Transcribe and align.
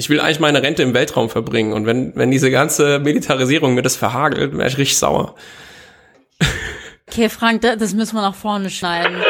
Ich 0.00 0.08
will 0.08 0.18
eigentlich 0.18 0.40
meine 0.40 0.62
Rente 0.62 0.82
im 0.82 0.94
Weltraum 0.94 1.28
verbringen 1.28 1.74
und 1.74 1.84
wenn, 1.84 2.16
wenn 2.16 2.30
diese 2.30 2.50
ganze 2.50 3.00
Militarisierung 3.00 3.74
mir 3.74 3.82
das 3.82 3.96
verhagelt, 3.96 4.56
wäre 4.56 4.66
ich 4.66 4.78
richtig 4.78 4.96
sauer. 4.96 5.34
Okay, 7.06 7.28
Frank, 7.28 7.60
das 7.60 7.92
müssen 7.92 8.14
wir 8.14 8.22
nach 8.22 8.34
vorne 8.34 8.70
schneiden. 8.70 9.22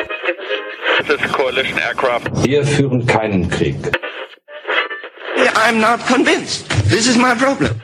Wir 2.44 2.64
führen 2.64 3.04
keinen 3.04 3.50
Krieg. 3.50 3.74
I'm 5.56 5.80
not 5.80 6.06
convinced. 6.06 6.68
This 6.88 7.08
is 7.08 7.16
my 7.16 7.34
problem. 7.34 7.80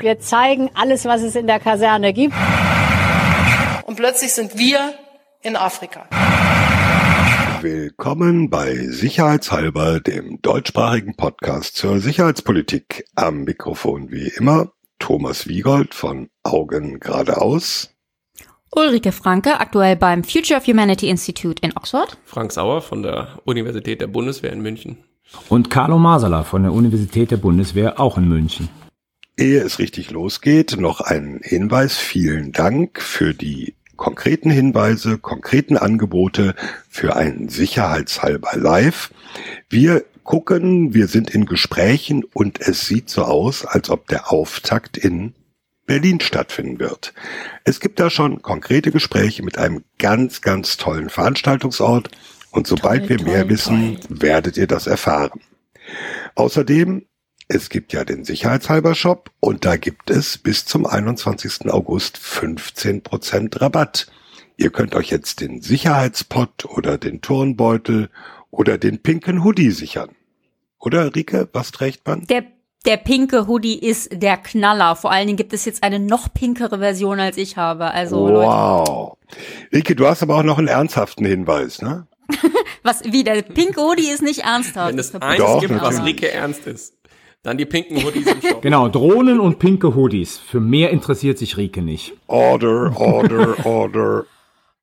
Wir 0.00 0.20
zeigen 0.20 0.70
alles, 0.74 1.06
was 1.06 1.22
es 1.22 1.36
in 1.36 1.46
der 1.46 1.58
Kaserne 1.58 2.12
gibt. 2.12 2.34
Und 3.86 3.96
plötzlich 3.96 4.34
sind 4.34 4.58
wir 4.58 4.92
in 5.40 5.56
Afrika. 5.56 6.06
Willkommen 7.60 8.50
bei 8.50 8.76
Sicherheitshalber, 8.76 9.98
dem 9.98 10.40
deutschsprachigen 10.42 11.16
Podcast 11.16 11.74
zur 11.74 11.98
Sicherheitspolitik. 11.98 13.04
Am 13.16 13.42
Mikrofon 13.42 14.12
wie 14.12 14.28
immer 14.28 14.70
Thomas 15.00 15.48
Wiegold 15.48 15.92
von 15.92 16.28
Augen 16.44 17.00
geradeaus. 17.00 17.90
Ulrike 18.70 19.10
Franke, 19.10 19.58
aktuell 19.58 19.96
beim 19.96 20.22
Future 20.22 20.60
of 20.60 20.68
Humanity 20.68 21.08
Institute 21.08 21.60
in 21.60 21.76
Oxford. 21.76 22.16
Frank 22.24 22.52
Sauer 22.52 22.80
von 22.80 23.02
der 23.02 23.40
Universität 23.44 24.00
der 24.00 24.06
Bundeswehr 24.06 24.52
in 24.52 24.62
München. 24.62 24.98
Und 25.48 25.68
Carlo 25.68 25.98
Masala 25.98 26.44
von 26.44 26.62
der 26.62 26.72
Universität 26.72 27.32
der 27.32 27.38
Bundeswehr 27.38 27.98
auch 27.98 28.18
in 28.18 28.28
München. 28.28 28.68
Ehe 29.36 29.60
es 29.60 29.78
richtig 29.78 30.10
losgeht, 30.10 30.76
noch 30.78 31.00
ein 31.00 31.40
Hinweis. 31.42 31.96
Vielen 31.96 32.52
Dank 32.52 33.00
für 33.00 33.34
die 33.34 33.74
konkreten 33.98 34.48
Hinweise, 34.48 35.18
konkreten 35.18 35.76
Angebote 35.76 36.54
für 36.88 37.16
ein 37.16 37.50
Sicherheitshalber 37.50 38.56
Live. 38.56 39.10
Wir 39.68 40.04
gucken, 40.22 40.94
wir 40.94 41.08
sind 41.08 41.28
in 41.28 41.44
Gesprächen 41.44 42.24
und 42.32 42.60
es 42.60 42.86
sieht 42.86 43.10
so 43.10 43.24
aus, 43.24 43.66
als 43.66 43.90
ob 43.90 44.08
der 44.08 44.32
Auftakt 44.32 44.96
in 44.96 45.34
Berlin 45.84 46.20
stattfinden 46.20 46.78
wird. 46.78 47.12
Es 47.64 47.80
gibt 47.80 47.98
da 47.98 48.08
schon 48.08 48.40
konkrete 48.40 48.90
Gespräche 48.90 49.42
mit 49.42 49.58
einem 49.58 49.84
ganz, 49.98 50.40
ganz 50.40 50.76
tollen 50.76 51.10
Veranstaltungsort 51.10 52.10
und 52.50 52.66
sobald 52.66 53.08
toll, 53.08 53.18
wir 53.18 53.24
mehr 53.24 53.42
toll, 53.42 53.50
wissen, 53.50 53.98
werdet 54.08 54.56
ihr 54.56 54.66
das 54.66 54.86
erfahren. 54.86 55.40
Außerdem 56.34 57.06
es 57.48 57.70
gibt 57.70 57.94
ja 57.94 58.04
den 58.04 58.24
Sicherheitshalber 58.24 58.94
Shop 58.94 59.30
und 59.40 59.64
da 59.64 59.76
gibt 59.76 60.10
es 60.10 60.36
bis 60.36 60.66
zum 60.66 60.86
21. 60.86 61.70
August 61.70 62.18
15% 62.18 63.60
Rabatt. 63.60 64.06
Ihr 64.58 64.70
könnt 64.70 64.94
euch 64.94 65.10
jetzt 65.10 65.40
den 65.40 65.62
Sicherheitspot 65.62 66.66
oder 66.66 66.98
den 66.98 67.22
Turnbeutel 67.22 68.10
oder 68.50 68.76
den 68.76 69.02
pinken 69.02 69.44
Hoodie 69.44 69.70
sichern. 69.70 70.10
Oder 70.78 71.14
Rike, 71.14 71.48
was 71.52 71.72
trägt 71.72 72.06
man? 72.06 72.26
Der 72.26 72.44
der 72.86 72.96
pinke 72.96 73.48
Hoodie 73.48 73.78
ist 73.78 74.08
der 74.12 74.36
Knaller. 74.36 74.94
Vor 74.94 75.10
allen 75.10 75.26
Dingen 75.26 75.36
gibt 75.36 75.52
es 75.52 75.64
jetzt 75.64 75.82
eine 75.82 75.98
noch 75.98 76.32
pinkere 76.32 76.78
Version, 76.78 77.18
als 77.18 77.36
ich 77.36 77.56
habe. 77.56 77.90
Also 77.90 78.28
wow. 78.28 79.16
Leute. 79.28 79.76
Rike, 79.76 79.96
du 79.96 80.06
hast 80.06 80.22
aber 80.22 80.36
auch 80.36 80.44
noch 80.44 80.58
einen 80.58 80.68
ernsthaften 80.68 81.26
Hinweis, 81.26 81.82
ne? 81.82 82.06
was, 82.82 83.02
wie, 83.04 83.24
der 83.24 83.42
pinke 83.42 83.80
Hoodie 83.80 84.08
ist 84.08 84.22
nicht 84.22 84.44
ernsthaft. 84.44 84.92
Wenn 84.92 84.98
es 84.98 85.14
eins 85.14 85.38
Doch, 85.38 85.60
gibt, 85.60 85.80
was 85.82 86.02
Rike 86.04 86.30
ernst 86.30 86.66
ist. 86.66 86.94
Dann 87.44 87.56
die 87.56 87.66
pinken 87.66 88.02
Hoodies 88.02 88.26
im 88.26 88.42
Shop. 88.42 88.62
Genau, 88.62 88.88
Drohnen 88.88 89.38
und 89.38 89.58
pinke 89.60 89.94
Hoodies. 89.94 90.38
Für 90.38 90.58
mehr 90.58 90.90
interessiert 90.90 91.38
sich 91.38 91.56
Rike 91.56 91.82
nicht. 91.82 92.14
Order, 92.26 92.92
order, 92.96 93.64
order. 93.64 94.26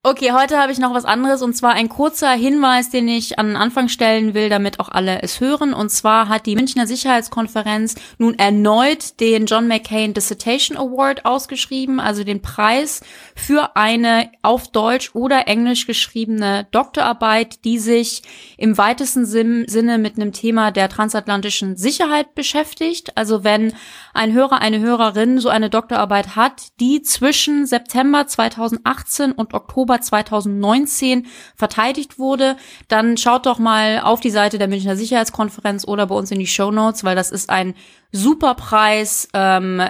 Okay, 0.07 0.33
heute 0.33 0.59
habe 0.59 0.71
ich 0.71 0.77
noch 0.77 0.93
was 0.93 1.03
anderes 1.03 1.41
und 1.41 1.55
zwar 1.55 1.73
ein 1.73 1.89
kurzer 1.89 2.29
Hinweis, 2.29 2.91
den 2.91 3.07
ich 3.07 3.39
an 3.39 3.47
den 3.47 3.55
Anfang 3.55 3.89
stellen 3.89 4.35
will, 4.35 4.49
damit 4.49 4.79
auch 4.79 4.89
alle 4.89 5.23
es 5.23 5.39
hören. 5.39 5.73
Und 5.73 5.89
zwar 5.89 6.29
hat 6.29 6.45
die 6.45 6.53
Münchner 6.53 6.85
Sicherheitskonferenz 6.85 7.95
nun 8.19 8.37
erneut 8.37 9.19
den 9.19 9.47
John 9.47 9.67
McCain 9.67 10.13
Dissertation 10.13 10.77
Award 10.77 11.25
ausgeschrieben, 11.25 11.99
also 11.99 12.23
den 12.23 12.43
Preis 12.43 13.01
für 13.35 13.75
eine 13.75 14.29
auf 14.43 14.67
Deutsch 14.67 15.15
oder 15.15 15.47
Englisch 15.47 15.87
geschriebene 15.87 16.67
Doktorarbeit, 16.69 17.65
die 17.65 17.79
sich 17.79 18.21
im 18.59 18.77
weitesten 18.77 19.25
Sinne 19.25 19.97
mit 19.97 20.17
einem 20.17 20.33
Thema 20.33 20.69
der 20.69 20.87
transatlantischen 20.87 21.77
Sicherheit 21.77 22.35
beschäftigt. 22.35 23.17
Also 23.17 23.43
wenn 23.43 23.73
ein 24.13 24.33
Hörer, 24.33 24.61
eine 24.61 24.81
Hörerin 24.81 25.39
so 25.39 25.49
eine 25.49 25.71
Doktorarbeit 25.71 26.35
hat, 26.35 26.67
die 26.79 27.01
zwischen 27.01 27.65
September 27.65 28.27
2018 28.27 29.31
und 29.31 29.55
Oktober 29.55 29.94
Oktober 29.95 30.01
2019 30.01 31.27
verteidigt 31.55 32.19
wurde, 32.19 32.57
dann 32.87 33.17
schaut 33.17 33.45
doch 33.45 33.59
mal 33.59 34.01
auf 34.01 34.19
die 34.19 34.29
Seite 34.29 34.57
der 34.57 34.67
Münchner 34.67 34.95
Sicherheitskonferenz 34.95 35.87
oder 35.87 36.07
bei 36.07 36.15
uns 36.15 36.31
in 36.31 36.39
die 36.39 36.47
Show 36.47 36.71
Notes, 36.71 37.03
weil 37.03 37.15
das 37.15 37.31
ist 37.31 37.49
ein 37.49 37.75
super 38.11 38.55
Preis, 38.55 39.27
ähm, 39.33 39.81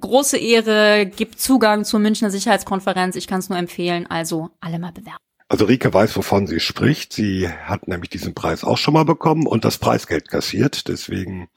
große 0.00 0.36
Ehre, 0.36 1.06
gibt 1.06 1.40
Zugang 1.40 1.84
zur 1.84 2.00
Münchner 2.00 2.30
Sicherheitskonferenz. 2.30 3.16
Ich 3.16 3.26
kann 3.26 3.40
es 3.40 3.48
nur 3.48 3.58
empfehlen, 3.58 4.06
also 4.08 4.50
alle 4.60 4.78
mal 4.78 4.92
bewerben. 4.92 5.27
Also 5.50 5.64
Rike 5.64 5.94
weiß, 5.94 6.14
wovon 6.16 6.46
sie 6.46 6.60
spricht. 6.60 7.14
Sie 7.14 7.48
hat 7.48 7.88
nämlich 7.88 8.10
diesen 8.10 8.34
Preis 8.34 8.64
auch 8.64 8.76
schon 8.76 8.92
mal 8.92 9.04
bekommen 9.04 9.46
und 9.46 9.64
das 9.64 9.78
Preisgeld 9.78 10.28
kassiert. 10.28 10.88
Deswegen 10.88 11.48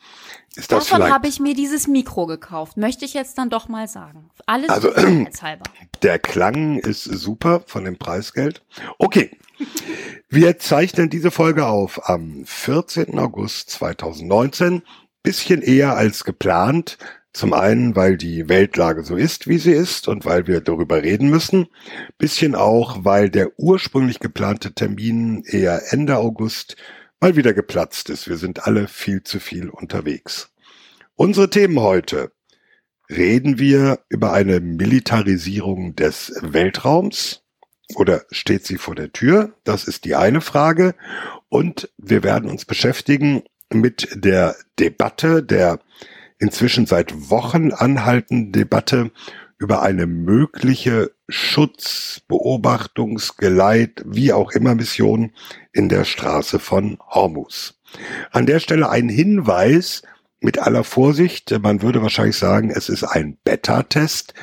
ist 0.55 0.71
das 0.71 0.87
Davon 0.87 1.11
habe 1.11 1.27
ich 1.27 1.41
mir 1.41 1.53
dieses 1.53 1.87
Mikro 1.87 2.25
gekauft. 2.25 2.77
Möchte 2.77 3.03
ich 3.03 3.13
jetzt 3.13 3.37
dann 3.37 3.49
doch 3.49 3.67
mal 3.67 3.89
sagen. 3.89 4.29
Alles 4.45 4.69
also, 4.69 4.93
äh, 4.93 5.25
Der 6.03 6.19
Klang 6.19 6.79
ist 6.79 7.03
super 7.03 7.63
von 7.67 7.83
dem 7.83 7.97
Preisgeld. 7.97 8.63
Okay. 8.97 9.31
Wir 10.29 10.57
zeichnen 10.57 11.09
diese 11.09 11.29
Folge 11.29 11.67
auf 11.67 12.09
am 12.09 12.45
14. 12.45 13.19
August 13.19 13.71
2019. 13.71 14.83
Bisschen 15.21 15.61
eher 15.61 15.97
als 15.97 16.23
geplant. 16.23 16.97
Zum 17.33 17.53
einen, 17.53 17.95
weil 17.95 18.17
die 18.17 18.49
Weltlage 18.49 19.03
so 19.03 19.15
ist, 19.15 19.47
wie 19.47 19.57
sie 19.57 19.71
ist 19.71 20.07
und 20.09 20.25
weil 20.25 20.47
wir 20.47 20.59
darüber 20.59 21.01
reden 21.01 21.29
müssen. 21.29 21.67
Bisschen 22.17 22.55
auch, 22.55 23.05
weil 23.05 23.29
der 23.29 23.57
ursprünglich 23.57 24.19
geplante 24.19 24.73
Termin 24.73 25.43
eher 25.45 25.93
Ende 25.93 26.17
August 26.17 26.75
mal 27.21 27.37
wieder 27.37 27.53
geplatzt 27.53 28.09
ist. 28.09 28.27
Wir 28.27 28.37
sind 28.37 28.67
alle 28.67 28.87
viel 28.87 29.23
zu 29.23 29.39
viel 29.39 29.69
unterwegs. 29.69 30.51
Unsere 31.15 31.49
Themen 31.49 31.79
heute. 31.79 32.31
Reden 33.09 33.59
wir 33.59 33.99
über 34.09 34.33
eine 34.33 34.59
Militarisierung 34.59 35.95
des 35.95 36.33
Weltraums 36.41 37.43
oder 37.95 38.23
steht 38.31 38.65
sie 38.65 38.77
vor 38.77 38.95
der 38.95 39.11
Tür? 39.11 39.53
Das 39.63 39.85
ist 39.85 40.05
die 40.05 40.15
eine 40.15 40.41
Frage. 40.41 40.95
Und 41.49 41.89
wir 41.97 42.23
werden 42.23 42.49
uns 42.49 42.65
beschäftigen 42.65 43.43
mit 43.69 44.09
der 44.13 44.55
Debatte 44.79 45.43
der 45.43 45.79
inzwischen 46.41 46.87
seit 46.87 47.29
Wochen 47.29 47.71
anhaltenden 47.71 48.51
Debatte 48.51 49.11
über 49.59 49.83
eine 49.83 50.07
mögliche 50.07 51.11
Schutz, 51.29 52.21
Beobachtungs, 52.27 53.37
Geleit, 53.37 54.01
wie 54.05 54.33
auch 54.33 54.51
immer 54.51 54.73
Mission 54.73 55.33
in 55.71 55.87
der 55.87 56.03
Straße 56.03 56.57
von 56.57 56.97
Hormus. 57.07 57.79
An 58.31 58.47
der 58.47 58.59
Stelle 58.59 58.89
ein 58.89 59.07
Hinweis 59.07 60.01
mit 60.39 60.57
aller 60.57 60.83
Vorsicht, 60.83 61.55
man 61.61 61.83
würde 61.83 62.01
wahrscheinlich 62.01 62.37
sagen, 62.37 62.71
es 62.71 62.89
ist 62.89 63.03
ein 63.03 63.37
Beta-Test. 63.43 64.33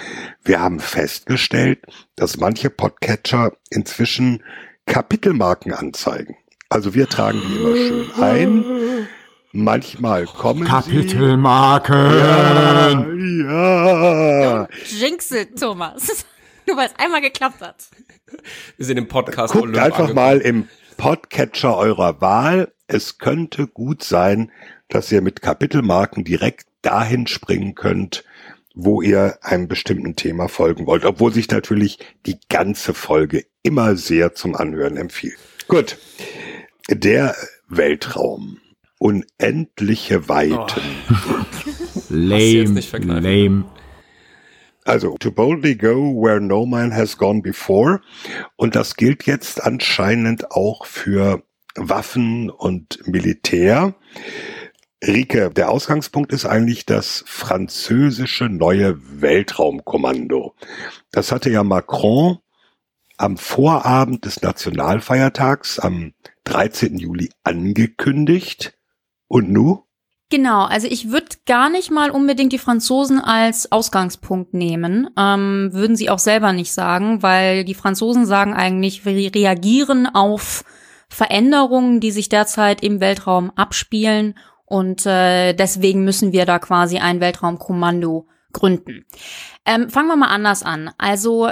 Wir 0.44 0.60
haben 0.60 0.78
festgestellt, 0.78 1.80
dass 2.14 2.36
manche 2.36 2.70
Podcatcher 2.70 3.52
inzwischen 3.70 4.44
Kapitelmarken 4.86 5.72
anzeigen. 5.72 6.36
Also 6.68 6.94
wir 6.94 7.08
tragen 7.08 7.40
die 7.40 7.56
immer 7.56 7.76
schön 7.76 8.22
ein 8.22 9.08
Manchmal 9.52 10.26
kommen 10.26 10.64
Kapitelmarken. 10.64 12.10
sie. 12.10 13.44
Ja, 13.44 14.40
ja. 14.62 14.68
Jinx 14.98 15.30
it, 15.30 15.58
Thomas. 15.58 16.26
Nur 16.66 16.76
weil 16.76 16.88
es 16.88 16.94
einmal 16.98 17.22
geklappt 17.22 17.62
hat. 17.62 17.88
Wir 18.76 18.84
sind 18.84 18.98
im 18.98 19.08
Podcast. 19.08 19.54
Guckt 19.54 19.64
Olymp 19.64 19.78
einfach 19.78 19.98
angekommen. 20.00 20.14
mal 20.14 20.38
im 20.38 20.68
Podcatcher 20.98 21.76
eurer 21.78 22.20
Wahl. 22.20 22.72
Es 22.88 23.16
könnte 23.18 23.66
gut 23.66 24.04
sein, 24.04 24.52
dass 24.88 25.10
ihr 25.10 25.22
mit 25.22 25.40
Kapitelmarken 25.40 26.24
direkt 26.24 26.66
dahin 26.82 27.26
springen 27.26 27.74
könnt, 27.74 28.24
wo 28.74 29.00
ihr 29.00 29.38
einem 29.40 29.66
bestimmten 29.66 30.14
Thema 30.14 30.48
folgen 30.48 30.86
wollt, 30.86 31.06
obwohl 31.06 31.32
sich 31.32 31.48
natürlich 31.50 31.98
die 32.26 32.38
ganze 32.50 32.92
Folge 32.92 33.46
immer 33.62 33.96
sehr 33.96 34.34
zum 34.34 34.54
Anhören 34.54 34.98
empfiehlt. 34.98 35.38
Gut. 35.68 35.96
Der 36.90 37.34
Weltraum 37.68 38.58
unendliche 38.98 40.28
Weiten. 40.28 40.82
Oh. 41.10 41.44
lame, 42.08 42.80
lame. 43.20 43.64
Also, 44.84 45.16
to 45.18 45.30
boldly 45.30 45.74
go 45.74 46.14
where 46.14 46.40
no 46.40 46.64
man 46.64 46.92
has 46.92 47.18
gone 47.18 47.42
before. 47.42 48.00
Und 48.56 48.74
das 48.74 48.96
gilt 48.96 49.26
jetzt 49.26 49.62
anscheinend 49.62 50.50
auch 50.50 50.86
für 50.86 51.42
Waffen 51.76 52.48
und 52.48 53.06
Militär. 53.06 53.94
Rike, 55.06 55.50
der 55.50 55.70
Ausgangspunkt 55.70 56.32
ist 56.32 56.46
eigentlich 56.46 56.86
das 56.86 57.22
französische 57.26 58.48
neue 58.48 58.98
Weltraumkommando. 59.20 60.54
Das 61.12 61.30
hatte 61.30 61.50
ja 61.50 61.62
Macron 61.62 62.38
am 63.18 63.36
Vorabend 63.36 64.24
des 64.24 64.42
Nationalfeiertags 64.42 65.78
am 65.78 66.14
13. 66.44 66.98
Juli 66.98 67.30
angekündigt. 67.44 68.77
Und 69.28 69.50
nu? 69.50 69.84
Genau, 70.30 70.64
also 70.64 70.86
ich 70.86 71.10
würde 71.10 71.36
gar 71.46 71.70
nicht 71.70 71.90
mal 71.90 72.10
unbedingt 72.10 72.52
die 72.52 72.58
Franzosen 72.58 73.18
als 73.18 73.72
Ausgangspunkt 73.72 74.52
nehmen, 74.52 75.08
ähm, 75.16 75.70
würden 75.72 75.96
sie 75.96 76.10
auch 76.10 76.18
selber 76.18 76.52
nicht 76.52 76.72
sagen, 76.72 77.22
weil 77.22 77.64
die 77.64 77.74
Franzosen 77.74 78.26
sagen 78.26 78.52
eigentlich, 78.52 79.06
wir 79.06 79.34
reagieren 79.34 80.06
auf 80.06 80.64
Veränderungen, 81.08 82.00
die 82.00 82.10
sich 82.10 82.28
derzeit 82.28 82.82
im 82.82 83.00
Weltraum 83.00 83.50
abspielen 83.56 84.34
und 84.66 85.06
äh, 85.06 85.54
deswegen 85.54 86.04
müssen 86.04 86.32
wir 86.32 86.44
da 86.44 86.58
quasi 86.58 86.98
ein 86.98 87.20
Weltraumkommando 87.20 88.28
gründen. 88.52 89.06
Ähm, 89.64 89.88
fangen 89.88 90.08
wir 90.08 90.16
mal 90.16 90.28
anders 90.28 90.62
an. 90.62 90.90
Also 90.98 91.50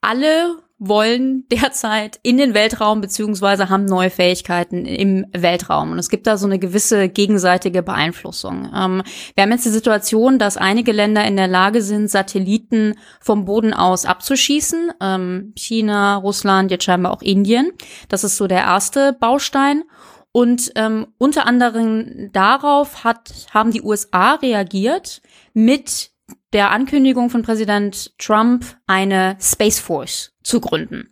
alle 0.00 0.63
wollen 0.78 1.46
derzeit 1.48 2.18
in 2.22 2.36
den 2.36 2.54
Weltraum 2.54 3.00
beziehungsweise 3.00 3.68
haben 3.68 3.84
neue 3.84 4.10
Fähigkeiten 4.10 4.84
im 4.84 5.26
Weltraum. 5.32 5.92
Und 5.92 5.98
es 5.98 6.08
gibt 6.08 6.26
da 6.26 6.36
so 6.36 6.46
eine 6.46 6.58
gewisse 6.58 7.08
gegenseitige 7.08 7.82
Beeinflussung. 7.82 8.70
Ähm, 8.74 9.02
wir 9.34 9.42
haben 9.42 9.52
jetzt 9.52 9.64
die 9.64 9.70
Situation, 9.70 10.38
dass 10.38 10.56
einige 10.56 10.92
Länder 10.92 11.24
in 11.24 11.36
der 11.36 11.48
Lage 11.48 11.80
sind, 11.80 12.10
Satelliten 12.10 12.94
vom 13.20 13.44
Boden 13.44 13.72
aus 13.72 14.04
abzuschießen. 14.04 14.92
Ähm, 15.00 15.52
China, 15.56 16.16
Russland, 16.16 16.70
jetzt 16.70 16.84
scheinbar 16.84 17.12
auch 17.12 17.22
Indien. 17.22 17.70
Das 18.08 18.24
ist 18.24 18.36
so 18.36 18.46
der 18.46 18.62
erste 18.62 19.12
Baustein. 19.12 19.84
Und 20.32 20.72
ähm, 20.74 21.06
unter 21.18 21.46
anderem 21.46 22.30
darauf 22.32 23.04
hat, 23.04 23.30
haben 23.52 23.70
die 23.70 23.82
USA 23.82 24.34
reagiert 24.34 25.22
mit 25.52 26.10
der 26.52 26.72
Ankündigung 26.72 27.30
von 27.30 27.42
Präsident 27.42 28.18
Trump, 28.18 28.64
eine 28.86 29.36
Space 29.40 29.78
Force 29.78 30.33
zu 30.44 30.60
gründen. 30.60 31.10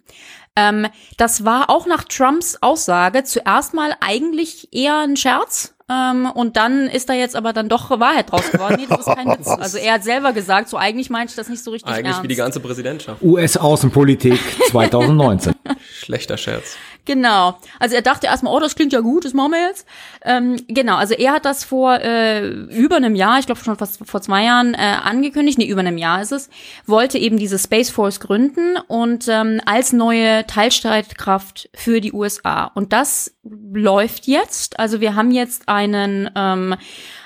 Ähm, 0.54 0.86
das 1.16 1.44
war 1.44 1.70
auch 1.70 1.86
nach 1.86 2.04
Trumps 2.04 2.58
Aussage 2.60 3.24
zuerst 3.24 3.74
mal 3.74 3.96
eigentlich 4.00 4.68
eher 4.72 5.00
ein 5.00 5.16
Scherz. 5.16 5.74
Ähm, 5.90 6.26
und 6.26 6.56
dann 6.56 6.88
ist 6.88 7.08
da 7.08 7.14
jetzt 7.14 7.34
aber 7.34 7.52
dann 7.52 7.68
doch 7.68 7.90
Wahrheit 7.90 8.30
draus 8.30 8.50
geworden. 8.50 8.76
Nee, 8.78 8.86
das 8.88 9.00
ist 9.00 9.14
kein 9.14 9.26
Witz. 9.26 9.46
Also 9.46 9.78
er 9.78 9.94
hat 9.94 10.04
selber 10.04 10.32
gesagt, 10.32 10.68
so 10.68 10.76
eigentlich 10.76 11.10
meinte 11.10 11.32
ich 11.32 11.36
das 11.36 11.48
nicht 11.48 11.62
so 11.62 11.70
richtig 11.70 11.90
Eigentlich 11.90 12.06
ernst. 12.06 12.22
wie 12.22 12.28
die 12.28 12.36
ganze 12.36 12.60
Präsidentschaft. 12.60 13.22
US-Außenpolitik 13.22 14.38
2019. 14.70 15.54
Schlechter 15.92 16.36
Scherz. 16.36 16.76
Genau. 17.04 17.58
Also 17.80 17.96
er 17.96 18.02
dachte 18.02 18.28
erstmal, 18.28 18.54
oh, 18.54 18.60
das 18.60 18.76
klingt 18.76 18.92
ja 18.92 19.00
gut, 19.00 19.24
das 19.24 19.34
machen 19.34 19.52
wir 19.52 19.66
jetzt. 19.66 19.86
Ähm, 20.24 20.56
genau, 20.68 20.96
also 20.96 21.14
er 21.14 21.32
hat 21.32 21.44
das 21.44 21.64
vor 21.64 21.98
äh, 21.98 22.46
über 22.46 22.96
einem 22.96 23.16
Jahr, 23.16 23.40
ich 23.40 23.46
glaube 23.46 23.60
schon 23.60 23.76
fast 23.76 23.98
vor 24.08 24.22
zwei 24.22 24.44
Jahren, 24.44 24.74
äh, 24.74 24.96
angekündigt, 25.02 25.58
nee, 25.58 25.66
über 25.66 25.80
einem 25.80 25.98
Jahr 25.98 26.22
ist 26.22 26.30
es, 26.30 26.48
wollte 26.86 27.18
eben 27.18 27.38
diese 27.38 27.58
Space 27.58 27.90
Force 27.90 28.20
gründen 28.20 28.76
und 28.86 29.26
ähm, 29.28 29.60
als 29.66 29.92
neue 29.92 30.46
Teilstreitkraft 30.46 31.70
für 31.74 32.00
die 32.00 32.12
USA. 32.12 32.66
Und 32.66 32.92
das 32.92 33.34
läuft 33.42 34.28
jetzt. 34.28 34.78
Also 34.78 35.00
wir 35.00 35.16
haben 35.16 35.32
jetzt 35.32 35.68
einen 35.68 36.30
ähm, 36.36 36.76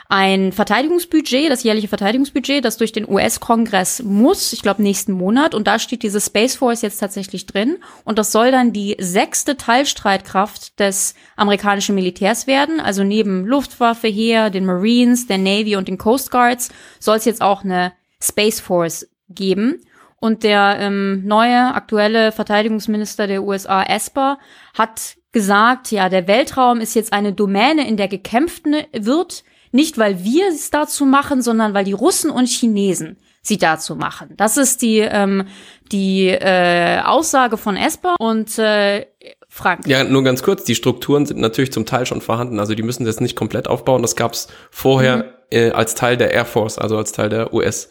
ein 0.09 0.53
Verteidigungsbudget, 0.53 1.51
das 1.51 1.63
jährliche 1.65 1.89
Verteidigungsbudget, 1.89 2.65
das 2.65 2.77
durch 2.77 2.93
den 2.93 3.09
US-Kongress 3.09 4.03
muss, 4.03 4.53
ich 4.53 4.63
glaube 4.63 4.83
nächsten 4.83 5.13
Monat. 5.13 5.55
Und 5.55 5.67
da 5.67 5.79
steht 5.79 6.03
diese 6.03 6.21
Space 6.21 6.57
Force 6.57 6.83
jetzt 6.83 6.99
tatsächlich 6.99 7.47
drin. 7.47 7.79
Und 8.05 8.19
das 8.19 8.31
soll 8.31 8.51
dann 8.53 8.73
die 8.73 8.97
sechste 8.99 9.57
Teilstreitkraft 9.57 10.79
des 10.79 11.15
amerikanischen 11.37 11.95
Militärs 11.95 12.47
werden. 12.47 12.79
Also 12.79 13.03
neben 13.03 13.47
Luftwaffe, 13.47 14.09
Heer, 14.09 14.51
den 14.51 14.65
Marines, 14.65 15.27
der 15.27 15.39
Navy 15.39 15.77
und 15.77 15.89
den 15.89 15.99
Coast 15.99 16.31
Guards 16.31 16.71
soll 17.01 17.17
es 17.17 17.25
jetzt 17.25 17.43
auch 17.43 17.65
eine 17.65 17.93
Space 18.21 18.61
Force 18.61 19.09
geben. 19.29 19.81
Und 20.19 20.45
der 20.45 20.79
ähm, 20.81 21.25
neue 21.27 21.75
aktuelle 21.75 22.33
Verteidigungsminister 22.33 23.27
der 23.27 23.43
USA, 23.43 23.83
Esper, 23.83 24.39
hat 24.75 25.17
gesagt, 25.33 25.91
ja, 25.91 26.09
der 26.09 26.27
Weltraum 26.27 26.81
ist 26.81 26.95
jetzt 26.95 27.13
eine 27.13 27.33
Domäne, 27.33 27.87
in 27.87 27.97
der 27.97 28.09
gekämpft 28.09 28.67
ne, 28.67 28.87
wird, 28.93 29.45
nicht 29.77 29.97
weil 29.99 30.25
wir 30.25 30.49
es 30.49 30.71
dazu 30.71 31.07
machen, 31.07 31.41
sondern 31.43 31.73
weil 31.75 31.85
die 31.85 31.93
Russen 31.93 32.31
und 32.31 32.49
Chinesen 32.49 33.17
sie 33.43 33.59
dazu 33.59 33.95
machen. 33.95 34.35
Das 34.37 34.57
ist 34.57 34.83
die 34.83 34.99
ähm, 34.99 35.47
die 35.93 36.27
äh, 36.29 36.99
Aussage 37.05 37.57
von 37.57 37.77
Esper 37.77 38.17
und 38.19 38.59
äh, 38.59 39.07
Frank. 39.49 39.87
Ja, 39.87 40.03
nur 40.03 40.25
ganz 40.25 40.43
kurz, 40.43 40.65
die 40.65 40.75
Strukturen 40.75 41.25
sind 41.27 41.39
natürlich 41.41 41.73
zum 41.73 41.87
Teil 41.87 42.07
schon 42.07 42.21
vorhanden, 42.21 42.59
also 42.59 42.75
die 42.75 42.83
müssen 42.83 43.05
das 43.07 43.21
nicht 43.21 43.37
komplett 43.37 43.69
aufbauen. 43.69 44.03
Das 44.03 44.17
gab's 44.17 44.49
vorher 44.73 45.17
Mhm. 45.19 45.25
äh, 45.53 45.71
als 45.71 45.95
Teil 45.95 46.17
der 46.17 46.33
Air 46.33 46.45
Force, 46.45 46.77
also 46.79 46.97
als 46.99 47.13
Teil 47.13 47.29
der 47.29 47.55
US. 47.55 47.89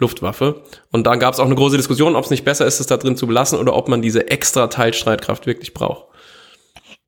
Luftwaffe. 0.00 0.62
Und 0.92 1.08
da 1.08 1.16
gab's 1.16 1.40
auch 1.40 1.46
eine 1.46 1.56
große 1.56 1.76
Diskussion, 1.76 2.14
ob 2.14 2.24
es 2.24 2.30
nicht 2.30 2.44
besser 2.44 2.64
ist, 2.66 2.78
es 2.78 2.86
da 2.86 2.96
drin 2.96 3.16
zu 3.16 3.26
belassen 3.26 3.58
oder 3.58 3.74
ob 3.74 3.88
man 3.88 4.00
diese 4.00 4.30
extra 4.30 4.68
Teilstreitkraft 4.68 5.46
wirklich 5.46 5.74
braucht. 5.74 6.04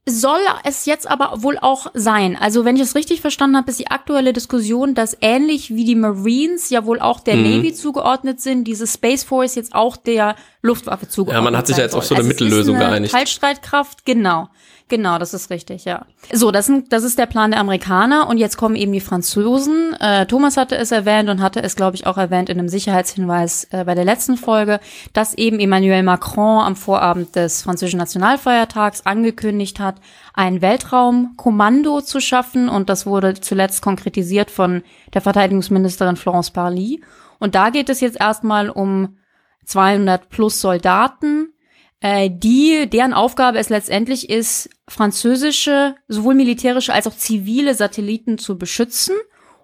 Soll 0.08 0.40
es 0.64 0.86
jetzt 0.86 1.08
aber 1.08 1.42
wohl 1.42 1.58
auch 1.60 1.88
sein. 1.94 2.34
Also 2.34 2.64
wenn 2.64 2.74
ich 2.76 2.82
es 2.82 2.94
richtig 2.94 3.20
verstanden 3.20 3.56
habe, 3.56 3.70
ist 3.70 3.78
die 3.78 3.88
aktuelle 3.90 4.32
Diskussion, 4.32 4.94
dass 4.94 5.16
ähnlich 5.20 5.74
wie 5.74 5.84
die 5.84 5.94
Marines 5.94 6.70
ja 6.70 6.86
wohl 6.86 7.00
auch 7.00 7.20
der 7.20 7.36
Mhm. 7.36 7.42
Navy 7.58 7.74
zugeordnet 7.74 8.40
sind, 8.40 8.64
diese 8.64 8.86
Space 8.86 9.24
Force 9.24 9.54
jetzt 9.56 9.74
auch 9.74 9.96
der 9.96 10.36
Luftwaffe 10.62 11.06
zugeordnet 11.06 11.44
Ja, 11.44 11.50
man 11.50 11.56
hat 11.56 11.66
sich 11.66 11.76
ja 11.76 11.82
jetzt 11.84 11.94
auf 11.94 12.04
soll. 12.04 12.16
so 12.16 12.22
eine 12.22 12.24
Also 12.24 12.30
es 12.30 12.34
ist 12.40 12.40
Mittellösung 12.44 12.76
eine 12.76 12.84
geeinigt. 12.86 13.12
Teilstreitkraft, 13.14 14.04
genau. 14.06 14.48
Genau, 14.90 15.18
das 15.18 15.34
ist 15.34 15.50
richtig, 15.50 15.84
ja. 15.84 16.04
So, 16.32 16.50
das, 16.50 16.66
sind, 16.66 16.92
das 16.92 17.04
ist 17.04 17.16
der 17.16 17.26
Plan 17.26 17.52
der 17.52 17.60
Amerikaner 17.60 18.28
und 18.28 18.38
jetzt 18.38 18.56
kommen 18.56 18.74
eben 18.74 18.90
die 18.90 19.00
Franzosen. 19.00 19.94
Äh, 20.00 20.26
Thomas 20.26 20.56
hatte 20.56 20.76
es 20.76 20.90
erwähnt 20.90 21.30
und 21.30 21.40
hatte 21.40 21.62
es, 21.62 21.76
glaube 21.76 21.94
ich, 21.94 22.08
auch 22.08 22.18
erwähnt 22.18 22.48
in 22.48 22.58
einem 22.58 22.68
Sicherheitshinweis 22.68 23.68
äh, 23.70 23.84
bei 23.84 23.94
der 23.94 24.04
letzten 24.04 24.36
Folge, 24.36 24.80
dass 25.12 25.34
eben 25.34 25.60
Emmanuel 25.60 26.02
Macron 26.02 26.64
am 26.64 26.74
Vorabend 26.74 27.36
des 27.36 27.62
französischen 27.62 27.98
Nationalfeiertags 27.98 29.06
angekündigt 29.06 29.78
hat, 29.78 29.94
ein 30.34 30.60
Weltraumkommando 30.60 32.00
zu 32.00 32.20
schaffen 32.20 32.68
und 32.68 32.90
das 32.90 33.06
wurde 33.06 33.34
zuletzt 33.34 33.82
konkretisiert 33.82 34.50
von 34.50 34.82
der 35.14 35.20
Verteidigungsministerin 35.20 36.16
Florence 36.16 36.50
Parly. 36.50 37.00
Und 37.38 37.54
da 37.54 37.70
geht 37.70 37.88
es 37.90 38.00
jetzt 38.00 38.18
erstmal 38.18 38.70
um 38.70 39.18
200 39.66 40.28
plus 40.30 40.60
Soldaten, 40.60 41.52
äh, 42.00 42.30
die, 42.32 42.88
deren 42.88 43.12
Aufgabe 43.12 43.58
es 43.58 43.68
letztendlich 43.68 44.30
ist, 44.30 44.70
französische, 44.88 45.94
sowohl 46.08 46.34
militärische 46.34 46.92
als 46.92 47.06
auch 47.06 47.16
zivile 47.16 47.74
Satelliten 47.74 48.38
zu 48.38 48.58
beschützen. 48.58 49.14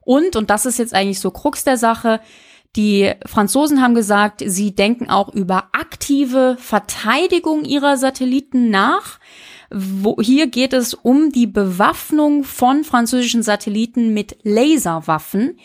Und, 0.03 0.37
und 0.37 0.51
das 0.51 0.67
ist 0.67 0.79
jetzt 0.79 0.95
eigentlich 0.95 1.21
so 1.21 1.31
Krux 1.31 1.65
der 1.65 1.77
Sache, 1.77 2.21
die 2.77 3.13
Franzosen 3.25 3.81
haben 3.81 3.95
gesagt, 3.95 4.43
sie 4.45 4.75
denken 4.75 5.09
auch 5.09 5.33
über 5.33 5.71
aktive 5.73 6.57
Verteidigung 6.61 7.65
ihrer 7.65 7.97
Satelliten 7.97 8.69
nach. 8.69 9.19
Wo, 9.71 10.21
hier 10.21 10.47
geht 10.47 10.75
es 10.75 10.93
um 10.93 11.33
die 11.33 11.47
Bewaffnung 11.47 12.45
von 12.45 12.85
französischen 12.85 13.43
Satelliten 13.43 14.13
mit 14.13 14.37
Laserwaffen. 14.43 15.59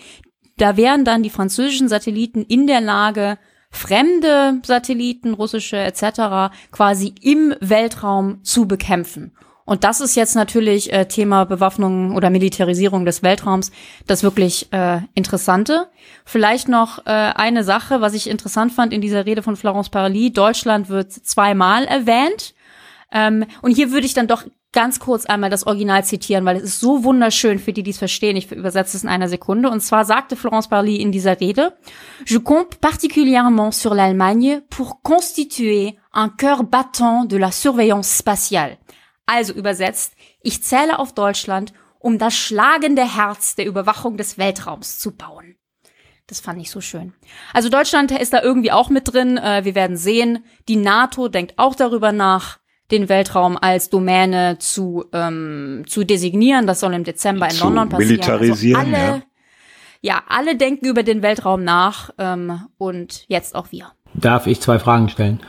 Da 0.58 0.78
wären 0.78 1.04
dann 1.04 1.22
die 1.22 1.30
französischen 1.30 1.90
Satelliten 1.90 2.44
in 2.44 2.66
der 2.66 2.82
Lage, 2.82 3.38
fremde 3.72 4.62
Satelliten, 4.64 5.34
russische 5.34 5.78
etc., 5.78 6.54
quasi 6.72 7.16
im 7.22 7.56
Weltraum 7.60 8.44
zu 8.44 8.68
bekämpfen. 8.68 9.32
Und 9.64 9.84
das 9.84 10.02
ist 10.02 10.16
jetzt 10.16 10.36
natürlich 10.36 10.92
äh, 10.92 11.06
Thema 11.06 11.46
Bewaffnung 11.46 12.16
oder 12.16 12.30
Militarisierung 12.30 13.06
des 13.06 13.24
Weltraums, 13.24 13.72
das 14.06 14.22
wirklich 14.22 14.68
äh, 14.74 15.00
Interessante. 15.14 15.88
Vielleicht 16.26 16.68
noch 16.68 17.06
äh, 17.06 17.12
eine 17.12 17.64
Sache, 17.64 18.02
was 18.02 18.14
ich 18.14 18.30
interessant 18.30 18.74
fand 18.74 18.92
in 18.92 19.02
dieser 19.02 19.26
Rede 19.26 19.44
von 19.44 19.56
Florence 19.56 19.90
Parly. 19.90 20.32
Deutschland 20.34 20.90
wird 20.90 21.14
zweimal 21.14 21.86
erwähnt. 21.86 22.54
Ähm, 23.14 23.46
und 23.62 23.72
hier 23.72 23.92
würde 23.92 24.06
ich 24.06 24.14
dann 24.14 24.28
doch 24.28 24.44
ganz 24.74 25.00
kurz 25.00 25.26
einmal 25.26 25.50
das 25.50 25.68
Original 25.68 26.04
zitieren, 26.06 26.46
weil 26.46 26.58
es 26.58 26.64
ist 26.64 26.80
so 26.80 27.04
wunderschön 27.04 27.60
für 27.60 27.74
die, 27.74 27.84
die 27.84 27.92
es 27.92 27.98
verstehen. 27.98 28.38
Ich 28.38 28.52
übersetze 28.52 28.96
es 28.98 29.04
in 29.04 29.10
einer 29.10 29.28
Sekunde. 29.28 29.70
Und 29.70 29.82
zwar 29.82 30.06
sagte 30.06 30.36
Florence 30.36 30.70
Parly 30.70 30.96
in 30.98 31.12
dieser 31.12 31.40
Rede, 31.40 31.78
Je 32.26 32.40
compte 32.40 32.78
particulièrement 32.80 33.72
sur 33.72 33.94
l'Allemagne 33.94 34.62
pour 34.70 35.02
constituer 35.02 35.98
un 36.14 36.30
cœur 36.30 36.64
battant 36.64 37.26
de 37.26 37.38
la 37.38 37.52
surveillance 37.52 38.18
spatiale. 38.18 38.78
Also 39.26 39.54
übersetzt, 39.54 40.14
ich 40.42 40.64
zähle 40.64 41.00
auf 41.00 41.14
Deutschland, 41.14 41.74
um 42.00 42.18
das 42.18 42.36
schlagende 42.36 43.04
Herz 43.04 43.56
der 43.56 43.66
Überwachung 43.66 44.18
des 44.18 44.38
Weltraums 44.38 45.00
zu 45.00 45.16
bauen. 45.16 45.56
Das 46.28 46.40
fand 46.40 46.62
ich 46.62 46.72
so 46.72 46.80
schön. 46.80 47.14
Also 47.54 47.68
Deutschland 47.68 48.12
ist 48.12 48.32
da 48.32 48.42
irgendwie 48.42 48.72
auch 48.72 48.90
mit 48.90 49.12
drin. 49.12 49.38
Äh, 49.38 49.66
wir 49.66 49.76
werden 49.76 49.98
sehen. 49.98 50.46
Die 50.70 50.78
NATO 50.78 51.28
denkt 51.28 51.56
auch 51.58 51.76
darüber 51.76 52.14
nach, 52.14 52.61
den 52.92 53.10
Weltraum 53.10 53.58
als 53.60 53.90
Domäne 53.90 54.58
zu, 54.60 55.06
ähm, 55.14 55.84
zu 55.88 56.04
designieren. 56.04 56.68
Das 56.68 56.80
soll 56.80 56.94
im 56.94 57.04
Dezember 57.04 57.46
in 57.46 57.52
Zu 57.52 57.66
London 57.66 57.90
passieren. 57.90 58.12
militarisieren, 58.12 58.80
also 58.80 58.96
alle, 58.96 59.06
ja. 59.06 59.22
ja, 60.02 60.24
alle 60.28 60.56
denken 60.56 60.86
über 60.86 61.04
den 61.04 61.22
Weltraum 61.22 61.64
nach 61.64 62.12
ähm, 62.18 62.62
und 62.78 63.26
jetzt 63.28 63.56
auch 63.56 63.72
wir. 63.72 63.92
Darf 64.14 64.48
ich 64.48 64.60
zwei 64.60 64.80
Fragen 64.80 65.10
stellen? 65.10 65.40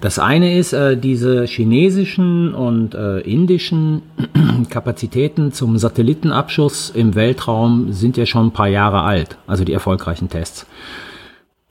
Das 0.00 0.18
eine 0.18 0.58
ist, 0.58 0.72
äh, 0.72 0.96
diese 0.96 1.44
chinesischen 1.44 2.54
und 2.54 2.94
äh, 2.94 3.18
indischen 3.20 4.02
Kapazitäten 4.70 5.52
zum 5.52 5.78
Satellitenabschuss 5.78 6.90
im 6.90 7.14
Weltraum 7.14 7.92
sind 7.92 8.16
ja 8.16 8.26
schon 8.26 8.46
ein 8.46 8.52
paar 8.52 8.68
Jahre 8.68 9.02
alt, 9.02 9.36
also 9.46 9.64
die 9.64 9.72
erfolgreichen 9.72 10.28
Tests. 10.28 10.66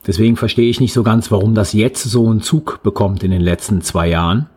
Deswegen 0.05 0.37
verstehe 0.37 0.69
ich 0.69 0.79
nicht 0.79 0.93
so 0.93 1.01
ganz, 1.01 1.31
warum 1.31 1.55
das 1.55 1.73
jetzt 1.73 2.03
so 2.03 2.29
einen 2.29 2.41
Zug 2.41 2.81
bekommt 2.83 3.23
in 3.23 3.31
den 3.31 3.41
letzten 3.41 3.81
zwei 3.81 4.07
Jahren. 4.07 4.47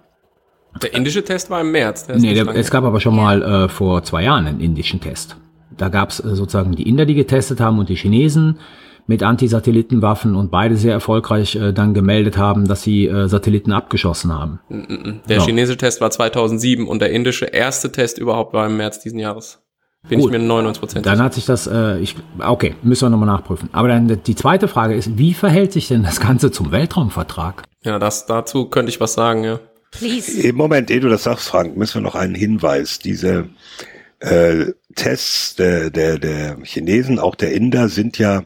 Der 0.82 0.94
indische 0.94 1.24
Test 1.24 1.50
war 1.50 1.60
im 1.60 1.70
März. 1.72 2.06
Der 2.06 2.16
Nee, 2.16 2.34
der, 2.34 2.46
es 2.54 2.70
gab 2.70 2.84
aber 2.84 3.00
schon 3.00 3.16
mal 3.16 3.42
äh, 3.42 3.68
vor 3.68 4.02
zwei 4.02 4.22
Jahren 4.24 4.46
einen 4.46 4.60
indischen 4.60 5.00
Test. 5.00 5.36
da 5.76 5.88
gab 5.88 6.10
es 6.10 6.20
äh, 6.20 6.34
sozusagen 6.34 6.74
die 6.74 6.88
Inder, 6.88 7.06
die 7.06 7.14
getestet 7.14 7.60
haben 7.60 7.78
und 7.78 7.88
die 7.88 7.94
Chinesen 7.96 8.58
mit 9.06 9.22
Antisatellitenwaffen 9.22 10.34
und 10.34 10.50
beide 10.50 10.76
sehr 10.76 10.92
erfolgreich 10.92 11.56
äh, 11.56 11.72
dann 11.72 11.94
gemeldet 11.94 12.36
haben, 12.36 12.68
dass 12.68 12.82
sie 12.82 13.06
äh, 13.06 13.26
Satelliten 13.28 13.72
abgeschossen 13.72 14.32
haben. 14.32 14.60
Der 15.28 15.40
So. 15.40 15.46
chinesische 15.46 15.78
Test 15.78 16.00
war 16.00 16.10
2007 16.10 16.86
und 16.86 17.00
der 17.00 17.10
indische 17.10 17.46
erste 17.46 17.90
Test 17.90 18.18
überhaupt 18.18 18.52
war 18.52 18.66
im 18.66 18.76
März 18.76 19.00
diesen 19.00 19.18
Jahres. 19.18 19.62
Bin 20.08 20.20
Gut. 20.20 20.30
ich 20.32 20.38
mir 20.38 20.44
99 20.44 20.80
Prozent 20.80 21.06
Dann 21.06 21.20
hat 21.20 21.34
sich 21.34 21.44
das, 21.44 21.66
äh, 21.66 21.98
ich, 21.98 22.14
okay, 22.38 22.74
müssen 22.82 23.06
wir 23.06 23.10
nochmal 23.10 23.26
nachprüfen. 23.26 23.68
Aber 23.72 23.88
dann 23.88 24.20
die 24.24 24.34
zweite 24.34 24.68
Frage 24.68 24.94
ist, 24.94 25.18
wie 25.18 25.34
verhält 25.34 25.72
sich 25.72 25.88
denn 25.88 26.02
das 26.02 26.20
Ganze 26.20 26.50
zum 26.52 26.70
Weltraumvertrag? 26.70 27.64
Ja, 27.82 27.98
das, 27.98 28.26
dazu 28.26 28.66
könnte 28.66 28.90
ich 28.90 29.00
was 29.00 29.14
sagen, 29.14 29.42
ja. 29.44 29.58
Please. 29.90 30.40
Im 30.40 30.56
Moment, 30.56 30.90
ehe 30.90 31.00
du 31.00 31.08
das 31.08 31.24
sagst, 31.24 31.48
Frank, 31.48 31.76
müssen 31.76 31.96
wir 31.96 32.02
noch 32.02 32.14
einen 32.14 32.34
Hinweis. 32.34 32.98
Diese 32.98 33.48
äh, 34.20 34.66
Tests 34.94 35.56
der, 35.56 35.90
der, 35.90 36.18
der 36.18 36.58
Chinesen, 36.62 37.18
auch 37.18 37.34
der 37.34 37.52
Inder, 37.52 37.88
sind 37.88 38.18
ja 38.18 38.44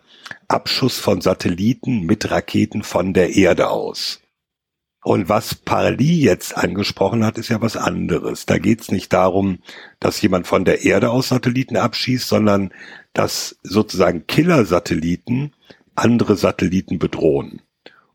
Abschuss 0.48 0.98
von 0.98 1.20
Satelliten 1.20 2.02
mit 2.02 2.30
Raketen 2.30 2.82
von 2.82 3.12
der 3.14 3.34
Erde 3.34 3.70
aus. 3.70 4.20
Und 5.04 5.28
was 5.28 5.56
Parli 5.56 6.20
jetzt 6.20 6.56
angesprochen 6.56 7.24
hat, 7.24 7.36
ist 7.36 7.48
ja 7.48 7.60
was 7.60 7.76
anderes. 7.76 8.46
Da 8.46 8.58
geht 8.58 8.82
es 8.82 8.92
nicht 8.92 9.12
darum, 9.12 9.58
dass 9.98 10.22
jemand 10.22 10.46
von 10.46 10.64
der 10.64 10.84
Erde 10.84 11.10
aus 11.10 11.28
Satelliten 11.28 11.76
abschießt, 11.76 12.28
sondern 12.28 12.72
dass 13.12 13.56
sozusagen 13.64 14.26
Killer-Satelliten 14.28 15.52
andere 15.96 16.36
Satelliten 16.36 17.00
bedrohen 17.00 17.62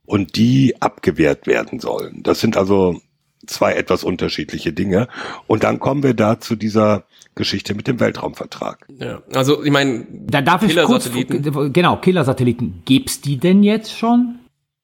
und 0.06 0.38
die 0.38 0.82
abgewehrt 0.82 1.46
werden 1.46 1.82
sollen. 1.82 2.24
Das 2.24 2.40
sind 2.40 2.56
also 2.56 3.02
zwei 3.48 3.74
etwas 3.74 4.04
unterschiedliche 4.04 4.74
Dinge. 4.74 5.08
Und 5.48 5.64
dann 5.64 5.80
kommen 5.80 6.04
wir 6.04 6.14
da 6.14 6.40
zu 6.40 6.56
dieser 6.56 7.04
Geschichte 7.36 7.76
mit 7.76 7.88
dem 7.88 8.00
Weltraumvertrag. 8.00 8.86
ja. 9.00 9.22
Also, 9.34 9.64
ich 9.64 9.72
meine, 9.72 10.06
Da 10.12 10.42
darf 10.42 10.64
ich 10.64 10.76
kurz, 10.76 11.10
Killer-Satelliten. 11.12 11.74
genau, 11.74 11.98
Killer-Satelliten, 11.98 12.82
gibt's 12.86 13.22
die 13.22 13.38
denn 13.38 13.64
jetzt 13.64 13.96
schon? 13.98 14.40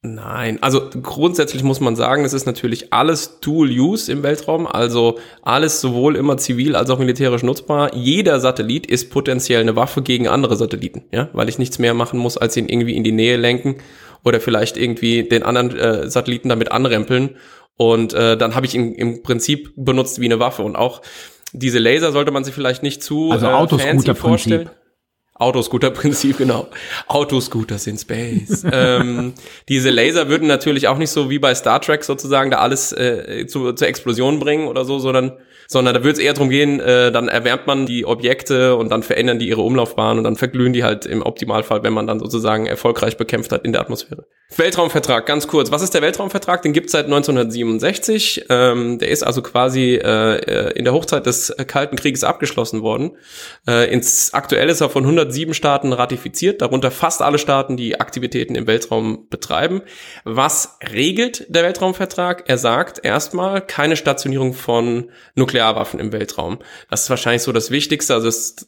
Nein, 0.06 0.58
also 0.62 0.82
grundsätzlich 1.02 1.64
muss 1.64 1.80
man 1.80 1.96
sagen, 1.96 2.26
es 2.26 2.34
ist 2.34 2.46
natürlich 2.46 2.92
alles 2.92 3.40
Dual-Use 3.40 4.12
im 4.12 4.22
Weltraum, 4.22 4.68
also 4.68 5.18
alles 5.44 5.80
sowohl 5.80 6.18
immer 6.18 6.36
zivil 6.36 6.76
als 6.76 6.90
auch 6.90 7.00
militärisch 7.00 7.42
nutzbar. 7.42 7.96
Jeder 7.96 8.42
Satellit 8.42 8.86
ist 8.86 9.12
potenziell 9.12 9.62
eine 9.62 9.78
Waffe 9.78 10.02
gegen 10.02 10.28
andere 10.28 10.58
Satelliten, 10.58 11.04
ja, 11.14 11.30
weil 11.32 11.48
ich 11.48 11.58
nichts 11.58 11.80
mehr 11.80 11.94
machen 11.94 12.20
muss, 12.20 12.38
als 12.38 12.58
ihn 12.58 12.68
irgendwie 12.68 12.98
in 12.98 13.06
die 13.06 13.14
Nähe 13.14 13.38
lenken 13.38 13.78
oder 14.26 14.42
vielleicht 14.42 14.76
irgendwie 14.76 15.24
den 15.24 15.44
anderen 15.44 15.74
äh, 15.78 16.10
Satelliten 16.10 16.50
damit 16.50 16.74
anrempeln 16.74 17.38
und 17.78 18.14
äh, 18.14 18.38
dann 18.38 18.56
habe 18.56 18.66
ich 18.66 18.76
ihn 18.76 18.94
im 18.94 19.24
Prinzip 19.24 19.74
benutzt 19.76 20.20
wie 20.20 20.26
eine 20.26 20.40
Waffe 20.40 20.64
und 20.64 20.76
auch 20.76 21.02
diese 21.54 21.80
Laser 21.80 22.12
sollte 22.12 22.32
man 22.32 22.44
sich 22.44 22.54
vielleicht 22.54 22.84
nicht 22.84 23.04
zu 23.04 23.32
Also 23.32 23.46
äh, 23.46 23.50
fancy 23.50 23.64
Autoscooter-Prinzip. 23.64 24.18
vorstellen. 24.18 24.70
Autoscooter-Prinzip, 25.36 26.38
genau. 26.40 26.68
Autoscooters 27.08 27.88
in 27.88 27.98
Space. 27.98 28.66
ähm, 28.72 29.34
diese 29.70 29.90
Laser 29.90 30.30
würden 30.30 30.48
natürlich 30.48 30.88
auch 30.88 30.98
nicht 30.98 31.10
so 31.10 31.30
wie 31.30 31.40
bei 31.40 31.54
Star 31.56 31.82
Trek 31.82 32.04
sozusagen 32.04 32.52
da 32.52 32.60
alles 32.60 32.92
äh, 32.92 33.46
zu, 33.48 33.74
zur 33.74 33.88
Explosion 33.88 34.40
bringen 34.40 34.68
oder 34.68 34.86
so, 34.86 35.00
sondern, 35.00 35.34
sondern 35.74 35.94
da 35.94 36.04
würde 36.04 36.14
es 36.14 36.20
eher 36.20 36.34
darum 36.34 36.50
gehen, 36.50 36.80
äh, 36.80 37.12
dann 37.12 37.28
erwärmt 37.28 37.68
man 37.68 37.86
die 37.86 38.06
Objekte 38.06 38.78
und 38.78 38.90
dann 38.90 39.04
verändern 39.04 39.40
die 39.40 39.50
ihre 39.50 39.62
Umlaufbahn 39.62 40.18
und 40.18 40.24
dann 40.24 40.38
verglühen 40.38 40.72
die 40.72 40.84
halt 40.84 41.06
im 41.06 41.22
Optimalfall, 41.22 41.84
wenn 41.84 41.92
man 41.92 42.08
dann 42.08 42.20
sozusagen 42.20 42.66
erfolgreich 42.66 43.18
bekämpft 43.18 43.52
hat 43.52 43.66
in 43.66 43.74
der 43.74 43.82
Atmosphäre. 43.82 44.26
Weltraumvertrag, 44.56 45.26
ganz 45.26 45.48
kurz. 45.48 45.72
Was 45.72 45.82
ist 45.82 45.94
der 45.94 46.02
Weltraumvertrag? 46.02 46.62
Den 46.62 46.74
gibt's 46.74 46.92
seit 46.92 47.06
1967. 47.06 48.46
Ähm, 48.50 49.00
der 49.00 49.10
ist 49.10 49.24
also 49.24 49.42
quasi 49.42 49.96
äh, 49.96 50.72
in 50.78 50.84
der 50.84 50.94
Hochzeit 50.94 51.26
des 51.26 51.54
Kalten 51.68 51.96
Krieges 51.96 52.24
abgeschlossen 52.24 52.82
worden. 52.82 53.18
Äh, 53.68 53.92
ins 53.92 54.34
aktuell 54.34 54.70
ist 54.70 54.82
er 54.82 54.90
von 54.90 55.04
107 55.04 55.54
Staaten 55.54 55.92
ratifiziert, 55.92 56.62
darunter 56.62 56.92
fast 56.92 57.22
alle 57.22 57.40
Staaten, 57.40 57.78
die 57.78 58.00
Aktivitäten 58.00 58.56
im 58.56 58.68
Weltraum 58.68 59.28
betreiben. 59.30 59.82
Was 60.24 60.78
regelt 60.92 61.46
der 61.50 61.64
Weltraumvertrag? 61.64 62.44
Er 62.48 62.60
sagt 62.60 63.04
erstmal 63.04 63.62
keine 63.62 63.96
Stationierung 63.96 64.54
von 64.54 65.10
Nuklearwaffen 65.64 66.00
im 66.00 66.12
Weltraum. 66.12 66.60
Das 66.90 67.04
ist 67.04 67.10
wahrscheinlich 67.10 67.42
so 67.42 67.52
das 67.52 67.72
Wichtigste. 67.72 68.14
Also 68.14 68.28
es, 68.28 68.68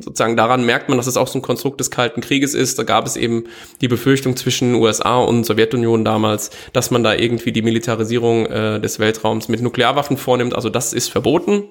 sozusagen 0.00 0.36
daran 0.36 0.64
merkt 0.64 0.88
man, 0.88 0.98
dass 0.98 1.06
es 1.06 1.16
auch 1.16 1.28
so 1.28 1.38
ein 1.38 1.42
Konstrukt 1.42 1.80
des 1.80 1.90
Kalten 1.90 2.20
Krieges 2.20 2.54
ist. 2.54 2.78
Da 2.78 2.82
gab 2.82 3.06
es 3.06 3.16
eben 3.16 3.44
die 3.80 3.88
Befürchtung 3.88 4.36
zwischen 4.36 4.74
USA 4.74 5.18
und 5.18 5.44
Sowjetunion 5.44 6.04
damals, 6.04 6.50
dass 6.72 6.90
man 6.90 7.04
da 7.04 7.14
irgendwie 7.14 7.52
die 7.52 7.62
Militarisierung 7.62 8.46
äh, 8.46 8.80
des 8.80 8.98
Weltraums 8.98 9.48
mit 9.48 9.62
Nuklearwaffen 9.62 10.16
vornimmt. 10.16 10.54
Also 10.54 10.68
das 10.68 10.92
ist 10.92 11.10
verboten. 11.10 11.64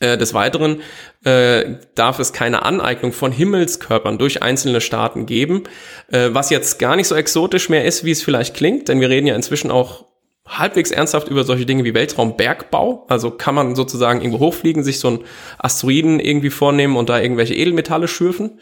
Äh, 0.00 0.16
Des 0.16 0.32
Weiteren 0.32 0.80
äh, 1.24 1.74
darf 1.96 2.20
es 2.20 2.32
keine 2.32 2.62
Aneignung 2.62 3.12
von 3.12 3.32
Himmelskörpern 3.32 4.16
durch 4.16 4.44
einzelne 4.44 4.80
Staaten 4.80 5.26
geben, 5.26 5.64
äh, 6.12 6.28
was 6.30 6.50
jetzt 6.50 6.78
gar 6.78 6.94
nicht 6.94 7.08
so 7.08 7.16
exotisch 7.16 7.68
mehr 7.68 7.84
ist, 7.84 8.04
wie 8.04 8.12
es 8.12 8.22
vielleicht 8.22 8.54
klingt, 8.54 8.86
denn 8.86 9.00
wir 9.00 9.08
reden 9.08 9.26
ja 9.26 9.34
inzwischen 9.34 9.72
auch 9.72 10.04
halbwegs 10.48 10.90
ernsthaft 10.90 11.28
über 11.28 11.44
solche 11.44 11.66
Dinge 11.66 11.84
wie 11.84 11.94
Weltraumbergbau. 11.94 13.06
Also 13.08 13.30
kann 13.30 13.54
man 13.54 13.74
sozusagen 13.74 14.20
irgendwo 14.20 14.40
hochfliegen, 14.40 14.82
sich 14.82 14.98
so 14.98 15.08
einen 15.08 15.24
Asteroiden 15.58 16.20
irgendwie 16.20 16.50
vornehmen 16.50 16.96
und 16.96 17.08
da 17.08 17.20
irgendwelche 17.20 17.54
Edelmetalle 17.54 18.08
schürfen. 18.08 18.58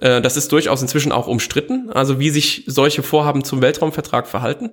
Äh, 0.00 0.22
das 0.22 0.36
ist 0.36 0.52
durchaus 0.52 0.82
inzwischen 0.82 1.12
auch 1.12 1.26
umstritten, 1.26 1.90
also 1.90 2.18
wie 2.18 2.30
sich 2.30 2.64
solche 2.66 3.02
Vorhaben 3.02 3.44
zum 3.44 3.62
Weltraumvertrag 3.62 4.26
verhalten. 4.26 4.72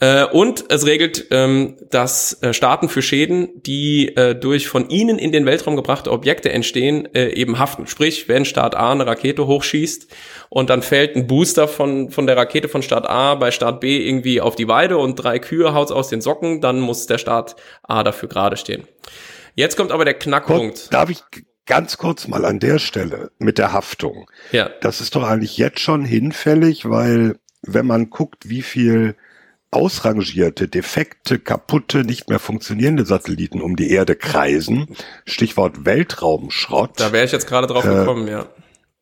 Äh, 0.00 0.26
und 0.26 0.66
es 0.68 0.86
regelt, 0.86 1.26
ähm, 1.32 1.76
dass 1.90 2.40
äh, 2.42 2.54
Staaten 2.54 2.88
für 2.88 3.02
Schäden, 3.02 3.48
die 3.62 4.14
äh, 4.16 4.34
durch 4.36 4.68
von 4.68 4.88
ihnen 4.90 5.18
in 5.18 5.32
den 5.32 5.44
Weltraum 5.44 5.74
gebrachte 5.74 6.12
Objekte 6.12 6.52
entstehen, 6.52 7.12
äh, 7.14 7.30
eben 7.30 7.58
haften. 7.58 7.88
Sprich, 7.88 8.28
wenn 8.28 8.44
Staat 8.44 8.76
A 8.76 8.92
eine 8.92 9.06
Rakete 9.06 9.46
hochschießt 9.48 10.06
und 10.50 10.70
dann 10.70 10.82
fällt 10.82 11.16
ein 11.16 11.26
Booster 11.26 11.66
von, 11.66 12.10
von 12.10 12.28
der 12.28 12.36
Rakete 12.36 12.68
von 12.68 12.82
Staat 12.82 13.08
A 13.08 13.34
bei 13.34 13.50
Staat 13.50 13.80
B 13.80 13.98
irgendwie 14.06 14.40
auf 14.40 14.54
die 14.54 14.68
Weide 14.68 14.98
und 14.98 15.16
drei 15.16 15.40
Kühe 15.40 15.74
haut's 15.74 15.90
aus 15.90 16.08
den 16.08 16.20
Socken, 16.20 16.60
dann 16.60 16.78
muss 16.78 17.06
der 17.06 17.18
Staat 17.18 17.56
A 17.82 18.04
dafür 18.04 18.28
gerade 18.28 18.56
stehen. 18.56 18.84
Jetzt 19.56 19.76
kommt 19.76 19.90
aber 19.90 20.04
der 20.04 20.14
Knackpunkt. 20.14 20.94
Darf 20.94 21.10
ich 21.10 21.24
ganz 21.66 21.98
kurz 21.98 22.28
mal 22.28 22.44
an 22.44 22.60
der 22.60 22.78
Stelle 22.78 23.32
mit 23.38 23.58
der 23.58 23.72
Haftung? 23.72 24.30
Ja. 24.52 24.70
Das 24.80 25.00
ist 25.00 25.16
doch 25.16 25.24
eigentlich 25.24 25.58
jetzt 25.58 25.80
schon 25.80 26.04
hinfällig, 26.04 26.88
weil 26.88 27.40
wenn 27.62 27.86
man 27.86 28.10
guckt, 28.10 28.48
wie 28.48 28.62
viel 28.62 29.16
ausrangierte, 29.70 30.68
defekte, 30.68 31.38
kaputte, 31.38 32.04
nicht 32.04 32.28
mehr 32.28 32.38
funktionierende 32.38 33.04
Satelliten 33.04 33.60
um 33.60 33.76
die 33.76 33.90
Erde 33.90 34.16
kreisen, 34.16 34.88
Stichwort 35.26 35.84
Weltraumschrott. 35.84 36.98
Da 36.98 37.12
wäre 37.12 37.24
ich 37.24 37.32
jetzt 37.32 37.46
gerade 37.46 37.66
drauf 37.66 37.84
Äh, 37.84 37.88
gekommen, 37.94 38.28
ja. 38.28 38.46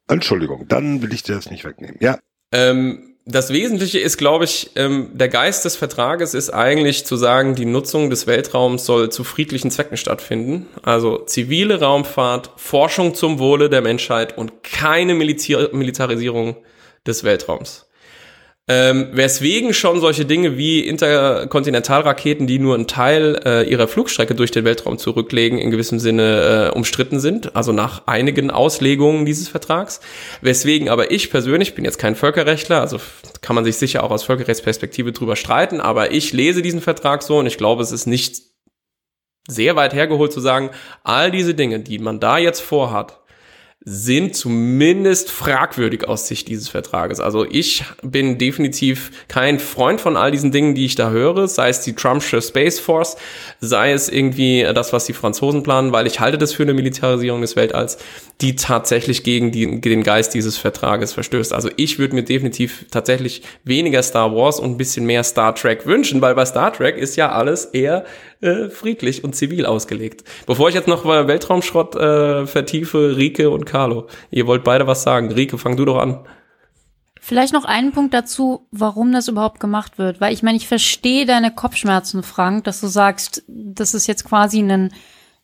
Entschuldigung, 0.09 0.67
dann 0.69 1.03
will 1.03 1.13
ich 1.13 1.23
dir 1.23 1.35
das 1.35 1.51
nicht 1.51 1.65
wegnehmen. 1.65 1.97
Ja, 2.01 2.19
Ähm, 2.53 3.13
das 3.29 3.53
Wesentliche 3.53 3.99
ist, 3.99 4.19
glaube 4.19 4.45
ich, 4.45 4.71
ähm, 4.77 5.11
der 5.13 5.29
Geist 5.29 5.65
des 5.65 5.75
Vertrages 5.75 6.33
ist 6.33 6.51
eigentlich 6.51 7.05
zu 7.07 7.17
sagen, 7.17 7.57
die 7.57 7.65
Nutzung 7.65 8.09
des 8.09 8.29
Weltraums 8.29 8.87
soll 8.87 9.11
zu 9.11 9.25
friedlichen 9.25 9.73
Zwecken 9.73 9.97
stattfinden. 9.97 10.67
Also 10.83 11.19
zivile 11.25 11.81
Raumfahrt, 11.81 12.53
Forschung 12.57 13.17
zum 13.17 13.41
Wohle 13.41 13.69
der 13.69 13.83
Menschheit 13.83 14.39
und 14.39 14.63
keine 14.63 15.15
Militär 15.15 15.71
Militarisierung 15.73 16.55
des 17.05 17.25
Weltraums. 17.25 17.86
Ähm, 18.69 19.11
weswegen 19.13 19.73
schon 19.73 20.01
solche 20.01 20.25
Dinge 20.25 20.59
wie 20.59 20.81
Interkontinentalraketen, 20.81 22.49
die 22.49 22.59
nur 22.59 22.75
einen 22.75 22.89
Teil 22.89 23.41
äh, 23.45 23.63
ihrer 23.63 23.87
Flugstrecke 23.87 24.35
durch 24.35 24.51
den 24.51 24.65
Weltraum 24.65 24.99
zurücklegen, 24.99 25.61
in 25.61 25.71
gewissem 25.71 26.01
Sinne 26.01 26.71
äh, 26.73 26.77
umstritten 26.77 27.21
sind, 27.21 27.55
also 27.55 27.71
nach 27.71 28.09
einigen 28.09 28.51
Auslegungen 28.51 29.25
dieses 29.25 29.49
Vertrags. 29.49 30.01
Weswegen 30.41 30.89
aber 30.89 31.13
ich 31.13 31.31
persönlich, 31.31 31.77
bin 31.77 31.85
jetzt 31.85 31.99
kein 31.99 32.17
Völkerrechtler, 32.17 32.81
also 32.81 32.99
kann 33.41 33.55
man 33.55 33.65
sich 33.65 33.77
sicher 33.77 34.03
auch 34.03 34.11
aus 34.11 34.25
Völkerrechtsperspektive 34.25 35.13
drüber 35.13 35.37
streiten, 35.37 35.81
aber 35.81 36.11
ich 36.11 36.33
lese 36.33 36.61
diesen 36.61 36.81
Vertrag 36.81 37.23
so 37.23 37.39
und 37.39 37.47
ich 37.47 37.59
glaube, 37.59 37.85
es 37.85 37.93
ist 37.93 38.07
nicht 38.07 38.43
sehr 39.47 39.77
weit 39.77 39.95
hergeholt 39.95 40.33
zu 40.33 40.41
sagen, 40.41 40.71
all 41.05 41.31
diese 41.31 41.55
Dinge, 41.55 41.79
die 41.79 42.01
man 42.01 42.19
da 42.19 42.37
jetzt 42.37 42.63
vorhat, 42.63 43.21
sind 43.89 44.35
zumindest 44.35 45.31
fragwürdig 45.31 46.09
aus 46.09 46.27
Sicht 46.27 46.49
dieses 46.49 46.69
Vertrages. 46.69 47.21
Also 47.21 47.47
ich 47.49 47.85
bin 48.03 48.37
definitiv 48.37 49.13
kein 49.29 49.61
Freund 49.61 50.01
von 50.01 50.17
all 50.17 50.33
diesen 50.33 50.51
Dingen, 50.51 50.75
die 50.75 50.87
ich 50.87 50.97
da 50.97 51.11
höre, 51.11 51.47
sei 51.47 51.69
es 51.69 51.83
die 51.83 51.95
Trumpsche 51.95 52.43
Space 52.43 52.81
Force, 52.81 53.17
sei 53.61 53.93
es 53.93 54.09
irgendwie 54.09 54.67
das, 54.75 54.93
was 54.93 55.05
die 55.05 55.13
Franzosen 55.13 55.63
planen, 55.63 55.93
weil 55.93 56.07
ich 56.09 56.19
halte 56.19 56.39
das 56.39 56.53
für 56.53 56.65
eine 56.65 56.75
Militarisierung 56.75 57.43
des 57.43 57.55
Weltalls, 57.55 57.99
die 58.41 58.57
tatsächlich 58.57 59.23
gegen 59.23 59.53
die, 59.53 59.81
den 59.81 60.03
Geist 60.03 60.35
dieses 60.35 60.57
Vertrages 60.57 61.13
verstößt. 61.13 61.53
Also 61.53 61.71
ich 61.77 61.99
würde 61.99 62.17
mir 62.17 62.25
definitiv 62.25 62.87
tatsächlich 62.91 63.43
weniger 63.65 64.03
Star 64.03 64.35
Wars 64.35 64.59
und 64.59 64.73
ein 64.73 64.79
bisschen 64.79 65.07
mehr 65.07 65.23
Star 65.23 65.55
Trek 65.55 65.87
wünschen, 65.87 66.21
weil 66.21 66.35
bei 66.35 66.45
Star 66.45 66.73
Trek 66.73 66.97
ist 66.97 67.17
ja 67.17 67.31
alles 67.31 67.67
eher 67.67 68.05
äh, 68.41 68.69
friedlich 68.69 69.25
und 69.25 69.35
zivil 69.35 69.65
ausgelegt. 69.65 70.25
Bevor 70.47 70.69
ich 70.69 70.75
jetzt 70.75 70.89
noch 70.89 71.05
Weltraumschrott 71.05 71.95
äh, 71.97 72.47
vertiefe, 72.47 73.17
Rike 73.17 73.49
und 73.51 73.65
Carlo, 73.67 74.07
ihr 74.31 74.47
wollt 74.47 74.65
beide 74.65 74.87
was 74.87 75.03
sagen. 75.03 75.31
Rike, 75.31 75.59
fang 75.59 75.77
du 75.77 75.85
doch 75.85 75.99
an. 75.99 76.27
Vielleicht 77.21 77.53
noch 77.53 77.65
einen 77.65 77.93
Punkt 77.93 78.15
dazu, 78.15 78.69
warum 78.71 79.13
das 79.13 79.29
überhaupt 79.29 79.61
gemacht 79.61 79.99
wird. 79.99 80.21
Weil 80.21 80.33
ich 80.33 80.43
meine, 80.43 80.57
ich 80.57 80.69
verstehe 80.69 81.27
deine 81.27 81.51
Kopfschmerzen, 81.51 82.23
Frank, 82.23 82.65
dass 82.65 82.81
du 82.81 82.87
sagst, 82.87 83.43
das 83.49 83.95
ist 83.95 84.07
jetzt 84.07 84.25
quasi 84.25 84.61
ein 84.61 84.93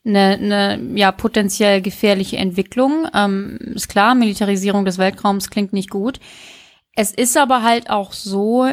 eine, 0.04 0.18
eine 0.18 0.98
ja 0.98 1.12
potenziell 1.12 1.80
gefährliche 1.80 2.36
Entwicklung. 2.36 3.06
Ähm, 3.14 3.58
ist 3.74 3.88
klar, 3.88 4.14
Militarisierung 4.14 4.84
des 4.84 4.98
Weltraums 4.98 5.50
klingt 5.50 5.72
nicht 5.72 5.90
gut. 5.90 6.18
Es 6.94 7.12
ist 7.12 7.36
aber 7.36 7.62
halt 7.62 7.88
auch 7.88 8.12
so, 8.12 8.68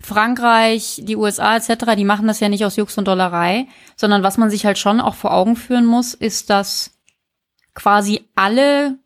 Frankreich, 0.00 1.00
die 1.04 1.16
USA 1.16 1.56
etc., 1.56 1.96
die 1.96 2.04
machen 2.04 2.26
das 2.26 2.40
ja 2.40 2.48
nicht 2.48 2.64
aus 2.64 2.76
Jux 2.76 2.96
und 2.98 3.08
Dollerei, 3.08 3.66
sondern 3.96 4.22
was 4.22 4.38
man 4.38 4.50
sich 4.50 4.66
halt 4.66 4.78
schon 4.78 5.00
auch 5.00 5.14
vor 5.14 5.32
Augen 5.32 5.56
führen 5.56 5.86
muss, 5.86 6.14
ist, 6.14 6.50
dass 6.50 6.97
quasi 7.78 8.22
alle, 8.34 8.98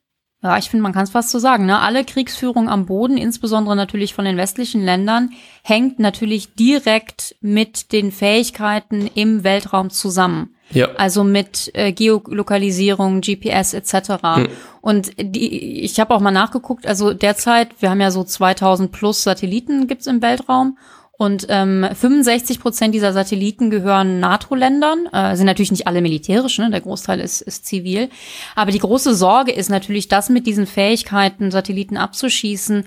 ja, 0.43 0.57
ich 0.57 0.71
finde, 0.71 0.83
man 0.83 0.95
kann 0.95 1.05
es 1.05 1.11
fast 1.11 1.29
so 1.29 1.38
sagen, 1.38 1.67
ne, 1.67 1.79
alle 1.81 2.05
Kriegsführung 2.05 2.71
am 2.71 2.87
Boden, 2.87 3.19
insbesondere 3.19 3.76
natürlich 3.76 4.14
von 4.14 4.25
den 4.25 4.38
westlichen 4.38 4.83
Ländern, 4.83 5.31
hängt 5.62 5.99
natürlich 5.99 6.55
direkt 6.55 7.37
mit 7.43 7.93
den 7.93 8.11
Fähigkeiten 8.11 9.11
im 9.14 9.45
Weltraum 9.45 9.91
zusammen. 9.91 10.57
Ja. 10.71 10.88
Also 10.97 11.23
mit 11.23 11.71
äh, 11.75 11.93
Geolokalisierung, 11.93 13.21
GPS 13.21 13.75
etc. 13.75 14.09
Hm. 14.23 14.49
Und 14.81 15.12
die, 15.21 15.83
ich 15.83 16.00
habe 16.00 16.14
auch 16.14 16.21
mal 16.21 16.31
nachgeguckt, 16.31 16.87
also 16.87 17.12
derzeit, 17.12 17.69
wir 17.81 17.91
haben 17.91 18.00
ja 18.00 18.11
so 18.11 18.25
2000 18.25 18.91
plus 18.91 19.23
Satelliten 19.23 19.87
gibt's 19.87 20.07
im 20.07 20.23
Weltraum 20.23 20.79
und 21.23 21.47
ähm, 21.50 21.87
65 21.95 22.59
Prozent 22.59 22.97
dieser 22.97 23.12
Satelliten 23.12 23.71
gehören 23.71 24.19
NATO-Ländern, 24.19 25.07
äh, 25.12 25.37
sind 25.37 25.47
natürlich 25.47 25.71
nicht 25.71 25.87
alle 25.87 26.00
militärisch, 26.00 26.59
ne? 26.59 26.69
der 26.69 26.81
Großteil 26.81 27.21
ist, 27.21 27.43
ist 27.43 27.64
zivil. 27.64 28.09
Aber 28.57 28.73
die 28.73 28.81
große 28.81 29.14
Sorge 29.14 29.52
ist 29.52 29.71
natürlich, 29.71 30.09
dass 30.09 30.31
mit 30.31 30.49
diesen 30.49 30.67
Fähigkeiten, 30.67 31.52
Satelliten 31.52 31.97
abzuschießen, 31.97 32.83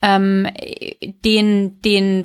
ähm, 0.00 0.46
den, 1.22 1.82
den 1.82 2.24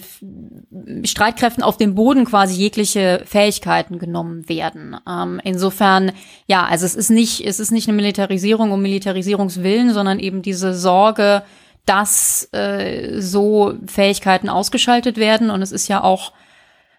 Streitkräften 1.04 1.64
auf 1.64 1.76
dem 1.76 1.96
Boden 1.96 2.24
quasi 2.24 2.56
jegliche 2.56 3.22
Fähigkeiten 3.26 4.00
genommen 4.00 4.48
werden. 4.48 4.96
Ähm, 5.06 5.42
insofern, 5.44 6.14
ja, 6.48 6.64
also 6.66 6.86
es 6.86 6.96
ist 6.96 7.10
nicht, 7.10 7.46
es 7.46 7.60
ist 7.60 7.72
nicht 7.72 7.90
eine 7.90 7.98
Militarisierung 7.98 8.72
um 8.72 8.82
Militarisierungswillen, 8.82 9.92
sondern 9.92 10.20
eben 10.20 10.44
diese 10.44 10.74
Sorge, 10.74 11.44
dass 11.86 12.48
äh, 12.54 13.20
so 13.20 13.74
Fähigkeiten 13.88 14.50
ausgeschaltet 14.50 15.18
werden. 15.18 15.50
Und 15.50 15.62
es 15.62 15.72
ist 15.72 15.88
ja 15.88 16.04
auch 16.04 16.34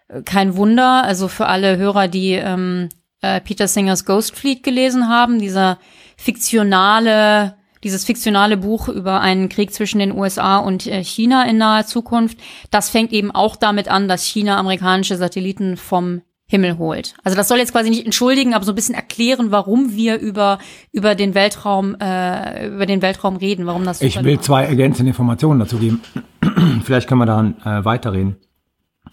äh, 0.08 0.22
kein 0.22 0.56
Wunder, 0.56 1.04
also 1.04 1.28
für 1.28 1.46
alle 1.46 1.76
Hörer, 1.76 2.08
die 2.08 2.32
ähm, 2.32 2.88
äh, 3.20 3.40
Peter 3.40 3.68
Singers 3.68 4.04
Ghost 4.04 4.36
Fleet 4.36 4.62
gelesen 4.62 5.08
haben, 5.08 5.38
dieser 5.38 5.78
fiktionale 6.16 7.54
dieses 7.84 8.04
fiktionale 8.04 8.56
Buch 8.56 8.88
über 8.88 9.20
einen 9.20 9.48
Krieg 9.48 9.72
zwischen 9.74 9.98
den 9.98 10.12
USA 10.12 10.58
und 10.58 10.86
äh, 10.86 11.02
China 11.02 11.44
in 11.44 11.58
naher 11.58 11.86
Zukunft, 11.86 12.38
das 12.70 12.90
fängt 12.90 13.12
eben 13.12 13.32
auch 13.32 13.56
damit 13.56 13.88
an, 13.88 14.06
dass 14.06 14.24
China 14.24 14.56
amerikanische 14.56 15.16
Satelliten 15.16 15.76
vom 15.76 16.22
Himmel 16.52 16.76
holt. 16.76 17.14
Also 17.24 17.34
das 17.34 17.48
soll 17.48 17.56
jetzt 17.56 17.72
quasi 17.72 17.88
nicht 17.88 18.04
entschuldigen, 18.04 18.52
aber 18.52 18.64
so 18.64 18.72
ein 18.72 18.74
bisschen 18.74 18.94
erklären, 18.94 19.50
warum 19.50 19.96
wir 19.96 20.20
über 20.20 20.58
über 20.92 21.14
den 21.14 21.34
Weltraum 21.34 21.96
äh, 21.98 22.68
über 22.68 22.84
den 22.84 23.00
Weltraum 23.00 23.36
reden, 23.36 23.64
warum 23.64 23.84
das. 23.84 24.00
So 24.00 24.04
ich 24.04 24.22
will 24.22 24.38
zwei 24.38 24.64
ergänzende 24.64 25.08
Informationen 25.08 25.60
dazu 25.60 25.78
geben. 25.78 26.02
Vielleicht 26.84 27.08
können 27.08 27.20
wir 27.20 27.26
daran 27.26 27.56
äh, 27.64 27.84
weiterreden. 27.86 28.36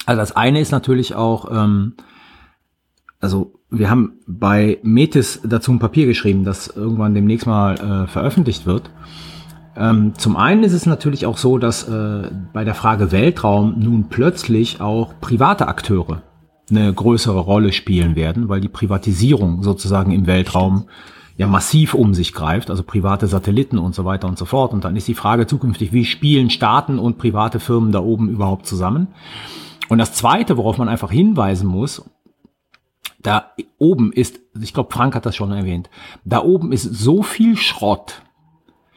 Also 0.06 0.20
das 0.20 0.36
eine 0.36 0.60
ist 0.60 0.72
natürlich 0.72 1.16
auch, 1.16 1.50
ähm, 1.50 1.94
also 3.22 3.54
wir 3.70 3.90
haben 3.90 4.20
bei 4.28 4.80
Metis 4.84 5.40
dazu 5.44 5.72
ein 5.72 5.80
Papier 5.80 6.08
geschrieben, 6.08 6.44
das 6.44 6.68
irgendwann 6.68 7.14
demnächst 7.14 7.48
mal 7.48 7.76
äh, 7.76 8.08
veröffentlicht 8.08 8.66
wird. 8.66 8.92
Ähm, 9.78 10.14
zum 10.18 10.36
einen 10.36 10.64
ist 10.64 10.74
es 10.74 10.86
natürlich 10.86 11.26
auch 11.26 11.38
so, 11.38 11.58
dass 11.58 11.88
äh, 11.88 12.30
bei 12.52 12.66
der 12.66 12.76
Frage 12.76 13.14
Weltraum 13.14 13.80
nun 13.80 14.10
plötzlich 14.10 14.82
auch 14.82 15.14
private 15.22 15.70
Akteure 15.70 16.22
eine 16.72 16.94
größere 16.94 17.40
Rolle 17.40 17.72
spielen 17.72 18.16
werden, 18.16 18.50
weil 18.50 18.62
die 18.62 18.70
Privatisierung 18.70 19.64
sozusagen 19.64 20.12
im 20.12 20.28
Weltraum 20.28 20.86
ja 21.38 21.48
massiv 21.48 21.94
um 21.94 22.14
sich 22.14 22.34
greift, 22.34 22.70
also 22.70 22.84
private 22.84 23.28
Satelliten 23.28 23.78
und 23.78 23.96
so 23.96 24.04
weiter 24.04 24.28
und 24.28 24.38
so 24.38 24.46
fort. 24.46 24.74
Und 24.74 24.84
dann 24.84 24.98
ist 24.98 25.08
die 25.08 25.14
Frage 25.14 25.48
zukünftig, 25.48 25.94
wie 25.94 26.04
spielen 26.04 26.50
Staaten 26.50 27.00
und 27.00 27.18
private 27.18 27.62
Firmen 27.62 27.94
da 27.94 28.00
oben 28.00 28.28
überhaupt 28.30 28.66
zusammen? 28.66 29.08
Und 29.88 30.00
das 30.00 30.14
Zweite, 30.14 30.58
worauf 30.58 30.78
man 30.78 30.90
einfach 30.90 31.12
hinweisen 31.12 31.68
muss, 31.68 32.04
da 33.22 33.52
oben 33.78 34.12
ist, 34.12 34.40
ich 34.60 34.74
glaube, 34.74 34.94
Frank 34.94 35.16
hat 35.16 35.26
das 35.26 35.36
schon 35.36 35.52
erwähnt, 35.52 35.90
da 36.26 36.44
oben 36.44 36.72
ist 36.72 36.84
so 36.84 37.24
viel 37.24 37.56
Schrott, 37.56 38.22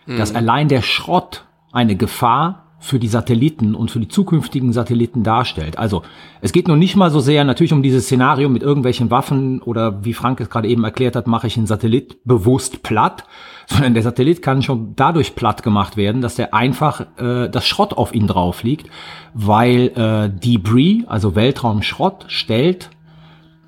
mhm. 0.07 0.17
dass 0.17 0.35
allein 0.35 0.69
der 0.69 0.83
Schrott 0.83 1.47
eine 1.73 1.97
Gefahr 1.97 2.72
für 2.83 2.99
die 2.99 3.09
Satelliten 3.09 3.75
und 3.75 3.91
für 3.91 4.01
die 4.01 4.09
zukünftigen 4.09 4.73
Satelliten 4.73 5.23
darstellt. 5.23 5.79
Also 5.79 6.03
es 6.41 6.53
geht 6.53 6.67
nun 6.67 6.81
nicht 6.81 6.97
mal 6.97 7.11
so 7.11 7.21
sehr 7.21 7.45
natürlich 7.45 7.73
um 7.73 7.83
dieses 7.83 8.05
Szenario 8.05 8.49
mit 8.49 8.63
irgendwelchen 8.63 9.11
Waffen 9.11 9.63
oder 9.63 10.05
wie 10.05 10.13
Frank 10.13 10.41
es 10.41 10.51
gerade 10.51 10.69
eben 10.69 10.83
erklärt 10.83 11.15
hat, 11.15 11.29
mache 11.29 11.47
ich 11.47 11.57
einen 11.57 11.67
Satellit 11.67 12.25
bewusst 12.25 12.83
platt, 12.83 13.25
sondern 13.69 13.95
der 13.95 14.03
Satellit 14.03 14.43
kann 14.43 14.63
schon 14.63 14.95
dadurch 14.97 15.37
platt 15.37 15.63
gemacht 15.63 15.97
werden, 15.97 16.23
dass 16.23 16.35
der 16.35 16.55
einfach 16.55 17.07
äh, 17.19 17.49
das 17.49 17.65
Schrott 17.67 17.95
auf 17.95 18.15
ihn 18.15 18.27
drauf 18.27 18.65
liegt, 18.65 18.89
weil 19.33 19.93
äh, 19.95 20.29
Debris, 20.29 21.05
also 21.07 21.37
Weltraumschrott, 21.37 22.25
stellt 22.27 22.91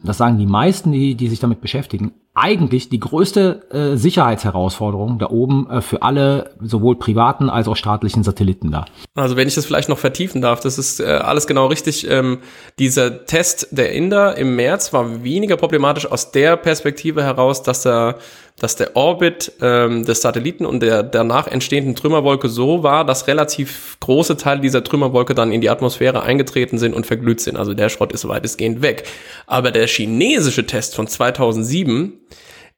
das 0.05 0.19
sagen 0.19 0.37
die 0.39 0.47
meisten, 0.47 0.93
die, 0.93 1.15
die 1.15 1.29
sich 1.29 1.41
damit 1.41 1.63
beschäftigen, 1.63 2.13
eigentlich 2.37 2.89
die 2.89 2.99
größte 2.99 3.63
äh, 3.71 3.97
Sicherheitsherausforderung 3.97 5.21
da 5.21 5.31
oben 5.31 5.71
äh, 5.71 5.81
für 5.81 6.03
alle 6.03 6.51
sowohl 6.61 6.99
privaten 6.99 7.49
als 7.49 7.69
auch 7.69 7.77
staatlichen 7.77 8.25
Satelliten 8.25 8.73
da. 8.73 8.87
Also 9.15 9.37
wenn 9.37 9.47
ich 9.47 9.55
das 9.55 9.67
vielleicht 9.67 9.89
noch 9.89 10.01
vertiefen 10.01 10.43
darf, 10.43 10.59
das 10.59 10.77
ist 10.77 10.99
äh, 10.99 11.05
alles 11.05 11.47
genau 11.47 11.67
richtig. 11.67 12.11
Ähm, 12.11 12.39
dieser 12.81 13.27
Test 13.27 13.69
der 13.71 13.93
Inder 13.93 14.37
im 14.37 14.57
März 14.57 14.93
war 14.93 15.23
weniger 15.23 15.57
problematisch 15.57 16.11
aus 16.11 16.33
der 16.33 16.57
Perspektive 16.57 17.23
heraus, 17.23 17.63
dass 17.63 17.83
der, 17.83 18.17
dass 18.59 18.75
der 18.75 18.97
Orbit 18.97 19.53
ähm, 19.61 20.05
des 20.05 20.21
Satelliten 20.21 20.67
und 20.67 20.81
der 20.81 21.05
danach 21.05 21.47
entstehenden 21.47 21.95
Trümmerwolke 21.95 22.49
so 22.49 22.83
war, 22.83 23.05
dass 23.05 23.29
relativ 23.29 23.97
große 24.01 24.37
Teile 24.37 24.61
dieser 24.61 24.83
Trümmerwolke 24.83 25.37
dann 25.37 25.53
in 25.53 25.61
die 25.61 25.71
Atmosphäre 25.71 26.25
eingetreten 26.25 26.79
sind 26.79 26.95
und 26.95 27.07
verglüht 27.07 27.41
sind. 27.41 27.57
Also 27.57 27.75
der 27.75 27.91
Schrott 27.91 28.13
ist 28.13 28.27
weitestgehend 28.27 28.83
weg. 28.83 29.05
Aber 29.47 29.71
der 29.71 29.87
chinesische 29.87 30.67
Test 30.67 30.97
von 30.97 31.07
2007 31.07 32.24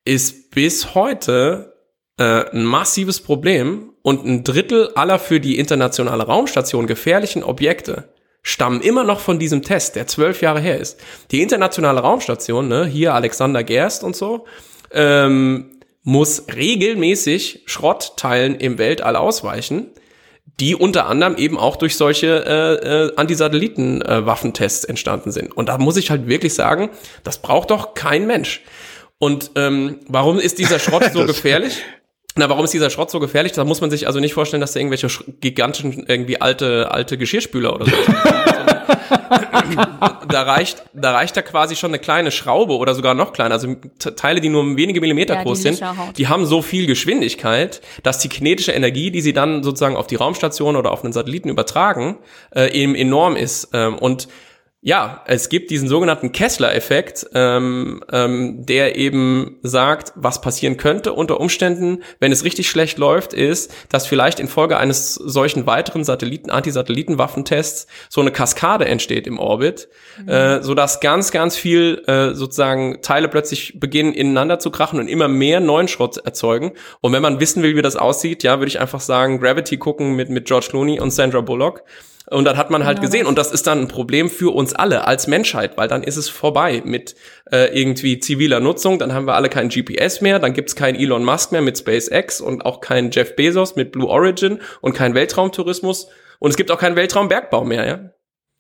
ist 0.06 0.50
bis 0.50 0.94
heute 0.94 1.74
äh, 2.18 2.50
ein 2.50 2.64
massives 2.64 3.20
Problem 3.20 3.92
und 4.02 4.24
ein 4.24 4.44
Drittel 4.44 4.90
aller 4.94 5.18
für 5.18 5.40
die 5.40 5.58
internationale 5.58 6.24
Raumstation 6.24 6.86
gefährlichen 6.86 7.42
Objekte 7.42 8.08
stammen 8.46 8.80
immer 8.80 9.02
noch 9.02 9.18
von 9.18 9.40
diesem 9.40 9.62
Test, 9.62 9.96
der 9.96 10.06
zwölf 10.06 10.40
Jahre 10.40 10.60
her 10.60 10.78
ist. 10.78 11.00
Die 11.32 11.42
internationale 11.42 11.98
Raumstation, 11.98 12.68
ne, 12.68 12.86
hier 12.86 13.12
Alexander 13.12 13.64
Gerst 13.64 14.04
und 14.04 14.14
so, 14.14 14.46
ähm, 14.92 15.80
muss 16.04 16.46
regelmäßig 16.54 17.64
Schrottteilen 17.66 18.54
im 18.54 18.78
Weltall 18.78 19.16
ausweichen, 19.16 19.90
die 20.60 20.76
unter 20.76 21.06
anderem 21.06 21.36
eben 21.36 21.58
auch 21.58 21.74
durch 21.74 21.96
solche 21.96 22.44
äh, 22.46 23.06
äh, 23.06 23.16
Antisatelliten-Waffentests 23.16 24.84
entstanden 24.84 25.32
sind. 25.32 25.56
Und 25.56 25.68
da 25.68 25.78
muss 25.78 25.96
ich 25.96 26.10
halt 26.10 26.28
wirklich 26.28 26.54
sagen, 26.54 26.90
das 27.24 27.42
braucht 27.42 27.70
doch 27.70 27.94
kein 27.94 28.28
Mensch. 28.28 28.62
Und 29.18 29.52
ähm, 29.54 30.00
warum 30.08 30.38
ist 30.38 30.58
dieser 30.58 30.78
Schrott 30.78 31.04
so 31.12 31.24
gefährlich? 31.24 31.82
Na, 32.38 32.50
warum 32.50 32.64
ist 32.66 32.74
dieser 32.74 32.90
Schrott 32.90 33.10
so 33.10 33.18
gefährlich? 33.18 33.52
Da 33.52 33.64
muss 33.64 33.80
man 33.80 33.90
sich 33.90 34.06
also 34.06 34.20
nicht 34.20 34.34
vorstellen, 34.34 34.60
dass 34.60 34.72
da 34.72 34.80
irgendwelche 34.80 35.08
gigantischen, 35.40 36.04
irgendwie 36.06 36.38
alte, 36.40 36.90
alte 36.90 37.16
Geschirrspüler 37.16 37.74
oder 37.74 37.86
so. 37.86 37.92
da 40.28 40.42
reicht, 40.42 40.84
da 40.92 41.12
reicht 41.12 41.36
da 41.36 41.42
quasi 41.42 41.76
schon 41.76 41.90
eine 41.90 41.98
kleine 41.98 42.30
Schraube 42.30 42.76
oder 42.76 42.94
sogar 42.94 43.14
noch 43.14 43.32
kleiner, 43.32 43.54
also 43.54 43.74
Teile, 43.98 44.42
die 44.42 44.50
nur 44.50 44.76
wenige 44.76 45.00
Millimeter 45.00 45.34
ja, 45.34 45.42
groß 45.42 45.62
sind, 45.62 45.82
die 46.18 46.28
haben 46.28 46.44
so 46.44 46.60
viel 46.60 46.86
Geschwindigkeit, 46.86 47.80
dass 48.02 48.18
die 48.18 48.28
kinetische 48.28 48.72
Energie, 48.72 49.10
die 49.10 49.22
sie 49.22 49.32
dann 49.32 49.62
sozusagen 49.62 49.96
auf 49.96 50.06
die 50.06 50.16
Raumstation 50.16 50.76
oder 50.76 50.92
auf 50.92 51.04
einen 51.04 51.14
Satelliten 51.14 51.48
übertragen, 51.48 52.18
äh, 52.54 52.70
eben 52.72 52.94
enorm 52.94 53.36
ist. 53.36 53.70
Ähm, 53.72 53.96
und 53.98 54.28
ja, 54.86 55.24
es 55.26 55.48
gibt 55.48 55.70
diesen 55.70 55.88
sogenannten 55.88 56.30
Kessler-Effekt, 56.30 57.26
ähm, 57.34 58.04
ähm, 58.12 58.64
der 58.66 58.94
eben 58.94 59.58
sagt, 59.64 60.12
was 60.14 60.40
passieren 60.40 60.76
könnte 60.76 61.12
unter 61.12 61.40
Umständen, 61.40 62.04
wenn 62.20 62.30
es 62.30 62.44
richtig 62.44 62.70
schlecht 62.70 62.96
läuft, 62.96 63.32
ist, 63.32 63.74
dass 63.88 64.06
vielleicht 64.06 64.38
infolge 64.38 64.76
eines 64.76 65.14
solchen 65.14 65.66
weiteren 65.66 66.04
Satelliten, 66.04 66.50
Antisatellitenwaffentests 66.50 67.88
so 68.08 68.20
eine 68.20 68.30
Kaskade 68.30 68.84
entsteht 68.84 69.26
im 69.26 69.40
Orbit, 69.40 69.88
mhm. 70.22 70.28
äh, 70.28 70.62
so 70.62 70.74
dass 70.74 71.00
ganz, 71.00 71.32
ganz 71.32 71.56
viel 71.56 72.04
äh, 72.06 72.32
sozusagen 72.34 73.02
Teile 73.02 73.26
plötzlich 73.26 73.80
beginnen 73.80 74.12
ineinander 74.12 74.60
zu 74.60 74.70
krachen 74.70 75.00
und 75.00 75.08
immer 75.08 75.26
mehr 75.26 75.58
neuen 75.58 75.88
Schrott 75.88 76.18
erzeugen. 76.18 76.74
Und 77.00 77.12
wenn 77.12 77.22
man 77.22 77.40
wissen 77.40 77.64
will, 77.64 77.74
wie 77.74 77.82
das 77.82 77.96
aussieht, 77.96 78.44
ja, 78.44 78.60
würde 78.60 78.68
ich 78.68 78.78
einfach 78.78 79.00
sagen, 79.00 79.40
Gravity 79.40 79.78
gucken 79.78 80.14
mit 80.14 80.30
mit 80.30 80.44
George 80.44 80.68
Clooney 80.70 81.00
und 81.00 81.10
Sandra 81.10 81.40
Bullock. 81.40 81.82
Und 82.28 82.44
dann 82.44 82.56
hat 82.56 82.70
man 82.70 82.84
halt 82.84 82.98
genau. 82.98 83.08
gesehen, 83.08 83.26
und 83.26 83.38
das 83.38 83.52
ist 83.52 83.66
dann 83.68 83.82
ein 83.82 83.88
Problem 83.88 84.28
für 84.28 84.52
uns 84.52 84.74
alle 84.74 85.06
als 85.06 85.28
Menschheit, 85.28 85.76
weil 85.76 85.86
dann 85.86 86.02
ist 86.02 86.16
es 86.16 86.28
vorbei 86.28 86.82
mit 86.84 87.14
äh, 87.52 87.78
irgendwie 87.78 88.18
ziviler 88.18 88.58
Nutzung, 88.58 88.98
dann 88.98 89.12
haben 89.12 89.26
wir 89.26 89.34
alle 89.34 89.48
kein 89.48 89.68
GPS 89.68 90.20
mehr, 90.20 90.40
dann 90.40 90.52
gibt's 90.52 90.74
keinen 90.74 90.96
Elon 90.96 91.24
Musk 91.24 91.52
mehr 91.52 91.62
mit 91.62 91.78
SpaceX 91.78 92.40
und 92.40 92.66
auch 92.66 92.80
keinen 92.80 93.12
Jeff 93.12 93.36
Bezos 93.36 93.76
mit 93.76 93.92
Blue 93.92 94.08
Origin 94.08 94.60
und 94.80 94.94
keinen 94.94 95.14
Weltraumtourismus 95.14 96.08
und 96.40 96.50
es 96.50 96.56
gibt 96.56 96.72
auch 96.72 96.78
keinen 96.78 96.96
Weltraumbergbau 96.96 97.64
mehr, 97.64 97.86
ja. 97.86 98.10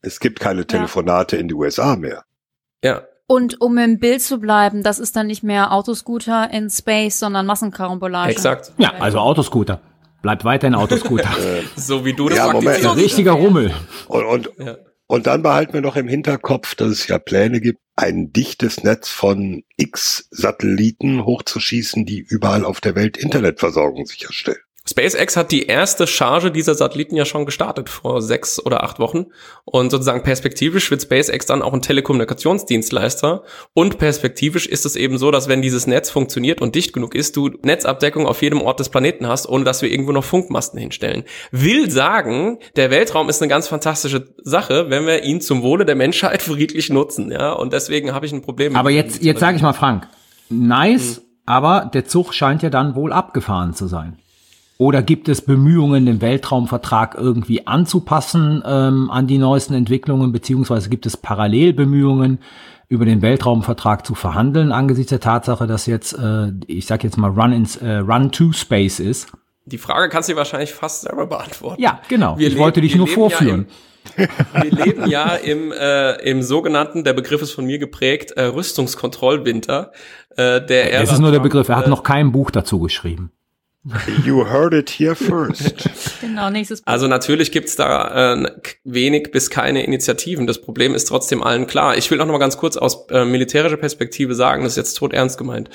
Es 0.00 0.20
gibt 0.20 0.38
keine 0.38 0.64
Telefonate 0.64 1.36
ja. 1.36 1.42
in 1.42 1.48
die 1.48 1.54
USA 1.54 1.96
mehr. 1.96 2.22
Ja, 2.84 3.02
Und 3.26 3.60
um 3.60 3.76
im 3.78 3.98
Bild 3.98 4.22
zu 4.22 4.38
bleiben, 4.38 4.84
das 4.84 5.00
ist 5.00 5.16
dann 5.16 5.26
nicht 5.26 5.42
mehr 5.42 5.72
Autoscooter 5.72 6.50
in 6.52 6.70
Space, 6.70 7.18
sondern 7.18 7.46
Massenkarambolage. 7.46 8.30
Exakt. 8.30 8.72
Ja, 8.78 8.92
also 9.00 9.18
Autoscooter. 9.18 9.80
Bleibt 10.22 10.44
weiterhin 10.44 10.74
Autoscooter. 10.74 11.30
So 11.76 12.04
wie 12.04 12.14
du 12.14 12.28
das 12.28 12.38
Ja, 12.38 12.46
Moment. 12.46 12.64
praktizierst. 12.64 12.96
Richtiger 12.96 13.32
Rummel. 13.32 13.72
Und, 14.08 14.24
und, 14.24 14.50
Ja. 14.58 14.76
und 15.06 15.26
dann 15.26 15.42
behalten 15.42 15.72
wir 15.74 15.80
noch 15.82 15.96
im 15.96 16.08
Hinterkopf, 16.08 16.74
dass 16.74 16.88
es 16.90 17.06
ja 17.08 17.18
Pläne 17.18 17.60
gibt, 17.60 17.80
ein 17.96 18.32
dichtes 18.32 18.82
Netz 18.82 19.08
von 19.08 19.62
X 19.76 20.28
Satelliten 20.30 21.24
hochzuschießen, 21.24 22.04
die 22.06 22.18
überall 22.18 22.64
auf 22.64 22.80
der 22.80 22.94
Welt 22.94 23.16
Internetversorgung 23.16 24.06
sicherstellen. 24.06 24.58
SpaceX 24.88 25.36
hat 25.36 25.50
die 25.50 25.66
erste 25.66 26.06
Charge 26.06 26.52
dieser 26.52 26.74
Satelliten 26.74 27.16
ja 27.16 27.24
schon 27.24 27.44
gestartet 27.44 27.88
vor 27.88 28.22
sechs 28.22 28.64
oder 28.64 28.84
acht 28.84 29.00
Wochen. 29.00 29.26
Und 29.64 29.90
sozusagen 29.90 30.22
perspektivisch 30.22 30.90
wird 30.90 31.02
SpaceX 31.02 31.46
dann 31.46 31.62
auch 31.62 31.72
ein 31.72 31.82
Telekommunikationsdienstleister. 31.82 33.42
Und 33.74 33.98
perspektivisch 33.98 34.66
ist 34.66 34.86
es 34.86 34.94
eben 34.94 35.18
so, 35.18 35.32
dass 35.32 35.48
wenn 35.48 35.60
dieses 35.60 35.88
Netz 35.88 36.10
funktioniert 36.10 36.62
und 36.62 36.76
dicht 36.76 36.92
genug 36.92 37.16
ist, 37.16 37.36
du 37.36 37.50
Netzabdeckung 37.62 38.26
auf 38.26 38.42
jedem 38.42 38.62
Ort 38.62 38.78
des 38.78 38.88
Planeten 38.88 39.26
hast, 39.26 39.48
ohne 39.48 39.64
dass 39.64 39.82
wir 39.82 39.90
irgendwo 39.90 40.12
noch 40.12 40.24
Funkmasten 40.24 40.78
hinstellen. 40.78 41.24
Will 41.50 41.90
sagen, 41.90 42.58
der 42.76 42.90
Weltraum 42.90 43.28
ist 43.28 43.42
eine 43.42 43.48
ganz 43.48 43.66
fantastische 43.66 44.28
Sache, 44.44 44.88
wenn 44.88 45.04
wir 45.06 45.24
ihn 45.24 45.40
zum 45.40 45.62
Wohle 45.62 45.84
der 45.84 45.96
Menschheit 45.96 46.42
friedlich 46.42 46.90
nutzen. 46.90 47.32
Ja, 47.32 47.52
und 47.52 47.72
deswegen 47.72 48.12
habe 48.12 48.26
ich 48.26 48.32
ein 48.32 48.42
Problem. 48.42 48.76
Aber 48.76 48.90
jetzt, 48.90 49.20
jetzt 49.22 49.40
sage 49.40 49.56
ich 49.56 49.62
mal, 49.62 49.72
Frank, 49.72 50.06
nice, 50.48 51.22
aber 51.44 51.90
der 51.92 52.04
Zug 52.04 52.34
scheint 52.34 52.62
ja 52.62 52.70
dann 52.70 52.94
wohl 52.94 53.12
abgefahren 53.12 53.74
zu 53.74 53.88
sein. 53.88 54.18
Oder 54.78 55.02
gibt 55.02 55.28
es 55.28 55.40
Bemühungen, 55.40 56.04
den 56.04 56.20
Weltraumvertrag 56.20 57.14
irgendwie 57.16 57.66
anzupassen 57.66 58.62
ähm, 58.66 59.10
an 59.10 59.26
die 59.26 59.38
neuesten 59.38 59.72
Entwicklungen, 59.74 60.32
beziehungsweise 60.32 60.90
gibt 60.90 61.06
es 61.06 61.16
Parallelbemühungen, 61.16 62.40
über 62.88 63.04
den 63.04 63.20
Weltraumvertrag 63.22 64.06
zu 64.06 64.14
verhandeln, 64.14 64.70
angesichts 64.72 65.10
der 65.10 65.20
Tatsache, 65.20 65.66
dass 65.66 65.86
jetzt, 65.86 66.12
äh, 66.12 66.52
ich 66.66 66.86
sag 66.86 67.02
jetzt 67.04 67.16
mal, 67.16 67.30
Run, 67.30 67.52
ins, 67.52 67.76
äh, 67.76 67.96
Run 67.96 68.30
to 68.30 68.52
Space 68.52 69.00
ist? 69.00 69.28
Die 69.64 69.78
Frage 69.78 70.08
kannst 70.08 70.28
du 70.28 70.34
dir 70.34 70.36
wahrscheinlich 70.38 70.72
fast 70.72 71.02
selber 71.02 71.26
beantworten. 71.26 71.82
Ja, 71.82 72.00
genau. 72.08 72.38
Wir 72.38 72.48
ich 72.48 72.58
wollte 72.58 72.80
leben- 72.80 72.86
dich 72.86 72.92
wir 72.92 72.98
nur 72.98 73.06
leben 73.08 73.20
ja 73.20 73.28
vorführen. 73.28 73.66
Wir 74.62 74.70
leben 74.84 75.10
ja 75.10 75.34
im, 75.34 75.72
äh, 75.72 76.12
im 76.30 76.42
sogenannten, 76.42 77.02
der 77.02 77.14
Begriff 77.14 77.42
ist 77.42 77.50
von 77.52 77.66
mir 77.66 77.78
geprägt, 77.78 78.32
äh, 78.32 78.44
Rüstungskontrollwinter. 78.44 79.90
Äh, 80.36 80.64
der 80.64 81.00
es 81.00 81.10
ist 81.10 81.18
nur 81.18 81.32
der 81.32 81.40
Begriff, 81.40 81.68
er 81.68 81.76
hat 81.76 81.86
äh, 81.86 81.90
noch 81.90 82.04
kein 82.04 82.30
Buch 82.30 82.52
dazu 82.52 82.78
geschrieben. 82.78 83.32
You 84.24 84.44
heard 84.46 84.74
it 84.74 84.90
here 84.90 85.14
first. 85.14 85.88
Genau, 86.20 86.50
nächstes 86.50 86.80
Buch. 86.80 86.90
Also 86.90 87.06
natürlich 87.08 87.52
gibt's 87.52 87.76
da 87.76 88.34
äh, 88.34 88.50
wenig 88.84 89.30
bis 89.32 89.50
keine 89.50 89.84
Initiativen. 89.84 90.46
Das 90.46 90.60
Problem 90.60 90.94
ist 90.94 91.04
trotzdem 91.04 91.42
allen 91.42 91.66
klar. 91.66 91.96
Ich 91.96 92.10
will 92.10 92.20
auch 92.20 92.26
noch 92.26 92.32
mal 92.32 92.38
ganz 92.38 92.56
kurz 92.56 92.76
aus 92.76 93.06
äh, 93.10 93.24
militärischer 93.24 93.76
Perspektive 93.76 94.34
sagen, 94.34 94.64
das 94.64 94.72
ist 94.72 94.76
jetzt 94.76 94.94
tot 94.94 95.12
ernst 95.12 95.38
gemeint. 95.38 95.68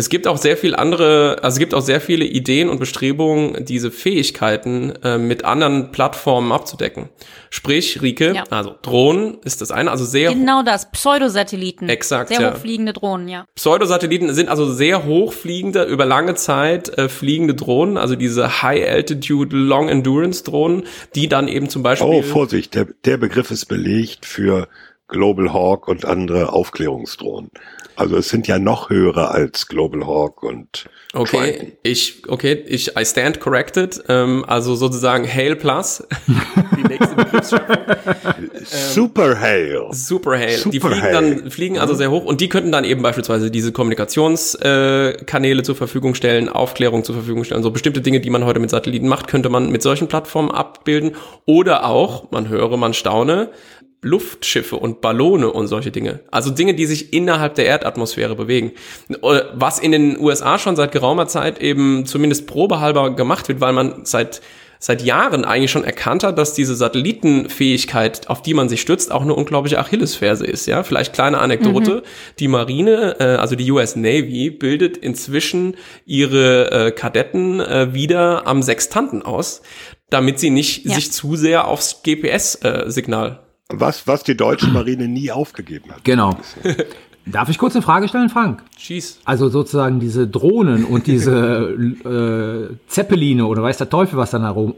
Es 0.00 0.08
gibt 0.08 0.26
auch 0.26 0.38
sehr 0.38 0.56
viel 0.56 0.74
andere, 0.74 1.36
also 1.42 1.56
es 1.56 1.58
gibt 1.58 1.74
auch 1.74 1.82
sehr 1.82 2.00
viele 2.00 2.24
Ideen 2.24 2.70
und 2.70 2.78
Bestrebungen, 2.80 3.66
diese 3.66 3.90
Fähigkeiten 3.90 4.94
äh, 5.04 5.18
mit 5.18 5.44
anderen 5.44 5.92
Plattformen 5.92 6.52
abzudecken. 6.52 7.10
Sprich, 7.50 8.00
Rike, 8.00 8.32
Ja. 8.34 8.44
also 8.48 8.74
Drohnen 8.80 9.36
ist 9.44 9.60
das 9.60 9.70
eine, 9.70 9.90
also 9.90 10.06
sehr 10.06 10.32
Genau 10.32 10.62
das, 10.62 10.90
Pseudosatelliten. 10.90 11.90
Exakt, 11.90 12.30
Sehr 12.30 12.40
ja. 12.40 12.54
hochfliegende 12.54 12.94
Drohnen, 12.94 13.28
ja. 13.28 13.44
Pseudosatelliten 13.54 14.32
sind 14.32 14.48
also 14.48 14.72
sehr 14.72 15.04
hochfliegende, 15.04 15.82
über 15.82 16.06
lange 16.06 16.34
Zeit 16.34 16.96
äh, 16.96 17.10
fliegende 17.10 17.54
Drohnen, 17.54 17.98
also 17.98 18.16
diese 18.16 18.62
High-Altitude, 18.62 19.54
Long-Endurance-Drohnen, 19.54 20.84
die 21.14 21.28
dann 21.28 21.46
eben 21.46 21.68
zum 21.68 21.82
Beispiel... 21.82 22.08
Oh, 22.08 22.22
Vorsicht, 22.22 22.74
der, 22.74 22.86
der 23.04 23.18
Begriff 23.18 23.50
ist 23.50 23.66
belegt 23.66 24.24
für 24.24 24.66
Global 25.08 25.52
Hawk 25.52 25.88
und 25.88 26.06
andere 26.06 26.54
Aufklärungsdrohnen. 26.54 27.50
Also 28.00 28.16
es 28.16 28.30
sind 28.30 28.48
ja 28.48 28.58
noch 28.58 28.88
höhere 28.88 29.30
als 29.30 29.68
Global 29.68 30.06
Hawk 30.06 30.42
und 30.42 30.86
Okay, 31.12 31.52
Triton. 31.52 31.72
ich, 31.82 32.22
okay, 32.28 32.64
ich, 32.66 32.96
I 32.96 33.04
stand 33.04 33.40
corrected, 33.40 34.02
ähm, 34.08 34.42
also 34.48 34.74
sozusagen 34.74 35.28
Hail 35.30 35.54
Plus, 35.54 36.02
die 36.78 36.88
nächste 36.88 37.14
Begriffsschöpfung. 37.14 37.76
Super 38.64 39.38
Hail. 39.38 39.88
Super 39.90 40.38
Hail. 40.38 40.60
die 40.72 40.80
fliegen 40.80 41.02
Hail. 41.02 41.12
dann, 41.12 41.50
fliegen 41.50 41.78
also 41.78 41.92
sehr 41.92 42.10
hoch 42.10 42.24
und 42.24 42.40
die 42.40 42.48
könnten 42.48 42.72
dann 42.72 42.84
eben 42.84 43.02
beispielsweise 43.02 43.50
diese 43.50 43.70
Kommunikationskanäle 43.70 45.18
äh, 45.18 45.24
Kanäle 45.24 45.62
zur 45.62 45.76
Verfügung 45.76 46.14
stellen, 46.14 46.48
Aufklärung 46.48 47.04
zur 47.04 47.16
Verfügung 47.16 47.44
stellen. 47.44 47.62
So 47.62 47.70
bestimmte 47.70 48.00
Dinge, 48.00 48.20
die 48.20 48.30
man 48.30 48.46
heute 48.46 48.60
mit 48.60 48.70
Satelliten 48.70 49.08
macht, 49.08 49.26
könnte 49.28 49.50
man 49.50 49.70
mit 49.70 49.82
solchen 49.82 50.08
Plattformen 50.08 50.50
abbilden. 50.50 51.16
Oder 51.44 51.84
auch, 51.84 52.30
man 52.30 52.48
höre, 52.48 52.78
man 52.78 52.94
staune, 52.94 53.50
Luftschiffe 54.02 54.76
und 54.76 55.00
Ballone 55.00 55.50
und 55.50 55.66
solche 55.66 55.90
Dinge. 55.90 56.20
Also 56.30 56.50
Dinge, 56.50 56.74
die 56.74 56.86
sich 56.86 57.12
innerhalb 57.12 57.54
der 57.54 57.66
Erdatmosphäre 57.66 58.34
bewegen. 58.34 58.72
Äh, 59.10 59.40
Was 59.54 59.78
in 59.78 59.92
den 59.92 60.18
USA 60.18 60.58
schon 60.58 60.76
seit 60.76 60.92
geraumer 60.92 61.26
Zeit 61.26 61.60
eben 61.60 62.06
zumindest 62.06 62.46
probehalber 62.46 63.14
gemacht 63.14 63.48
wird, 63.48 63.60
weil 63.60 63.72
man 63.72 64.04
seit 64.04 64.40
seit 64.82 65.02
Jahren 65.02 65.44
eigentlich 65.44 65.70
schon 65.70 65.84
erkannt 65.84 66.24
hat, 66.24 66.38
dass 66.38 66.54
diese 66.54 66.74
Satellitenfähigkeit, 66.74 68.30
auf 68.30 68.40
die 68.40 68.54
man 68.54 68.70
sich 68.70 68.80
stützt, 68.80 69.12
auch 69.12 69.20
eine 69.20 69.34
unglaubliche 69.34 69.78
Achillesferse 69.78 70.46
ist. 70.46 70.64
Ja, 70.66 70.82
vielleicht 70.82 71.12
kleine 71.12 71.38
Anekdote: 71.38 72.02
Die 72.38 72.48
Marine, 72.48 73.16
äh, 73.20 73.24
also 73.36 73.56
die 73.56 73.70
US 73.70 73.94
Navy, 73.96 74.48
bildet 74.50 74.96
inzwischen 74.96 75.76
ihre 76.06 76.70
äh, 76.70 76.90
Kadetten 76.92 77.60
äh, 77.60 77.92
wieder 77.92 78.46
am 78.46 78.62
Sextanten 78.62 79.20
aus, 79.22 79.60
damit 80.08 80.40
sie 80.40 80.48
nicht 80.48 80.86
Ja. 80.86 80.94
sich 80.94 81.12
zu 81.12 81.36
sehr 81.36 81.68
aufs 81.68 82.02
GPS-Signal 82.02 83.40
Was, 83.72 84.06
was 84.06 84.22
die 84.22 84.36
deutsche 84.36 84.68
Marine 84.68 85.08
nie 85.08 85.30
aufgegeben 85.30 85.90
hat. 85.92 86.04
Genau. 86.04 86.36
Darf 87.26 87.48
ich 87.48 87.58
kurz 87.58 87.74
eine 87.74 87.82
Frage 87.82 88.08
stellen, 88.08 88.28
Frank? 88.28 88.62
schießt. 88.78 89.20
Also 89.24 89.48
sozusagen 89.48 90.00
diese 90.00 90.26
Drohnen 90.26 90.84
und 90.84 91.06
diese 91.06 91.76
äh, 92.74 92.76
Zeppeline 92.88 93.46
oder 93.46 93.62
weiß 93.62 93.76
der 93.76 93.90
Teufel 93.90 94.18
was 94.18 94.30
dann 94.30 94.42
herum, 94.42 94.74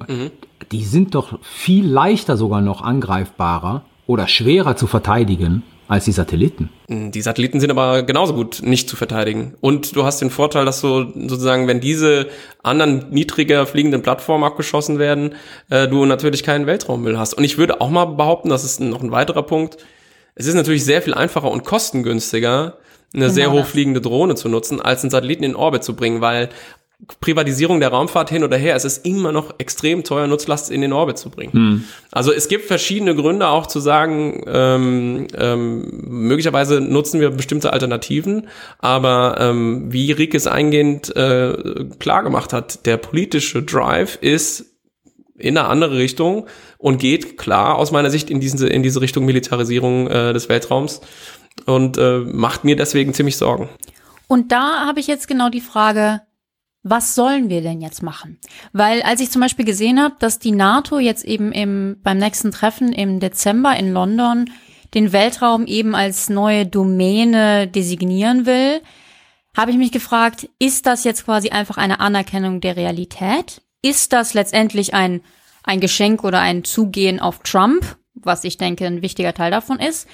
die 0.70 0.84
sind 0.84 1.14
doch 1.14 1.38
viel 1.42 1.86
leichter 1.86 2.36
sogar 2.36 2.60
noch 2.60 2.82
angreifbarer 2.82 3.84
oder 4.06 4.26
schwerer 4.26 4.76
zu 4.76 4.86
verteidigen 4.86 5.62
als 5.92 6.06
die 6.06 6.12
Satelliten. 6.12 6.70
Die 6.88 7.20
Satelliten 7.20 7.60
sind 7.60 7.70
aber 7.70 8.02
genauso 8.02 8.32
gut 8.32 8.62
nicht 8.62 8.88
zu 8.88 8.96
verteidigen. 8.96 9.56
Und 9.60 9.94
du 9.94 10.04
hast 10.04 10.22
den 10.22 10.30
Vorteil, 10.30 10.64
dass 10.64 10.80
du 10.80 11.12
sozusagen, 11.28 11.68
wenn 11.68 11.80
diese 11.80 12.28
anderen 12.62 13.10
niedriger 13.10 13.66
fliegenden 13.66 14.00
Plattformen 14.00 14.42
abgeschossen 14.42 14.98
werden, 14.98 15.34
äh, 15.68 15.88
du 15.88 16.06
natürlich 16.06 16.44
keinen 16.44 16.66
Weltraummüll 16.66 17.18
hast. 17.18 17.34
Und 17.34 17.44
ich 17.44 17.58
würde 17.58 17.82
auch 17.82 17.90
mal 17.90 18.06
behaupten, 18.06 18.48
das 18.48 18.64
ist 18.64 18.80
noch 18.80 19.02
ein 19.02 19.10
weiterer 19.10 19.42
Punkt. 19.42 19.76
Es 20.34 20.46
ist 20.46 20.54
natürlich 20.54 20.82
sehr 20.82 21.02
viel 21.02 21.12
einfacher 21.12 21.50
und 21.50 21.62
kostengünstiger, 21.62 22.78
eine 23.12 23.28
sehr 23.28 23.50
das. 23.50 23.54
hochfliegende 23.54 24.00
Drohne 24.00 24.34
zu 24.34 24.48
nutzen, 24.48 24.80
als 24.80 25.02
einen 25.02 25.10
Satelliten 25.10 25.44
in 25.44 25.54
Orbit 25.54 25.84
zu 25.84 25.94
bringen, 25.94 26.22
weil 26.22 26.48
Privatisierung 27.20 27.80
der 27.80 27.88
Raumfahrt 27.88 28.30
hin 28.30 28.44
oder 28.44 28.56
her, 28.56 28.76
es 28.76 28.84
ist 28.84 29.04
immer 29.04 29.32
noch 29.32 29.58
extrem 29.58 30.04
teuer, 30.04 30.26
Nutzlast 30.28 30.70
in 30.70 30.82
den 30.82 30.92
Orbit 30.92 31.18
zu 31.18 31.30
bringen. 31.30 31.84
Also 32.12 32.32
es 32.32 32.46
gibt 32.46 32.66
verschiedene 32.66 33.16
Gründe 33.16 33.48
auch 33.48 33.66
zu 33.66 33.80
sagen, 33.80 34.44
ähm, 34.46 35.26
ähm, 35.36 36.04
möglicherweise 36.06 36.80
nutzen 36.80 37.20
wir 37.20 37.30
bestimmte 37.30 37.72
Alternativen, 37.72 38.48
aber 38.78 39.36
ähm, 39.40 39.92
wie 39.92 40.12
Rieke 40.12 40.36
es 40.36 40.46
eingehend 40.46 41.14
äh, 41.16 41.86
klar 41.98 42.22
gemacht 42.22 42.52
hat, 42.52 42.86
der 42.86 42.98
politische 42.98 43.62
Drive 43.62 44.18
ist 44.20 44.66
in 45.36 45.58
eine 45.58 45.68
andere 45.68 45.96
Richtung 45.96 46.46
und 46.78 46.98
geht 46.98 47.36
klar 47.36 47.76
aus 47.76 47.90
meiner 47.90 48.10
Sicht 48.10 48.30
in 48.30 48.38
diese, 48.38 48.68
in 48.68 48.82
diese 48.82 49.00
Richtung 49.00 49.24
Militarisierung 49.24 50.06
äh, 50.06 50.32
des 50.32 50.48
Weltraums 50.48 51.00
und 51.66 51.98
äh, 51.98 52.18
macht 52.18 52.64
mir 52.64 52.76
deswegen 52.76 53.12
ziemlich 53.12 53.36
Sorgen. 53.36 53.68
Und 54.28 54.52
da 54.52 54.86
habe 54.86 55.00
ich 55.00 55.08
jetzt 55.08 55.28
genau 55.28 55.48
die 55.50 55.60
Frage, 55.60 56.22
was 56.82 57.14
sollen 57.14 57.48
wir 57.48 57.62
denn 57.62 57.80
jetzt 57.80 58.02
machen? 58.02 58.38
Weil 58.72 59.02
als 59.02 59.20
ich 59.20 59.30
zum 59.30 59.40
Beispiel 59.40 59.64
gesehen 59.64 60.00
habe, 60.00 60.16
dass 60.18 60.38
die 60.38 60.52
NATO 60.52 60.98
jetzt 60.98 61.24
eben 61.24 61.52
im, 61.52 61.96
beim 62.02 62.18
nächsten 62.18 62.50
Treffen 62.50 62.92
im 62.92 63.20
Dezember 63.20 63.76
in 63.76 63.92
London 63.92 64.50
den 64.94 65.12
Weltraum 65.12 65.66
eben 65.66 65.94
als 65.94 66.28
neue 66.28 66.66
Domäne 66.66 67.66
designieren 67.68 68.46
will, 68.46 68.82
habe 69.56 69.70
ich 69.70 69.76
mich 69.76 69.92
gefragt, 69.92 70.48
ist 70.58 70.86
das 70.86 71.04
jetzt 71.04 71.24
quasi 71.24 71.50
einfach 71.50 71.76
eine 71.76 72.00
Anerkennung 72.00 72.60
der 72.60 72.76
Realität? 72.76 73.62
Ist 73.82 74.12
das 74.12 74.34
letztendlich 74.34 74.94
ein, 74.94 75.20
ein 75.62 75.80
Geschenk 75.80 76.24
oder 76.24 76.40
ein 76.40 76.64
Zugehen 76.64 77.20
auf 77.20 77.40
Trump, 77.40 77.96
was 78.14 78.44
ich 78.44 78.56
denke 78.56 78.86
ein 78.86 79.02
wichtiger 79.02 79.34
Teil 79.34 79.50
davon 79.50 79.78
ist? 79.78 80.08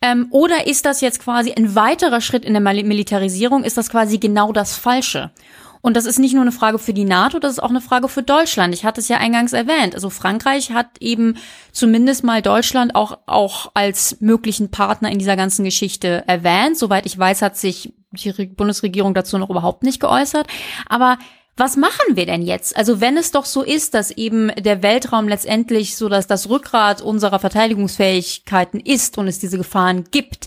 Ähm, 0.00 0.28
oder 0.30 0.66
ist 0.66 0.86
das 0.86 1.00
jetzt 1.00 1.20
quasi 1.20 1.52
ein 1.52 1.74
weiterer 1.74 2.20
Schritt 2.20 2.44
in 2.44 2.52
der 2.52 2.62
Mil- 2.62 2.84
Militarisierung? 2.84 3.64
Ist 3.64 3.76
das 3.76 3.90
quasi 3.90 4.18
genau 4.18 4.52
das 4.52 4.76
Falsche? 4.76 5.32
Und 5.80 5.96
das 5.96 6.06
ist 6.06 6.18
nicht 6.18 6.34
nur 6.34 6.42
eine 6.42 6.52
Frage 6.52 6.78
für 6.78 6.92
die 6.92 7.04
NATO, 7.04 7.38
das 7.38 7.52
ist 7.52 7.62
auch 7.62 7.70
eine 7.70 7.80
Frage 7.80 8.08
für 8.08 8.22
Deutschland. 8.22 8.74
Ich 8.74 8.84
hatte 8.84 9.00
es 9.00 9.08
ja 9.08 9.18
eingangs 9.18 9.52
erwähnt. 9.52 9.94
Also 9.94 10.10
Frankreich 10.10 10.72
hat 10.72 10.86
eben 11.00 11.36
zumindest 11.72 12.24
mal 12.24 12.42
Deutschland 12.42 12.94
auch, 12.94 13.18
auch 13.26 13.70
als 13.74 14.20
möglichen 14.20 14.70
Partner 14.70 15.10
in 15.10 15.18
dieser 15.18 15.36
ganzen 15.36 15.64
Geschichte 15.64 16.24
erwähnt. 16.26 16.76
Soweit 16.76 17.06
ich 17.06 17.18
weiß, 17.18 17.42
hat 17.42 17.56
sich 17.56 17.94
die 18.12 18.30
Re- 18.30 18.46
Bundesregierung 18.46 19.14
dazu 19.14 19.38
noch 19.38 19.50
überhaupt 19.50 19.82
nicht 19.82 20.00
geäußert. 20.00 20.46
Aber 20.88 21.18
was 21.56 21.76
machen 21.76 22.14
wir 22.14 22.24
denn 22.24 22.42
jetzt? 22.42 22.76
Also 22.76 23.00
wenn 23.00 23.16
es 23.16 23.32
doch 23.32 23.44
so 23.44 23.62
ist, 23.62 23.94
dass 23.94 24.12
eben 24.12 24.52
der 24.56 24.82
Weltraum 24.84 25.26
letztendlich 25.26 25.96
so 25.96 26.08
dass 26.08 26.28
das 26.28 26.48
Rückgrat 26.48 27.02
unserer 27.02 27.40
Verteidigungsfähigkeiten 27.40 28.78
ist 28.78 29.18
und 29.18 29.26
es 29.26 29.40
diese 29.40 29.58
Gefahren 29.58 30.04
gibt, 30.10 30.46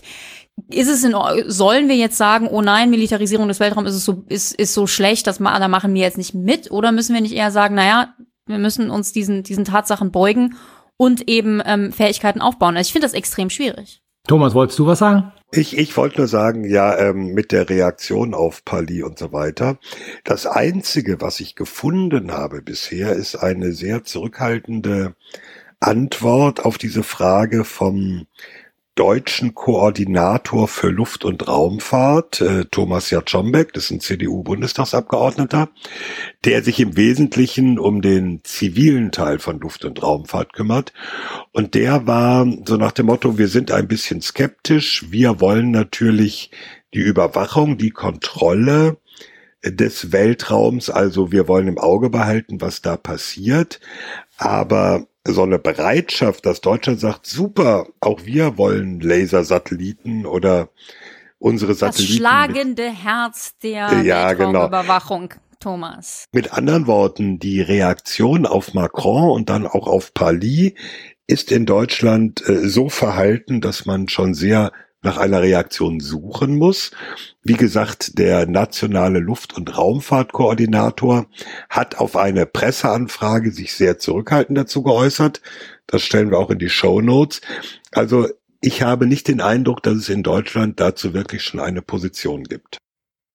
ist 0.70 0.88
es 0.88 1.04
in, 1.04 1.14
sollen 1.46 1.88
wir 1.88 1.96
jetzt 1.96 2.16
sagen, 2.16 2.48
oh 2.48 2.62
nein, 2.62 2.90
Militarisierung 2.90 3.48
des 3.48 3.60
Weltraums 3.60 3.90
ist, 3.90 4.04
so, 4.04 4.24
ist, 4.28 4.54
ist 4.54 4.74
so 4.74 4.86
schlecht, 4.86 5.26
dass 5.26 5.38
da 5.38 5.68
machen 5.68 5.94
wir 5.94 6.02
jetzt 6.02 6.18
nicht 6.18 6.34
mit? 6.34 6.70
Oder 6.70 6.92
müssen 6.92 7.14
wir 7.14 7.20
nicht 7.20 7.34
eher 7.34 7.50
sagen, 7.50 7.74
naja, 7.74 8.14
wir 8.46 8.58
müssen 8.58 8.90
uns 8.90 9.12
diesen, 9.12 9.42
diesen 9.42 9.64
Tatsachen 9.64 10.10
beugen 10.10 10.56
und 10.96 11.28
eben 11.28 11.62
ähm, 11.64 11.92
Fähigkeiten 11.92 12.40
aufbauen? 12.40 12.76
Also 12.76 12.88
ich 12.88 12.92
finde 12.92 13.06
das 13.06 13.14
extrem 13.14 13.50
schwierig. 13.50 14.02
Thomas, 14.28 14.54
wolltest 14.54 14.78
du 14.78 14.86
was 14.86 15.00
sagen? 15.00 15.32
Ich, 15.50 15.76
ich 15.76 15.96
wollte 15.96 16.18
nur 16.18 16.28
sagen, 16.28 16.64
ja, 16.64 16.96
ähm, 16.96 17.34
mit 17.34 17.52
der 17.52 17.68
Reaktion 17.68 18.34
auf 18.34 18.64
Pali 18.64 19.02
und 19.02 19.18
so 19.18 19.32
weiter. 19.32 19.78
Das 20.24 20.46
Einzige, 20.46 21.20
was 21.20 21.40
ich 21.40 21.56
gefunden 21.56 22.32
habe 22.32 22.62
bisher, 22.62 23.12
ist 23.12 23.36
eine 23.36 23.72
sehr 23.72 24.04
zurückhaltende 24.04 25.14
Antwort 25.80 26.64
auf 26.64 26.78
diese 26.78 27.02
Frage 27.02 27.64
vom 27.64 28.26
deutschen 28.94 29.54
Koordinator 29.54 30.68
für 30.68 30.88
Luft- 30.88 31.24
und 31.24 31.48
Raumfahrt, 31.48 32.40
äh, 32.42 32.64
Thomas 32.70 33.10
Jaczombeck, 33.10 33.72
das 33.72 33.84
ist 33.84 33.90
ein 33.90 34.00
CDU-Bundestagsabgeordneter, 34.00 35.70
der 36.44 36.62
sich 36.62 36.78
im 36.78 36.96
Wesentlichen 36.96 37.78
um 37.78 38.02
den 38.02 38.40
zivilen 38.44 39.10
Teil 39.10 39.38
von 39.38 39.60
Luft- 39.60 39.86
und 39.86 40.02
Raumfahrt 40.02 40.52
kümmert. 40.52 40.92
Und 41.52 41.74
der 41.74 42.06
war 42.06 42.46
so 42.66 42.76
nach 42.76 42.92
dem 42.92 43.06
Motto, 43.06 43.38
wir 43.38 43.48
sind 43.48 43.72
ein 43.72 43.88
bisschen 43.88 44.20
skeptisch, 44.20 45.06
wir 45.10 45.40
wollen 45.40 45.70
natürlich 45.70 46.50
die 46.92 47.00
Überwachung, 47.00 47.78
die 47.78 47.90
Kontrolle 47.90 48.98
des 49.64 50.12
Weltraums, 50.12 50.90
also 50.90 51.30
wir 51.30 51.46
wollen 51.46 51.68
im 51.68 51.78
Auge 51.78 52.10
behalten, 52.10 52.60
was 52.60 52.82
da 52.82 52.96
passiert, 52.96 53.80
aber 54.38 55.06
so 55.24 55.42
eine 55.42 55.58
Bereitschaft, 55.58 56.46
dass 56.46 56.60
Deutschland 56.60 57.00
sagt, 57.00 57.26
super, 57.26 57.86
auch 58.00 58.24
wir 58.24 58.58
wollen 58.58 59.00
Lasersatelliten 59.00 60.26
oder 60.26 60.68
unsere 61.38 61.74
Satelliten. 61.74 62.08
Das 62.08 62.16
schlagende 62.16 62.90
Herz 62.90 63.56
der 63.62 64.02
ja, 64.02 64.32
genau. 64.32 64.66
Überwachung. 64.66 65.34
Thomas. 65.60 66.24
Mit 66.32 66.52
anderen 66.52 66.88
Worten, 66.88 67.38
die 67.38 67.60
Reaktion 67.60 68.46
auf 68.46 68.74
Macron 68.74 69.30
und 69.30 69.48
dann 69.48 69.64
auch 69.64 69.86
auf 69.86 70.12
Pali 70.12 70.74
ist 71.28 71.52
in 71.52 71.66
Deutschland 71.66 72.46
äh, 72.48 72.68
so 72.68 72.88
verhalten, 72.88 73.60
dass 73.60 73.86
man 73.86 74.08
schon 74.08 74.34
sehr 74.34 74.72
nach 75.02 75.18
einer 75.18 75.42
Reaktion 75.42 76.00
suchen 76.00 76.56
muss. 76.56 76.92
Wie 77.42 77.54
gesagt, 77.54 78.18
der 78.18 78.46
nationale 78.46 79.18
Luft- 79.18 79.56
und 79.56 79.76
Raumfahrtkoordinator 79.76 81.26
hat 81.68 81.98
auf 81.98 82.16
eine 82.16 82.46
Presseanfrage 82.46 83.50
sich 83.50 83.74
sehr 83.74 83.98
zurückhaltend 83.98 84.56
dazu 84.56 84.82
geäußert. 84.82 85.42
Das 85.86 86.02
stellen 86.02 86.30
wir 86.30 86.38
auch 86.38 86.50
in 86.50 86.58
die 86.58 86.70
Show 86.70 87.00
Notes. 87.00 87.40
Also 87.90 88.28
ich 88.60 88.82
habe 88.82 89.06
nicht 89.06 89.26
den 89.26 89.40
Eindruck, 89.40 89.82
dass 89.82 89.94
es 89.96 90.08
in 90.08 90.22
Deutschland 90.22 90.78
dazu 90.78 91.14
wirklich 91.14 91.42
schon 91.42 91.58
eine 91.60 91.82
Position 91.82 92.44
gibt. 92.44 92.78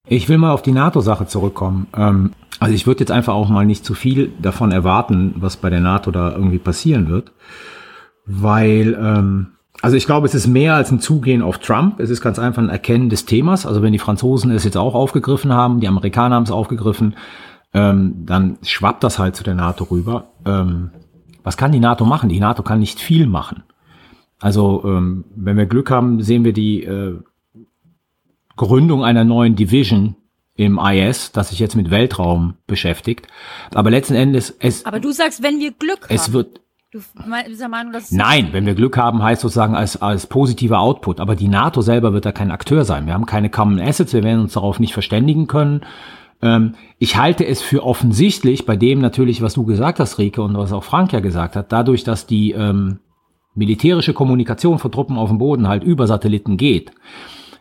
Ich 0.08 0.30
will 0.30 0.38
mal 0.38 0.52
auf 0.52 0.62
die 0.62 0.72
NATO-Sache 0.72 1.26
zurückkommen. 1.26 1.86
Ähm, 1.94 2.32
also 2.60 2.74
ich 2.74 2.86
würde 2.86 3.00
jetzt 3.00 3.10
einfach 3.10 3.34
auch 3.34 3.50
mal 3.50 3.66
nicht 3.66 3.84
zu 3.84 3.94
viel 3.94 4.32
davon 4.40 4.72
erwarten, 4.72 5.34
was 5.36 5.58
bei 5.58 5.68
der 5.68 5.80
NATO 5.80 6.10
da 6.10 6.32
irgendwie 6.32 6.58
passieren 6.58 7.08
wird, 7.10 7.32
weil 8.24 8.94
ähm, 8.98 9.57
also 9.80 9.96
ich 9.96 10.06
glaube, 10.06 10.26
es 10.26 10.34
ist 10.34 10.46
mehr 10.46 10.74
als 10.74 10.90
ein 10.90 11.00
Zugehen 11.00 11.42
auf 11.42 11.58
Trump. 11.58 12.00
Es 12.00 12.10
ist 12.10 12.20
ganz 12.20 12.38
einfach 12.38 12.62
ein 12.62 12.68
Erkennen 12.68 13.10
des 13.10 13.26
Themas. 13.26 13.64
Also 13.64 13.82
wenn 13.82 13.92
die 13.92 13.98
Franzosen 13.98 14.50
es 14.50 14.64
jetzt 14.64 14.76
auch 14.76 14.94
aufgegriffen 14.94 15.52
haben, 15.52 15.80
die 15.80 15.88
Amerikaner 15.88 16.34
haben 16.34 16.42
es 16.42 16.50
aufgegriffen, 16.50 17.14
ähm, 17.74 18.26
dann 18.26 18.58
schwappt 18.62 19.04
das 19.04 19.18
halt 19.18 19.36
zu 19.36 19.44
der 19.44 19.54
NATO 19.54 19.84
rüber. 19.84 20.32
Ähm, 20.44 20.90
was 21.44 21.56
kann 21.56 21.72
die 21.72 21.80
NATO 21.80 22.04
machen? 22.04 22.28
Die 22.28 22.40
NATO 22.40 22.62
kann 22.62 22.80
nicht 22.80 22.98
viel 22.98 23.26
machen. 23.26 23.62
Also 24.40 24.82
ähm, 24.84 25.24
wenn 25.34 25.56
wir 25.56 25.66
Glück 25.66 25.90
haben, 25.90 26.22
sehen 26.22 26.44
wir 26.44 26.52
die 26.52 26.84
äh, 26.84 27.18
Gründung 28.56 29.04
einer 29.04 29.24
neuen 29.24 29.54
Division 29.54 30.16
im 30.56 30.80
IS, 30.82 31.30
das 31.30 31.50
sich 31.50 31.60
jetzt 31.60 31.76
mit 31.76 31.90
Weltraum 31.90 32.54
beschäftigt. 32.66 33.28
Aber 33.72 33.90
letzten 33.90 34.14
Endes 34.14 34.54
es. 34.58 34.84
Aber 34.84 34.98
du 34.98 35.12
sagst, 35.12 35.42
wenn 35.42 35.60
wir 35.60 35.70
Glück 35.70 36.02
haben. 36.02 36.14
Es 36.14 36.32
wird 36.32 36.60
Du 36.90 37.00
bist 37.00 37.60
der 37.60 37.68
Meinung, 37.68 37.92
dass 37.92 38.10
Nein, 38.12 38.48
wenn 38.52 38.64
wir 38.64 38.74
Glück 38.74 38.96
haben, 38.96 39.22
heißt 39.22 39.42
sozusagen 39.42 39.74
als, 39.74 40.00
als 40.00 40.26
positiver 40.26 40.80
Output. 40.80 41.20
Aber 41.20 41.36
die 41.36 41.48
NATO 41.48 41.82
selber 41.82 42.14
wird 42.14 42.24
da 42.24 42.32
kein 42.32 42.50
Akteur 42.50 42.86
sein. 42.86 43.04
Wir 43.04 43.12
haben 43.12 43.26
keine 43.26 43.50
Common 43.50 43.78
Assets, 43.78 44.14
wir 44.14 44.22
werden 44.22 44.40
uns 44.40 44.54
darauf 44.54 44.80
nicht 44.80 44.94
verständigen 44.94 45.46
können. 45.48 45.82
Ähm, 46.40 46.76
ich 46.98 47.16
halte 47.16 47.46
es 47.46 47.60
für 47.60 47.84
offensichtlich, 47.84 48.64
bei 48.64 48.76
dem 48.76 49.00
natürlich, 49.00 49.42
was 49.42 49.52
du 49.52 49.66
gesagt 49.66 50.00
hast, 50.00 50.18
Rike, 50.18 50.40
und 50.40 50.56
was 50.56 50.72
auch 50.72 50.84
Frank 50.84 51.12
ja 51.12 51.20
gesagt 51.20 51.56
hat, 51.56 51.72
dadurch, 51.72 52.04
dass 52.04 52.26
die 52.26 52.52
ähm, 52.52 53.00
militärische 53.54 54.14
Kommunikation 54.14 54.78
von 54.78 54.90
Truppen 54.90 55.18
auf 55.18 55.28
dem 55.28 55.36
Boden 55.36 55.68
halt 55.68 55.84
über 55.84 56.06
Satelliten 56.06 56.56
geht, 56.56 56.92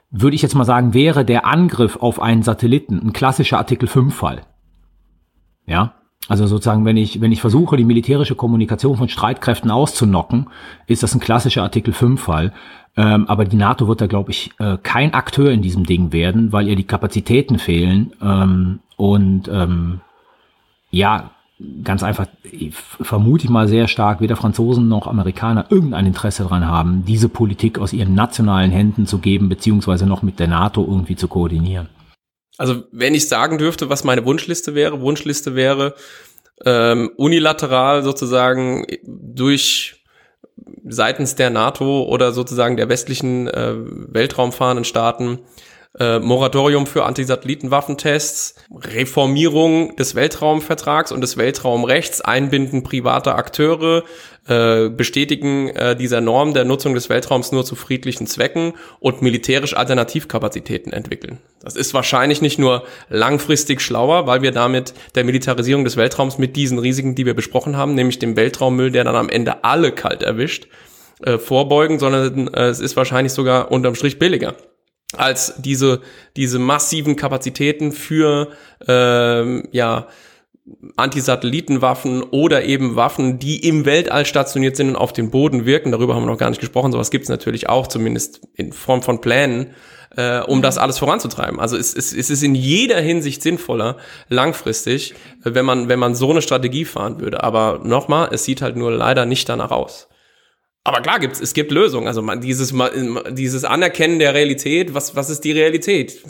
würde 0.09 0.35
ich 0.35 0.41
jetzt 0.41 0.55
mal 0.55 0.63
sagen, 0.63 0.93
wäre 0.93 1.25
der 1.25 1.45
Angriff 1.45 1.97
auf 1.97 2.21
einen 2.21 2.43
Satelliten 2.43 3.01
ein 3.03 3.11
klassischer 3.11 3.57
Artikel 3.57 3.89
5 3.89 4.15
Fall. 4.15 4.43
Ja, 5.65 5.95
also 6.27 6.45
sozusagen, 6.45 6.85
wenn 6.85 6.97
ich, 6.97 7.21
wenn 7.21 7.31
ich 7.31 7.41
versuche, 7.41 7.77
die 7.77 7.85
militärische 7.85 8.35
Kommunikation 8.35 8.97
von 8.97 9.09
Streitkräften 9.09 9.71
auszunocken, 9.71 10.47
ist 10.87 11.03
das 11.03 11.13
ein 11.13 11.19
klassischer 11.19 11.63
Artikel 11.63 11.93
5-Fall. 11.93 12.53
Ähm, 12.97 13.27
aber 13.27 13.45
die 13.45 13.55
NATO 13.55 13.87
wird 13.87 14.01
da, 14.01 14.07
glaube 14.07 14.31
ich, 14.31 14.51
äh, 14.59 14.77
kein 14.81 15.13
Akteur 15.13 15.51
in 15.51 15.61
diesem 15.61 15.85
Ding 15.85 16.11
werden, 16.11 16.51
weil 16.51 16.67
ihr 16.67 16.75
die 16.75 16.83
Kapazitäten 16.83 17.59
fehlen. 17.59 18.11
Ähm, 18.21 18.79
und 18.97 19.47
ähm, 19.47 20.01
ja, 20.89 21.29
ganz 21.83 22.03
einfach, 22.03 22.27
vermute 22.69 23.45
ich 23.45 23.49
mal 23.49 23.67
sehr 23.67 23.87
stark, 23.87 24.19
weder 24.19 24.35
Franzosen 24.35 24.87
noch 24.87 25.07
Amerikaner 25.07 25.65
irgendein 25.69 26.07
Interesse 26.07 26.43
daran 26.43 26.65
haben, 26.65 27.03
diese 27.05 27.29
Politik 27.29 27.79
aus 27.79 27.93
ihren 27.93 28.15
nationalen 28.15 28.71
Händen 28.71 29.05
zu 29.05 29.19
geben, 29.19 29.49
beziehungsweise 29.49 30.05
noch 30.05 30.21
mit 30.21 30.39
der 30.39 30.47
NATO 30.47 30.83
irgendwie 30.83 31.15
zu 31.15 31.27
koordinieren. 31.27 31.87
Also 32.57 32.83
wenn 32.91 33.13
ich 33.13 33.27
sagen 33.27 33.57
dürfte, 33.57 33.89
was 33.89 34.03
meine 34.03 34.25
Wunschliste 34.25 34.75
wäre, 34.75 35.01
Wunschliste 35.01 35.55
wäre 35.55 35.95
ähm, 36.65 37.11
unilateral 37.17 38.03
sozusagen 38.03 38.85
durch 39.03 40.03
seitens 40.87 41.35
der 41.35 41.49
NATO 41.49 42.03
oder 42.03 42.31
sozusagen 42.31 42.77
der 42.77 42.89
westlichen 42.89 43.47
äh, 43.47 43.73
weltraumfahrenden 43.75 44.85
Staaten 44.85 45.39
äh, 45.99 46.19
Moratorium 46.19 46.85
für 46.85 47.05
Antisatellitenwaffentests, 47.05 48.55
Reformierung 48.71 49.95
des 49.95 50.15
Weltraumvertrags 50.15 51.11
und 51.11 51.21
des 51.21 51.37
Weltraumrechts, 51.37 52.21
Einbinden 52.21 52.83
privater 52.83 53.35
Akteure, 53.35 54.03
äh, 54.47 54.89
Bestätigen 54.89 55.69
äh, 55.69 55.95
dieser 55.95 56.21
Norm 56.21 56.53
der 56.53 56.65
Nutzung 56.65 56.93
des 56.93 57.09
Weltraums 57.09 57.51
nur 57.51 57.65
zu 57.65 57.75
friedlichen 57.75 58.27
Zwecken 58.27 58.73
und 58.99 59.21
militärisch 59.21 59.75
Alternativkapazitäten 59.75 60.93
entwickeln. 60.93 61.39
Das 61.61 61.75
ist 61.75 61.93
wahrscheinlich 61.93 62.41
nicht 62.41 62.59
nur 62.59 62.83
langfristig 63.09 63.81
schlauer, 63.81 64.27
weil 64.27 64.41
wir 64.41 64.51
damit 64.51 64.93
der 65.15 65.23
Militarisierung 65.23 65.83
des 65.83 65.97
Weltraums 65.97 66.37
mit 66.37 66.55
diesen 66.55 66.79
Risiken, 66.79 67.15
die 67.15 67.25
wir 67.25 67.33
besprochen 67.33 67.75
haben, 67.75 67.95
nämlich 67.95 68.19
dem 68.19 68.37
Weltraummüll, 68.37 68.91
der 68.91 69.03
dann 69.03 69.15
am 69.15 69.29
Ende 69.29 69.63
alle 69.63 69.91
kalt 69.91 70.23
erwischt, 70.23 70.67
äh, 71.23 71.37
vorbeugen, 71.37 71.99
sondern 71.99 72.47
äh, 72.53 72.67
es 72.67 72.79
ist 72.79 72.95
wahrscheinlich 72.95 73.33
sogar 73.33 73.71
unterm 73.71 73.95
Strich 73.95 74.19
billiger 74.19 74.55
als 75.15 75.55
diese, 75.57 76.01
diese 76.35 76.59
massiven 76.59 77.15
Kapazitäten 77.15 77.91
für 77.91 78.49
ähm, 78.87 79.67
ja, 79.71 80.07
Antisatellitenwaffen 80.97 82.23
oder 82.23 82.65
eben 82.65 82.95
Waffen, 82.97 83.39
die 83.39 83.65
im 83.65 83.85
Weltall 83.85 84.25
stationiert 84.25 84.75
sind 84.75 84.89
und 84.89 84.95
auf 84.97 85.13
den 85.13 85.31
Boden 85.31 85.65
wirken. 85.65 85.91
Darüber 85.91 86.13
haben 86.13 86.23
wir 86.23 86.31
noch 86.31 86.37
gar 86.37 86.49
nicht 86.49 86.59
gesprochen. 86.59 86.91
Sowas 86.91 87.09
gibt 87.09 87.23
es 87.23 87.29
natürlich 87.29 87.69
auch, 87.69 87.87
zumindest 87.87 88.41
in 88.53 88.73
Form 88.73 89.01
von 89.01 89.21
Plänen, 89.21 89.67
äh, 90.17 90.41
um 90.41 90.61
das 90.61 90.77
alles 90.77 90.99
voranzutreiben. 90.99 91.59
Also 91.59 91.77
es, 91.77 91.93
es, 91.93 92.13
es 92.13 92.29
ist 92.29 92.43
in 92.43 92.53
jeder 92.53 92.99
Hinsicht 92.99 93.41
sinnvoller, 93.41 93.95
langfristig, 94.27 95.15
wenn 95.41 95.65
man, 95.65 95.87
wenn 95.87 95.99
man 95.99 96.15
so 96.15 96.31
eine 96.31 96.41
Strategie 96.41 96.83
fahren 96.83 97.21
würde. 97.21 97.43
Aber 97.43 97.79
nochmal, 97.83 98.29
es 98.33 98.43
sieht 98.43 98.61
halt 98.61 98.75
nur 98.75 98.91
leider 98.91 99.25
nicht 99.25 99.47
danach 99.47 99.71
aus. 99.71 100.09
Aber 100.87 101.01
klar 101.01 101.19
gibt's, 101.19 101.41
es 101.41 101.53
gibt 101.53 101.73
Lösungen. 101.73 102.07
Also 102.07 102.21
man, 102.21 102.39
dieses, 102.39 102.73
dieses 103.31 103.65
Anerkennen 103.65 104.19
der 104.19 104.33
Realität, 104.33 104.93
was, 104.93 105.17
was 105.17 105.29
ist 105.29 105.43
die 105.43 105.51
Realität? 105.51 106.23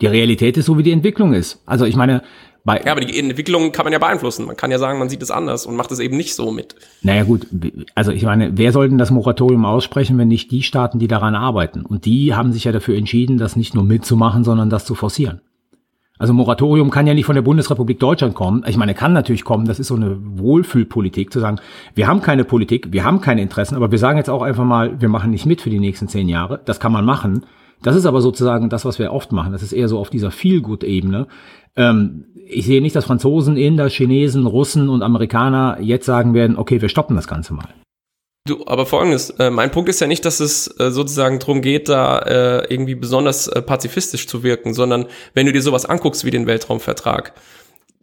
Die 0.00 0.06
Realität 0.08 0.56
ist 0.56 0.66
so, 0.66 0.76
wie 0.76 0.82
die 0.82 0.90
Entwicklung 0.90 1.32
ist. 1.32 1.62
Also 1.64 1.84
ich 1.84 1.94
meine, 1.94 2.24
bei 2.64 2.80
ja, 2.84 2.90
aber 2.90 3.02
die 3.02 3.16
Entwicklung 3.16 3.70
kann 3.70 3.84
man 3.84 3.92
ja 3.92 4.00
beeinflussen. 4.00 4.46
Man 4.46 4.56
kann 4.56 4.72
ja 4.72 4.80
sagen, 4.80 4.98
man 4.98 5.08
sieht 5.08 5.22
es 5.22 5.30
anders 5.30 5.64
und 5.64 5.76
macht 5.76 5.92
es 5.92 6.00
eben 6.00 6.16
nicht 6.16 6.34
so 6.34 6.50
mit. 6.50 6.74
Naja 7.02 7.22
gut, 7.22 7.46
also 7.94 8.10
ich 8.10 8.24
meine, 8.24 8.58
wer 8.58 8.72
soll 8.72 8.88
denn 8.88 8.98
das 8.98 9.12
Moratorium 9.12 9.64
aussprechen, 9.64 10.18
wenn 10.18 10.26
nicht 10.26 10.50
die 10.50 10.64
Staaten, 10.64 10.98
die 10.98 11.06
daran 11.06 11.36
arbeiten? 11.36 11.86
Und 11.86 12.04
die 12.04 12.34
haben 12.34 12.52
sich 12.52 12.64
ja 12.64 12.72
dafür 12.72 12.96
entschieden, 12.96 13.38
das 13.38 13.54
nicht 13.54 13.76
nur 13.76 13.84
mitzumachen, 13.84 14.42
sondern 14.42 14.70
das 14.70 14.86
zu 14.86 14.96
forcieren. 14.96 15.40
Also 16.18 16.32
Moratorium 16.32 16.90
kann 16.90 17.08
ja 17.08 17.14
nicht 17.14 17.26
von 17.26 17.34
der 17.34 17.42
Bundesrepublik 17.42 17.98
Deutschland 17.98 18.34
kommen. 18.34 18.64
Ich 18.68 18.76
meine, 18.76 18.94
kann 18.94 19.12
natürlich 19.12 19.44
kommen, 19.44 19.66
das 19.66 19.80
ist 19.80 19.88
so 19.88 19.96
eine 19.96 20.16
Wohlfühlpolitik, 20.20 21.32
zu 21.32 21.40
sagen, 21.40 21.58
wir 21.94 22.06
haben 22.06 22.22
keine 22.22 22.44
Politik, 22.44 22.92
wir 22.92 23.02
haben 23.04 23.20
keine 23.20 23.42
Interessen, 23.42 23.74
aber 23.74 23.90
wir 23.90 23.98
sagen 23.98 24.18
jetzt 24.18 24.30
auch 24.30 24.42
einfach 24.42 24.64
mal, 24.64 25.00
wir 25.00 25.08
machen 25.08 25.32
nicht 25.32 25.44
mit 25.44 25.60
für 25.60 25.70
die 25.70 25.80
nächsten 25.80 26.06
zehn 26.06 26.28
Jahre. 26.28 26.60
Das 26.64 26.78
kann 26.78 26.92
man 26.92 27.04
machen. 27.04 27.44
Das 27.82 27.96
ist 27.96 28.06
aber 28.06 28.20
sozusagen 28.20 28.70
das, 28.70 28.84
was 28.84 28.98
wir 28.98 29.12
oft 29.12 29.32
machen. 29.32 29.52
Das 29.52 29.62
ist 29.62 29.72
eher 29.72 29.88
so 29.88 29.98
auf 29.98 30.08
dieser 30.08 30.30
Feel-Good-Ebene. 30.30 31.26
Ähm, 31.76 32.26
ich 32.46 32.64
sehe 32.66 32.80
nicht, 32.80 32.94
dass 32.94 33.06
Franzosen, 33.06 33.56
Inder, 33.56 33.88
Chinesen, 33.88 34.46
Russen 34.46 34.88
und 34.88 35.02
Amerikaner 35.02 35.78
jetzt 35.80 36.06
sagen 36.06 36.32
werden, 36.32 36.56
okay, 36.56 36.80
wir 36.80 36.88
stoppen 36.88 37.16
das 37.16 37.26
Ganze 37.26 37.54
mal. 37.54 37.68
Du, 38.46 38.62
aber 38.66 38.84
folgendes, 38.84 39.30
äh, 39.30 39.48
mein 39.48 39.70
Punkt 39.70 39.88
ist 39.88 40.02
ja 40.02 40.06
nicht, 40.06 40.26
dass 40.26 40.38
es 40.38 40.66
äh, 40.78 40.90
sozusagen 40.90 41.38
darum 41.38 41.62
geht, 41.62 41.88
da 41.88 42.18
äh, 42.18 42.66
irgendwie 42.68 42.94
besonders 42.94 43.48
äh, 43.48 43.62
pazifistisch 43.62 44.26
zu 44.26 44.42
wirken, 44.42 44.74
sondern 44.74 45.06
wenn 45.32 45.46
du 45.46 45.52
dir 45.52 45.62
sowas 45.62 45.86
anguckst 45.86 46.26
wie 46.26 46.30
den 46.30 46.46
Weltraumvertrag 46.46 47.32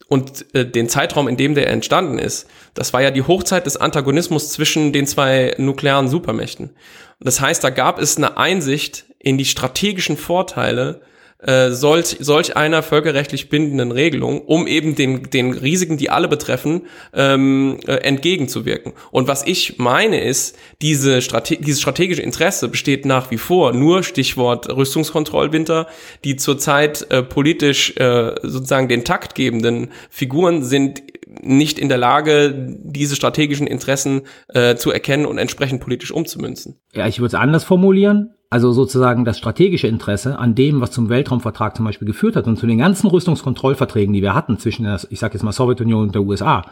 und 0.08 0.48
äh, 0.56 0.66
den 0.66 0.90
Zeitraum, 0.90 1.28
in 1.28 1.38
dem 1.38 1.54
der 1.54 1.68
entstanden 1.68 2.18
ist, 2.18 2.48
das 2.74 2.92
war 2.92 3.04
ja 3.04 3.12
die 3.12 3.22
Hochzeit 3.22 3.68
des 3.68 3.78
Antagonismus 3.78 4.50
zwischen 4.50 4.94
den 4.94 5.06
zwei 5.06 5.54
nuklearen 5.60 6.08
Supermächten. 6.08 6.72
Das 7.20 7.40
heißt, 7.40 7.64
da 7.64 7.70
gab 7.70 8.00
es 8.00 8.18
eine 8.18 8.38
Einsicht 8.38 9.06
in 9.20 9.38
die 9.38 9.46
strategischen 9.46 10.18
Vorteile 10.18 11.02
äh, 11.42 11.72
solch, 11.72 12.18
solch 12.20 12.56
einer 12.56 12.84
völkerrechtlich 12.84 13.50
bindenden 13.50 13.92
Regelung, 13.92 14.42
um 14.42 14.68
eben 14.68 14.96
den, 14.96 15.30
den 15.30 15.54
Risiken, 15.54 15.98
die 15.98 16.10
alle 16.10 16.28
betreffen, 16.28 16.84
ähm, 17.14 17.80
äh, 17.88 17.94
entgegenzuwirken. 17.94 18.94
Und 19.12 19.28
was 19.28 19.46
ich 19.46 19.78
meine 19.78 20.24
ist, 20.24 20.58
diese 20.82 21.22
Strate 21.22 21.58
dieses 21.58 21.82
strategische 21.82 22.22
Interesse 22.22 22.70
besteht 22.70 23.06
nach 23.06 23.32
wie 23.32 23.38
vor, 23.38 23.74
nur 23.74 24.04
Stichwort 24.04 24.70
Rüstungskontrollwinter, 24.70 25.88
die 26.24 26.36
zurzeit 26.36 27.08
äh, 27.10 27.24
politisch 27.24 27.96
äh, 27.98 28.36
sozusagen 28.44 28.88
den 28.88 29.04
taktgebenden 29.04 29.92
Figuren 30.10 30.64
sind 30.64 31.02
nicht 31.42 31.80
in 31.80 31.90
der 31.90 31.98
Lage, 31.98 32.54
diese 32.84 33.16
strategischen 33.16 33.66
Interessen 33.66 34.22
äh, 34.50 34.76
zu 34.76 34.92
erkennen 34.92 35.26
und 35.26 35.38
entsprechend 35.38 35.82
politisch 35.82 36.12
umzumünzen. 36.12 36.78
Ja, 36.94 37.08
ich 37.08 37.20
würde 37.20 37.28
es 37.28 37.34
anders 37.36 37.64
formulieren. 37.64 38.36
Also 38.52 38.74
sozusagen 38.74 39.24
das 39.24 39.38
strategische 39.38 39.88
Interesse 39.88 40.38
an 40.38 40.56
dem, 40.56 40.82
was 40.82 40.92
zum 40.92 41.08
Weltraumvertrag 41.08 41.74
zum 41.74 41.86
Beispiel 41.86 42.06
geführt 42.06 42.36
hat 42.36 42.48
und 42.48 42.60
zu 42.60 42.68
den 42.68 42.80
ganzen 42.80 43.08
Rüstungskontrollverträgen, 43.08 44.14
die 44.14 44.22
wir 44.22 44.36
hatten 44.36 44.60
zwischen 44.60 44.84
der, 44.84 45.00
ich 45.10 45.20
sage 45.20 45.36
jetzt 45.36 45.44
mal 45.44 45.54
Sowjetunion 45.54 46.04
und 46.04 46.16
der 46.16 46.24
USA, 46.24 46.64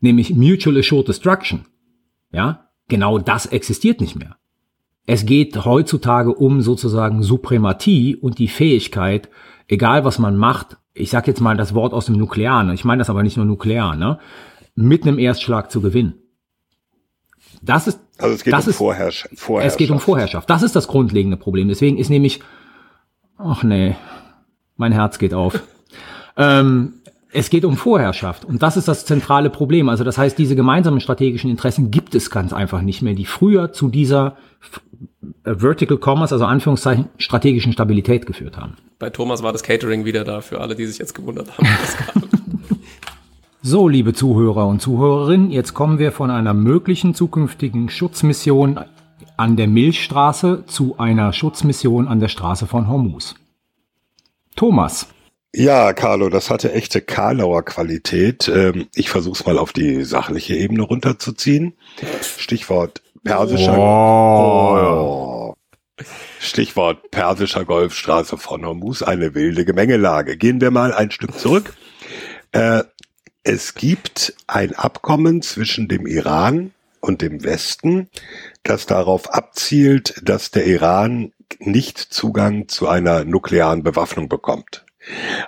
nämlich 0.00 0.36
Mutual 0.36 0.78
Assured 0.78 1.08
Destruction. 1.08 1.66
Ja, 2.30 2.68
genau 2.88 3.18
das 3.18 3.46
existiert 3.46 4.00
nicht 4.00 4.16
mehr. 4.16 4.36
Es 5.04 5.26
geht 5.26 5.64
heutzutage 5.64 6.32
um 6.32 6.60
sozusagen 6.60 7.24
Suprematie 7.24 8.14
und 8.14 8.38
die 8.38 8.48
Fähigkeit, 8.48 9.28
egal 9.66 10.04
was 10.04 10.20
man 10.20 10.36
macht, 10.36 10.76
ich 10.94 11.10
sage 11.10 11.26
jetzt 11.26 11.40
mal 11.40 11.56
das 11.56 11.74
Wort 11.74 11.92
aus 11.92 12.06
dem 12.06 12.18
Nuklearen, 12.18 12.70
ich 12.70 12.84
meine 12.84 13.00
das 13.00 13.10
aber 13.10 13.24
nicht 13.24 13.36
nur 13.36 13.46
nuklear, 13.46 13.96
ne, 13.96 14.20
mit 14.76 15.02
einem 15.02 15.18
Erstschlag 15.18 15.72
zu 15.72 15.80
gewinnen. 15.80 16.14
Das 17.66 17.86
ist 17.86 18.00
also 18.18 18.34
es 18.34 18.44
geht 18.44 18.52
das 18.52 18.64
um 18.64 18.70
ist, 18.70 18.76
Vorherrschaft. 18.76 19.34
Es 19.62 19.76
geht 19.76 19.90
um 19.90 20.00
Vorherrschaft. 20.00 20.48
Das 20.48 20.62
ist 20.62 20.74
das 20.74 20.88
grundlegende 20.88 21.36
Problem. 21.36 21.68
Deswegen 21.68 21.98
ist 21.98 22.08
nämlich, 22.08 22.40
ach 23.36 23.62
nee, 23.62 23.96
mein 24.76 24.92
Herz 24.92 25.18
geht 25.18 25.34
auf. 25.34 25.60
ähm, 26.36 26.94
es 27.32 27.50
geht 27.50 27.66
um 27.66 27.76
Vorherrschaft 27.76 28.46
und 28.46 28.62
das 28.62 28.78
ist 28.78 28.88
das 28.88 29.04
zentrale 29.04 29.50
Problem. 29.50 29.90
Also 29.90 30.04
das 30.04 30.16
heißt, 30.16 30.38
diese 30.38 30.56
gemeinsamen 30.56 31.00
strategischen 31.00 31.50
Interessen 31.50 31.90
gibt 31.90 32.14
es 32.14 32.30
ganz 32.30 32.52
einfach 32.54 32.80
nicht 32.80 33.02
mehr, 33.02 33.14
die 33.14 33.26
früher 33.26 33.72
zu 33.72 33.88
dieser 33.88 34.36
äh, 35.44 35.54
Vertical 35.54 35.98
Commerce, 36.02 36.34
also 36.34 36.46
Anführungszeichen, 36.46 37.10
strategischen 37.18 37.72
Stabilität 37.72 38.24
geführt 38.24 38.56
haben. 38.56 38.76
Bei 38.98 39.10
Thomas 39.10 39.42
war 39.42 39.52
das 39.52 39.62
Catering 39.62 40.06
wieder 40.06 40.24
da, 40.24 40.40
für 40.40 40.60
alle, 40.62 40.74
die 40.74 40.86
sich 40.86 40.98
jetzt 40.98 41.14
gewundert 41.14 41.58
haben. 41.58 41.68
So, 43.68 43.88
liebe 43.88 44.14
Zuhörer 44.14 44.68
und 44.68 44.80
Zuhörerinnen, 44.80 45.50
jetzt 45.50 45.74
kommen 45.74 45.98
wir 45.98 46.12
von 46.12 46.30
einer 46.30 46.54
möglichen 46.54 47.16
zukünftigen 47.16 47.88
Schutzmission 47.88 48.78
an 49.36 49.56
der 49.56 49.66
Milchstraße 49.66 50.62
zu 50.68 50.98
einer 50.98 51.32
Schutzmission 51.32 52.06
an 52.06 52.20
der 52.20 52.28
Straße 52.28 52.68
von 52.68 52.88
Hormuz. 52.88 53.34
Thomas. 54.54 55.08
Ja, 55.52 55.92
Carlo, 55.94 56.28
das 56.28 56.48
hatte 56.48 56.70
echte 56.74 57.00
Karlauer 57.00 57.64
Qualität. 57.64 58.46
Ähm, 58.46 58.86
ich 58.94 59.10
versuche 59.10 59.40
es 59.40 59.46
mal 59.46 59.58
auf 59.58 59.72
die 59.72 60.04
sachliche 60.04 60.54
Ebene 60.54 60.82
runterzuziehen. 60.82 61.72
Stichwort 62.38 63.02
persischer. 63.24 63.76
Oh. 63.76 65.54
Stichwort 66.38 67.10
persischer 67.10 67.64
Golfstraße 67.64 68.38
von 68.38 68.64
Hormuz, 68.64 69.02
eine 69.02 69.34
wilde 69.34 69.64
Gemengelage. 69.64 70.36
Gehen 70.36 70.60
wir 70.60 70.70
mal 70.70 70.94
ein 70.94 71.10
Stück 71.10 71.36
zurück. 71.36 71.74
Äh, 72.52 72.84
es 73.46 73.74
gibt 73.74 74.34
ein 74.48 74.74
Abkommen 74.74 75.40
zwischen 75.40 75.86
dem 75.86 76.04
Iran 76.04 76.72
und 77.00 77.22
dem 77.22 77.44
Westen, 77.44 78.10
das 78.64 78.86
darauf 78.86 79.32
abzielt, 79.32 80.20
dass 80.24 80.50
der 80.50 80.66
Iran 80.66 81.32
nicht 81.60 81.98
Zugang 81.98 82.66
zu 82.66 82.88
einer 82.88 83.24
nuklearen 83.24 83.84
Bewaffnung 83.84 84.28
bekommt. 84.28 84.84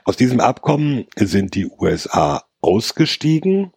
Aus 0.05 0.17
diesem 0.17 0.39
Abkommen 0.39 1.07
sind 1.17 1.57
die 1.57 1.67
USA 1.67 2.45
ausgestiegen, 2.61 3.73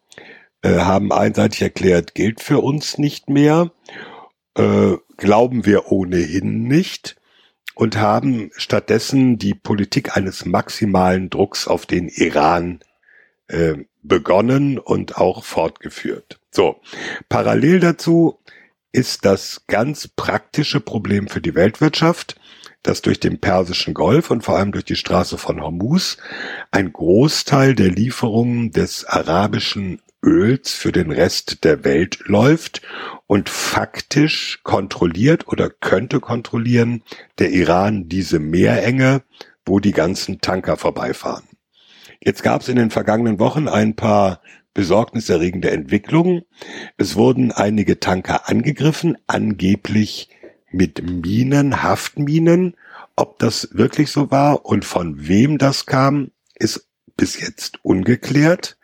äh, 0.62 0.78
haben 0.78 1.12
einseitig 1.12 1.64
erklärt, 1.64 2.14
gilt 2.14 2.42
für 2.42 2.60
uns 2.60 3.00
nicht 3.00 3.28
mehr, 3.28 3.72
äh, 4.54 4.98
glauben 5.18 5.66
wir 5.66 5.92
ohnehin 5.92 6.66
nicht 6.66 7.16
und 7.74 7.98
haben 7.98 8.52
stattdessen 8.56 9.40
die 9.40 9.56
Politik 9.56 10.16
eines 10.16 10.46
maximalen 10.46 11.32
Drucks 11.32 11.68
auf 11.68 11.88
den 11.88 12.08
Iran 12.08 12.82
äh, 13.48 13.78
begonnen 14.04 14.78
und 14.78 15.18
auch 15.18 15.44
fortgeführt. 15.44 16.40
So, 16.52 16.82
parallel 17.30 17.80
dazu 17.80 18.40
ist 18.92 19.26
das 19.26 19.64
ganz 19.68 20.08
praktische 20.08 20.80
Problem 20.80 21.28
für 21.28 21.42
die 21.42 21.56
Weltwirtschaft, 21.56 22.36
dass 22.84 23.02
durch 23.02 23.20
den 23.20 23.40
Persischen 23.40 23.94
Golf 23.94 24.32
und 24.32 24.44
vor 24.44 24.58
allem 24.58 24.72
durch 24.72 24.86
die 24.86 24.96
Straße 24.96 25.38
von 25.38 25.62
Hormuz 25.62 26.18
ein 26.72 26.92
Großteil 26.92 27.76
der 27.76 27.90
Lieferungen 27.90 28.72
des 28.72 29.06
arabischen 29.06 30.02
Öls 30.24 30.74
für 30.74 30.92
den 30.92 31.12
Rest 31.12 31.64
der 31.64 31.84
Welt 31.84 32.20
läuft 32.26 32.82
und 33.28 33.50
faktisch 33.50 34.60
kontrolliert 34.64 35.48
oder 35.48 35.70
könnte 35.70 36.20
kontrollieren 36.20 37.04
der 37.40 37.52
Iran 37.52 38.08
diese 38.08 38.40
Meerenge, 38.40 39.24
wo 39.66 39.80
die 39.80 39.94
ganzen 39.94 40.42
Tanker 40.42 40.78
vorbeifahren. 40.78 41.51
Jetzt 42.24 42.44
gab 42.44 42.62
es 42.62 42.70
in 42.70 42.76
den 42.76 42.92
vergangenen 42.92 43.40
Wochen 43.40 43.68
ein 43.68 43.96
paar 43.96 44.42
besorgniserregende 44.76 45.72
Entwicklungen. 45.72 46.44
Es 46.98 47.16
wurden 47.16 47.52
einige 47.52 48.00
Tanker 48.00 48.48
angegriffen, 48.48 49.18
angeblich 49.26 50.30
mit 50.72 51.04
Minen, 51.04 51.82
Haftminen. 51.82 52.76
Ob 53.16 53.40
das 53.40 53.70
wirklich 53.74 54.12
so 54.12 54.30
war 54.30 54.66
und 54.66 54.86
von 54.86 55.28
wem 55.28 55.58
das 55.58 55.88
kam, 55.88 56.32
ist 56.56 56.88
bis 57.18 57.40
jetzt 57.40 57.84
ungeklärt. 57.84 58.78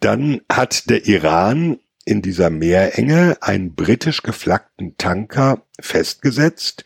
Dann 0.00 0.40
hat 0.50 0.88
der 0.88 1.06
Iran 1.06 1.78
in 2.06 2.22
dieser 2.22 2.48
Meerenge 2.48 3.36
einen 3.42 3.74
britisch 3.74 4.22
geflaggten 4.22 4.96
Tanker 4.96 5.62
festgesetzt, 5.78 6.84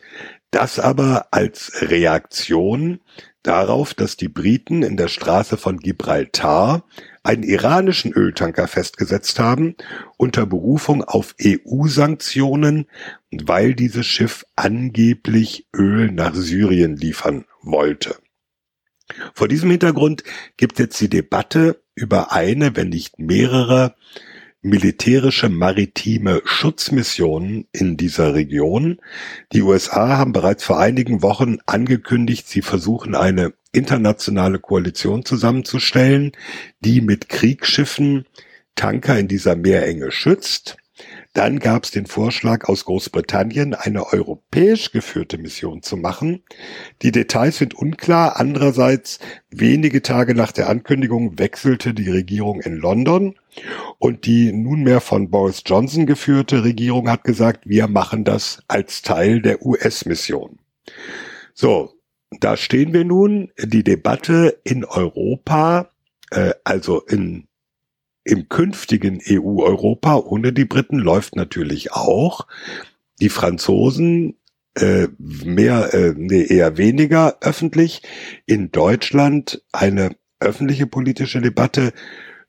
das 0.49 0.79
aber 0.79 1.27
als 1.31 1.71
Reaktion 1.81 2.99
darauf, 3.43 3.93
dass 3.93 4.17
die 4.17 4.27
Briten 4.27 4.83
in 4.83 4.97
der 4.97 5.07
Straße 5.07 5.57
von 5.57 5.79
Gibraltar 5.79 6.85
einen 7.23 7.43
iranischen 7.43 8.13
Öltanker 8.13 8.67
festgesetzt 8.67 9.39
haben, 9.39 9.75
unter 10.17 10.45
Berufung 10.45 11.03
auf 11.03 11.35
EU-Sanktionen, 11.43 12.87
weil 13.31 13.75
dieses 13.75 14.05
Schiff 14.05 14.45
angeblich 14.55 15.67
Öl 15.75 16.11
nach 16.11 16.33
Syrien 16.33 16.95
liefern 16.95 17.45
wollte. 17.61 18.15
Vor 19.33 19.47
diesem 19.47 19.69
Hintergrund 19.69 20.23
gibt 20.57 20.79
jetzt 20.79 20.99
die 21.01 21.09
Debatte 21.09 21.81
über 21.95 22.31
eine, 22.31 22.75
wenn 22.75 22.89
nicht 22.89 23.19
mehrere 23.19 23.95
militärische 24.61 25.49
maritime 25.49 26.41
Schutzmissionen 26.45 27.67
in 27.71 27.97
dieser 27.97 28.35
Region. 28.35 28.99
Die 29.53 29.61
USA 29.61 30.17
haben 30.17 30.33
bereits 30.33 30.63
vor 30.63 30.79
einigen 30.79 31.21
Wochen 31.21 31.57
angekündigt, 31.65 32.47
sie 32.47 32.61
versuchen 32.61 33.15
eine 33.15 33.53
internationale 33.71 34.59
Koalition 34.59 35.25
zusammenzustellen, 35.25 36.33
die 36.81 37.01
mit 37.01 37.29
Kriegsschiffen 37.29 38.25
Tanker 38.75 39.17
in 39.17 39.27
dieser 39.27 39.55
Meerenge 39.55 40.11
schützt. 40.11 40.77
Dann 41.33 41.59
gab 41.59 41.85
es 41.85 41.91
den 41.91 42.07
Vorschlag 42.07 42.67
aus 42.67 42.83
Großbritannien, 42.83 43.73
eine 43.73 44.11
europäisch 44.11 44.91
geführte 44.91 45.37
Mission 45.37 45.81
zu 45.81 45.95
machen. 45.95 46.43
Die 47.01 47.11
Details 47.11 47.57
sind 47.57 47.73
unklar. 47.73 48.37
Andererseits, 48.37 49.19
wenige 49.49 50.01
Tage 50.01 50.35
nach 50.35 50.51
der 50.51 50.67
Ankündigung 50.67 51.39
wechselte 51.39 51.93
die 51.93 52.09
Regierung 52.09 52.59
in 52.59 52.75
London 52.75 53.35
und 53.97 54.25
die 54.25 54.51
nunmehr 54.51 54.99
von 54.99 55.29
Boris 55.29 55.63
Johnson 55.65 56.05
geführte 56.05 56.65
Regierung 56.65 57.09
hat 57.09 57.23
gesagt, 57.23 57.67
wir 57.67 57.87
machen 57.87 58.25
das 58.25 58.61
als 58.67 59.01
Teil 59.01 59.41
der 59.41 59.65
US-Mission. 59.65 60.59
So, 61.53 61.93
da 62.39 62.57
stehen 62.57 62.91
wir 62.91 63.05
nun. 63.05 63.51
Die 63.57 63.83
Debatte 63.83 64.59
in 64.65 64.83
Europa, 64.83 65.91
äh, 66.31 66.51
also 66.65 67.01
in 67.01 67.47
im 68.23 68.49
künftigen 68.49 69.21
EU-Europa 69.27 70.17
ohne 70.17 70.53
die 70.53 70.65
Briten 70.65 70.99
läuft 70.99 71.35
natürlich 71.35 71.91
auch. 71.91 72.47
Die 73.19 73.29
Franzosen 73.29 74.35
äh, 74.75 75.07
mehr, 75.17 75.93
äh, 75.93 76.13
nee, 76.15 76.45
eher 76.45 76.77
weniger 76.77 77.37
öffentlich. 77.41 78.03
In 78.45 78.71
Deutschland 78.71 79.63
eine 79.71 80.15
öffentliche 80.39 80.87
politische 80.87 81.41
Debatte 81.41 81.93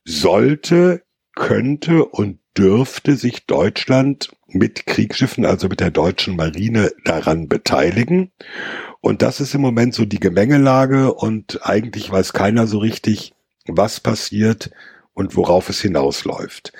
sollte 0.05 1.03
könnte 1.35 2.05
und 2.05 2.39
dürfte 2.57 3.15
sich 3.15 3.45
Deutschland 3.47 4.31
mit 4.47 4.85
Kriegsschiffen, 4.85 5.45
also 5.45 5.67
mit 5.67 5.79
der 5.79 5.91
deutschen 5.91 6.35
Marine, 6.35 6.91
daran 7.03 7.47
beteiligen. 7.47 8.31
Und 9.01 9.21
das 9.21 9.41
ist 9.41 9.55
im 9.55 9.61
Moment 9.61 9.95
so 9.95 10.05
die 10.05 10.19
Gemengelage 10.19 11.13
und 11.13 11.65
eigentlich 11.65 12.11
weiß 12.11 12.33
keiner 12.33 12.67
so 12.67 12.77
richtig, 12.77 13.33
was 13.65 13.99
passiert 13.99 14.71
und 15.13 15.35
worauf 15.35 15.69
es 15.69 15.81
hinausläuft. 15.81 16.73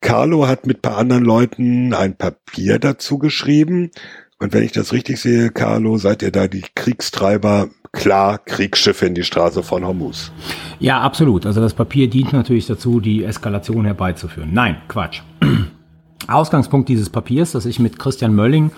Carlo 0.00 0.46
hat 0.46 0.66
mit 0.66 0.82
paar 0.82 0.98
anderen 0.98 1.24
Leuten 1.24 1.94
ein 1.94 2.16
Papier 2.16 2.78
dazu 2.78 3.18
geschrieben. 3.18 3.90
Und 4.38 4.52
wenn 4.52 4.64
ich 4.64 4.72
das 4.72 4.92
richtig 4.92 5.20
sehe, 5.20 5.50
Carlo, 5.50 5.96
seid 5.96 6.22
ihr 6.22 6.30
da 6.30 6.46
die 6.46 6.64
Kriegstreiber 6.74 7.70
klar 7.92 8.38
Kriegsschiffe 8.38 9.06
in 9.06 9.14
die 9.14 9.24
Straße 9.24 9.62
von 9.62 9.84
Hormuz. 9.84 10.30
Ja, 10.78 11.00
absolut. 11.00 11.46
Also 11.46 11.60
das 11.60 11.72
Papier 11.72 12.08
dient 12.10 12.32
natürlich 12.32 12.66
dazu, 12.66 13.00
die 13.00 13.24
Eskalation 13.24 13.86
herbeizuführen. 13.86 14.52
Nein, 14.52 14.76
Quatsch. 14.88 15.22
Ausgangspunkt 16.28 16.88
dieses 16.88 17.08
Papiers, 17.08 17.52
das 17.52 17.66
ich 17.66 17.78
mit 17.78 17.98
Christian 17.98 18.34
Mölling 18.34 18.70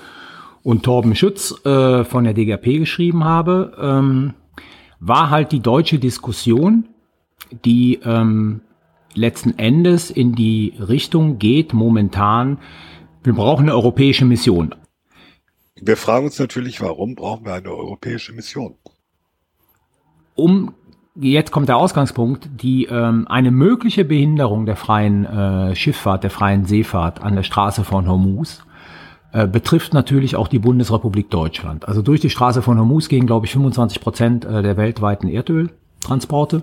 und 0.62 0.84
Torben 0.84 1.16
Schütz 1.16 1.54
äh, 1.64 2.04
von 2.04 2.24
der 2.24 2.34
DGP 2.34 2.78
geschrieben 2.78 3.24
habe, 3.24 3.72
ähm, 3.80 4.34
war 5.00 5.30
halt 5.30 5.50
die 5.50 5.61
deutsche 5.61 5.98
Diskussion, 5.98 6.88
die 7.64 7.98
ähm, 8.04 8.61
letzten 9.18 9.58
Endes 9.58 10.10
in 10.10 10.34
die 10.34 10.74
Richtung 10.78 11.38
geht 11.38 11.72
momentan, 11.72 12.58
wir 13.22 13.34
brauchen 13.34 13.64
eine 13.64 13.74
europäische 13.74 14.24
Mission. 14.24 14.74
Wir 15.80 15.96
fragen 15.96 16.26
uns 16.26 16.38
natürlich, 16.38 16.80
warum 16.80 17.14
brauchen 17.14 17.44
wir 17.44 17.54
eine 17.54 17.70
europäische 17.70 18.32
Mission? 18.32 18.74
um 20.38 20.74
jetzt 21.16 21.50
kommt 21.50 21.68
der 21.68 21.76
Ausgangspunkt, 21.76 22.48
die 22.62 22.84
ähm, 22.84 23.26
eine 23.28 23.50
mögliche 23.50 24.04
Behinderung 24.04 24.66
der 24.66 24.76
freien 24.76 25.24
äh, 25.26 25.74
Schifffahrt, 25.74 26.22
der 26.22 26.30
freien 26.30 26.64
Seefahrt 26.64 27.22
an 27.22 27.34
der 27.34 27.42
Straße 27.42 27.82
von 27.82 28.06
Hormuz 28.06 28.62
äh, 29.32 29.48
betrifft 29.48 29.94
natürlich 29.94 30.36
auch 30.36 30.46
die 30.46 30.60
Bundesrepublik 30.60 31.28
Deutschland. 31.28 31.88
Also 31.88 32.02
durch 32.02 32.20
die 32.20 32.30
Straße 32.30 32.62
von 32.62 32.78
Hormuz 32.78 33.08
gehen, 33.08 33.26
glaube 33.26 33.46
ich, 33.46 33.52
25 33.52 34.00
Prozent 34.00 34.44
äh, 34.44 34.62
der 34.62 34.76
weltweiten 34.76 35.28
Erdöltransporte. 35.28 36.62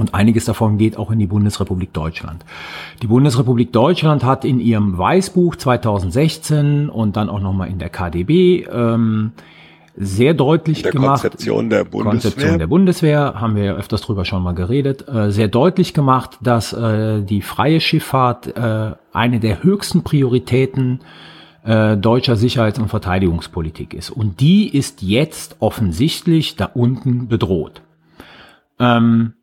Und 0.00 0.14
einiges 0.14 0.46
davon 0.46 0.78
geht 0.78 0.96
auch 0.96 1.10
in 1.10 1.18
die 1.18 1.26
Bundesrepublik 1.26 1.92
Deutschland. 1.92 2.44
Die 3.02 3.06
Bundesrepublik 3.06 3.70
Deutschland 3.70 4.24
hat 4.24 4.46
in 4.46 4.58
ihrem 4.58 4.96
Weißbuch 4.96 5.56
2016 5.56 6.88
und 6.88 7.16
dann 7.16 7.28
auch 7.28 7.40
nochmal 7.40 7.68
in 7.68 7.78
der 7.78 7.90
KDB 7.90 8.64
ähm, 8.64 9.32
sehr 9.94 10.32
deutlich 10.32 10.82
der 10.82 10.92
gemacht. 10.92 11.20
Konzeption 11.20 11.68
der 11.68 11.84
Bundeswehr. 11.84 12.10
Konzeption 12.12 12.58
der 12.58 12.66
Bundeswehr, 12.66 13.34
haben 13.36 13.56
wir 13.56 13.64
ja 13.64 13.74
öfters 13.74 14.00
drüber 14.00 14.24
schon 14.24 14.42
mal 14.42 14.54
geredet, 14.54 15.06
äh, 15.06 15.30
sehr 15.30 15.48
deutlich 15.48 15.92
gemacht, 15.92 16.38
dass 16.40 16.72
äh, 16.72 17.22
die 17.22 17.42
freie 17.42 17.80
Schifffahrt 17.80 18.56
äh, 18.56 18.92
eine 19.12 19.38
der 19.38 19.62
höchsten 19.62 20.02
Prioritäten 20.02 21.00
äh, 21.62 21.98
deutscher 21.98 22.36
Sicherheits- 22.36 22.78
und 22.78 22.88
Verteidigungspolitik 22.88 23.92
ist. 23.92 24.08
Und 24.08 24.40
die 24.40 24.74
ist 24.74 25.02
jetzt 25.02 25.56
offensichtlich 25.60 26.56
da 26.56 26.70
unten 26.72 27.28
bedroht. 27.28 27.82
Ähm, 28.78 29.34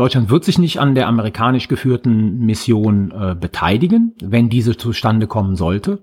Deutschland 0.00 0.30
wird 0.30 0.44
sich 0.44 0.58
nicht 0.58 0.80
an 0.80 0.94
der 0.94 1.06
amerikanisch 1.08 1.68
geführten 1.68 2.38
Mission 2.38 3.10
äh, 3.12 3.34
beteiligen, 3.34 4.14
wenn 4.22 4.48
diese 4.48 4.76
zustande 4.76 5.26
kommen 5.26 5.56
sollte, 5.56 5.98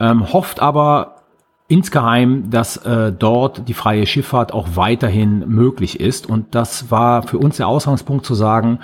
ähm, 0.00 0.32
hofft 0.32 0.60
aber 0.60 1.22
insgeheim, 1.68 2.50
dass 2.50 2.76
äh, 2.78 3.12
dort 3.12 3.68
die 3.68 3.74
freie 3.74 4.06
Schifffahrt 4.06 4.52
auch 4.52 4.70
weiterhin 4.74 5.48
möglich 5.48 6.00
ist. 6.00 6.28
Und 6.28 6.54
das 6.54 6.90
war 6.90 7.22
für 7.22 7.38
uns 7.38 7.56
der 7.56 7.68
Ausgangspunkt 7.68 8.26
zu 8.26 8.34
sagen, 8.34 8.80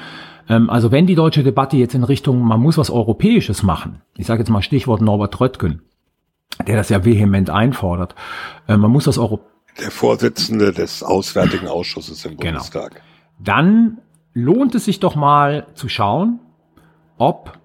ähm, 0.49 0.71
also 0.71 0.91
wenn 0.93 1.07
die 1.07 1.15
deutsche 1.15 1.43
Debatte 1.43 1.77
jetzt 1.77 1.95
in 1.95 2.05
Richtung, 2.05 2.41
man 2.43 2.61
muss 2.61 2.79
was 2.79 2.91
Europäisches 2.91 3.63
machen, 3.63 4.03
ich 4.17 4.27
sage 4.27 4.41
jetzt 4.41 4.51
mal 4.51 4.63
Stichwort 4.63 5.01
Norbert 5.01 5.41
Röttgen, 5.41 5.83
der 6.67 6.77
das 6.77 6.89
ja 6.89 7.05
vehement 7.05 7.51
einfordert, 7.51 8.15
äh, 8.69 8.77
man 8.77 8.91
muss 8.91 9.05
das 9.05 9.19
Euro 9.19 9.41
der 9.81 9.91
Vorsitzende 9.91 10.73
des 10.73 11.03
Auswärtigen 11.03 11.67
Ausschusses 11.67 12.25
im 12.25 12.37
Genau. 12.37 12.59
Bundestag. 12.59 13.01
dann 13.39 13.99
lohnt 14.35 14.75
es 14.75 14.85
sich 14.85 15.01
doch 15.01 15.15
mal 15.15 15.67
zu 15.75 15.89
schauen, 15.89 16.41
ob 17.19 17.59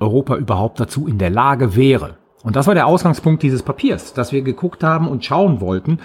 Europa 0.00 0.36
überhaupt 0.36 0.80
dazu 0.80 1.06
in 1.06 1.18
der 1.18 1.30
Lage 1.30 1.76
wäre. 1.76 2.16
Und 2.42 2.56
das 2.56 2.66
war 2.66 2.74
der 2.74 2.86
Ausgangspunkt 2.86 3.42
dieses 3.42 3.62
Papiers, 3.62 4.14
dass 4.14 4.32
wir 4.32 4.42
geguckt 4.42 4.82
haben 4.82 5.06
und 5.06 5.24
schauen 5.24 5.60
wollten, 5.60 5.98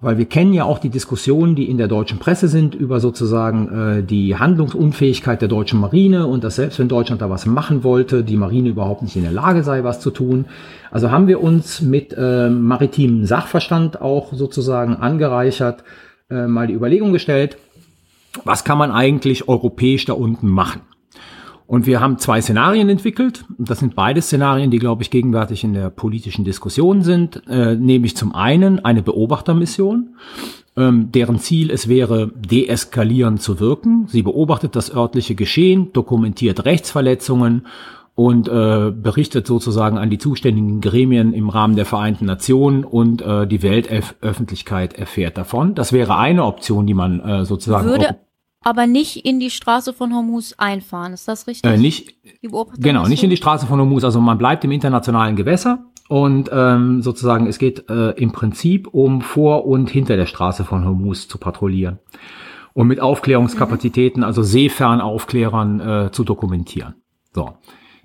weil 0.00 0.16
wir 0.16 0.26
kennen 0.26 0.52
ja 0.52 0.64
auch 0.64 0.78
die 0.78 0.90
Diskussionen, 0.90 1.56
die 1.56 1.68
in 1.68 1.78
der 1.78 1.88
deutschen 1.88 2.18
Presse 2.18 2.46
sind 2.46 2.74
über 2.74 3.00
sozusagen 3.00 3.68
äh, 3.98 4.02
die 4.04 4.36
Handlungsunfähigkeit 4.36 5.40
der 5.40 5.48
deutschen 5.48 5.80
Marine 5.80 6.26
und 6.26 6.44
dass 6.44 6.56
selbst 6.56 6.78
wenn 6.78 6.88
Deutschland 6.88 7.20
da 7.20 7.30
was 7.30 7.46
machen 7.46 7.82
wollte, 7.82 8.22
die 8.22 8.36
Marine 8.36 8.68
überhaupt 8.68 9.02
nicht 9.02 9.16
in 9.16 9.22
der 9.22 9.32
Lage 9.32 9.64
sei, 9.64 9.82
was 9.82 9.98
zu 9.98 10.10
tun. 10.10 10.44
Also 10.92 11.10
haben 11.10 11.26
wir 11.26 11.42
uns 11.42 11.80
mit 11.80 12.14
äh, 12.16 12.48
maritimem 12.48 13.24
Sachverstand 13.24 14.00
auch 14.00 14.32
sozusagen 14.32 14.96
angereichert, 14.96 15.82
äh, 16.30 16.46
mal 16.46 16.68
die 16.68 16.74
Überlegung 16.74 17.12
gestellt, 17.12 17.56
was 18.44 18.64
kann 18.64 18.78
man 18.78 18.90
eigentlich 18.90 19.48
europäisch 19.48 20.04
da 20.04 20.12
unten 20.12 20.48
machen? 20.48 20.82
Und 21.68 21.86
wir 21.86 22.00
haben 22.00 22.16
zwei 22.16 22.40
Szenarien 22.40 22.88
entwickelt. 22.88 23.44
Das 23.58 23.80
sind 23.80 23.94
beide 23.94 24.22
Szenarien, 24.22 24.70
die, 24.70 24.78
glaube 24.78 25.02
ich, 25.02 25.10
gegenwärtig 25.10 25.64
in 25.64 25.74
der 25.74 25.90
politischen 25.90 26.42
Diskussion 26.42 27.02
sind. 27.02 27.42
Äh, 27.46 27.74
nämlich 27.74 28.16
zum 28.16 28.34
einen 28.34 28.82
eine 28.82 29.02
Beobachtermission, 29.02 30.14
ähm, 30.78 31.12
deren 31.12 31.38
Ziel 31.38 31.70
es 31.70 31.86
wäre, 31.86 32.32
deeskalierend 32.34 33.42
zu 33.42 33.60
wirken. 33.60 34.06
Sie 34.08 34.22
beobachtet 34.22 34.76
das 34.76 34.94
örtliche 34.94 35.34
Geschehen, 35.34 35.92
dokumentiert 35.92 36.64
Rechtsverletzungen 36.64 37.66
und 38.18 38.48
äh, 38.48 38.90
berichtet 38.90 39.46
sozusagen 39.46 39.96
an 39.96 40.10
die 40.10 40.18
zuständigen 40.18 40.80
Gremien 40.80 41.32
im 41.32 41.50
Rahmen 41.50 41.76
der 41.76 41.86
Vereinten 41.86 42.24
Nationen 42.24 42.82
und 42.82 43.22
äh, 43.22 43.46
die 43.46 43.62
Weltöffentlichkeit 43.62 44.94
erfährt 44.94 45.38
davon. 45.38 45.76
Das 45.76 45.92
wäre 45.92 46.16
eine 46.16 46.44
Option, 46.44 46.84
die 46.84 46.94
man 46.94 47.20
äh, 47.20 47.44
sozusagen 47.44 47.86
Würde 47.86 48.18
aber 48.60 48.88
nicht 48.88 49.24
in 49.24 49.38
die 49.38 49.50
Straße 49.50 49.92
von 49.92 50.12
Hormuz 50.12 50.52
einfahren, 50.58 51.12
ist 51.12 51.28
das 51.28 51.46
richtig? 51.46 51.70
äh, 51.70 51.76
nicht 51.76 52.16
Genau, 52.78 53.06
nicht 53.06 53.22
in 53.22 53.30
die 53.30 53.36
Straße 53.36 53.66
von 53.66 53.78
Hormuz. 53.78 54.02
Also 54.02 54.20
man 54.20 54.36
bleibt 54.36 54.64
im 54.64 54.72
internationalen 54.72 55.36
Gewässer 55.36 55.84
und 56.08 56.50
ähm, 56.52 57.02
sozusagen 57.02 57.46
es 57.46 57.60
geht 57.60 57.88
äh, 57.88 58.10
im 58.20 58.32
Prinzip 58.32 58.88
um 58.88 59.20
vor 59.20 59.64
und 59.64 59.90
hinter 59.90 60.16
der 60.16 60.26
Straße 60.26 60.64
von 60.64 60.84
Hormuz 60.84 61.28
zu 61.28 61.38
patrouillieren 61.38 62.00
und 62.74 62.88
mit 62.88 62.98
Aufklärungskapazitäten, 62.98 64.24
also 64.24 64.42
Seefernaufklärern 64.42 65.80
äh, 65.80 66.10
zu 66.10 66.24
dokumentieren. 66.24 66.96
So, 67.32 67.52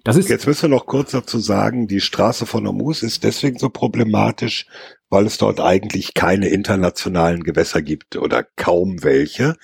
das 0.03 0.17
ist 0.17 0.29
Jetzt 0.29 0.47
müssen 0.47 0.63
wir 0.63 0.75
noch 0.75 0.85
kurz 0.85 1.11
dazu 1.11 1.39
sagen, 1.39 1.87
die 1.87 2.01
Straße 2.01 2.45
von 2.45 2.67
Hormuz 2.67 3.03
ist 3.03 3.23
deswegen 3.23 3.57
so 3.57 3.69
problematisch, 3.69 4.65
weil 5.09 5.25
es 5.25 5.37
dort 5.37 5.59
eigentlich 5.59 6.13
keine 6.13 6.49
internationalen 6.49 7.43
Gewässer 7.43 7.81
gibt 7.81 8.17
oder 8.17 8.45
kaum 8.55 9.03
welche. 9.03 9.55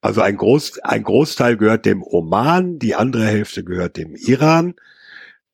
Also 0.00 0.20
ein, 0.20 0.36
Groß, 0.36 0.78
ein 0.80 1.02
Großteil 1.02 1.56
gehört 1.56 1.84
dem 1.84 2.02
Oman, 2.02 2.78
die 2.78 2.94
andere 2.94 3.26
Hälfte 3.26 3.64
gehört 3.64 3.96
dem 3.96 4.14
Iran. 4.14 4.74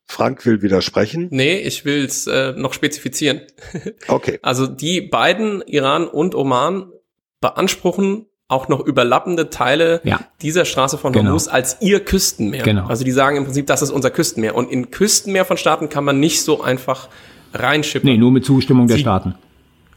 Frank 0.06 0.44
will 0.44 0.60
widersprechen. 0.60 1.28
Nee, 1.30 1.58
ich 1.58 1.86
will's 1.86 2.26
äh, 2.26 2.52
noch 2.52 2.74
spezifizieren. 2.74 3.40
Okay. 4.08 4.38
Also 4.42 4.66
die 4.66 5.00
beiden, 5.00 5.62
Iran 5.62 6.06
und 6.06 6.34
Oman, 6.34 6.92
beanspruchen 7.40 8.26
auch 8.48 8.68
noch 8.68 8.80
überlappende 8.80 9.48
Teile 9.50 10.00
Ja. 10.04 10.20
dieser 10.42 10.64
Straße 10.64 10.98
von 10.98 11.12
Genau. 11.12 11.26
Hormuz 11.26 11.48
als 11.48 11.78
ihr 11.80 12.00
Küstenmeer. 12.00 12.62
Genau. 12.62 12.86
Also 12.86 13.04
die 13.04 13.10
sagen 13.10 13.36
im 13.36 13.44
Prinzip, 13.44 13.66
das 13.66 13.80
ist 13.82 13.90
unser 13.90 14.10
Küstenmeer. 14.10 14.54
Und 14.54 14.70
in 14.70 14.90
Küstenmeer 14.90 15.44
von 15.44 15.56
Staaten 15.56 15.88
kann 15.88 16.04
man 16.04 16.20
nicht 16.20 16.42
so 16.42 16.62
einfach 16.62 17.08
reinschippen. 17.54 18.08
nee, 18.10 18.18
nur 18.18 18.30
mit 18.30 18.44
Zustimmung 18.44 18.86
der 18.86 18.96
Sie- 18.96 19.02
Staaten. 19.02 19.34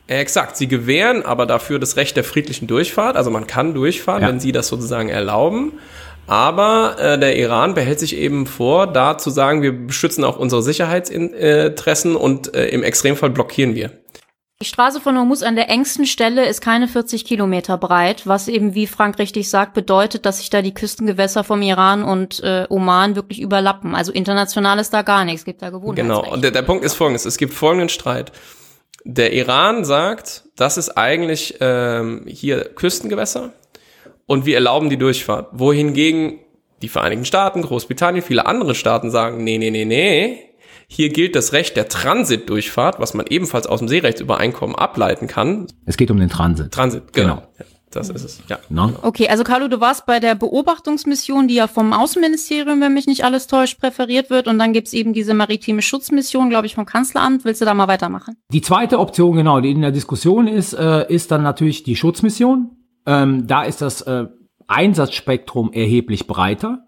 Exakt, 0.10 0.56
sie 0.56 0.70
gewähren 0.70 1.26
aber 1.26 1.46
dafür 1.46 1.80
das 1.80 1.98
Recht 1.98 2.16
der 2.16 2.24
friedlichen 2.24 2.66
Durchfahrt. 2.68 3.18
Also 3.18 3.30
man 3.30 3.46
kann 3.46 3.74
durchfahren, 3.74 4.22
Ja. 4.22 4.30
wenn 4.30 4.40
sie 4.40 4.54
das 4.54 4.70
sozusagen 4.70 5.10
erlauben. 5.10 5.74
Aber 6.28 6.96
äh, 7.00 7.20
der 7.20 7.38
Iran 7.38 7.74
behält 7.74 8.00
sich 8.00 8.16
eben 8.16 8.46
vor, 8.48 8.88
da 8.88 9.18
zu 9.18 9.30
sagen, 9.30 9.62
wir 9.62 9.74
beschützen 9.74 10.24
auch 10.24 10.38
unsere 10.38 10.62
Sicherheitsinteressen 10.64 12.16
und 12.16 12.54
äh, 12.54 12.68
im 12.70 12.84
Extremfall 12.84 13.30
blockieren 13.30 13.76
wir. 13.76 13.92
Die 14.60 14.66
Straße 14.66 15.00
von 15.00 15.16
Hormuz 15.16 15.44
an 15.44 15.56
der 15.56 15.70
engsten 15.70 16.08
Stelle 16.08 16.48
ist 16.48 16.62
keine 16.62 16.88
40 16.88 17.26
Kilometer 17.26 17.78
breit, 17.78 18.26
was 18.26 18.48
eben, 18.48 18.74
wie 18.74 18.88
Frank 18.88 19.20
richtig 19.20 19.52
sagt, 19.52 19.76
bedeutet, 19.76 20.26
dass 20.26 20.40
sich 20.40 20.50
da 20.50 20.64
die 20.64 20.74
Küstengewässer 20.74 21.44
vom 21.44 21.62
Iran 21.62 22.04
und 22.04 22.42
äh, 22.44 22.66
Oman 22.68 23.16
wirklich 23.16 23.40
überlappen. 23.40 23.94
Also 23.94 24.12
international 24.12 24.80
ist 24.80 24.92
da 24.96 25.04
gar 25.04 25.26
nichts, 25.26 25.42
es 25.42 25.46
gibt 25.46 25.62
da 25.62 25.70
Gewohnheitsrecht. 25.70 26.24
Genau. 26.24 26.34
Und 26.34 26.44
der, 26.44 26.50
der 26.50 26.64
Punkt 26.64 26.84
ist 26.84 26.96
folgendes: 26.96 27.26
Es 27.26 27.38
gibt 27.38 27.54
folgenden 27.54 27.90
Streit. 27.90 28.32
Der 29.04 29.32
Iran 29.32 29.86
sagt, 29.86 30.46
das 30.56 30.78
ist 30.78 30.98
eigentlich 30.98 31.58
ähm, 31.60 32.24
hier 32.28 32.64
Küstengewässer 32.74 33.54
und 34.26 34.48
wir 34.48 34.56
erlauben 34.56 34.90
die 34.90 34.98
Durchfahrt. 34.98 35.50
Wohingegen 35.52 36.40
die 36.82 36.90
Vereinigten 36.90 37.26
Staaten, 37.26 37.62
Großbritannien, 37.62 38.24
viele 38.24 38.48
andere 38.48 38.74
Staaten 38.74 39.12
sagen, 39.12 39.44
nee, 39.44 39.60
nee, 39.60 39.70
nee, 39.70 39.86
nee. 39.86 40.47
Hier 40.90 41.10
gilt 41.10 41.36
das 41.36 41.54
Recht 41.54 41.76
der 41.76 41.90
Transitdurchfahrt, 41.90 43.00
was 43.00 43.14
man 43.14 43.26
ebenfalls 43.28 43.68
aus 43.68 43.80
dem 43.80 43.88
Seerechtsübereinkommen 43.88 44.76
ableiten 44.76 45.28
kann. 45.28 45.68
Es 45.86 45.98
geht 45.98 46.12
um 46.12 46.18
den 46.18 46.30
Transit. 46.30 46.72
Transit, 46.72 47.14
genau. 47.14 47.44
Genau. 47.58 47.70
Das 47.90 48.10
ist 48.10 48.24
es, 48.24 48.42
ja. 48.50 48.60
Ne? 48.70 48.94
Okay, 49.02 49.30
also 49.30 49.46
Carlo, 49.46 49.70
du 49.70 49.80
warst 49.80 50.06
bei 50.06 50.20
der 50.20 50.36
Beobachtungsmission, 50.36 51.48
die 51.48 51.56
ja 51.56 51.68
vom 51.68 51.94
Außenministerium, 51.94 52.82
wenn 52.82 52.94
mich 52.94 53.08
nicht 53.08 53.24
alles 53.24 53.48
täuscht, 53.48 53.80
präferiert 53.80 54.30
wird. 54.30 54.48
Und 54.48 54.60
dann 54.60 54.74
gibt's 54.74 54.92
eben 54.92 55.14
diese 55.14 55.34
maritime 55.34 55.82
Schutzmission, 55.82 56.50
glaube 56.50 56.68
ich, 56.68 56.76
vom 56.76 56.86
Kanzleramt. 56.86 57.46
Willst 57.46 57.62
du 57.62 57.66
da 57.66 57.74
mal 57.74 57.88
weitermachen? 57.88 58.36
Die 58.52 58.62
zweite 58.62 59.00
Option, 59.00 59.38
genau, 59.38 59.62
die 59.62 59.72
in 59.72 59.82
der 59.82 59.92
Diskussion 59.92 60.48
ist, 60.48 60.74
äh, 60.74 61.12
ist 61.12 61.32
dann 61.32 61.44
natürlich 61.44 61.84
die 61.84 61.96
Schutzmission. 61.96 62.72
Ähm, 63.06 63.48
da 63.48 63.64
ist 63.64 63.82
das 63.82 64.02
äh, 64.02 64.26
Einsatzspektrum 64.68 65.72
erheblich 65.72 66.28
breiter. 66.28 66.87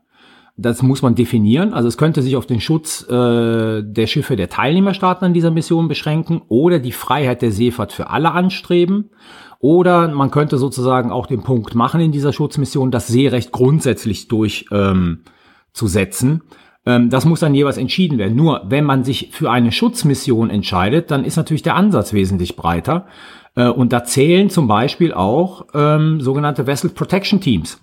Das 0.62 0.84
muss 0.84 1.02
man 1.02 1.16
definieren. 1.16 1.74
Also 1.74 1.88
es 1.88 1.98
könnte 1.98 2.22
sich 2.22 2.36
auf 2.36 2.46
den 2.46 2.60
Schutz 2.60 3.08
äh, 3.10 3.82
der 3.82 4.08
Schiffe 4.08 4.36
der 4.36 4.50
Teilnehmerstaaten 4.50 5.26
an 5.26 5.34
dieser 5.34 5.52
Mission 5.52 5.88
beschränken 5.88 6.42
oder 6.50 6.80
die 6.80 6.92
Freiheit 6.92 7.42
der 7.42 7.54
Seefahrt 7.54 7.94
für 7.94 8.10
alle 8.10 8.32
anstreben. 8.32 9.12
Oder 9.60 10.10
man 10.10 10.32
könnte 10.32 10.58
sozusagen 10.58 11.12
auch 11.12 11.28
den 11.28 11.44
Punkt 11.44 11.76
machen 11.76 12.02
in 12.02 12.12
dieser 12.12 12.34
Schutzmission, 12.34 12.92
das 12.92 13.08
Seerecht 13.08 13.54
grundsätzlich 13.54 14.28
durchzusetzen. 14.28 16.32
Ähm, 16.32 16.42
ähm, 16.86 17.10
das 17.10 17.24
muss 17.24 17.40
dann 17.40 17.56
jeweils 17.56 17.78
entschieden 17.78 18.18
werden. 18.18 18.36
Nur 18.36 18.64
wenn 18.66 18.84
man 18.84 19.06
sich 19.06 19.30
für 19.32 19.52
eine 19.52 19.72
Schutzmission 19.72 20.50
entscheidet, 20.50 21.10
dann 21.10 21.24
ist 21.24 21.38
natürlich 21.38 21.64
der 21.64 21.76
Ansatz 21.76 22.12
wesentlich 22.12 22.58
breiter. 22.58 23.08
Äh, 23.56 23.68
und 23.68 23.94
da 23.94 24.04
zählen 24.04 24.50
zum 24.50 24.68
Beispiel 24.68 25.14
auch 25.14 25.68
ähm, 25.74 26.20
sogenannte 26.20 26.68
Vessel 26.68 26.90
Protection 26.90 27.40
Teams 27.40 27.80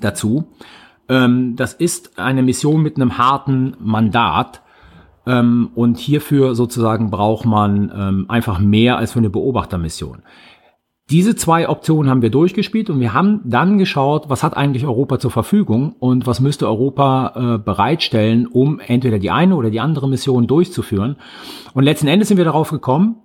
dazu. 0.00 0.48
Ähm, 1.08 1.56
das 1.56 1.72
ist 1.72 2.18
eine 2.18 2.42
Mission 2.42 2.82
mit 2.82 2.96
einem 2.96 3.18
harten 3.18 3.76
Mandat. 3.80 4.62
Ähm, 5.26 5.70
und 5.74 5.98
hierfür 5.98 6.54
sozusagen 6.54 7.10
braucht 7.10 7.44
man 7.44 7.92
ähm, 7.94 8.26
einfach 8.28 8.58
mehr 8.58 8.96
als 8.96 9.12
für 9.12 9.18
eine 9.18 9.30
Beobachtermission. 9.30 10.22
Diese 11.10 11.34
zwei 11.36 11.70
Optionen 11.70 12.10
haben 12.10 12.20
wir 12.20 12.30
durchgespielt 12.30 12.90
und 12.90 13.00
wir 13.00 13.14
haben 13.14 13.40
dann 13.44 13.78
geschaut, 13.78 14.28
was 14.28 14.42
hat 14.42 14.56
eigentlich 14.56 14.84
Europa 14.84 15.18
zur 15.18 15.30
Verfügung 15.30 15.94
und 15.98 16.26
was 16.26 16.40
müsste 16.40 16.66
Europa 16.68 17.32
äh, 17.34 17.58
bereitstellen, 17.58 18.46
um 18.46 18.78
entweder 18.78 19.18
die 19.18 19.30
eine 19.30 19.56
oder 19.56 19.70
die 19.70 19.80
andere 19.80 20.06
Mission 20.06 20.46
durchzuführen. 20.46 21.16
Und 21.72 21.84
letzten 21.84 22.08
Endes 22.08 22.28
sind 22.28 22.36
wir 22.36 22.44
darauf 22.44 22.70
gekommen, 22.70 23.22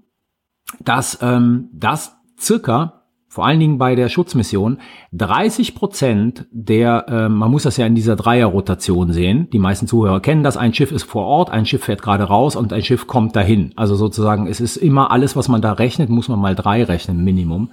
dass 0.80 1.20
ähm, 1.22 1.70
das 1.74 2.16
circa 2.40 3.03
vor 3.34 3.48
allen 3.48 3.60
Dingen 3.60 3.80
bei 3.80 3.96
der 3.96 4.10
Schutzmission, 4.10 4.78
30 5.14 5.74
Prozent 5.74 6.46
der, 6.52 7.08
äh, 7.08 7.30
man 7.30 7.50
muss 7.50 7.64
das 7.64 7.78
ja 7.78 7.88
in 7.88 7.96
dieser 7.96 8.16
Dreierrotation 8.16 9.12
sehen, 9.12 9.50
die 9.52 9.58
meisten 9.58 9.88
Zuhörer 9.88 10.20
kennen 10.20 10.44
das, 10.44 10.56
ein 10.56 10.72
Schiff 10.76 10.92
ist 10.92 11.02
vor 11.02 11.26
Ort, 11.26 11.50
ein 11.50 11.66
Schiff 11.66 11.84
fährt 11.84 12.04
gerade 12.04 12.26
raus 12.26 12.56
und 12.56 12.72
ein 12.72 12.84
Schiff 12.84 13.08
kommt 13.08 13.36
dahin. 13.36 13.74
Also 13.76 13.96
sozusagen, 13.96 14.46
es 14.46 14.62
ist 14.62 14.78
immer 14.78 15.10
alles, 15.10 15.36
was 15.36 15.48
man 15.48 15.64
da 15.64 15.74
rechnet, 15.74 16.12
muss 16.12 16.30
man 16.30 16.40
mal 16.40 16.54
drei 16.54 16.84
rechnen, 16.84 17.24
Minimum. 17.24 17.72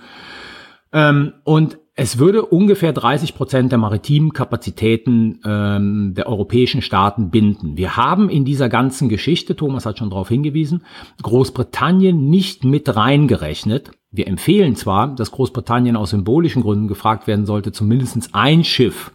Ähm, 0.94 1.34
und 1.44 1.76
es 2.02 2.18
würde 2.18 2.46
ungefähr 2.46 2.94
30 2.94 3.34
Prozent 3.34 3.72
der 3.72 3.78
maritimen 3.78 4.32
Kapazitäten 4.32 5.38
ähm, 5.44 6.14
der 6.16 6.28
europäischen 6.28 6.80
Staaten 6.80 7.28
binden. 7.28 7.76
Wir 7.76 7.94
haben 7.94 8.30
in 8.30 8.46
dieser 8.46 8.70
ganzen 8.70 9.10
Geschichte, 9.10 9.54
Thomas 9.54 9.84
hat 9.84 9.98
schon 9.98 10.08
darauf 10.08 10.30
hingewiesen, 10.30 10.82
Großbritannien 11.22 12.30
nicht 12.30 12.64
mit 12.64 12.96
reingerechnet. 12.96 13.90
Wir 14.10 14.28
empfehlen 14.28 14.76
zwar, 14.76 15.14
dass 15.14 15.30
Großbritannien 15.30 15.94
aus 15.94 16.08
symbolischen 16.08 16.62
Gründen 16.62 16.88
gefragt 16.88 17.26
werden 17.26 17.44
sollte, 17.44 17.70
zumindest 17.70 18.30
ein 18.32 18.64
Schiff, 18.64 19.12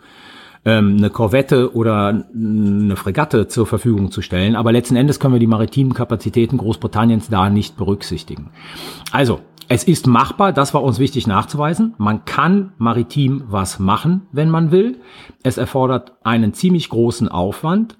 ähm, 0.63 0.97
eine 0.99 1.09
Korvette 1.09 1.73
oder 1.73 2.27
eine 2.35 2.95
Fregatte 2.97 3.47
zur 3.47 3.65
Verfügung 3.65 4.11
zu 4.11 4.21
stellen, 4.21 4.55
aber 4.55 4.71
letzten 4.71 4.95
Endes 4.95 5.19
können 5.19 5.33
wir 5.33 5.39
die 5.39 5.47
maritimen 5.47 5.95
Kapazitäten 5.95 6.57
Großbritanniens 6.57 7.29
da 7.29 7.49
nicht 7.49 7.77
berücksichtigen. 7.77 8.51
Also, 9.11 9.39
es 9.67 9.83
ist 9.83 10.07
machbar, 10.07 10.53
das 10.53 10.73
war 10.73 10.83
uns 10.83 10.99
wichtig 10.99 11.27
nachzuweisen. 11.27 11.93
Man 11.97 12.25
kann 12.25 12.73
maritim 12.77 13.43
was 13.47 13.79
machen, 13.79 14.27
wenn 14.31 14.49
man 14.49 14.71
will. 14.71 14.99
Es 15.43 15.57
erfordert 15.57 16.13
einen 16.23 16.53
ziemlich 16.53 16.89
großen 16.89 17.27
Aufwand, 17.27 17.97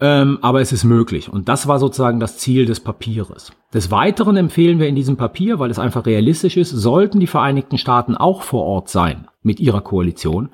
ähm, 0.00 0.38
aber 0.42 0.60
es 0.60 0.72
ist 0.72 0.84
möglich. 0.84 1.32
Und 1.32 1.48
das 1.48 1.68
war 1.68 1.78
sozusagen 1.78 2.20
das 2.20 2.38
Ziel 2.38 2.66
des 2.66 2.80
Papieres. 2.80 3.52
Des 3.72 3.90
Weiteren 3.90 4.36
empfehlen 4.36 4.78
wir 4.78 4.88
in 4.88 4.94
diesem 4.94 5.16
Papier, 5.16 5.58
weil 5.58 5.70
es 5.70 5.78
einfach 5.78 6.06
realistisch 6.06 6.56
ist, 6.56 6.70
sollten 6.70 7.20
die 7.20 7.26
Vereinigten 7.26 7.78
Staaten 7.78 8.16
auch 8.16 8.42
vor 8.42 8.64
Ort 8.64 8.88
sein 8.88 9.28
mit 9.42 9.60
ihrer 9.60 9.80
Koalition, 9.80 10.48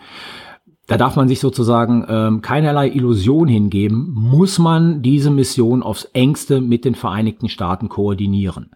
da 0.89 0.97
darf 0.97 1.17
man 1.17 1.29
sich 1.29 1.39
sozusagen 1.39 2.05
ähm, 2.09 2.41
keinerlei 2.41 2.89
Illusion 2.89 3.47
hingeben, 3.47 4.11
muss 4.11 4.59
man 4.59 5.03
diese 5.03 5.31
Mission 5.31 5.83
aufs 5.83 6.05
engste 6.15 6.63
mit 6.63 6.87
den 6.87 6.95
Vereinigten 6.95 7.51
Staaten 7.51 7.91
koordinieren. 7.91 8.71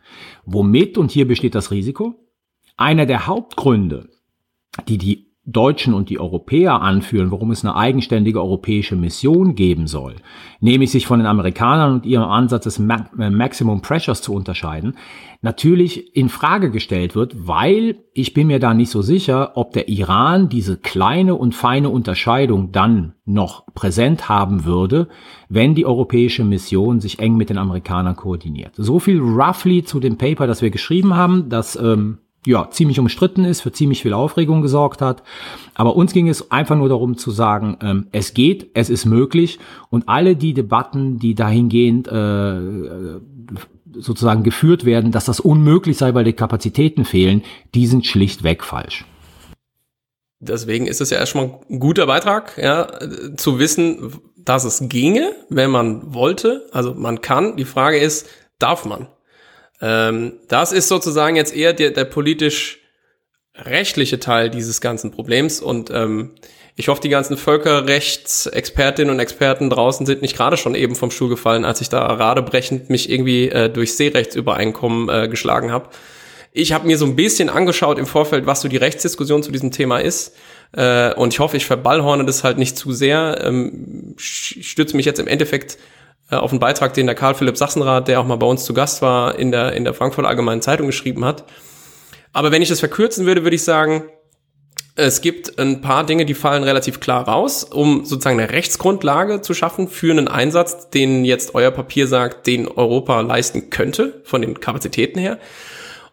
Womit, 0.44 0.98
und 0.98 1.10
hier 1.10 1.26
besteht 1.26 1.54
das 1.54 1.70
Risiko, 1.70 2.14
einer 2.76 3.06
der 3.06 3.26
Hauptgründe, 3.26 4.10
die 4.88 4.98
die 4.98 5.31
Deutschen 5.44 5.92
und 5.92 6.08
die 6.08 6.20
Europäer 6.20 6.82
anführen, 6.82 7.32
warum 7.32 7.50
es 7.50 7.64
eine 7.64 7.74
eigenständige 7.74 8.40
europäische 8.40 8.94
Mission 8.94 9.56
geben 9.56 9.88
soll, 9.88 10.14
nämlich 10.60 10.92
sich 10.92 11.04
von 11.04 11.18
den 11.18 11.26
Amerikanern 11.26 11.94
und 11.94 12.06
ihrem 12.06 12.28
Ansatz 12.28 12.62
des 12.62 12.78
äh, 12.78 13.30
Maximum 13.30 13.82
Pressures 13.82 14.22
zu 14.22 14.34
unterscheiden, 14.34 14.94
natürlich 15.40 16.16
in 16.16 16.28
Frage 16.28 16.70
gestellt 16.70 17.16
wird, 17.16 17.48
weil 17.48 17.96
ich 18.14 18.34
bin 18.34 18.46
mir 18.46 18.60
da 18.60 18.72
nicht 18.72 18.90
so 18.90 19.02
sicher, 19.02 19.56
ob 19.56 19.72
der 19.72 19.88
Iran 19.88 20.48
diese 20.48 20.76
kleine 20.76 21.34
und 21.34 21.56
feine 21.56 21.88
Unterscheidung 21.88 22.70
dann 22.70 23.14
noch 23.24 23.66
präsent 23.74 24.28
haben 24.28 24.64
würde, 24.64 25.08
wenn 25.48 25.74
die 25.74 25.86
europäische 25.86 26.44
Mission 26.44 27.00
sich 27.00 27.18
eng 27.18 27.36
mit 27.36 27.50
den 27.50 27.58
Amerikanern 27.58 28.14
koordiniert. 28.14 28.74
So 28.76 29.00
viel 29.00 29.18
roughly 29.18 29.82
zu 29.82 29.98
dem 29.98 30.18
Paper, 30.18 30.46
das 30.46 30.62
wir 30.62 30.70
geschrieben 30.70 31.16
haben, 31.16 31.48
das 31.48 31.74
ähm, 31.74 32.18
ja, 32.46 32.68
ziemlich 32.70 32.98
umstritten 32.98 33.44
ist, 33.44 33.60
für 33.60 33.72
ziemlich 33.72 34.02
viel 34.02 34.12
Aufregung 34.12 34.62
gesorgt 34.62 35.00
hat. 35.00 35.22
Aber 35.74 35.96
uns 35.96 36.12
ging 36.12 36.28
es 36.28 36.50
einfach 36.50 36.76
nur 36.76 36.88
darum 36.88 37.16
zu 37.16 37.30
sagen, 37.30 37.76
ähm, 37.80 38.06
es 38.12 38.34
geht, 38.34 38.70
es 38.74 38.90
ist 38.90 39.04
möglich 39.04 39.58
und 39.90 40.08
alle 40.08 40.34
die 40.36 40.54
Debatten, 40.54 41.18
die 41.18 41.34
dahingehend 41.34 42.08
äh, 42.08 43.20
sozusagen 43.94 44.42
geführt 44.42 44.84
werden, 44.84 45.12
dass 45.12 45.26
das 45.26 45.38
unmöglich 45.38 45.98
sei, 45.98 46.14
weil 46.14 46.24
die 46.24 46.32
Kapazitäten 46.32 47.04
fehlen, 47.04 47.42
die 47.74 47.86
sind 47.86 48.06
schlichtweg 48.06 48.64
falsch. 48.64 49.04
Deswegen 50.40 50.86
ist 50.86 51.00
es 51.00 51.10
ja 51.10 51.18
erstmal 51.18 51.60
ein 51.70 51.78
guter 51.78 52.06
Beitrag, 52.06 52.58
ja, 52.58 52.88
zu 53.36 53.60
wissen, 53.60 54.12
dass 54.36 54.64
es 54.64 54.88
ginge, 54.88 55.36
wenn 55.50 55.70
man 55.70 56.14
wollte. 56.14 56.66
Also 56.72 56.94
man 56.94 57.20
kann. 57.20 57.56
Die 57.56 57.64
Frage 57.64 57.98
ist, 57.98 58.26
darf 58.58 58.84
man? 58.84 59.06
Ähm, 59.82 60.34
das 60.48 60.72
ist 60.72 60.88
sozusagen 60.88 61.36
jetzt 61.36 61.54
eher 61.54 61.74
der, 61.74 61.90
der 61.90 62.04
politisch 62.04 62.78
rechtliche 63.54 64.18
Teil 64.18 64.48
dieses 64.48 64.80
ganzen 64.80 65.10
Problems 65.10 65.60
und 65.60 65.90
ähm, 65.90 66.30
ich 66.74 66.88
hoffe, 66.88 67.02
die 67.02 67.10
ganzen 67.10 67.36
Völkerrechtsexpertinnen 67.36 69.12
und 69.12 69.20
Experten 69.20 69.68
draußen 69.68 70.06
sind 70.06 70.22
nicht 70.22 70.36
gerade 70.36 70.56
schon 70.56 70.74
eben 70.74 70.94
vom 70.94 71.10
Stuhl 71.10 71.28
gefallen, 71.28 71.66
als 71.66 71.82
ich 71.82 71.90
da 71.90 72.00
radebrechend 72.06 72.88
mich 72.88 73.10
irgendwie 73.10 73.50
äh, 73.50 73.68
durch 73.68 73.94
Seerechtsübereinkommen 73.94 75.08
äh, 75.10 75.28
geschlagen 75.28 75.70
habe. 75.70 75.90
Ich 76.54 76.72
habe 76.72 76.86
mir 76.86 76.96
so 76.96 77.04
ein 77.04 77.16
bisschen 77.16 77.50
angeschaut 77.50 77.98
im 77.98 78.06
Vorfeld, 78.06 78.46
was 78.46 78.62
so 78.62 78.68
die 78.68 78.76
Rechtsdiskussion 78.78 79.42
zu 79.42 79.52
diesem 79.52 79.70
Thema 79.70 79.98
ist. 79.98 80.34
Äh, 80.72 81.14
und 81.14 81.34
ich 81.34 81.40
hoffe, 81.40 81.58
ich 81.58 81.66
verballhorne 81.66 82.24
das 82.24 82.42
halt 82.42 82.56
nicht 82.56 82.76
zu 82.76 82.92
sehr. 82.92 83.42
Ähm, 83.42 84.14
stütze 84.16 84.96
mich 84.96 85.06
jetzt 85.06 85.18
im 85.20 85.26
Endeffekt 85.26 85.76
auf 86.40 86.50
einen 86.50 86.60
Beitrag, 86.60 86.94
den 86.94 87.06
der 87.06 87.14
Karl 87.14 87.34
Philipp 87.34 87.56
Sachsenrath, 87.56 88.08
der 88.08 88.20
auch 88.20 88.26
mal 88.26 88.36
bei 88.36 88.46
uns 88.46 88.64
zu 88.64 88.74
Gast 88.74 89.02
war, 89.02 89.38
in 89.38 89.52
der, 89.52 89.72
in 89.72 89.84
der 89.84 89.94
Frankfurter 89.94 90.28
Allgemeinen 90.28 90.62
Zeitung 90.62 90.86
geschrieben 90.86 91.24
hat. 91.24 91.44
Aber 92.32 92.50
wenn 92.50 92.62
ich 92.62 92.68
das 92.68 92.80
verkürzen 92.80 93.26
würde, 93.26 93.44
würde 93.44 93.56
ich 93.56 93.64
sagen, 93.64 94.04
es 94.94 95.22
gibt 95.22 95.58
ein 95.58 95.80
paar 95.80 96.04
Dinge, 96.04 96.26
die 96.26 96.34
fallen 96.34 96.64
relativ 96.64 97.00
klar 97.00 97.26
raus, 97.26 97.64
um 97.64 98.04
sozusagen 98.04 98.38
eine 98.38 98.52
Rechtsgrundlage 98.52 99.40
zu 99.40 99.54
schaffen 99.54 99.88
für 99.88 100.10
einen 100.10 100.28
Einsatz, 100.28 100.90
den 100.90 101.24
jetzt 101.24 101.54
euer 101.54 101.70
Papier 101.70 102.06
sagt, 102.06 102.46
den 102.46 102.68
Europa 102.68 103.20
leisten 103.20 103.70
könnte, 103.70 104.20
von 104.24 104.42
den 104.42 104.60
Kapazitäten 104.60 105.18
her. 105.18 105.38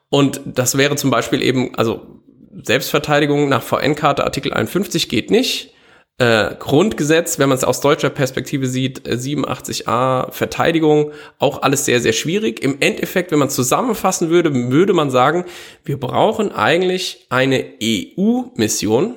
Und 0.09 0.41
das 0.45 0.77
wäre 0.77 0.95
zum 0.95 1.09
Beispiel 1.09 1.41
eben, 1.41 1.75
also 1.75 2.21
Selbstverteidigung 2.63 3.49
nach 3.49 3.61
VN-Karte 3.61 4.23
Artikel 4.23 4.53
51 4.53 5.09
geht 5.09 5.29
nicht 5.29 5.73
äh, 6.19 6.55
Grundgesetz, 6.59 7.39
wenn 7.39 7.49
man 7.49 7.57
es 7.57 7.63
aus 7.63 7.81
deutscher 7.81 8.09
Perspektive 8.09 8.67
sieht, 8.67 9.07
87a 9.07 10.27
äh, 10.27 10.31
Verteidigung, 10.31 11.11
auch 11.39 11.61
alles 11.61 11.85
sehr, 11.85 12.01
sehr 12.01 12.13
schwierig. 12.13 12.61
Im 12.61 12.77
Endeffekt, 12.81 13.31
wenn 13.31 13.39
man 13.39 13.49
zusammenfassen 13.49 14.29
würde, 14.29 14.53
würde 14.53 14.93
man 14.93 15.09
sagen, 15.09 15.45
wir 15.85 15.99
brauchen 15.99 16.51
eigentlich 16.51 17.25
eine 17.29 17.65
EU-Mission 17.81 19.15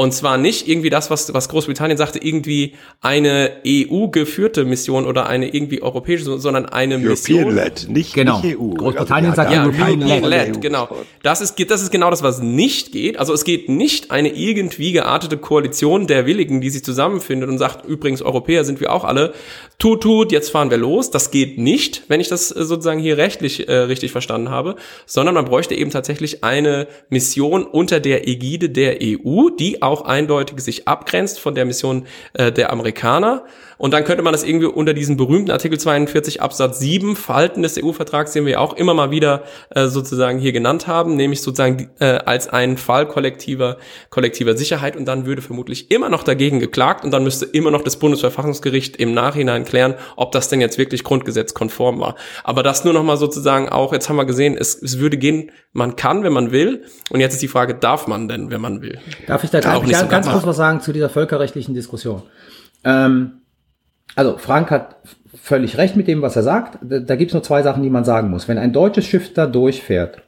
Und 0.00 0.12
zwar 0.12 0.38
nicht 0.38 0.66
irgendwie 0.66 0.88
das, 0.88 1.10
was, 1.10 1.34
was 1.34 1.50
Großbritannien 1.50 1.98
sagte, 1.98 2.24
irgendwie 2.24 2.72
eine 3.02 3.50
EU-geführte 3.66 4.64
Mission 4.64 5.04
oder 5.04 5.26
eine 5.26 5.52
irgendwie 5.54 5.82
europäische, 5.82 6.38
sondern 6.38 6.64
eine 6.64 6.96
Mission. 6.96 7.44
European-led, 7.44 7.88
nicht, 7.90 8.14
Genau. 8.14 8.40
nicht 8.40 8.58
EU. 8.58 8.70
Großbritannien 8.76 9.34
sagt 9.34 9.52
Ja, 9.52 9.62
European 9.62 10.00
European 10.02 10.24
led. 10.24 10.46
led, 10.54 10.60
genau. 10.62 10.88
Das 11.22 11.42
ist, 11.42 11.62
das 11.70 11.82
ist 11.82 11.90
genau 11.90 12.08
das, 12.08 12.22
was 12.22 12.40
nicht 12.40 12.92
geht. 12.92 13.18
Also 13.18 13.34
es 13.34 13.44
geht 13.44 13.68
nicht 13.68 14.10
eine 14.10 14.30
irgendwie 14.30 14.92
geartete 14.92 15.36
Koalition 15.36 16.06
der 16.06 16.24
Willigen, 16.24 16.62
die 16.62 16.70
sich 16.70 16.82
zusammenfindet 16.82 17.50
und 17.50 17.58
sagt, 17.58 17.84
übrigens, 17.84 18.22
Europäer 18.22 18.64
sind 18.64 18.80
wir 18.80 18.94
auch 18.94 19.04
alle. 19.04 19.34
Tut, 19.78 20.02
tut, 20.02 20.32
jetzt 20.32 20.48
fahren 20.48 20.70
wir 20.70 20.78
los. 20.78 21.10
Das 21.10 21.30
geht 21.30 21.58
nicht, 21.58 22.04
wenn 22.08 22.20
ich 22.20 22.28
das 22.28 22.50
äh, 22.56 22.64
sozusagen 22.64 23.00
hier 23.00 23.18
rechtlich 23.18 23.68
äh, 23.68 23.74
richtig 23.74 24.12
verstanden 24.12 24.48
habe, 24.48 24.76
sondern 25.04 25.34
man 25.34 25.44
bräuchte 25.44 25.74
eben 25.74 25.90
tatsächlich 25.90 26.42
eine 26.42 26.88
Mission 27.10 27.64
unter 27.64 28.00
der 28.00 28.26
Ägide 28.26 28.70
der 28.70 28.96
EU, 29.02 29.50
die 29.50 29.82
auch 29.82 29.89
eindeutig 30.06 30.60
sich 30.60 30.88
abgrenzt 30.88 31.40
von 31.40 31.54
der 31.54 31.64
Mission 31.64 32.06
äh, 32.34 32.52
der 32.52 32.72
Amerikaner. 32.72 33.44
Und 33.80 33.92
dann 33.94 34.04
könnte 34.04 34.22
man 34.22 34.34
das 34.34 34.44
irgendwie 34.44 34.66
unter 34.66 34.92
diesen 34.92 35.16
berühmten 35.16 35.50
Artikel 35.50 35.80
42 35.80 36.42
Absatz 36.42 36.80
7 36.80 37.16
Falten 37.16 37.62
des 37.62 37.82
EU-Vertrags, 37.82 38.32
den 38.32 38.44
wir 38.44 38.60
auch 38.60 38.74
immer 38.74 38.92
mal 38.92 39.10
wieder 39.10 39.44
äh, 39.70 39.86
sozusagen 39.86 40.38
hier 40.38 40.52
genannt 40.52 40.86
haben, 40.86 41.16
nämlich 41.16 41.40
sozusagen 41.40 41.88
äh, 41.98 42.18
als 42.26 42.48
einen 42.48 42.76
Fall 42.76 43.08
kollektiver, 43.08 43.78
kollektiver 44.10 44.54
Sicherheit. 44.54 44.96
Und 44.96 45.06
dann 45.06 45.24
würde 45.24 45.40
vermutlich 45.40 45.90
immer 45.90 46.10
noch 46.10 46.24
dagegen 46.24 46.60
geklagt 46.60 47.06
und 47.06 47.10
dann 47.10 47.24
müsste 47.24 47.46
immer 47.46 47.70
noch 47.70 47.80
das 47.80 47.96
Bundesverfassungsgericht 47.96 48.96
im 48.96 49.14
Nachhinein 49.14 49.64
klären, 49.64 49.94
ob 50.14 50.32
das 50.32 50.50
denn 50.50 50.60
jetzt 50.60 50.76
wirklich 50.76 51.02
grundgesetzkonform 51.02 52.00
war. 52.00 52.16
Aber 52.44 52.62
das 52.62 52.84
nur 52.84 52.92
noch 52.92 53.02
mal 53.02 53.16
sozusagen 53.16 53.70
auch, 53.70 53.94
jetzt 53.94 54.10
haben 54.10 54.16
wir 54.16 54.26
gesehen, 54.26 54.58
es, 54.58 54.80
es 54.82 54.98
würde 54.98 55.16
gehen, 55.16 55.52
man 55.72 55.96
kann, 55.96 56.22
wenn 56.22 56.34
man 56.34 56.52
will. 56.52 56.84
Und 57.08 57.20
jetzt 57.20 57.32
ist 57.32 57.42
die 57.42 57.48
Frage, 57.48 57.74
darf 57.74 58.06
man 58.06 58.28
denn, 58.28 58.50
wenn 58.50 58.60
man 58.60 58.82
will? 58.82 58.98
Darf 59.26 59.42
ich 59.42 59.48
da 59.48 59.60
ganz, 59.60 59.86
nicht 59.86 59.96
so 59.96 60.02
ganz, 60.02 60.10
ganz 60.10 60.26
ganz 60.26 60.34
kurz 60.34 60.46
was 60.46 60.56
sagen 60.58 60.82
zu 60.82 60.92
dieser 60.92 61.08
völkerrechtlichen 61.08 61.74
Diskussion? 61.74 62.22
Ähm, 62.84 63.40
also 64.16 64.38
Frank 64.38 64.70
hat 64.70 64.96
völlig 65.34 65.78
recht 65.78 65.96
mit 65.96 66.08
dem, 66.08 66.22
was 66.22 66.36
er 66.36 66.42
sagt. 66.42 66.78
Da, 66.82 66.98
da 66.98 67.16
gibt 67.16 67.30
es 67.30 67.34
nur 67.34 67.42
zwei 67.42 67.62
Sachen, 67.62 67.82
die 67.82 67.90
man 67.90 68.04
sagen 68.04 68.30
muss. 68.30 68.48
Wenn 68.48 68.58
ein 68.58 68.72
deutsches 68.72 69.06
Schiff 69.06 69.32
da 69.34 69.46
durchfährt, 69.46 70.22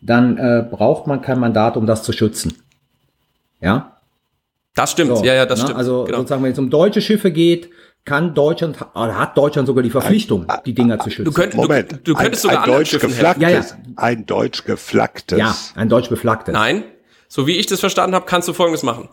dann 0.00 0.36
äh, 0.38 0.66
braucht 0.68 1.06
man 1.06 1.22
kein 1.22 1.38
Mandat, 1.38 1.76
um 1.76 1.86
das 1.86 2.02
zu 2.02 2.12
schützen. 2.12 2.54
Ja? 3.60 3.96
Das 4.74 4.90
stimmt, 4.92 5.16
So, 5.16 5.24
ja, 5.24 5.34
ja, 5.34 5.46
das 5.46 5.60
ne? 5.60 5.66
stimmt. 5.66 5.78
Also 5.78 6.04
genau. 6.04 6.18
sozusagen, 6.18 6.42
wenn 6.42 6.52
es 6.52 6.58
um 6.58 6.70
deutsche 6.70 7.00
Schiffe 7.00 7.30
geht, 7.30 7.70
kann 8.04 8.34
Deutschland, 8.34 8.76
oder 8.94 9.16
hat 9.16 9.38
Deutschland 9.38 9.68
sogar 9.68 9.84
die 9.84 9.90
Verpflichtung, 9.90 10.46
die 10.66 10.74
Dinger 10.74 10.98
zu 10.98 11.10
schützen. 11.10 11.24
Du, 11.24 11.32
könnt, 11.32 11.54
Moment, 11.54 11.92
du, 11.92 11.96
du 11.98 12.14
könntest 12.14 12.44
ein, 12.46 12.50
sogar 12.50 12.64
ein 12.64 12.70
deutsch 12.70 12.98
geflaggtes, 12.98 13.48
helfen. 13.48 13.94
Ja, 13.96 14.02
ein 14.02 14.26
deutsch 14.26 14.64
geflaggtes. 14.64 15.38
ja, 15.38 15.54
ein 15.76 15.88
deutsch 15.88 16.08
beflaggtes. 16.08 16.52
Nein, 16.52 16.82
so 17.28 17.46
wie 17.46 17.56
ich 17.58 17.66
das 17.66 17.78
verstanden 17.78 18.16
habe, 18.16 18.26
kannst 18.26 18.48
du 18.48 18.52
Folgendes 18.52 18.82
machen. 18.82 19.08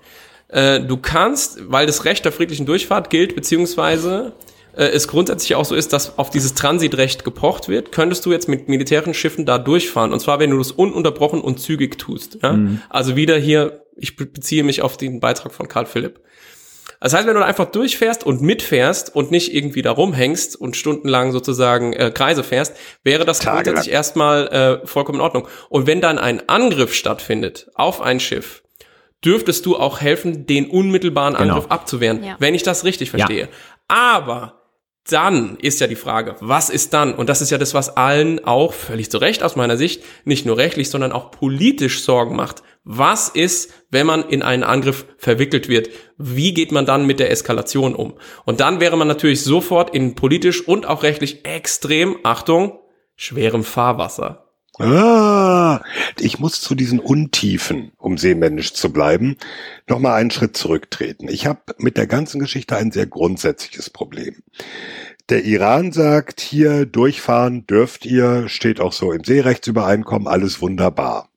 Äh, 0.49 0.81
du 0.81 0.97
kannst, 0.97 1.71
weil 1.71 1.85
das 1.85 2.05
Recht 2.05 2.25
der 2.25 2.31
friedlichen 2.31 2.65
Durchfahrt 2.65 3.09
gilt, 3.09 3.35
beziehungsweise 3.35 4.33
äh, 4.75 4.85
es 4.85 5.07
grundsätzlich 5.07 5.55
auch 5.55 5.65
so 5.65 5.75
ist, 5.75 5.93
dass 5.93 6.17
auf 6.17 6.29
dieses 6.31 6.55
Transitrecht 6.55 7.23
gepocht 7.23 7.69
wird, 7.69 7.91
könntest 7.91 8.25
du 8.25 8.31
jetzt 8.31 8.47
mit 8.49 8.67
militärischen 8.67 9.13
Schiffen 9.13 9.45
da 9.45 9.57
durchfahren. 9.57 10.11
Und 10.11 10.19
zwar, 10.19 10.39
wenn 10.39 10.49
du 10.49 10.57
das 10.57 10.71
ununterbrochen 10.71 11.41
und 11.41 11.59
zügig 11.59 11.97
tust. 11.99 12.39
Ja? 12.41 12.57
Also 12.89 13.15
wieder 13.15 13.37
hier, 13.37 13.85
ich 13.95 14.15
be- 14.15 14.25
beziehe 14.25 14.63
mich 14.63 14.81
auf 14.81 14.97
den 14.97 15.19
Beitrag 15.19 15.53
von 15.53 15.67
Karl 15.67 15.85
Philipp. 15.85 16.19
Das 17.01 17.13
heißt, 17.13 17.27
wenn 17.27 17.35
du 17.35 17.39
da 17.39 17.45
einfach 17.45 17.71
durchfährst 17.71 18.25
und 18.25 18.41
mitfährst 18.41 19.15
und 19.15 19.31
nicht 19.31 19.53
irgendwie 19.53 19.81
da 19.81 19.91
rumhängst 19.91 20.59
und 20.59 20.75
stundenlang 20.75 21.31
sozusagen 21.31 21.93
äh, 21.93 22.11
Kreise 22.13 22.43
fährst, 22.43 22.75
wäre 23.03 23.23
das 23.23 23.39
Tagelang. 23.39 23.63
grundsätzlich 23.63 23.93
erstmal 23.93 24.47
äh, 24.83 24.87
vollkommen 24.87 25.19
in 25.19 25.23
Ordnung. 25.23 25.47
Und 25.69 25.87
wenn 25.87 26.01
dann 26.01 26.17
ein 26.17 26.49
Angriff 26.49 26.93
stattfindet 26.93 27.69
auf 27.75 28.01
ein 28.01 28.19
Schiff, 28.19 28.63
dürftest 29.25 29.65
du 29.65 29.77
auch 29.77 29.99
helfen, 30.01 30.45
den 30.45 30.69
unmittelbaren 30.69 31.35
Genau. 31.35 31.55
Angriff 31.55 31.71
abzuwehren, 31.71 32.23
Ja. 32.23 32.35
wenn 32.39 32.55
ich 32.55 32.63
das 32.63 32.83
richtig 32.85 33.09
verstehe. 33.09 33.49
Aber 33.87 34.55
dann 35.09 35.57
ist 35.57 35.79
ja 35.81 35.87
die 35.87 35.95
Frage, 35.95 36.35
was 36.39 36.69
ist 36.69 36.93
dann? 36.93 37.15
Und 37.15 37.29
das 37.29 37.41
ist 37.41 37.49
ja 37.49 37.57
das, 37.57 37.73
was 37.73 37.97
allen 37.97 38.45
auch 38.45 38.73
völlig 38.73 39.09
zu 39.09 39.17
Recht 39.17 39.41
aus 39.41 39.55
meiner 39.55 39.75
Sicht 39.75 40.03
nicht 40.23 40.45
nur 40.45 40.57
rechtlich, 40.57 40.89
sondern 40.91 41.11
auch 41.11 41.31
politisch 41.31 42.03
Sorgen 42.03 42.35
macht. 42.35 42.61
Was 42.83 43.27
ist, 43.29 43.73
wenn 43.89 44.05
man 44.05 44.27
in 44.29 44.43
einen 44.43 44.63
Angriff 44.63 45.05
verwickelt 45.17 45.67
wird? 45.67 45.89
Wie 46.17 46.53
geht 46.53 46.71
man 46.71 46.85
dann 46.85 47.07
mit 47.07 47.19
der 47.19 47.31
Eskalation 47.31 47.95
um? 47.95 48.15
Und 48.45 48.59
dann 48.59 48.79
wäre 48.79 48.97
man 48.97 49.07
natürlich 49.07 49.43
sofort 49.43 49.95
in 49.95 50.13
politisch 50.15 50.67
und 50.67 50.85
auch 50.85 51.01
rechtlich 51.01 51.43
extrem, 51.45 52.17
Achtung, 52.23 52.79
schwerem 53.15 53.63
Fahrwasser. 53.63 54.45
Ah, 54.77 55.58
ich 56.19 56.39
muss 56.39 56.61
zu 56.61 56.75
diesen 56.75 56.99
Untiefen, 56.99 57.91
um 57.97 58.17
seemännisch 58.17 58.73
zu 58.73 58.91
bleiben, 58.91 59.37
nochmal 59.87 60.19
einen 60.19 60.31
Schritt 60.31 60.55
zurücktreten. 60.57 61.27
Ich 61.27 61.45
habe 61.45 61.61
mit 61.77 61.97
der 61.97 62.07
ganzen 62.07 62.39
Geschichte 62.39 62.77
ein 62.77 62.91
sehr 62.91 63.05
grundsätzliches 63.05 63.89
Problem. 63.89 64.35
Der 65.29 65.45
Iran 65.45 65.91
sagt, 65.91 66.41
hier 66.41 66.87
durchfahren 66.87 67.67
dürft 67.67 68.05
ihr, 68.05 68.49
steht 68.49 68.79
auch 68.79 68.93
so 68.93 69.11
im 69.11 69.23
Seerechtsübereinkommen, 69.23 70.27
alles 70.27 70.59
wunderbar. 70.59 71.29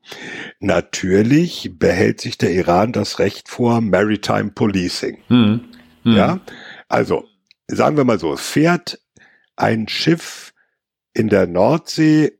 Natürlich 0.61 1.72
behält 1.78 2.20
sich 2.20 2.38
der 2.38 2.53
Iran 2.53 2.93
das 2.93 3.18
Recht 3.18 3.49
vor 3.49 3.80
Maritime 3.80 4.51
Policing. 4.51 5.18
Hm. 5.28 5.61
Hm. 6.05 6.16
Ja, 6.16 6.40
also 6.88 7.24
sagen 7.68 7.97
wir 7.97 8.05
mal 8.05 8.18
so, 8.18 8.36
fährt 8.36 8.99
ein 9.57 9.88
Schiff 9.88 10.55
in 11.12 11.28
der 11.28 11.47
Nordsee 11.47 12.32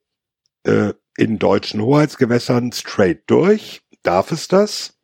äh, 0.65 0.93
in 1.17 1.39
deutschen 1.39 1.81
Hoheitsgewässern 1.81 2.73
straight 2.73 3.23
durch, 3.27 3.83
darf 4.03 4.33
es 4.33 4.49
das? 4.49 4.99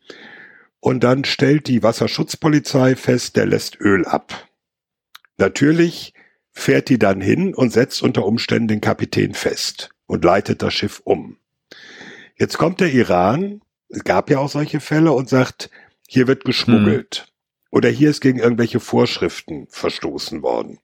Und 0.81 1.05
dann 1.05 1.25
stellt 1.25 1.67
die 1.67 1.83
Wasserschutzpolizei 1.83 2.97
fest, 2.97 3.37
der 3.37 3.47
lässt 3.47 3.81
Öl 3.81 4.07
ab. 4.07 4.49
Natürlich 5.37 6.15
fährt 6.53 6.89
die 6.89 6.99
dann 6.99 7.21
hin 7.21 7.55
und 7.55 7.73
setzt 7.73 8.03
unter 8.03 8.25
Umständen 8.25 8.69
den 8.69 8.81
Kapitän 8.81 9.35
fest 9.35 9.91
und 10.07 10.25
leitet 10.25 10.63
das 10.63 10.75
Schiff 10.75 11.01
um. 11.05 11.37
Jetzt 12.37 12.59
kommt 12.59 12.81
der 12.81 12.93
Iran, 12.93 13.63
es 13.89 14.05
gab 14.05 14.31
ja 14.31 14.39
auch 14.39 14.49
solche 14.49 14.81
Fälle, 14.81 15.13
und 15.13 15.29
sagt, 15.29 15.71
hier 16.07 16.27
wird 16.27 16.45
geschmuggelt. 16.45 17.33
Oder 17.71 17.91
hier 17.91 18.11
ist 18.11 18.21
gegen 18.21 18.39
irgendwelche 18.39 18.81
Vorschriften 18.81 19.67
verstoßen 19.69 20.43
worden. 20.43 20.79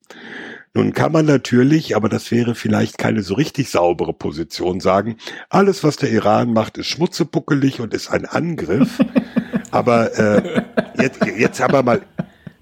Nun 0.77 0.93
kann 0.93 1.13
man 1.13 1.25
natürlich, 1.25 1.95
aber 1.95 2.09
das 2.09 2.33
wäre 2.33 2.57
vielleicht 2.57 2.99
keine 2.99 3.23
so 3.23 3.35
richtig 3.35 3.71
saubere 3.71 4.13
Position, 4.13 4.81
sagen, 4.81 5.17
alles, 5.49 5.85
was 5.85 5.97
der 5.97 6.11
Iran 6.11 6.53
macht, 6.53 6.79
ist 6.79 6.89
schmutzebuckelig 6.89 7.81
und 7.81 7.95
ist 7.95 8.11
ein 8.11 8.27
Angriff. 8.27 8.99
aber 9.71 10.19
äh, 10.19 10.63
jetzt, 11.01 11.25
jetzt 11.39 11.61
aber 11.61 11.85
mal, 11.85 12.03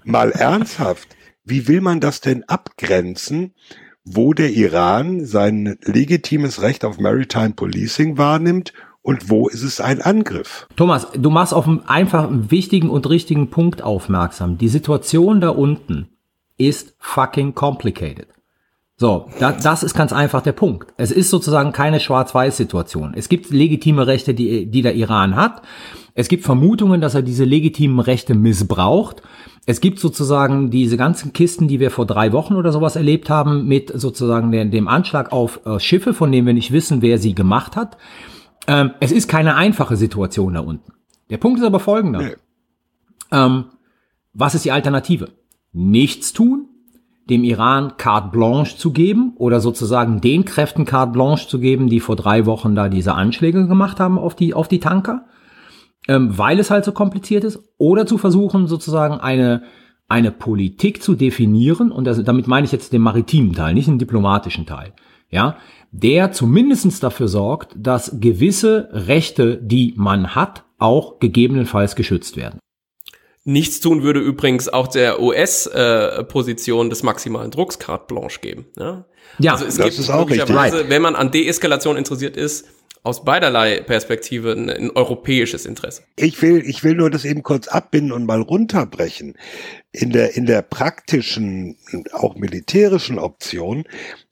mal 0.03 0.31
ernsthaft, 0.31 1.07
wie 1.43 1.67
will 1.67 1.81
man 1.81 1.99
das 1.99 2.21
denn 2.21 2.43
abgrenzen, 2.43 3.55
wo 4.05 4.33
der 4.33 4.51
Iran 4.51 5.25
sein 5.25 5.77
legitimes 5.83 6.61
Recht 6.61 6.85
auf 6.85 6.99
Maritime 6.99 7.53
Policing 7.55 8.19
wahrnimmt 8.19 8.73
und 9.01 9.31
wo 9.31 9.47
ist 9.47 9.63
es 9.63 9.81
ein 9.81 10.03
Angriff? 10.03 10.67
Thomas, 10.75 11.07
du 11.15 11.31
machst 11.31 11.53
auf 11.53 11.67
einen 11.67 11.81
einfach 11.87 12.27
einen 12.27 12.51
wichtigen 12.51 12.91
und 12.91 13.09
richtigen 13.09 13.49
Punkt 13.49 13.81
aufmerksam. 13.81 14.59
Die 14.59 14.69
Situation 14.69 15.41
da 15.41 15.49
unten 15.49 16.09
ist 16.57 16.95
fucking 16.99 17.53
complicated. 17.55 18.27
So, 18.95 19.27
da, 19.39 19.51
das 19.51 19.83
ist 19.83 19.95
ganz 19.95 20.13
einfach 20.13 20.41
der 20.41 20.51
Punkt. 20.51 20.93
Es 20.97 21.11
ist 21.11 21.29
sozusagen 21.29 21.71
keine 21.71 21.99
Schwarz-Weiß-Situation. 21.99 23.13
Es 23.15 23.27
gibt 23.27 23.49
legitime 23.49 24.05
Rechte, 24.07 24.33
die, 24.33 24.67
die 24.67 24.81
der 24.81 24.95
Iran 24.95 25.35
hat. 25.35 25.61
Es 26.13 26.27
gibt 26.27 26.43
Vermutungen, 26.43 27.01
dass 27.01 27.15
er 27.15 27.23
diese 27.23 27.43
legitimen 27.43 27.99
Rechte 27.99 28.35
missbraucht. 28.35 29.23
Es 29.65 29.81
gibt 29.81 29.99
sozusagen 29.99 30.69
diese 30.69 30.95
ganzen 30.95 31.33
Kisten, 31.33 31.67
die 31.67 31.79
wir 31.79 31.89
vor 31.89 32.05
drei 32.05 32.31
Wochen 32.33 32.55
oder 32.55 32.71
sowas 32.71 32.95
erlebt 32.95 33.29
haben, 33.29 33.67
mit 33.67 33.91
sozusagen 33.93 34.51
dem, 34.51 34.71
dem 34.71 34.87
Anschlag 34.87 35.31
auf 35.31 35.65
äh, 35.65 35.79
Schiffe, 35.79 36.13
von 36.13 36.31
denen 36.31 36.45
wir 36.45 36.53
nicht 36.53 36.71
wissen, 36.71 37.01
wer 37.01 37.17
sie 37.17 37.33
gemacht 37.33 37.75
hat. 37.75 37.97
Ähm, 38.67 38.91
es 38.99 39.11
ist 39.11 39.27
keine 39.27 39.55
einfache 39.55 39.97
Situation 39.97 40.53
da 40.53 40.59
unten. 40.59 40.93
Der 41.29 41.37
Punkt 41.37 41.59
ist 41.59 41.65
aber 41.65 41.79
folgender. 41.79 42.21
Nee. 42.21 42.35
Ähm, 43.31 43.65
was 44.33 44.55
ist 44.55 44.65
die 44.65 44.71
Alternative? 44.71 45.29
Nichts 45.73 46.33
tun, 46.33 46.67
dem 47.29 47.43
Iran 47.43 47.97
carte 47.97 48.29
blanche 48.29 48.77
zu 48.77 48.91
geben 48.91 49.33
oder 49.37 49.59
sozusagen 49.59 50.21
den 50.21 50.45
Kräften 50.45 50.85
carte 50.85 51.13
blanche 51.13 51.47
zu 51.47 51.59
geben, 51.59 51.89
die 51.89 51.99
vor 51.99 52.15
drei 52.15 52.45
Wochen 52.45 52.75
da 52.75 52.89
diese 52.89 53.15
Anschläge 53.15 53.67
gemacht 53.67 53.99
haben 53.99 54.17
auf 54.17 54.35
die, 54.35 54.53
auf 54.53 54.67
die 54.67 54.79
Tanker, 54.79 55.25
ähm, 56.07 56.37
weil 56.37 56.59
es 56.59 56.69
halt 56.69 56.85
so 56.85 56.91
kompliziert 56.91 57.43
ist, 57.43 57.59
oder 57.77 58.05
zu 58.05 58.17
versuchen 58.17 58.67
sozusagen 58.67 59.19
eine, 59.19 59.63
eine 60.07 60.31
Politik 60.31 61.01
zu 61.01 61.15
definieren, 61.15 61.91
und 61.91 62.05
das, 62.05 62.21
damit 62.23 62.47
meine 62.47 62.65
ich 62.65 62.71
jetzt 62.71 62.91
den 62.91 63.01
maritimen 63.01 63.53
Teil, 63.53 63.73
nicht 63.73 63.87
den 63.87 63.99
diplomatischen 63.99 64.65
Teil, 64.65 64.93
ja, 65.29 65.57
der 65.91 66.31
zumindestens 66.31 66.99
dafür 66.99 67.27
sorgt, 67.27 67.75
dass 67.77 68.19
gewisse 68.19 68.89
Rechte, 68.91 69.57
die 69.57 69.93
man 69.95 70.35
hat, 70.35 70.65
auch 70.77 71.19
gegebenenfalls 71.19 71.95
geschützt 71.95 72.35
werden. 72.35 72.59
Nichts 73.45 73.79
tun 73.81 74.03
würde 74.03 74.19
übrigens 74.21 74.69
auch 74.69 74.87
der 74.87 75.21
US-Position 75.21 76.89
des 76.89 77.03
maximalen 77.03 77.51
Drucks 77.51 77.77
carte 77.79 78.13
blanche 78.13 78.39
geben. 78.39 78.65
Ja, 78.77 79.05
Ja, 79.39 79.53
also 79.53 79.65
es 79.65 79.75
das 79.75 79.85
gibt 79.85 79.99
ist 79.99 80.09
auch 80.09 80.29
richtig. 80.29 80.89
wenn 80.89 81.01
man 81.01 81.15
an 81.15 81.31
Deeskalation 81.31 81.97
interessiert 81.97 82.37
ist, 82.37 82.65
aus 83.03 83.25
beiderlei 83.25 83.81
Perspektive 83.81 84.53
ein, 84.53 84.69
ein 84.69 84.91
europäisches 84.91 85.65
Interesse. 85.65 86.03
Ich 86.15 86.41
will, 86.41 86.63
ich 86.65 86.83
will 86.85 86.95
nur 86.95 87.09
das 87.09 87.25
eben 87.25 87.43
kurz 87.43 87.67
abbinden 87.67 88.13
und 88.13 88.25
mal 88.25 88.41
runterbrechen. 88.41 89.35
In 89.95 90.09
der, 90.09 90.35
in 90.35 90.47
der 90.47 90.63
praktischen, 90.63 91.77
auch 92.13 92.35
militärischen 92.35 93.19
Option 93.19 93.85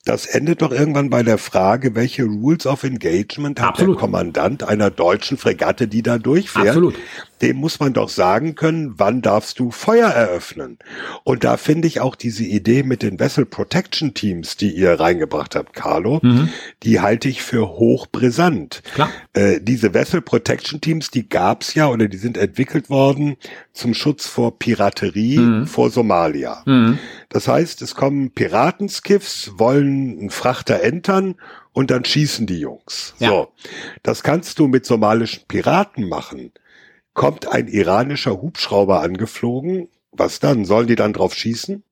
das 0.04 0.26
endet 0.26 0.64
doch 0.64 0.72
irgendwann 0.72 1.12
bei 1.12 1.22
der 1.22 1.38
Frage, 1.38 1.94
welche 1.94 2.24
Rules 2.24 2.66
of 2.66 2.84
Engagement 2.84 3.62
hat 3.62 3.70
Absolut. 3.70 3.96
der 3.96 4.00
Kommandant 4.00 4.64
einer 4.64 4.90
deutschen 4.90 5.38
Fregatte, 5.38 5.88
die 5.88 6.02
da 6.02 6.18
durchfährt. 6.18 6.70
Absolut. 6.70 6.96
Dem 7.44 7.58
muss 7.58 7.80
man 7.80 7.94
doch 7.94 8.10
sagen 8.10 8.56
können, 8.56 8.96
wann 8.98 9.22
darfst 9.22 9.60
du 9.60 9.70
Feuer 9.70 10.10
eröffnen. 10.10 10.80
Und 11.24 11.44
da 11.44 11.58
finde 11.58 11.88
ich 11.88 12.00
auch 12.00 12.16
diese 12.16 12.44
Idee 12.44 12.82
mit 12.82 13.04
den 13.04 13.20
Vessel 13.20 13.46
Protection 13.46 14.14
Teams, 14.16 14.58
die 14.58 14.72
ihr 14.72 15.00
reingebracht 15.00 15.56
habt, 15.56 15.74
Carlo, 15.74 16.20
die 16.84 17.00
halte 17.00 17.30
ich 17.30 17.44
für 17.44 17.70
hochbrisant. 17.70 18.82
Klar. 18.94 19.10
Äh, 19.34 19.60
diese 19.62 19.94
Vessel 19.94 20.22
Protection 20.22 20.82
Teams, 20.82 21.12
die 21.12 21.30
gab's 21.30 21.74
ja 21.76 21.88
oder 21.88 22.08
die 22.08 22.18
sind 22.18 22.38
entwickelt 22.38 22.90
worden 22.90 23.38
zum 23.74 23.94
Schutz 23.94 24.28
vor 24.28 24.58
Piraterie 24.58 25.38
vor 25.66 25.90
Somalia. 25.90 26.64
Das 27.30 27.48
heißt, 27.48 27.82
es 27.82 27.96
kommen 27.96 28.32
Piratenskiffs, 28.32 29.52
wollen 29.58 30.18
einen 30.20 30.30
Frachter 30.30 30.82
entern 30.82 31.36
und 31.74 31.92
dann 31.92 32.04
schießen 32.04 32.48
die 32.48 32.60
Jungs. 32.60 33.14
Ja. 33.20 33.30
So. 33.30 33.48
Das 34.04 34.24
kannst 34.24 34.60
du 34.60 34.68
mit 34.68 34.86
somalischen 34.86 35.44
Piraten 35.48 36.10
machen. 36.10 36.52
Kommt 37.14 37.52
ein 37.52 37.68
iranischer 37.68 38.42
Hubschrauber 38.42 39.02
angeflogen, 39.02 39.88
was 40.12 40.40
dann? 40.40 40.66
Sollen 40.66 40.88
die 40.88 40.96
dann 40.96 41.14
drauf 41.14 41.34
schießen? 41.34 41.84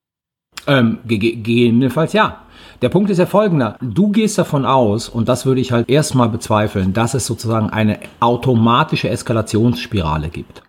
Ähm, 0.68 1.00
ge- 1.06 1.18
ge- 1.20 1.36
gegebenenfalls 1.36 2.14
ja. 2.14 2.46
Der 2.82 2.90
Punkt 2.90 3.10
ist 3.10 3.18
ja 3.18 3.26
folgender. 3.26 3.78
Du 3.82 4.12
gehst 4.12 4.38
davon 4.38 4.66
aus, 4.66 5.10
und 5.10 5.30
das 5.30 5.46
würde 5.46 5.62
ich 5.62 5.72
halt 5.72 5.90
erstmal 5.90 6.30
bezweifeln, 6.30 6.94
dass 6.94 7.14
es 7.14 7.26
sozusagen 7.26 7.70
eine 7.70 8.00
automatische 8.20 9.10
Eskalationsspirale 9.10 10.30
gibt. 10.30 10.64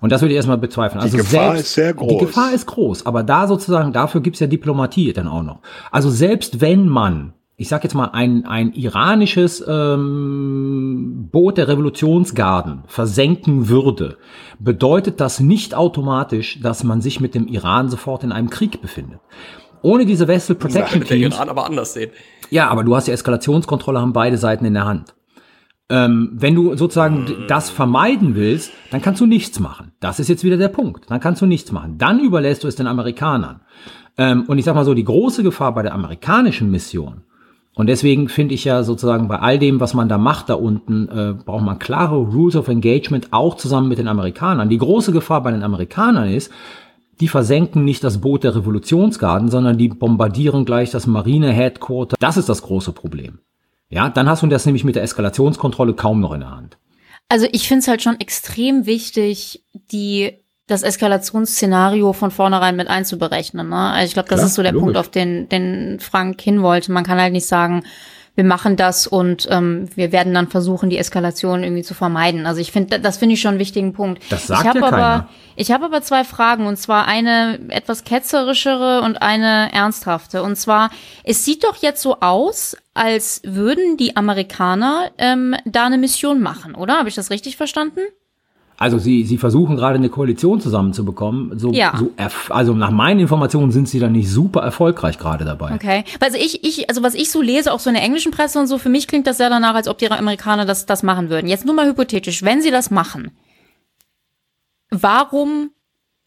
Und 0.00 0.10
das 0.12 0.22
würde 0.22 0.32
ich 0.32 0.36
erstmal 0.36 0.58
bezweifeln. 0.58 1.00
Also 1.00 1.16
Gefahr 1.18 1.52
selbst, 1.52 1.60
ist 1.60 1.74
sehr 1.74 1.94
groß. 1.94 2.08
Die 2.08 2.18
Gefahr 2.18 2.52
ist 2.52 2.66
groß, 2.66 3.06
aber 3.06 3.22
da 3.22 3.46
sozusagen, 3.46 3.92
dafür 3.92 4.20
gibt's 4.20 4.40
ja 4.40 4.46
Diplomatie 4.46 5.12
dann 5.12 5.28
auch 5.28 5.42
noch. 5.42 5.60
Also 5.90 6.10
selbst 6.10 6.60
wenn 6.60 6.88
man, 6.88 7.34
ich 7.56 7.68
sag 7.68 7.84
jetzt 7.84 7.94
mal, 7.94 8.10
ein, 8.12 8.46
ein 8.46 8.72
iranisches 8.72 9.62
ähm, 9.66 11.28
Boot 11.30 11.58
der 11.58 11.68
Revolutionsgarden 11.68 12.84
versenken 12.86 13.68
würde, 13.68 14.16
bedeutet 14.58 15.20
das 15.20 15.40
nicht 15.40 15.74
automatisch, 15.74 16.60
dass 16.62 16.82
man 16.82 17.02
sich 17.02 17.20
mit 17.20 17.34
dem 17.34 17.46
Iran 17.46 17.90
sofort 17.90 18.24
in 18.24 18.32
einem 18.32 18.48
Krieg 18.48 18.80
befindet. 18.80 19.20
Ohne 19.82 20.06
diese 20.06 20.28
Vessel 20.28 20.56
Protection 20.56 21.04
Teams 21.04 21.34
Iran 21.34 21.48
aber 21.48 21.66
anders 21.66 21.92
sehen. 21.94 22.10
ja, 22.50 22.68
aber 22.68 22.84
du 22.84 22.94
hast 22.94 23.06
die 23.06 23.12
Eskalationskontrolle, 23.12 24.00
haben 24.00 24.12
beide 24.12 24.38
Seiten 24.38 24.64
in 24.64 24.74
der 24.74 24.84
Hand. 24.84 25.14
Ähm, 25.90 26.30
wenn 26.34 26.54
du 26.54 26.76
sozusagen 26.76 27.26
d- 27.26 27.34
das 27.48 27.68
vermeiden 27.68 28.36
willst, 28.36 28.70
dann 28.90 29.02
kannst 29.02 29.20
du 29.20 29.26
nichts 29.26 29.58
machen. 29.60 29.92
Das 30.00 30.20
ist 30.20 30.28
jetzt 30.28 30.44
wieder 30.44 30.56
der 30.56 30.68
Punkt. 30.68 31.10
Dann 31.10 31.20
kannst 31.20 31.42
du 31.42 31.46
nichts 31.46 31.72
machen. 31.72 31.98
Dann 31.98 32.20
überlässt 32.20 32.62
du 32.64 32.68
es 32.68 32.76
den 32.76 32.86
Amerikanern. 32.86 33.60
Ähm, 34.16 34.44
und 34.46 34.58
ich 34.58 34.64
sag 34.64 34.74
mal 34.76 34.84
so, 34.84 34.94
die 34.94 35.04
große 35.04 35.42
Gefahr 35.42 35.74
bei 35.74 35.82
der 35.82 35.94
amerikanischen 35.94 36.70
Mission, 36.70 37.22
und 37.74 37.86
deswegen 37.88 38.28
finde 38.28 38.54
ich 38.54 38.64
ja 38.64 38.82
sozusagen 38.82 39.28
bei 39.28 39.38
all 39.38 39.58
dem, 39.58 39.80
was 39.80 39.94
man 39.94 40.08
da 40.08 40.18
macht 40.18 40.48
da 40.48 40.54
unten, 40.54 41.08
äh, 41.08 41.34
braucht 41.34 41.64
man 41.64 41.78
klare 41.78 42.16
Rules 42.16 42.56
of 42.56 42.68
Engagement 42.68 43.28
auch 43.32 43.56
zusammen 43.56 43.88
mit 43.88 43.98
den 43.98 44.08
Amerikanern. 44.08 44.68
Die 44.68 44.76
große 44.78 45.12
Gefahr 45.12 45.42
bei 45.42 45.50
den 45.52 45.62
Amerikanern 45.62 46.28
ist, 46.28 46.52
die 47.20 47.28
versenken 47.28 47.84
nicht 47.84 48.02
das 48.02 48.18
Boot 48.20 48.44
der 48.44 48.56
Revolutionsgarden, 48.56 49.48
sondern 49.50 49.78
die 49.78 49.88
bombardieren 49.88 50.64
gleich 50.64 50.90
das 50.90 51.06
Marine-Headquarter. 51.06 52.16
Das 52.18 52.36
ist 52.36 52.48
das 52.48 52.62
große 52.62 52.92
Problem. 52.92 53.38
Ja, 53.90 54.08
dann 54.08 54.28
hast 54.28 54.42
du 54.42 54.46
das 54.46 54.64
nämlich 54.66 54.84
mit 54.84 54.96
der 54.96 55.02
Eskalationskontrolle 55.02 55.94
kaum 55.94 56.20
noch 56.20 56.32
in 56.32 56.40
der 56.40 56.50
Hand. 56.50 56.78
Also 57.28 57.46
ich 57.52 57.68
finde 57.68 57.80
es 57.80 57.88
halt 57.88 58.02
schon 58.02 58.18
extrem 58.18 58.86
wichtig, 58.86 59.62
die 59.92 60.32
das 60.66 60.82
Eskalationsszenario 60.84 62.12
von 62.12 62.30
vornherein 62.30 62.76
mit 62.76 62.88
einzuberechnen. 62.88 63.68
Ne? 63.68 63.76
Also 63.76 64.06
ich 64.06 64.12
glaube, 64.14 64.28
das 64.28 64.38
Klar, 64.38 64.46
ist 64.46 64.54
so 64.54 64.62
der 64.62 64.72
logisch. 64.72 64.84
Punkt, 64.84 64.96
auf 64.98 65.08
den, 65.08 65.48
den 65.48 65.98
Frank 66.00 66.40
hin 66.40 66.62
wollte. 66.62 66.92
Man 66.92 67.04
kann 67.04 67.20
halt 67.20 67.32
nicht 67.32 67.46
sagen, 67.46 67.82
wir 68.40 68.44
machen 68.46 68.76
das 68.76 69.06
und 69.06 69.46
ähm, 69.50 69.90
wir 69.96 70.12
werden 70.12 70.32
dann 70.32 70.48
versuchen, 70.48 70.88
die 70.88 70.96
Eskalation 70.96 71.62
irgendwie 71.62 71.82
zu 71.82 71.92
vermeiden. 71.92 72.46
Also 72.46 72.62
ich 72.62 72.72
finde, 72.72 72.98
das 72.98 73.18
finde 73.18 73.34
ich 73.34 73.42
schon 73.42 73.50
einen 73.50 73.58
wichtigen 73.58 73.92
Punkt. 73.92 74.22
Das 74.30 74.46
sagt 74.46 74.62
ich 74.62 74.68
hab 74.68 74.76
ja 74.76 74.82
aber, 74.82 74.90
keiner. 74.90 75.28
Ich 75.56 75.72
habe 75.72 75.84
aber 75.84 76.00
zwei 76.00 76.24
Fragen 76.24 76.66
und 76.66 76.78
zwar 76.78 77.06
eine 77.06 77.58
etwas 77.68 78.04
ketzerischere 78.04 79.02
und 79.02 79.20
eine 79.20 79.70
ernsthafte. 79.74 80.42
Und 80.42 80.56
zwar, 80.56 80.88
es 81.22 81.44
sieht 81.44 81.64
doch 81.64 81.76
jetzt 81.76 82.00
so 82.00 82.20
aus, 82.20 82.78
als 82.94 83.42
würden 83.44 83.98
die 83.98 84.16
Amerikaner 84.16 85.10
ähm, 85.18 85.54
da 85.66 85.84
eine 85.84 85.98
Mission 85.98 86.40
machen, 86.40 86.74
oder? 86.74 86.96
Habe 86.96 87.10
ich 87.10 87.14
das 87.16 87.28
richtig 87.28 87.58
verstanden? 87.58 88.00
Also 88.80 88.98
sie, 88.98 89.24
sie 89.24 89.36
versuchen 89.36 89.76
gerade 89.76 89.96
eine 89.96 90.08
Koalition 90.08 90.58
zusammenzubekommen. 90.58 91.58
So, 91.58 91.70
Ja. 91.70 91.92
so 91.98 92.10
also 92.48 92.72
nach 92.72 92.90
meinen 92.90 93.20
Informationen 93.20 93.72
sind 93.72 93.90
sie 93.90 94.00
da 94.00 94.08
nicht 94.08 94.30
super 94.30 94.62
erfolgreich 94.62 95.18
gerade 95.18 95.44
dabei. 95.44 95.74
Okay. 95.74 96.02
Also 96.18 96.38
ich, 96.38 96.64
ich, 96.64 96.88
also 96.88 97.02
was 97.02 97.14
ich 97.14 97.30
so 97.30 97.42
lese, 97.42 97.74
auch 97.74 97.78
so 97.78 97.90
in 97.90 97.94
der 97.94 98.02
englischen 98.02 98.32
Presse 98.32 98.58
und 98.58 98.68
so, 98.68 98.78
für 98.78 98.88
mich 98.88 99.06
klingt 99.06 99.26
das 99.26 99.36
sehr 99.36 99.50
danach, 99.50 99.74
als 99.74 99.86
ob 99.86 99.98
die 99.98 100.10
Amerikaner 100.10 100.64
das, 100.64 100.86
das 100.86 101.02
machen 101.02 101.28
würden. 101.28 101.46
Jetzt 101.46 101.66
nur 101.66 101.74
mal 101.74 101.86
hypothetisch, 101.86 102.42
wenn 102.42 102.62
sie 102.62 102.70
das 102.70 102.90
machen, 102.90 103.32
warum, 104.90 105.70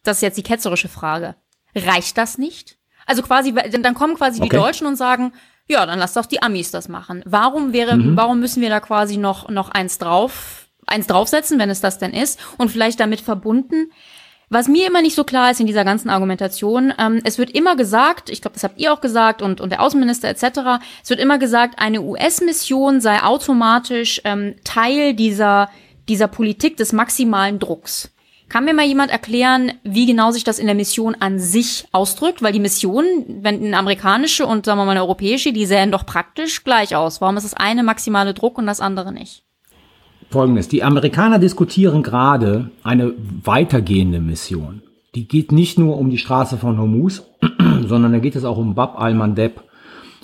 das 0.03 0.17
ist 0.17 0.21
jetzt 0.21 0.37
die 0.37 0.43
ketzerische 0.43 0.89
Frage, 0.89 1.35
reicht 1.75 2.19
das 2.19 2.37
nicht? 2.37 2.77
Also 3.07 3.23
quasi, 3.23 3.51
dann 3.53 3.81
dann 3.81 3.95
kommen 3.95 4.15
quasi 4.15 4.39
die 4.39 4.45
Okay. 4.47 4.57
Deutschen 4.57 4.85
und 4.87 4.95
sagen, 4.95 5.33
ja, 5.67 5.85
dann 5.87 5.97
lass 5.97 6.13
doch 6.13 6.27
die 6.27 6.41
Amis 6.43 6.69
das 6.71 6.87
machen. 6.87 7.23
Warum 7.25 7.73
wäre, 7.73 7.97
warum 8.15 8.39
müssen 8.39 8.61
wir 8.61 8.69
da 8.69 8.79
quasi 8.79 9.17
noch, 9.17 9.49
noch 9.49 9.69
eins 9.71 9.97
drauf, 9.97 10.62
eins 10.87 11.07
draufsetzen, 11.07 11.59
wenn 11.59 11.69
es 11.69 11.81
das 11.81 11.97
denn 11.97 12.13
ist? 12.13 12.39
Und 12.57 12.69
vielleicht 12.69 12.99
damit 12.99 13.21
verbunden, 13.21 13.91
was 14.49 14.67
mir 14.67 14.85
immer 14.85 15.01
nicht 15.01 15.15
so 15.15 15.23
klar 15.23 15.49
ist 15.49 15.59
in 15.59 15.65
dieser 15.65 15.83
ganzen 15.83 16.09
Argumentation, 16.09 16.93
ähm, 16.99 17.21
es 17.23 17.39
wird 17.39 17.49
immer 17.51 17.75
gesagt, 17.75 18.29
ich 18.29 18.41
glaube, 18.41 18.53
das 18.53 18.63
habt 18.63 18.79
ihr 18.79 18.93
auch 18.93 19.01
gesagt 19.01 19.41
und, 19.41 19.61
und 19.61 19.71
der 19.71 19.81
Außenminister 19.81 20.29
etc., 20.29 20.83
es 21.03 21.09
wird 21.09 21.19
immer 21.19 21.39
gesagt, 21.39 21.79
eine 21.79 22.01
US-Mission 22.01 23.01
sei 23.01 23.23
automatisch 23.23 24.21
ähm, 24.25 24.53
Teil 24.63 25.15
dieser, 25.15 25.69
dieser 26.07 26.27
Politik 26.27 26.77
des 26.77 26.93
maximalen 26.93 27.57
Drucks. 27.57 28.11
Kann 28.47 28.65
mir 28.65 28.75
mal 28.75 28.85
jemand 28.85 29.09
erklären, 29.09 29.71
wie 29.83 30.05
genau 30.05 30.29
sich 30.29 30.43
das 30.43 30.59
in 30.59 30.67
der 30.67 30.75
Mission 30.75 31.15
an 31.19 31.39
sich 31.39 31.87
ausdrückt? 31.91 32.43
Weil 32.43 32.53
die 32.53 32.59
Mission, 32.59 33.05
wenn 33.27 33.65
eine 33.65 33.77
amerikanische 33.77 34.45
und 34.45 34.67
sagen 34.67 34.77
wir 34.79 34.85
mal 34.85 34.91
eine 34.91 35.01
europäische, 35.01 35.53
die 35.53 35.65
sehen 35.65 35.91
doch 35.91 36.05
praktisch 36.05 36.63
gleich 36.63 36.95
aus. 36.95 37.21
Warum 37.21 37.37
ist 37.37 37.45
das 37.45 37.55
eine 37.55 37.81
maximale 37.81 38.35
Druck 38.35 38.59
und 38.59 38.67
das 38.67 38.79
andere 38.79 39.11
nicht? 39.11 39.43
Folgendes, 40.33 40.67
die 40.67 40.83
Amerikaner 40.83 41.39
diskutieren 41.39 42.03
gerade 42.03 42.71
eine 42.83 43.13
weitergehende 43.43 44.19
Mission. 44.19 44.81
Die 45.15 45.27
geht 45.27 45.51
nicht 45.51 45.79
nur 45.79 45.97
um 45.97 46.09
die 46.09 46.17
Straße 46.17 46.57
von 46.57 46.77
Hormuz, 46.77 47.23
sondern 47.87 48.11
da 48.11 48.19
geht 48.19 48.35
es 48.35 48.43
auch 48.43 48.57
um 48.57 48.75
Bab 48.75 48.99
al-Mandeb. 48.99 49.61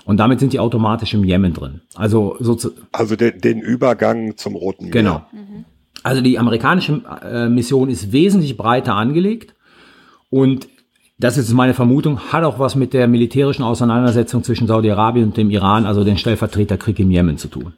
Und 0.06 0.18
damit 0.18 0.40
sind 0.40 0.54
die 0.54 0.60
automatisch 0.60 1.14
im 1.14 1.24
Jemen 1.24 1.54
drin. 1.54 1.82
Also 1.96 2.36
so 2.40 2.56
zu, 2.56 2.72
Also 2.92 3.16
den, 3.16 3.40
den 3.40 3.62
Übergang 3.62 4.36
zum 4.36 4.56
Roten 4.56 4.86
Meer. 4.86 4.92
Genau. 4.92 5.22
Also 6.02 6.22
die 6.22 6.40
amerikanische 6.40 7.02
äh, 7.24 7.48
Mission 7.48 7.90
ist 7.90 8.12
wesentlich 8.12 8.58
breiter 8.58 8.96
angelegt 8.96 9.54
und 10.30 10.68
das 11.20 11.38
ist 11.38 11.52
meine 11.54 11.74
Vermutung, 11.74 12.20
hat 12.32 12.46
auch 12.46 12.60
was 12.60 12.76
mit 12.76 12.94
der 12.94 13.08
militärischen 13.08 13.64
Auseinandersetzung 13.64 14.44
zwischen 14.44 14.68
Saudi-Arabien 14.68 15.26
und 15.26 15.38
dem 15.38 15.50
Iran, 15.52 15.86
also 15.86 16.04
den 16.04 16.18
Stellvertreterkrieg 16.18 16.98
im 17.00 17.12
Jemen 17.12 17.38
zu 17.38 17.50
tun. 17.50 17.74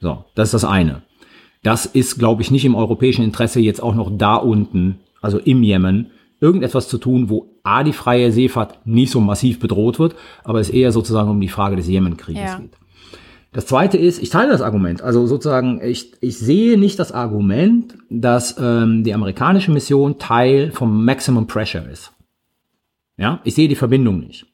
So, 0.00 0.24
das 0.34 0.48
ist 0.48 0.54
das 0.54 0.64
eine. 0.64 1.02
Das 1.62 1.86
ist, 1.86 2.18
glaube 2.18 2.42
ich, 2.42 2.50
nicht 2.50 2.64
im 2.64 2.74
europäischen 2.74 3.22
Interesse 3.24 3.60
jetzt 3.60 3.82
auch 3.82 3.94
noch 3.94 4.10
da 4.16 4.36
unten, 4.36 5.00
also 5.20 5.38
im 5.38 5.62
Jemen, 5.62 6.10
irgendetwas 6.40 6.88
zu 6.88 6.98
tun, 6.98 7.28
wo 7.28 7.50
A, 7.62 7.84
die 7.84 7.92
freie 7.92 8.32
Seefahrt 8.32 8.86
nicht 8.86 9.10
so 9.12 9.20
massiv 9.20 9.60
bedroht 9.60 9.98
wird, 9.98 10.14
aber 10.42 10.60
es 10.60 10.70
eher 10.70 10.90
sozusagen 10.90 11.30
um 11.30 11.40
die 11.40 11.48
Frage 11.48 11.76
des 11.76 11.86
Jemenkrieges 11.86 12.42
Ja. 12.42 12.58
geht. 12.58 12.72
Das 13.52 13.66
zweite 13.66 13.98
ist, 13.98 14.22
ich 14.22 14.30
teile 14.30 14.52
das 14.52 14.62
Argument. 14.62 15.02
Also 15.02 15.26
sozusagen, 15.26 15.80
ich, 15.82 16.12
ich 16.20 16.38
sehe 16.38 16.78
nicht 16.78 16.98
das 17.00 17.10
Argument, 17.10 17.94
dass 18.08 18.56
ähm, 18.60 19.02
die 19.02 19.12
amerikanische 19.12 19.72
Mission 19.72 20.18
Teil 20.18 20.70
vom 20.70 21.04
Maximum 21.04 21.48
Pressure 21.48 21.86
ist. 21.90 22.12
Ja, 23.16 23.40
ich 23.44 23.54
sehe 23.54 23.68
die 23.68 23.74
Verbindung 23.74 24.20
nicht. 24.20 24.46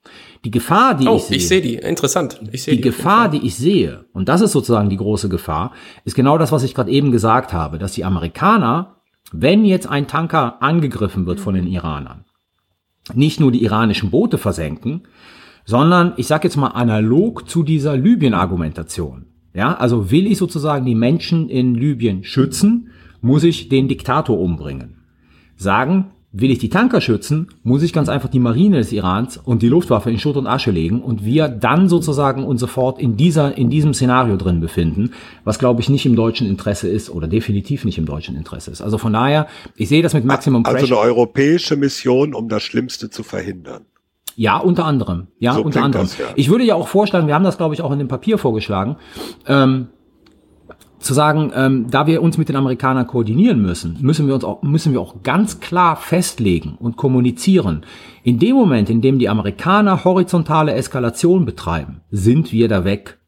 Die 0.44 0.50
Gefahr, 0.50 0.94
die 0.94 1.08
Oh, 1.08 1.16
ich 1.16 1.24
sehe, 1.24 1.36
ich 1.36 1.48
sehe 1.48 1.60
die. 1.60 1.74
Interessant. 1.74 2.40
Ich 2.52 2.62
sehe 2.62 2.76
die 2.76 2.80
Gefahr, 2.80 3.28
die 3.28 3.46
ich 3.46 3.56
sehe, 3.56 4.06
und 4.12 4.28
das 4.28 4.40
ist 4.40 4.52
sozusagen 4.52 4.90
die 4.90 4.96
große 4.96 5.28
Gefahr, 5.28 5.72
ist 6.04 6.14
genau 6.14 6.38
das, 6.38 6.52
was 6.52 6.62
ich 6.62 6.74
gerade 6.74 6.90
eben 6.90 7.10
gesagt 7.10 7.52
habe, 7.52 7.78
dass 7.78 7.92
die 7.92 8.04
Amerikaner, 8.04 8.96
wenn 9.32 9.64
jetzt 9.64 9.88
ein 9.88 10.06
Tanker 10.06 10.62
angegriffen 10.62 11.26
wird 11.26 11.40
von 11.40 11.54
den 11.54 11.66
Iranern, 11.66 12.24
nicht 13.14 13.40
nur 13.40 13.52
die 13.52 13.62
iranischen 13.62 14.10
Boote 14.10 14.38
versenken, 14.38 15.02
sondern 15.64 16.12
ich 16.16 16.26
sage 16.26 16.46
jetzt 16.46 16.56
mal 16.56 16.68
analog 16.68 17.48
zu 17.48 17.62
dieser 17.62 17.96
Libyen-Argumentation. 17.96 19.26
Ja, 19.52 19.74
also 19.74 20.10
will 20.10 20.26
ich 20.26 20.38
sozusagen 20.38 20.84
die 20.84 20.94
Menschen 20.94 21.48
in 21.48 21.74
Libyen 21.74 22.24
schützen, 22.24 22.90
muss 23.20 23.42
ich 23.42 23.68
den 23.68 23.88
Diktator 23.88 24.38
umbringen. 24.38 24.98
Sagen 25.56 26.12
Will 26.38 26.50
ich 26.50 26.58
die 26.58 26.68
Tanker 26.68 27.00
schützen, 27.00 27.48
muss 27.62 27.82
ich 27.82 27.94
ganz 27.94 28.10
einfach 28.10 28.28
die 28.28 28.40
Marine 28.40 28.76
des 28.76 28.92
Irans 28.92 29.38
und 29.38 29.62
die 29.62 29.68
Luftwaffe 29.68 30.10
in 30.10 30.18
Schutt 30.18 30.36
und 30.36 30.46
Asche 30.46 30.70
legen 30.70 31.00
und 31.00 31.24
wir 31.24 31.48
dann 31.48 31.88
sozusagen 31.88 32.44
uns 32.44 32.60
sofort 32.60 32.98
in 32.98 33.16
dieser, 33.16 33.56
in 33.56 33.70
diesem 33.70 33.94
Szenario 33.94 34.36
drin 34.36 34.60
befinden, 34.60 35.12
was 35.44 35.58
glaube 35.58 35.80
ich 35.80 35.88
nicht 35.88 36.04
im 36.04 36.14
deutschen 36.14 36.46
Interesse 36.46 36.88
ist 36.88 37.08
oder 37.08 37.26
definitiv 37.26 37.86
nicht 37.86 37.96
im 37.96 38.04
deutschen 38.04 38.36
Interesse 38.36 38.70
ist. 38.70 38.82
Also 38.82 38.98
von 38.98 39.14
daher, 39.14 39.46
ich 39.76 39.88
sehe 39.88 40.02
das 40.02 40.12
mit 40.12 40.26
Maximum 40.26 40.66
Also 40.66 40.76
Pressure. 40.78 40.98
eine 41.00 41.06
europäische 41.08 41.76
Mission, 41.76 42.34
um 42.34 42.50
das 42.50 42.62
Schlimmste 42.62 43.08
zu 43.08 43.22
verhindern. 43.22 43.86
Ja, 44.38 44.58
unter 44.58 44.84
anderem. 44.84 45.28
Ja, 45.38 45.54
So 45.54 45.62
unter 45.62 45.82
anderem. 45.82 46.04
das, 46.06 46.18
ja. 46.18 46.26
Ich 46.34 46.50
würde 46.50 46.64
ja 46.64 46.74
auch 46.74 46.88
vorschlagen, 46.88 47.26
wir 47.26 47.34
haben 47.34 47.44
das, 47.44 47.56
glaube 47.56 47.74
ich, 47.74 47.80
auch 47.80 47.90
in 47.92 47.98
dem 47.98 48.08
Papier 48.08 48.36
vorgeschlagen, 48.36 48.96
ähm, 49.46 49.86
zu 50.98 51.14
sagen, 51.14 51.52
ähm, 51.54 51.86
da 51.90 52.06
wir 52.06 52.22
uns 52.22 52.38
mit 52.38 52.48
den 52.48 52.56
Amerikanern 52.56 53.06
koordinieren 53.06 53.60
müssen, 53.60 53.98
müssen 54.00 54.26
wir 54.26 54.34
uns 54.34 54.44
auch, 54.44 54.62
müssen 54.62 54.92
wir 54.92 55.00
auch 55.00 55.22
ganz 55.22 55.60
klar 55.60 55.96
festlegen 55.96 56.76
und 56.78 56.96
kommunizieren. 56.96 57.84
In 58.22 58.38
dem 58.38 58.56
Moment, 58.56 58.90
in 58.90 59.00
dem 59.02 59.18
die 59.18 59.28
Amerikaner 59.28 60.04
horizontale 60.04 60.72
Eskalation 60.74 61.44
betreiben, 61.44 62.00
sind 62.10 62.52
wir 62.52 62.68
da 62.68 62.84
weg. 62.84 63.18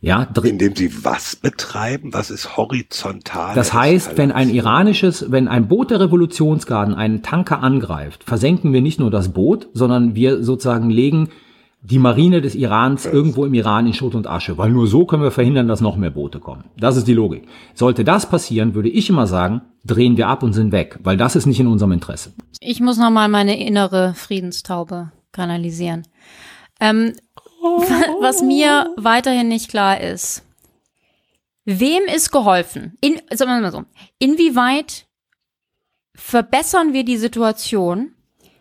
Ja, 0.00 0.26
dr- 0.26 0.46
Indem 0.46 0.76
sie 0.76 0.92
was 1.04 1.34
betreiben? 1.34 2.12
Was 2.12 2.30
ist 2.30 2.56
horizontal? 2.56 3.54
das 3.56 3.72
heißt, 3.72 4.16
wenn 4.16 4.30
ein 4.30 4.48
iranisches, 4.48 5.32
wenn 5.32 5.48
ein 5.48 5.66
Boot 5.66 5.90
der 5.90 5.98
Revolutionsgarden 5.98 6.94
einen 6.94 7.22
Tanker 7.22 7.62
angreift, 7.64 8.22
versenken 8.24 8.72
wir 8.72 8.80
nicht 8.80 9.00
nur 9.00 9.10
das 9.10 9.30
Boot, 9.32 9.68
sondern 9.72 10.14
wir 10.14 10.44
sozusagen 10.44 10.88
legen 10.90 11.30
die 11.80 11.98
Marine 11.98 12.40
des 12.40 12.54
Irans 12.54 13.06
irgendwo 13.06 13.44
im 13.44 13.54
Iran 13.54 13.86
in 13.86 13.94
Schutt 13.94 14.14
und 14.14 14.26
Asche, 14.26 14.58
weil 14.58 14.70
nur 14.70 14.86
so 14.86 15.06
können 15.06 15.22
wir 15.22 15.30
verhindern, 15.30 15.68
dass 15.68 15.80
noch 15.80 15.96
mehr 15.96 16.10
Boote 16.10 16.40
kommen. 16.40 16.64
Das 16.76 16.96
ist 16.96 17.06
die 17.06 17.14
Logik. 17.14 17.46
Sollte 17.74 18.04
das 18.04 18.28
passieren, 18.28 18.74
würde 18.74 18.88
ich 18.88 19.08
immer 19.08 19.26
sagen, 19.26 19.62
drehen 19.84 20.16
wir 20.16 20.28
ab 20.28 20.42
und 20.42 20.52
sind 20.52 20.72
weg, 20.72 20.98
weil 21.02 21.16
das 21.16 21.36
ist 21.36 21.46
nicht 21.46 21.60
in 21.60 21.68
unserem 21.68 21.92
Interesse. 21.92 22.32
Ich 22.60 22.80
muss 22.80 22.98
noch 22.98 23.10
mal 23.10 23.28
meine 23.28 23.64
innere 23.64 24.14
Friedenstaube 24.14 25.12
kanalisieren. 25.32 26.02
Ähm, 26.80 27.14
was 28.20 28.42
mir 28.42 28.92
weiterhin 28.96 29.48
nicht 29.48 29.70
klar 29.70 30.00
ist, 30.00 30.44
wem 31.64 32.02
ist 32.14 32.30
geholfen? 32.32 32.96
In, 33.00 33.20
sagen 33.30 33.50
wir 33.50 33.60
mal 33.60 33.72
so, 33.72 33.84
inwieweit 34.18 35.06
verbessern 36.14 36.92
wir 36.92 37.04
die 37.04 37.16
Situation, 37.16 38.12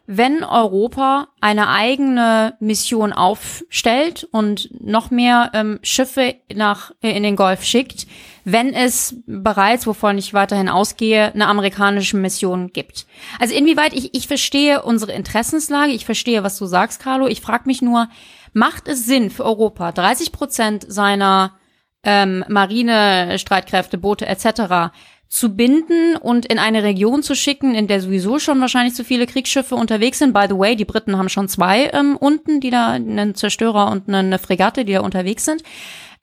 wenn 0.08 0.42
Europa 0.42 1.28
eine 1.42 1.68
eigene 1.68 2.56
Mission 2.62 3.12
aufstellt 3.12 4.26
und 4.32 4.70
noch 4.82 5.12
mehr 5.12 5.52
ähm, 5.54 5.80
Schiffe 5.84 6.36
nach 6.56 6.92
äh, 7.04 7.12
in 7.12 7.24
den 7.24 7.36
Golf 7.36 7.64
schickt, 7.64 8.08
wenn 8.46 8.74
es 8.74 9.18
bereits, 9.28 9.86
wovon 9.86 10.18
ich 10.18 10.34
weiterhin 10.34 10.70
ausgehe, 10.70 11.34
eine 11.34 11.48
amerikanische 11.48 12.16
Mission 12.16 12.72
gibt. 12.72 13.06
Also 13.38 13.54
inwieweit 13.54 13.94
ich 13.94 14.16
ich 14.16 14.28
verstehe 14.28 14.82
unsere 14.82 15.12
Interessenslage, 15.12 15.92
ich 15.92 16.06
verstehe, 16.06 16.42
was 16.42 16.58
du 16.58 16.66
sagst, 16.66 17.02
Carlo. 17.02 17.28
Ich 17.28 17.42
frage 17.42 17.64
mich 17.66 17.82
nur, 17.82 18.08
macht 18.54 18.88
es 18.88 19.06
Sinn 19.06 19.30
für 19.30 19.44
Europa, 19.44 19.92
30 19.92 20.32
Prozent 20.32 20.86
seiner 20.88 21.58
ähm, 22.04 22.46
Marine, 22.48 23.38
Streitkräfte, 23.38 23.98
Boote 23.98 24.26
etc. 24.26 24.94
zu 25.30 25.56
binden 25.56 26.16
und 26.16 26.46
in 26.46 26.58
eine 26.60 26.84
Region 26.84 27.22
zu 27.22 27.36
schicken, 27.36 27.76
in 27.76 27.88
der 27.88 28.02
sowieso 28.02 28.40
schon 28.40 28.62
wahrscheinlich 28.62 28.96
zu 28.96 29.04
viele 29.04 29.28
Kriegsschiffe 29.28 29.76
unterwegs 29.76 30.20
sind. 30.20 30.34
By 30.34 30.46
the 30.50 30.58
way, 30.58 30.76
die 30.76 30.86
Briten 30.86 31.18
haben 31.18 31.30
schon 31.30 31.50
zwei 31.50 31.90
ähm, 31.94 32.16
unten, 32.18 32.62
die 32.62 32.70
da 32.70 32.92
einen 32.92 33.36
Zerstörer 33.36 33.92
und 33.92 34.08
eine, 34.08 34.40
Fregatte, 34.40 34.86
die 34.86 34.94
da 34.94 35.02
unterwegs 35.02 35.46
sind. 35.46 35.64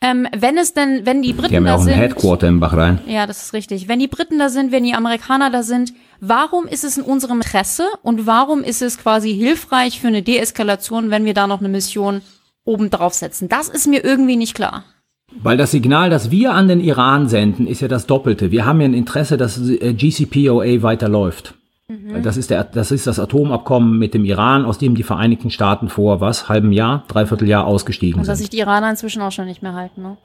Ähm, 0.00 0.26
wenn 0.36 0.58
es 0.58 0.74
denn, 0.74 1.06
wenn 1.06 1.22
die 1.22 1.32
Briten 1.32 1.50
Die 1.50 1.56
haben 1.56 1.66
ja 1.66 1.72
da 1.72 1.76
auch 1.76 1.82
ein 1.82 1.86
sind, 1.86 1.96
Headquarter 1.96 2.48
in 2.48 2.60
Bahrain. 2.60 3.00
ja, 3.06 3.26
das 3.26 3.42
ist 3.42 3.52
richtig. 3.52 3.88
Wenn 3.88 3.98
die 3.98 4.08
Briten 4.08 4.38
da 4.38 4.48
sind, 4.48 4.72
wenn 4.72 4.84
die 4.84 4.94
Amerikaner 4.94 5.50
da 5.50 5.62
sind, 5.62 5.92
warum 6.20 6.66
ist 6.66 6.84
es 6.84 6.96
in 6.98 7.04
unserem 7.04 7.38
Interesse 7.38 7.86
und 8.02 8.26
warum 8.26 8.64
ist 8.64 8.82
es 8.82 8.98
quasi 8.98 9.32
hilfreich 9.34 10.00
für 10.00 10.08
eine 10.08 10.22
Deeskalation, 10.22 11.10
wenn 11.10 11.24
wir 11.24 11.34
da 11.34 11.46
noch 11.46 11.60
eine 11.60 11.68
Mission 11.68 12.22
oben 12.64 12.90
draufsetzen? 12.90 13.48
Das 13.48 13.68
ist 13.68 13.86
mir 13.86 14.04
irgendwie 14.04 14.36
nicht 14.36 14.54
klar. 14.54 14.84
Weil 15.32 15.56
das 15.56 15.70
Signal, 15.70 16.10
das 16.10 16.30
wir 16.30 16.52
an 16.52 16.68
den 16.68 16.80
Iran 16.80 17.28
senden, 17.28 17.66
ist 17.66 17.80
ja 17.80 17.88
das 17.88 18.06
Doppelte. 18.06 18.50
Wir 18.50 18.66
haben 18.66 18.80
ja 18.80 18.86
ein 18.86 18.94
Interesse, 18.94 19.36
dass 19.36 19.58
äh, 19.58 19.94
GCPOA 19.94 20.82
weiterläuft. 20.82 21.54
Mhm. 21.88 22.22
Das 22.22 22.36
ist, 22.36 22.50
der, 22.50 22.64
das 22.64 22.90
ist 22.90 23.06
das 23.06 23.18
Atomabkommen 23.18 23.98
mit 23.98 24.14
dem 24.14 24.24
Iran, 24.24 24.64
aus 24.64 24.78
dem 24.78 24.94
die 24.94 25.02
Vereinigten 25.02 25.50
Staaten 25.50 25.88
vor 25.88 26.20
was, 26.20 26.48
halbem 26.48 26.72
Jahr, 26.72 27.04
dreiviertel 27.08 27.48
Jahr 27.48 27.66
ausgestiegen 27.66 28.20
Und 28.20 28.28
dass 28.28 28.38
sind. 28.38 28.44
sich 28.44 28.50
die 28.50 28.58
Iraner 28.58 28.90
inzwischen 28.90 29.22
auch 29.22 29.32
schon 29.32 29.46
nicht 29.46 29.62
mehr 29.62 29.74
halten, 29.74 30.02
ne? 30.02 30.16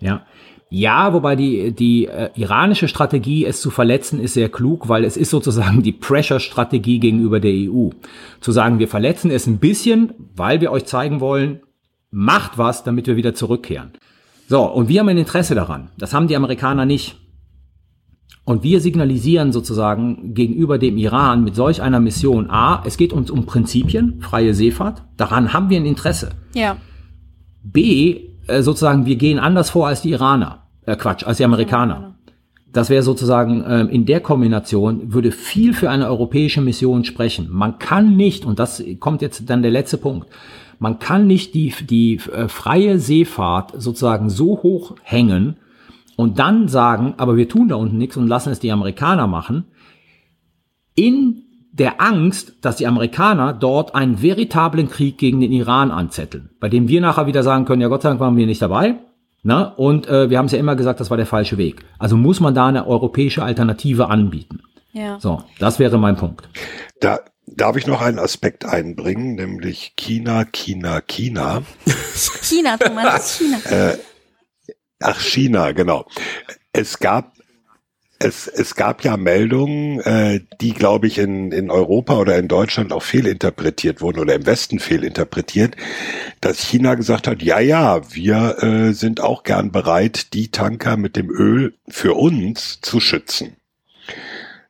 Ja. 0.00 0.22
Ja, 0.70 1.12
wobei 1.12 1.36
die, 1.36 1.72
die 1.72 2.06
äh, 2.06 2.30
iranische 2.34 2.88
Strategie, 2.88 3.44
es 3.44 3.60
zu 3.60 3.70
verletzen, 3.70 4.18
ist 4.18 4.34
sehr 4.34 4.48
klug, 4.48 4.88
weil 4.88 5.04
es 5.04 5.16
ist 5.16 5.30
sozusagen 5.30 5.82
die 5.82 5.92
Pressure-Strategie 5.92 6.98
gegenüber 6.98 7.38
der 7.38 7.52
EU. 7.52 7.90
Zu 8.40 8.50
sagen, 8.50 8.80
wir 8.80 8.88
verletzen 8.88 9.30
es 9.30 9.46
ein 9.46 9.58
bisschen, 9.58 10.12
weil 10.34 10.60
wir 10.60 10.72
euch 10.72 10.86
zeigen 10.86 11.20
wollen, 11.20 11.60
macht 12.10 12.58
was, 12.58 12.82
damit 12.82 13.06
wir 13.06 13.14
wieder 13.14 13.34
zurückkehren. 13.34 13.92
So, 14.48 14.62
und 14.62 14.88
wir 14.88 15.00
haben 15.00 15.08
ein 15.08 15.18
Interesse 15.18 15.54
daran. 15.54 15.90
Das 15.98 16.12
haben 16.12 16.28
die 16.28 16.36
Amerikaner 16.36 16.84
nicht. 16.84 17.16
Und 18.44 18.62
wir 18.62 18.80
signalisieren 18.80 19.52
sozusagen 19.52 20.34
gegenüber 20.34 20.76
dem 20.76 20.98
Iran 20.98 21.44
mit 21.44 21.54
solch 21.54 21.80
einer 21.80 22.00
Mission, 22.00 22.50
a, 22.50 22.82
es 22.84 22.98
geht 22.98 23.14
uns 23.14 23.30
um 23.30 23.46
Prinzipien, 23.46 24.20
freie 24.20 24.52
Seefahrt, 24.52 25.02
daran 25.16 25.54
haben 25.54 25.70
wir 25.70 25.78
ein 25.78 25.86
Interesse. 25.86 26.30
Ja. 26.54 26.76
B, 27.62 28.20
äh, 28.46 28.60
sozusagen, 28.60 29.06
wir 29.06 29.16
gehen 29.16 29.38
anders 29.38 29.70
vor 29.70 29.88
als 29.88 30.02
die 30.02 30.10
Iraner. 30.10 30.66
Äh, 30.84 30.96
Quatsch, 30.96 31.24
als 31.24 31.38
die 31.38 31.44
Amerikaner. 31.44 32.16
Das 32.70 32.90
wäre 32.90 33.02
sozusagen 33.02 33.64
ähm, 33.66 33.88
in 33.88 34.04
der 34.04 34.20
Kombination 34.20 35.14
würde 35.14 35.30
viel 35.30 35.72
für 35.72 35.88
eine 35.88 36.08
europäische 36.08 36.60
Mission 36.60 37.04
sprechen. 37.04 37.48
Man 37.50 37.78
kann 37.78 38.16
nicht, 38.16 38.44
und 38.44 38.58
das 38.58 38.82
kommt 39.00 39.22
jetzt 39.22 39.48
dann 39.48 39.62
der 39.62 39.70
letzte 39.70 39.96
Punkt, 39.96 40.28
man 40.78 40.98
kann 40.98 41.26
nicht 41.26 41.54
die, 41.54 41.74
die 41.88 42.16
äh, 42.32 42.48
freie 42.48 42.98
Seefahrt 42.98 43.72
sozusagen 43.76 44.30
so 44.30 44.62
hoch 44.62 44.96
hängen 45.02 45.56
und 46.16 46.38
dann 46.38 46.68
sagen, 46.68 47.14
aber 47.16 47.36
wir 47.36 47.48
tun 47.48 47.68
da 47.68 47.76
unten 47.76 47.98
nichts 47.98 48.16
und 48.16 48.28
lassen 48.28 48.50
es 48.50 48.60
die 48.60 48.72
Amerikaner 48.72 49.26
machen, 49.26 49.64
in 50.94 51.42
der 51.72 52.00
Angst, 52.00 52.54
dass 52.60 52.76
die 52.76 52.86
Amerikaner 52.86 53.52
dort 53.52 53.96
einen 53.96 54.22
veritablen 54.22 54.88
Krieg 54.88 55.18
gegen 55.18 55.40
den 55.40 55.50
Iran 55.50 55.90
anzetteln, 55.90 56.50
bei 56.60 56.68
dem 56.68 56.86
wir 56.86 57.00
nachher 57.00 57.26
wieder 57.26 57.42
sagen 57.42 57.64
können, 57.64 57.82
ja 57.82 57.88
Gott 57.88 58.02
sei 58.02 58.10
Dank 58.10 58.20
waren 58.20 58.36
wir 58.36 58.46
nicht 58.46 58.62
dabei. 58.62 58.96
Ne? 59.42 59.74
Und 59.76 60.06
äh, 60.06 60.30
wir 60.30 60.38
haben 60.38 60.46
es 60.46 60.52
ja 60.52 60.58
immer 60.58 60.76
gesagt, 60.76 61.00
das 61.00 61.10
war 61.10 61.16
der 61.16 61.26
falsche 61.26 61.58
Weg. 61.58 61.84
Also 61.98 62.16
muss 62.16 62.40
man 62.40 62.54
da 62.54 62.68
eine 62.68 62.86
europäische 62.86 63.42
Alternative 63.42 64.08
anbieten. 64.08 64.60
Ja. 64.92 65.18
So, 65.18 65.42
das 65.58 65.78
wäre 65.80 65.98
mein 65.98 66.16
Punkt. 66.16 66.48
Da 67.00 67.18
darf 67.46 67.76
ich 67.76 67.86
noch 67.86 68.02
einen 68.02 68.18
Aspekt 68.18 68.64
einbringen, 68.64 69.34
nämlich 69.34 69.94
China, 69.96 70.44
China, 70.44 71.00
China. 71.00 71.62
China, 72.42 72.76
Thomas, 72.76 73.38
China. 73.38 73.96
Ach, 75.00 75.20
China, 75.20 75.72
genau. 75.72 76.06
Es 76.72 76.98
gab 76.98 77.34
es, 78.24 78.46
es 78.46 78.74
gab 78.74 79.04
ja 79.04 79.16
Meldungen, 79.16 80.00
äh, 80.00 80.40
die, 80.60 80.72
glaube 80.72 81.06
ich, 81.06 81.18
in, 81.18 81.52
in 81.52 81.70
Europa 81.70 82.16
oder 82.16 82.38
in 82.38 82.48
Deutschland 82.48 82.92
auch 82.92 83.02
fehlinterpretiert 83.02 84.00
wurden 84.00 84.20
oder 84.20 84.34
im 84.34 84.46
Westen 84.46 84.78
fehlinterpretiert, 84.78 85.76
dass 86.40 86.60
China 86.60 86.94
gesagt 86.94 87.26
hat, 87.26 87.42
ja, 87.42 87.60
ja, 87.60 88.00
wir 88.14 88.62
äh, 88.62 88.92
sind 88.92 89.20
auch 89.20 89.42
gern 89.42 89.72
bereit, 89.72 90.32
die 90.32 90.50
Tanker 90.50 90.96
mit 90.96 91.16
dem 91.16 91.30
Öl 91.30 91.74
für 91.88 92.14
uns 92.14 92.80
zu 92.80 93.00
schützen. 93.00 93.56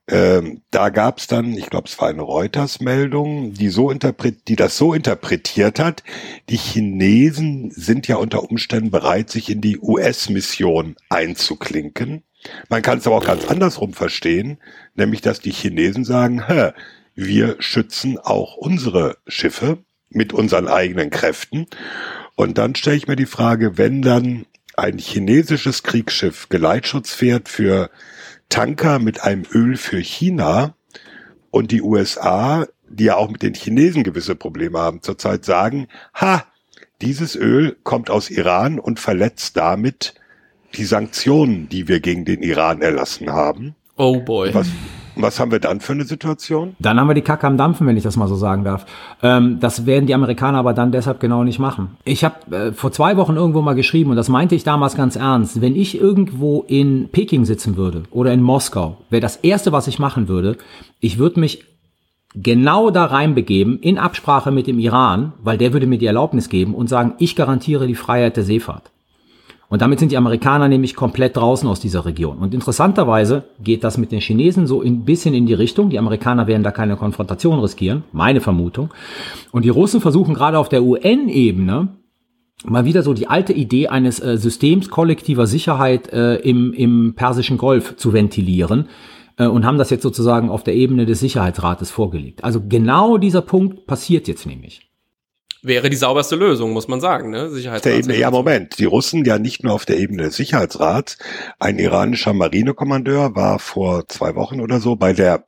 Ähm, 0.07 0.61
da 0.71 0.91
gab 0.91 1.19
es 1.19 1.27
dann, 1.27 1.55
ich 1.55 1.71
glaube, 1.71 1.89
es 1.89 1.99
war 1.99 2.09
eine 2.09 2.23
Reuters-Meldung, 2.23 3.55
die 3.55 3.69
so 3.69 3.91
interpret, 3.91 4.49
die 4.49 4.57
das 4.57 4.77
so 4.77 4.93
interpretiert 4.93 5.79
hat. 5.79 6.03
Die 6.51 6.59
Chinesen 6.59 7.71
sind 7.71 8.07
ja 8.07 8.17
unter 8.17 8.43
Umständen 8.43 8.91
bereit, 8.91 9.31
sich 9.31 9.49
in 9.49 9.63
die 9.63 9.79
US-Mission 9.79 10.97
einzuklinken. 11.09 12.23
Man 12.69 12.83
kann 12.83 12.99
es 12.99 13.07
aber 13.07 13.17
auch 13.17 13.25
ganz 13.25 13.47
andersrum 13.47 13.95
verstehen, 13.95 14.59
nämlich 14.95 15.23
dass 15.23 15.41
die 15.41 15.53
Chinesen 15.53 16.05
sagen, 16.05 16.47
Hä, 16.47 16.73
wir 17.15 17.57
schützen 17.61 18.19
auch 18.19 18.57
unsere 18.57 19.17
Schiffe 19.27 19.79
mit 20.11 20.35
unseren 20.35 20.69
eigenen 20.69 21.09
Kräften. 21.09 21.67
Und 22.37 22.59
dann 22.59 22.75
stelle 22.75 22.97
ich 22.97 23.09
mir 23.09 23.17
die 23.17 23.27
Frage, 23.27 23.79
wenn 23.79 24.03
dann 24.03 24.45
ein 24.77 24.99
chinesisches 24.99 25.83
Kriegsschiff 25.83 26.49
Geleitschutz 26.49 27.13
fährt 27.15 27.49
für 27.49 27.91
Tanker 28.49 28.99
mit 28.99 29.23
einem 29.23 29.45
Öl 29.53 29.77
für 29.77 29.99
China 29.99 30.75
und 31.51 31.71
die 31.71 31.83
USA, 31.83 32.67
die 32.89 33.05
ja 33.05 33.17
auch 33.17 33.31
mit 33.31 33.43
den 33.43 33.55
Chinesen 33.55 34.03
gewisse 34.05 34.35
Probleme 34.35 34.79
haben, 34.79 35.03
zurzeit 35.03 35.45
sagen, 35.45 35.89
ha, 36.15 36.45
dieses 37.01 37.37
Öl 37.37 37.77
kommt 37.83 38.11
aus 38.11 38.31
Iran 38.31 38.79
und 38.79 39.01
verletzt 39.01 39.57
damit 39.57 40.15
die 40.75 40.85
Sanktionen, 40.85 41.69
die 41.69 41.89
wir 41.89 42.01
gegen 42.01 42.25
den 42.25 42.43
Iran 42.43 42.83
erlassen 42.83 43.31
haben. 43.31 43.75
Oh 43.97 44.21
boy. 44.21 44.53
Was, 44.55 44.69
was 45.17 45.41
haben 45.41 45.51
wir 45.51 45.61
dann 45.61 45.81
für 45.81 45.93
eine 45.93 46.05
Situation? 46.05 46.77
Dann 46.79 46.99
haben 46.99 47.09
wir 47.09 47.15
die 47.15 47.23
Kacke 47.23 47.47
am 47.47 47.57
Dampfen, 47.57 47.87
wenn 47.87 47.97
ich 47.97 48.03
das 48.03 48.17
mal 48.17 48.29
so 48.29 48.37
sagen 48.37 48.65
darf. 48.65 48.87
Ähm, 49.23 49.59
das 49.61 49.87
werden 49.87 50.07
die 50.07 50.15
Amerikaner 50.15 50.59
aber 50.59 50.73
dann 50.73 50.93
deshalb 50.93 51.21
genau 51.21 51.45
nicht 51.45 51.59
machen. 51.59 51.97
Ich 52.05 52.25
habe 52.25 52.57
äh, 52.57 52.73
vor 52.73 52.93
zwei 52.93 53.17
Wochen 53.17 53.37
irgendwo 53.37 53.63
mal 53.63 53.75
geschrieben, 53.75 54.11
und 54.11 54.17
das 54.17 54.29
meinte 54.29 54.55
ich 54.55 54.65
damals 54.65 54.97
ganz 54.97 55.17
ernst, 55.17 55.61
wenn 55.61 55.77
ich 55.77 56.01
irgendwo 56.01 56.65
in 56.67 57.09
Peking 57.11 57.45
sitzen 57.45 57.77
würde 57.77 58.05
oder 58.11 58.33
in 58.33 58.43
Moskau, 58.43 58.99
wäre 59.11 59.21
das 59.21 59.37
Erste, 59.37 59.73
was 59.73 59.87
ich 59.87 59.99
machen 59.99 60.29
würde, 60.29 60.57
ich 61.01 61.19
würde 61.19 61.41
mich 61.41 61.65
genau 62.35 62.91
da 62.91 63.07
reinbegeben, 63.07 63.79
in 63.79 63.99
Absprache 63.99 64.51
mit 64.51 64.67
dem 64.67 64.79
Iran, 64.79 65.33
weil 65.43 65.59
der 65.59 65.73
würde 65.73 65.87
mir 65.87 65.99
die 65.99 66.07
Erlaubnis 66.07 66.49
geben 66.49 66.75
und 66.75 66.89
sagen, 66.89 67.15
ich 67.19 67.37
garantiere 67.37 67.87
die 67.87 67.95
Freiheit 67.95 68.37
der 68.37 68.45
Seefahrt. 68.45 68.91
Und 69.75 69.83
damit 69.83 69.99
sind 69.99 70.13
die 70.13 70.17
Amerikaner 70.17 70.69
nämlich 70.69 70.95
komplett 70.95 71.37
draußen 71.37 71.69
aus 71.69 71.81
dieser 71.81 72.07
Region. 72.07 72.39
Und 72.39 72.55
interessanterweise 72.55 73.43
geht 73.61 73.83
das 73.83 73.99
mit 73.99 74.13
den 74.13 74.21
Chinesen 74.21 74.69
so 74.69 74.81
ein 74.81 75.05
bisschen 75.05 75.35
in 75.35 75.47
die 75.47 75.55
Richtung. 75.55 75.91
Die 75.91 75.99
Amerikaner 75.99 76.47
werden 76.47 76.63
da 76.63 76.71
keine 76.71 76.95
Konfrontation 76.95 77.59
riskieren, 77.59 78.05
meine 78.13 78.41
Vermutung. 78.41 78.95
Und 79.51 79.65
die 79.65 79.71
Russen 79.71 80.01
versuchen 80.01 80.35
gerade 80.35 80.61
auf 80.61 80.69
der 80.69 80.85
UN-Ebene 80.85 81.89
mal 82.65 82.85
wieder 82.85 83.03
so 83.03 83.15
die 83.15 83.27
alte 83.27 83.53
Idee 83.53 83.89
eines 83.89 84.21
äh, 84.21 84.39
Systems 84.39 84.91
kollektiver 84.91 85.49
Sicherheit 85.49 86.09
äh, 86.13 86.37
im, 86.37 86.73
im 86.73 87.15
Persischen 87.17 87.59
Golf 87.59 87.97
zu 87.97 88.13
ventilieren 88.13 88.87
äh, 89.39 89.47
und 89.49 89.67
haben 89.67 89.79
das 89.79 89.91
jetzt 89.91 90.05
sozusagen 90.05 90.51
auf 90.51 90.63
der 90.63 90.77
Ebene 90.77 91.05
des 91.05 91.19
Sicherheitsrates 91.19 91.91
vorgelegt. 91.91 92.45
Also 92.45 92.63
genau 92.65 93.19
dieser 93.19 93.43
Punkt 93.43 93.89
passiert 93.89 94.29
jetzt 94.29 94.47
nämlich 94.47 94.94
wäre 95.65 95.91
die 95.91 95.97
sauberste 95.97 96.37
Lösung, 96.37 96.73
muss 96.73 96.89
man 96.89 97.01
sagen, 97.01 97.31
ne? 97.31 97.51
Sicherheitsrat. 97.51 98.07
Ja, 98.17 98.31
Moment. 98.31 98.79
Die 98.79 98.85
Russen 98.85 99.25
ja 99.25 99.39
nicht 99.39 99.65
nur 99.65 99.73
auf 99.73 99.85
der 99.85 99.99
Ebene 99.99 100.25
des 100.25 100.37
Sicherheitsrats. 100.37 101.19
Ein 101.59 101.79
iranischer 101.79 102.33
Marinekommandeur 102.33 103.35
war 103.35 103.59
vor 103.59 104.07
zwei 104.09 104.35
Wochen 104.35 104.61
oder 104.61 104.81
so 104.81 104.97
bei 104.97 105.13
der 105.13 105.45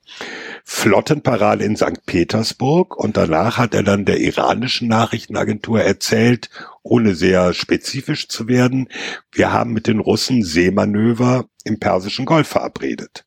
Flottenparade 0.65 1.65
in 1.65 1.77
St. 1.77 2.07
Petersburg 2.07 2.97
und 2.97 3.17
danach 3.17 3.59
hat 3.59 3.75
er 3.75 3.83
dann 3.83 4.05
der 4.05 4.19
iranischen 4.19 4.89
Nachrichtenagentur 4.89 5.81
erzählt, 5.81 6.51
ohne 6.83 7.15
sehr 7.15 7.55
spezifisch 7.55 8.29
zu 8.29 8.49
werden, 8.49 8.89
wir 9.33 9.53
haben 9.53 9.73
mit 9.73 9.87
den 9.87 10.01
Russen 10.01 10.43
Seemanöver 10.43 11.45
im 11.65 11.79
Persischen 11.79 12.25
Golf 12.25 12.49
verabredet. 12.49 13.25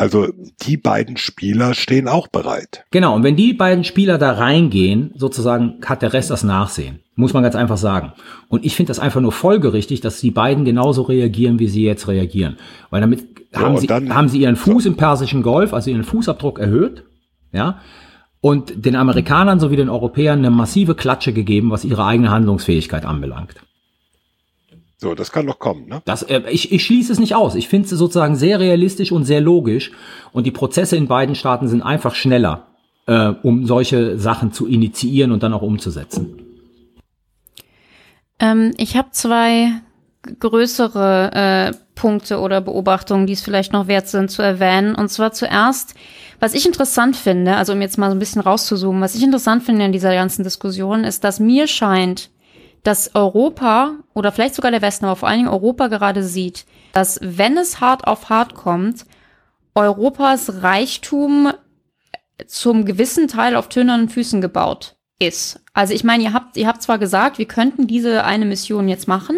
Also 0.00 0.28
die 0.62 0.78
beiden 0.78 1.18
Spieler 1.18 1.74
stehen 1.74 2.08
auch 2.08 2.26
bereit. 2.28 2.86
Genau, 2.90 3.14
und 3.14 3.22
wenn 3.22 3.36
die 3.36 3.52
beiden 3.52 3.84
Spieler 3.84 4.16
da 4.16 4.32
reingehen, 4.32 5.12
sozusagen 5.14 5.74
hat 5.84 6.00
der 6.00 6.14
Rest 6.14 6.30
das 6.30 6.42
Nachsehen. 6.42 7.00
Muss 7.16 7.34
man 7.34 7.42
ganz 7.42 7.54
einfach 7.54 7.76
sagen. 7.76 8.14
Und 8.48 8.64
ich 8.64 8.74
finde 8.74 8.88
das 8.88 8.98
einfach 8.98 9.20
nur 9.20 9.32
folgerichtig, 9.32 10.00
dass 10.00 10.18
die 10.18 10.30
beiden 10.30 10.64
genauso 10.64 11.02
reagieren, 11.02 11.58
wie 11.58 11.68
sie 11.68 11.84
jetzt 11.84 12.08
reagieren. 12.08 12.56
Weil 12.88 13.02
damit 13.02 13.26
ja, 13.52 13.60
haben, 13.60 13.76
sie, 13.76 13.86
dann, 13.86 14.14
haben 14.14 14.30
sie 14.30 14.40
ihren 14.40 14.56
Fuß 14.56 14.84
so. 14.84 14.88
im 14.88 14.96
Persischen 14.96 15.42
Golf, 15.42 15.74
also 15.74 15.90
ihren 15.90 16.04
Fußabdruck 16.04 16.60
erhöht. 16.60 17.04
Ja, 17.52 17.80
und 18.40 18.86
den 18.86 18.96
Amerikanern 18.96 19.60
sowie 19.60 19.76
den 19.76 19.90
Europäern 19.90 20.38
eine 20.38 20.50
massive 20.50 20.94
Klatsche 20.94 21.34
gegeben, 21.34 21.70
was 21.70 21.84
ihre 21.84 22.06
eigene 22.06 22.30
Handlungsfähigkeit 22.30 23.04
anbelangt. 23.04 23.56
So, 25.02 25.14
das 25.14 25.32
kann 25.32 25.46
doch 25.46 25.58
kommen, 25.58 25.86
ne? 25.88 26.02
Das, 26.04 26.22
äh, 26.22 26.42
ich, 26.50 26.72
ich 26.72 26.84
schließe 26.84 27.10
es 27.10 27.18
nicht 27.18 27.34
aus. 27.34 27.54
Ich 27.54 27.68
finde 27.68 27.86
es 27.86 27.90
sozusagen 27.98 28.36
sehr 28.36 28.60
realistisch 28.60 29.12
und 29.12 29.24
sehr 29.24 29.40
logisch. 29.40 29.92
Und 30.32 30.44
die 30.44 30.50
Prozesse 30.50 30.94
in 30.94 31.08
beiden 31.08 31.34
Staaten 31.34 31.68
sind 31.68 31.80
einfach 31.80 32.14
schneller, 32.14 32.66
äh, 33.06 33.32
um 33.42 33.64
solche 33.64 34.18
Sachen 34.18 34.52
zu 34.52 34.66
initiieren 34.66 35.32
und 35.32 35.42
dann 35.42 35.54
auch 35.54 35.62
umzusetzen. 35.62 36.38
Ähm, 38.40 38.72
ich 38.76 38.94
habe 38.94 39.08
zwei 39.12 39.70
größere 40.38 41.30
äh, 41.32 41.76
Punkte 41.94 42.38
oder 42.38 42.60
Beobachtungen, 42.60 43.26
die 43.26 43.32
es 43.32 43.40
vielleicht 43.40 43.72
noch 43.72 43.88
wert 43.88 44.06
sind 44.06 44.30
zu 44.30 44.42
erwähnen. 44.42 44.94
Und 44.94 45.08
zwar 45.08 45.32
zuerst, 45.32 45.94
was 46.40 46.52
ich 46.52 46.66
interessant 46.66 47.16
finde, 47.16 47.56
also 47.56 47.72
um 47.72 47.80
jetzt 47.80 47.96
mal 47.96 48.10
so 48.10 48.16
ein 48.16 48.18
bisschen 48.18 48.42
rauszuzoomen, 48.42 49.00
was 49.00 49.14
ich 49.14 49.22
interessant 49.22 49.62
finde 49.62 49.86
in 49.86 49.92
dieser 49.92 50.12
ganzen 50.12 50.44
Diskussion, 50.44 51.04
ist, 51.04 51.24
dass 51.24 51.40
mir 51.40 51.66
scheint, 51.68 52.28
dass 52.82 53.14
Europa 53.14 53.94
oder 54.14 54.32
vielleicht 54.32 54.54
sogar 54.54 54.70
der 54.70 54.82
Westen, 54.82 55.04
aber 55.04 55.16
vor 55.16 55.28
allen 55.28 55.38
Dingen 55.38 55.50
Europa 55.50 55.88
gerade 55.88 56.22
sieht, 56.22 56.66
dass 56.92 57.18
wenn 57.22 57.56
es 57.58 57.80
hart 57.80 58.06
auf 58.06 58.28
hart 58.28 58.54
kommt, 58.54 59.04
Europas 59.74 60.62
Reichtum 60.62 61.52
zum 62.46 62.84
gewissen 62.84 63.28
Teil 63.28 63.54
auf 63.54 63.68
tönernen 63.68 64.08
Füßen 64.08 64.40
gebaut 64.40 64.96
ist. 65.18 65.60
Also 65.74 65.94
ich 65.94 66.04
meine, 66.04 66.22
ihr 66.22 66.32
habt, 66.32 66.56
ihr 66.56 66.66
habt 66.66 66.82
zwar 66.82 66.98
gesagt, 66.98 67.38
wir 67.38 67.46
könnten 67.46 67.86
diese 67.86 68.24
eine 68.24 68.46
Mission 68.46 68.88
jetzt 68.88 69.06
machen, 69.08 69.36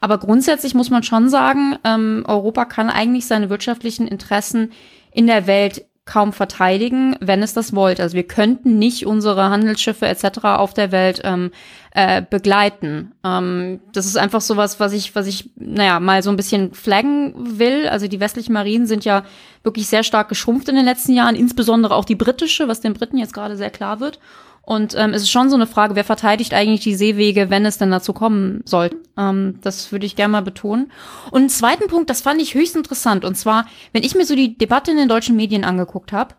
aber 0.00 0.18
grundsätzlich 0.18 0.74
muss 0.74 0.90
man 0.90 1.02
schon 1.02 1.28
sagen, 1.28 1.76
ähm, 1.84 2.24
Europa 2.26 2.64
kann 2.66 2.90
eigentlich 2.90 3.26
seine 3.26 3.50
wirtschaftlichen 3.50 4.06
Interessen 4.06 4.72
in 5.12 5.26
der 5.26 5.46
Welt 5.46 5.86
kaum 6.06 6.32
verteidigen, 6.32 7.16
wenn 7.20 7.42
es 7.42 7.52
das 7.52 7.74
wollte. 7.74 8.02
Also 8.02 8.14
wir 8.14 8.26
könnten 8.26 8.78
nicht 8.78 9.06
unsere 9.06 9.50
Handelsschiffe 9.50 10.06
etc. 10.06 10.38
auf 10.44 10.72
der 10.72 10.92
Welt 10.92 11.20
ähm, 11.24 11.50
äh, 11.90 12.22
begleiten. 12.22 13.12
Ähm, 13.24 13.80
das 13.92 14.06
ist 14.06 14.16
einfach 14.16 14.40
sowas, 14.40 14.78
was 14.78 14.92
ich, 14.92 15.16
was 15.16 15.26
ich, 15.26 15.50
naja, 15.56 15.98
mal 15.98 16.22
so 16.22 16.30
ein 16.30 16.36
bisschen 16.36 16.72
flaggen 16.74 17.58
will. 17.58 17.88
Also 17.88 18.06
die 18.06 18.20
westlichen 18.20 18.52
Marinen 18.52 18.86
sind 18.86 19.04
ja 19.04 19.24
wirklich 19.64 19.88
sehr 19.88 20.04
stark 20.04 20.28
geschrumpft 20.28 20.68
in 20.68 20.76
den 20.76 20.84
letzten 20.84 21.12
Jahren, 21.12 21.34
insbesondere 21.34 21.96
auch 21.96 22.04
die 22.04 22.14
britische, 22.14 22.68
was 22.68 22.80
den 22.80 22.94
Briten 22.94 23.18
jetzt 23.18 23.34
gerade 23.34 23.56
sehr 23.56 23.70
klar 23.70 23.98
wird. 23.98 24.20
Und 24.66 24.96
ähm, 24.96 25.14
es 25.14 25.22
ist 25.22 25.30
schon 25.30 25.48
so 25.48 25.54
eine 25.54 25.68
Frage, 25.68 25.94
wer 25.94 26.02
verteidigt 26.02 26.52
eigentlich 26.52 26.80
die 26.80 26.96
Seewege, 26.96 27.50
wenn 27.50 27.64
es 27.64 27.78
denn 27.78 27.92
dazu 27.92 28.12
kommen 28.12 28.62
soll. 28.64 28.90
Ähm, 29.16 29.60
das 29.62 29.92
würde 29.92 30.06
ich 30.06 30.16
gerne 30.16 30.32
mal 30.32 30.42
betonen. 30.42 30.90
Und 31.30 31.42
einen 31.42 31.48
zweiten 31.48 31.86
Punkt, 31.86 32.10
das 32.10 32.20
fand 32.20 32.42
ich 32.42 32.54
höchst 32.54 32.74
interessant. 32.74 33.24
Und 33.24 33.36
zwar, 33.36 33.66
wenn 33.92 34.02
ich 34.02 34.16
mir 34.16 34.26
so 34.26 34.34
die 34.34 34.58
Debatte 34.58 34.90
in 34.90 34.96
den 34.96 35.08
deutschen 35.08 35.36
Medien 35.36 35.62
angeguckt 35.62 36.12
habe, 36.12 36.34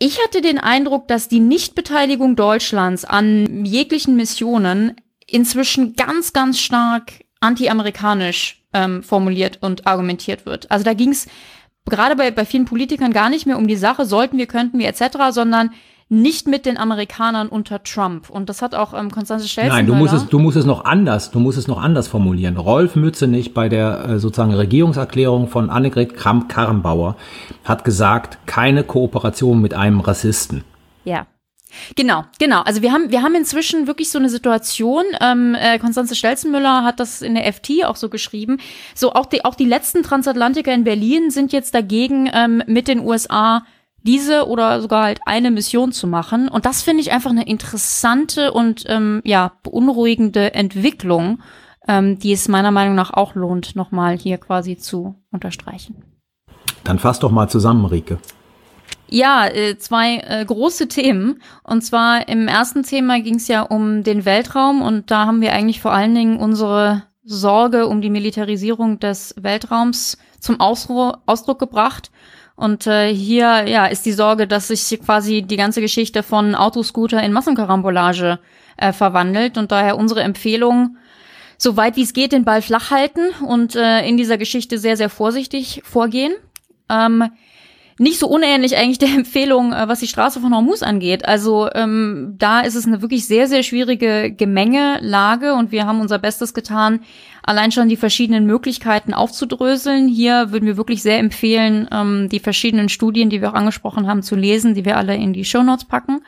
ich 0.00 0.20
hatte 0.24 0.40
den 0.40 0.58
Eindruck, 0.58 1.06
dass 1.06 1.28
die 1.28 1.38
Nichtbeteiligung 1.38 2.34
Deutschlands 2.34 3.04
an 3.04 3.64
jeglichen 3.64 4.16
Missionen 4.16 4.96
inzwischen 5.24 5.94
ganz, 5.94 6.32
ganz 6.32 6.58
stark 6.58 7.12
anti-amerikanisch 7.38 8.64
ähm, 8.72 9.04
formuliert 9.04 9.58
und 9.60 9.86
argumentiert 9.86 10.46
wird. 10.46 10.68
Also 10.68 10.84
da 10.84 10.94
ging 10.94 11.10
es 11.10 11.28
gerade 11.84 12.16
bei, 12.16 12.32
bei 12.32 12.44
vielen 12.44 12.64
Politikern 12.64 13.12
gar 13.12 13.30
nicht 13.30 13.46
mehr 13.46 13.56
um 13.56 13.68
die 13.68 13.76
Sache, 13.76 14.04
sollten 14.04 14.36
wir, 14.36 14.46
könnten 14.46 14.80
wir 14.80 14.88
etc., 14.88 15.30
sondern 15.30 15.70
nicht 16.08 16.46
mit 16.46 16.66
den 16.66 16.76
Amerikanern 16.76 17.48
unter 17.48 17.82
Trump. 17.82 18.30
Und 18.30 18.48
das 18.48 18.62
hat 18.62 18.74
auch 18.74 18.92
ähm, 18.94 19.10
Konstanze 19.10 19.48
Stelzenmüller. 19.48 19.76
Nein, 19.76 19.86
du 19.86 19.94
musst 19.94 20.14
es, 20.14 20.26
du 20.28 20.38
musst 20.38 20.56
es 20.56 20.64
noch 20.64 20.84
anders, 20.84 21.30
du 21.30 21.40
musst 21.40 21.58
es 21.58 21.66
noch 21.66 21.80
anders 21.80 22.08
formulieren. 22.08 22.56
Rolf 22.56 22.94
Mützenich 22.94 23.54
bei 23.54 23.68
der 23.68 24.04
äh, 24.08 24.18
sozusagen 24.18 24.54
Regierungserklärung 24.54 25.48
von 25.48 25.70
Annegret 25.70 26.14
Kramp-Karrenbauer 26.14 27.16
hat 27.64 27.84
gesagt, 27.84 28.38
keine 28.46 28.84
Kooperation 28.84 29.60
mit 29.60 29.74
einem 29.74 30.00
Rassisten. 30.00 30.64
Ja. 31.04 31.26
Genau, 31.96 32.24
genau. 32.38 32.62
Also 32.62 32.82
wir 32.82 32.92
haben, 32.92 33.10
wir 33.10 33.22
haben 33.22 33.34
inzwischen 33.34 33.86
wirklich 33.86 34.10
so 34.10 34.18
eine 34.18 34.28
Situation. 34.28 35.04
Ähm, 35.20 35.56
äh, 35.58 35.78
Konstanze 35.78 36.14
Stelzenmüller 36.14 36.84
hat 36.84 37.00
das 37.00 37.22
in 37.22 37.34
der 37.34 37.52
FT 37.52 37.84
auch 37.84 37.96
so 37.96 38.08
geschrieben. 38.08 38.58
So 38.94 39.12
auch 39.12 39.26
die, 39.26 39.44
auch 39.44 39.54
die 39.54 39.64
letzten 39.64 40.02
Transatlantiker 40.02 40.72
in 40.72 40.84
Berlin 40.84 41.30
sind 41.30 41.52
jetzt 41.52 41.74
dagegen, 41.74 42.30
ähm, 42.32 42.62
mit 42.66 42.88
den 42.88 43.00
USA 43.00 43.64
diese 44.04 44.46
oder 44.46 44.80
sogar 44.80 45.04
halt 45.04 45.20
eine 45.26 45.50
Mission 45.50 45.92
zu 45.92 46.06
machen. 46.06 46.48
Und 46.48 46.66
das 46.66 46.82
finde 46.82 47.00
ich 47.02 47.12
einfach 47.12 47.30
eine 47.30 47.46
interessante 47.46 48.52
und 48.52 48.84
ähm, 48.86 49.20
ja 49.24 49.52
beunruhigende 49.62 50.54
Entwicklung, 50.54 51.40
ähm, 51.88 52.18
die 52.18 52.32
es 52.32 52.48
meiner 52.48 52.70
Meinung 52.70 52.94
nach 52.94 53.12
auch 53.12 53.34
lohnt, 53.34 53.76
nochmal 53.76 54.16
hier 54.16 54.38
quasi 54.38 54.76
zu 54.76 55.16
unterstreichen. 55.30 56.02
Dann 56.84 56.98
fass 56.98 57.18
doch 57.18 57.30
mal 57.30 57.48
zusammen, 57.48 57.86
Rike. 57.86 58.18
Ja, 59.08 59.46
äh, 59.46 59.78
zwei 59.78 60.18
äh, 60.18 60.44
große 60.44 60.88
Themen. 60.88 61.40
Und 61.62 61.82
zwar 61.82 62.28
im 62.28 62.48
ersten 62.48 62.82
Thema 62.82 63.20
ging 63.20 63.36
es 63.36 63.48
ja 63.48 63.62
um 63.62 64.02
den 64.02 64.24
Weltraum 64.24 64.82
und 64.82 65.10
da 65.10 65.26
haben 65.26 65.40
wir 65.40 65.52
eigentlich 65.52 65.80
vor 65.80 65.92
allen 65.92 66.14
Dingen 66.14 66.38
unsere 66.38 67.04
Sorge 67.22 67.86
um 67.86 68.02
die 68.02 68.10
Militarisierung 68.10 68.98
des 68.98 69.34
Weltraums 69.38 70.18
zum 70.40 70.60
Ausdruck 70.60 71.58
gebracht. 71.58 72.10
Und 72.56 72.86
äh, 72.86 73.12
hier 73.12 73.66
ja 73.66 73.86
ist 73.86 74.06
die 74.06 74.12
Sorge, 74.12 74.46
dass 74.46 74.68
sich 74.68 75.00
quasi 75.00 75.42
die 75.42 75.56
ganze 75.56 75.80
Geschichte 75.80 76.22
von 76.22 76.54
Autoscooter 76.54 77.22
in 77.22 77.32
Massenkarambolage 77.32 78.38
äh, 78.76 78.92
verwandelt 78.92 79.58
und 79.58 79.72
daher 79.72 79.96
unsere 79.96 80.22
Empfehlung, 80.22 80.96
so 81.58 81.76
weit 81.76 81.96
wie 81.96 82.02
es 82.02 82.12
geht, 82.12 82.32
den 82.32 82.44
Ball 82.44 82.62
flach 82.62 82.90
halten 82.90 83.30
und 83.44 83.74
äh, 83.74 84.06
in 84.06 84.16
dieser 84.16 84.38
Geschichte 84.38 84.78
sehr, 84.78 84.96
sehr 84.96 85.08
vorsichtig 85.08 85.82
vorgehen. 85.84 86.32
Ähm, 86.88 87.24
nicht 87.98 88.18
so 88.18 88.28
unähnlich 88.28 88.76
eigentlich 88.76 88.98
der 88.98 89.08
Empfehlung, 89.14 89.72
äh, 89.72 89.88
was 89.88 90.00
die 90.00 90.06
Straße 90.06 90.40
von 90.40 90.54
Hormuz 90.54 90.82
angeht. 90.82 91.24
Also 91.24 91.68
ähm, 91.74 92.34
da 92.38 92.60
ist 92.60 92.74
es 92.74 92.86
eine 92.86 93.02
wirklich 93.02 93.26
sehr, 93.26 93.48
sehr 93.48 93.62
schwierige 93.62 94.32
Gemengelage 94.32 95.54
und 95.54 95.72
wir 95.72 95.86
haben 95.86 96.00
unser 96.00 96.18
Bestes 96.18 96.54
getan, 96.54 97.00
allein 97.42 97.72
schon 97.72 97.88
die 97.88 97.96
verschiedenen 97.96 98.46
Möglichkeiten 98.46 99.14
aufzudröseln. 99.14 100.08
Hier 100.08 100.50
würden 100.50 100.66
wir 100.66 100.76
wirklich 100.76 101.02
sehr 101.02 101.18
empfehlen, 101.18 101.88
ähm, 101.92 102.28
die 102.30 102.40
verschiedenen 102.40 102.88
Studien, 102.88 103.30
die 103.30 103.40
wir 103.40 103.50
auch 103.50 103.54
angesprochen 103.54 104.06
haben, 104.06 104.22
zu 104.22 104.34
lesen, 104.34 104.74
die 104.74 104.84
wir 104.84 104.96
alle 104.96 105.14
in 105.14 105.32
die 105.32 105.44
Show 105.44 105.62
Notes 105.62 105.84
packen. 105.84 106.22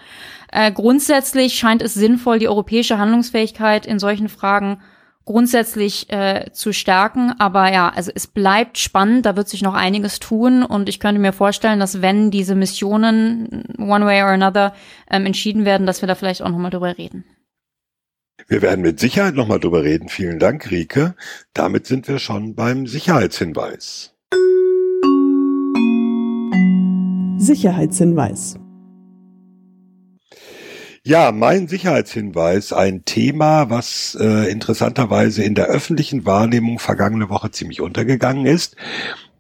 Äh, 0.53 0.71
grundsätzlich 0.73 1.55
scheint 1.55 1.83
es 1.83 1.95
sinnvoll, 1.95 2.39
die 2.39 2.49
europäische 2.49 2.99
Handlungsfähigkeit 2.99 3.87
in 3.87 3.99
solchen 3.99 4.29
Fragen 4.29 4.79
grundsätzlich 5.27 6.11
äh, 6.11 6.47
zu 6.53 6.73
stärken. 6.73 7.35
Aber 7.39 7.71
ja, 7.71 7.91
also 7.95 8.11
es 8.15 8.27
bleibt 8.27 8.79
spannend, 8.79 9.27
da 9.27 9.37
wird 9.37 9.49
sich 9.49 9.61
noch 9.61 9.75
einiges 9.75 10.19
tun 10.19 10.63
und 10.63 10.89
ich 10.89 10.99
könnte 10.99 11.21
mir 11.21 11.33
vorstellen, 11.33 11.79
dass 11.79 12.01
wenn 12.01 12.31
diese 12.31 12.55
Missionen 12.55 13.65
one 13.79 14.07
way 14.07 14.23
or 14.23 14.29
another 14.29 14.73
ähm, 15.11 15.27
entschieden 15.27 15.67
werden, 15.67 15.87
dass 15.87 16.01
wir 16.01 16.07
da 16.07 16.15
vielleicht 16.15 16.43
auch 16.43 16.49
nochmal 16.49 16.71
drüber 16.71 16.97
reden. 16.97 17.25
Wir 18.49 18.63
werden 18.63 18.83
mit 18.83 19.01
Sicherheit 19.01 19.35
nochmal 19.35 19.59
drüber 19.59 19.83
reden. 19.83 20.09
Vielen 20.09 20.39
Dank, 20.39 20.71
Rike. 20.71 21.17
Damit 21.53 21.87
sind 21.87 22.07
wir 22.07 22.21
schon 22.21 22.55
beim 22.55 22.87
Sicherheitshinweis. 22.87 24.15
Sicherheitshinweis. 27.39 28.59
Ja, 31.09 31.31
mein 31.31 31.69
Sicherheitshinweis, 31.69 32.73
ein 32.73 33.05
Thema, 33.05 33.71
was 33.71 34.19
äh, 34.21 34.51
interessanterweise 34.51 35.45
in 35.45 35.55
der 35.55 35.67
öffentlichen 35.67 36.27
Wahrnehmung 36.27 36.81
vergangene 36.81 37.31
Woche 37.31 37.53
ziemlich 37.53 37.81
untergegangen 37.81 38.45
ist. 38.45 38.75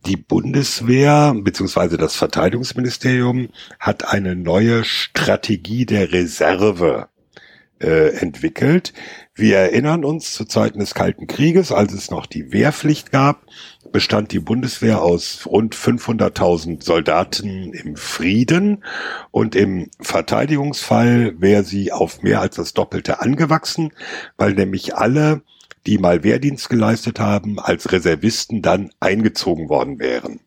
Die 0.07 0.17
Bundeswehr 0.17 1.35
bzw. 1.35 1.97
das 1.97 2.15
Verteidigungsministerium 2.15 3.49
hat 3.81 4.07
eine 4.07 4.37
neue 4.37 4.85
Strategie 4.85 5.87
der 5.87 6.13
Reserve 6.13 7.09
äh, 7.81 8.17
entwickelt. 8.17 8.93
Wir 9.35 9.57
erinnern 9.57 10.05
uns 10.05 10.35
zu 10.35 10.45
Zeiten 10.45 10.79
des 10.79 10.95
Kalten 10.95 11.27
Krieges, 11.27 11.73
als 11.73 11.93
es 11.95 12.13
noch 12.13 12.27
die 12.27 12.53
Wehrpflicht 12.53 13.11
gab, 13.11 13.43
bestand 13.97 14.31
die 14.33 14.41
Bundeswehr 14.41 15.01
aus 15.01 15.47
rund 15.47 15.75
500.000 15.75 16.85
Soldaten 16.85 17.73
im 17.73 17.97
Frieden 17.97 18.85
und 19.31 19.57
im 19.57 19.89
Verteidigungsfall 20.03 21.41
wäre 21.41 21.65
sie 21.65 21.93
auf 21.93 22.21
mehr 22.21 22.43
als 22.43 22.57
das 22.57 22.75
Doppelte 22.75 23.23
angewachsen, 23.23 23.95
weil 24.37 24.53
nämlich 24.53 24.95
alle, 24.95 25.41
die 25.87 25.97
mal 25.97 26.23
Wehrdienst 26.23 26.69
geleistet 26.69 27.21
haben, 27.21 27.59
als 27.59 27.91
Reservisten 27.91 28.61
dann 28.61 28.91
eingezogen 29.01 29.71
worden 29.71 29.99
wären. 29.99 30.41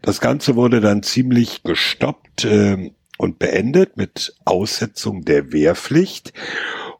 Das 0.00 0.20
Ganze 0.20 0.54
wurde 0.54 0.80
dann 0.80 1.02
ziemlich 1.02 1.64
gestoppt 1.64 2.44
äh, 2.44 2.92
und 3.18 3.40
beendet 3.40 3.96
mit 3.96 4.36
Aussetzung 4.44 5.24
der 5.24 5.52
Wehrpflicht. 5.52 6.32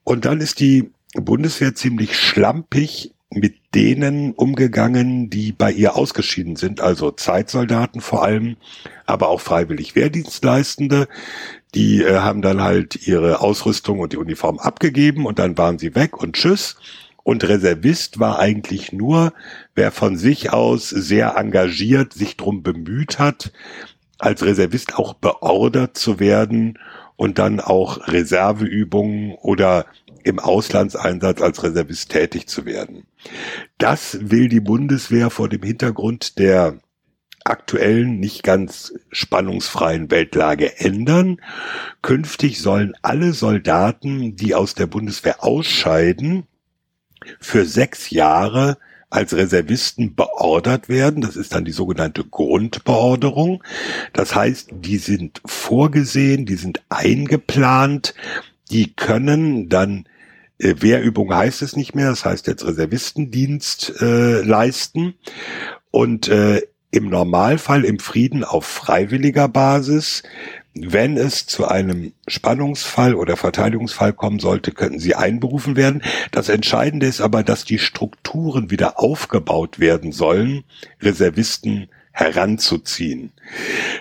Und 0.02 0.24
dann 0.24 0.40
ist 0.40 0.58
die 0.58 0.90
Bundeswehr 1.14 1.76
ziemlich 1.76 2.18
schlampig 2.18 3.13
mit 3.30 3.56
denen 3.74 4.32
umgegangen, 4.32 5.30
die 5.30 5.52
bei 5.52 5.72
ihr 5.72 5.96
ausgeschieden 5.96 6.56
sind, 6.56 6.80
also 6.80 7.10
Zeitsoldaten 7.10 8.00
vor 8.00 8.22
allem, 8.22 8.56
aber 9.06 9.28
auch 9.28 9.40
freiwillig 9.40 9.94
Wehrdienstleistende. 9.94 11.08
Die 11.74 12.02
äh, 12.02 12.18
haben 12.18 12.42
dann 12.42 12.62
halt 12.62 13.06
ihre 13.06 13.40
Ausrüstung 13.40 13.98
und 14.00 14.12
die 14.12 14.18
Uniform 14.18 14.58
abgegeben 14.58 15.26
und 15.26 15.38
dann 15.38 15.58
waren 15.58 15.78
sie 15.78 15.94
weg 15.94 16.16
und 16.16 16.36
tschüss. 16.36 16.76
Und 17.24 17.48
Reservist 17.48 18.20
war 18.20 18.38
eigentlich 18.38 18.92
nur, 18.92 19.32
wer 19.74 19.90
von 19.90 20.16
sich 20.16 20.52
aus 20.52 20.90
sehr 20.90 21.36
engagiert 21.36 22.12
sich 22.12 22.36
drum 22.36 22.62
bemüht 22.62 23.18
hat, 23.18 23.50
als 24.18 24.44
Reservist 24.44 24.96
auch 24.96 25.14
beordert 25.14 25.96
zu 25.96 26.20
werden 26.20 26.78
und 27.16 27.38
dann 27.38 27.60
auch 27.60 28.08
Reserveübungen 28.08 29.32
oder 29.40 29.86
im 30.24 30.38
Auslandseinsatz 30.38 31.40
als 31.40 31.62
Reservist 31.62 32.10
tätig 32.10 32.48
zu 32.48 32.64
werden. 32.64 33.06
Das 33.78 34.18
will 34.20 34.48
die 34.48 34.60
Bundeswehr 34.60 35.30
vor 35.30 35.48
dem 35.48 35.62
Hintergrund 35.62 36.38
der 36.38 36.78
aktuellen, 37.44 38.18
nicht 38.18 38.42
ganz 38.42 38.94
spannungsfreien 39.10 40.10
Weltlage 40.10 40.78
ändern. 40.78 41.40
Künftig 42.00 42.60
sollen 42.60 42.94
alle 43.02 43.34
Soldaten, 43.34 44.34
die 44.34 44.54
aus 44.54 44.74
der 44.74 44.86
Bundeswehr 44.86 45.44
ausscheiden, 45.44 46.44
für 47.40 47.66
sechs 47.66 48.10
Jahre 48.10 48.78
als 49.10 49.36
Reservisten 49.36 50.14
beordert 50.16 50.88
werden. 50.88 51.20
Das 51.20 51.36
ist 51.36 51.54
dann 51.54 51.64
die 51.64 51.72
sogenannte 51.72 52.24
Grundbeorderung. 52.24 53.62
Das 54.12 54.34
heißt, 54.34 54.70
die 54.72 54.98
sind 54.98 55.40
vorgesehen, 55.44 56.46
die 56.46 56.56
sind 56.56 56.82
eingeplant, 56.88 58.14
die 58.70 58.92
können 58.94 59.68
dann 59.68 60.06
äh, 60.58 60.74
Wehrübung 60.78 61.34
heißt 61.34 61.62
es 61.62 61.76
nicht 61.76 61.94
mehr, 61.94 62.10
das 62.10 62.24
heißt 62.24 62.46
jetzt 62.46 62.66
Reservistendienst 62.66 64.00
äh, 64.00 64.42
leisten 64.42 65.14
und 65.90 66.28
äh, 66.28 66.62
im 66.90 67.08
Normalfall 67.08 67.84
im 67.84 67.98
Frieden 67.98 68.44
auf 68.44 68.64
freiwilliger 68.64 69.48
Basis. 69.48 70.22
Wenn 70.76 71.16
es 71.16 71.46
zu 71.46 71.68
einem 71.68 72.12
Spannungsfall 72.26 73.14
oder 73.14 73.36
Verteidigungsfall 73.36 74.12
kommen 74.12 74.40
sollte, 74.40 74.72
könnten 74.72 74.98
sie 74.98 75.14
einberufen 75.14 75.76
werden. 75.76 76.02
Das 76.32 76.48
Entscheidende 76.48 77.06
ist 77.06 77.20
aber, 77.20 77.44
dass 77.44 77.64
die 77.64 77.78
Strukturen 77.78 78.70
wieder 78.70 78.98
aufgebaut 78.98 79.78
werden 79.78 80.10
sollen, 80.10 80.64
Reservisten 81.00 81.88
heranzuziehen. 82.16 83.32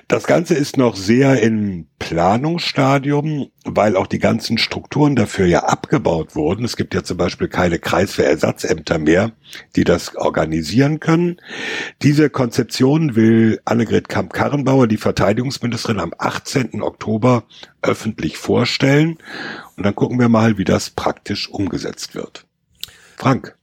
Das 0.08 0.26
Ganze 0.26 0.54
ist 0.54 0.78
noch 0.78 0.96
sehr 0.96 1.42
im 1.42 1.88
Planungsstadium, 1.98 3.50
weil 3.66 3.98
auch 3.98 4.06
die 4.06 4.20
ganzen 4.20 4.60
Strukturen 4.60 5.16
dafür 5.16 5.48
ja 5.48 5.64
abgebaut 5.64 6.36
wurden. 6.36 6.64
Es 6.64 6.78
gibt 6.78 6.94
ja 6.94 7.04
zum 7.04 7.18
Beispiel 7.18 7.48
keine 7.48 7.80
Kreiswehrersatzämter 7.80 9.00
mehr, 9.00 9.32
die 9.76 9.84
das 9.84 10.16
organisieren 10.16 11.00
können. 11.00 11.38
Diese 12.04 12.30
Konzeption 12.30 13.16
will 13.16 13.60
Annegret 13.66 14.10
Kamp-Karrenbauer, 14.10 14.86
die 14.86 14.98
Verteidigungsministerin, 14.98 16.00
am 16.00 16.14
18. 16.16 16.84
Oktober 16.84 17.46
öffentlich 17.82 18.38
vorstellen. 18.38 19.18
Und 19.76 19.88
dann 19.88 19.96
gucken 19.96 20.20
wir 20.20 20.30
mal, 20.30 20.60
wie 20.60 20.66
das 20.66 20.92
praktisch 20.92 21.50
umgesetzt 21.50 22.14
wird. 22.14 22.46
Frank. 23.18 23.56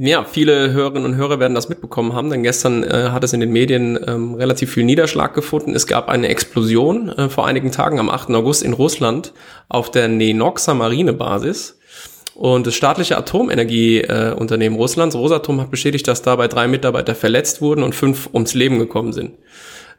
Ja, 0.00 0.24
viele 0.24 0.72
Hörerinnen 0.72 1.04
und 1.04 1.16
Hörer 1.16 1.40
werden 1.40 1.56
das 1.56 1.68
mitbekommen 1.68 2.12
haben, 2.12 2.30
denn 2.30 2.44
gestern 2.44 2.84
äh, 2.84 3.08
hat 3.10 3.24
es 3.24 3.32
in 3.32 3.40
den 3.40 3.50
Medien 3.50 3.98
ähm, 4.06 4.34
relativ 4.34 4.72
viel 4.72 4.84
Niederschlag 4.84 5.34
gefunden. 5.34 5.74
Es 5.74 5.88
gab 5.88 6.08
eine 6.08 6.28
Explosion 6.28 7.08
äh, 7.08 7.28
vor 7.28 7.48
einigen 7.48 7.72
Tagen 7.72 7.98
am 7.98 8.08
8. 8.08 8.30
August 8.30 8.62
in 8.62 8.74
Russland 8.74 9.32
auf 9.68 9.90
der 9.90 10.06
Nenoxa 10.06 10.74
Marinebasis. 10.74 11.80
Und 12.36 12.68
das 12.68 12.76
staatliche 12.76 13.18
Atomenergieunternehmen 13.18 14.78
äh, 14.78 14.80
Russlands, 14.80 15.16
Rosatom, 15.16 15.60
hat 15.60 15.72
bestätigt, 15.72 16.06
dass 16.06 16.22
dabei 16.22 16.46
drei 16.46 16.68
Mitarbeiter 16.68 17.16
verletzt 17.16 17.60
wurden 17.60 17.82
und 17.82 17.96
fünf 17.96 18.30
ums 18.32 18.54
Leben 18.54 18.78
gekommen 18.78 19.12
sind. 19.12 19.32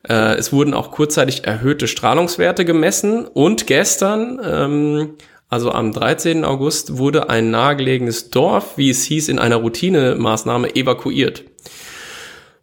Äh, 0.07 0.35
es 0.35 0.53
wurden 0.53 0.73
auch 0.73 0.91
kurzzeitig 0.91 1.43
erhöhte 1.43 1.89
Strahlungswerte 1.89 2.63
gemessen 2.63 3.27
und 3.27 3.67
gestern 3.67 4.39
ähm, 4.41 5.09
also 5.49 5.71
am 5.71 5.91
13. 5.91 6.45
August 6.45 6.97
wurde 6.97 7.29
ein 7.29 7.49
nahegelegenes 7.49 8.29
Dorf, 8.29 8.77
wie 8.77 8.89
es 8.89 9.03
hieß, 9.03 9.29
in 9.29 9.39
einer 9.39 9.57
Routinemaßnahme 9.57 10.75
evakuiert. 10.75 11.43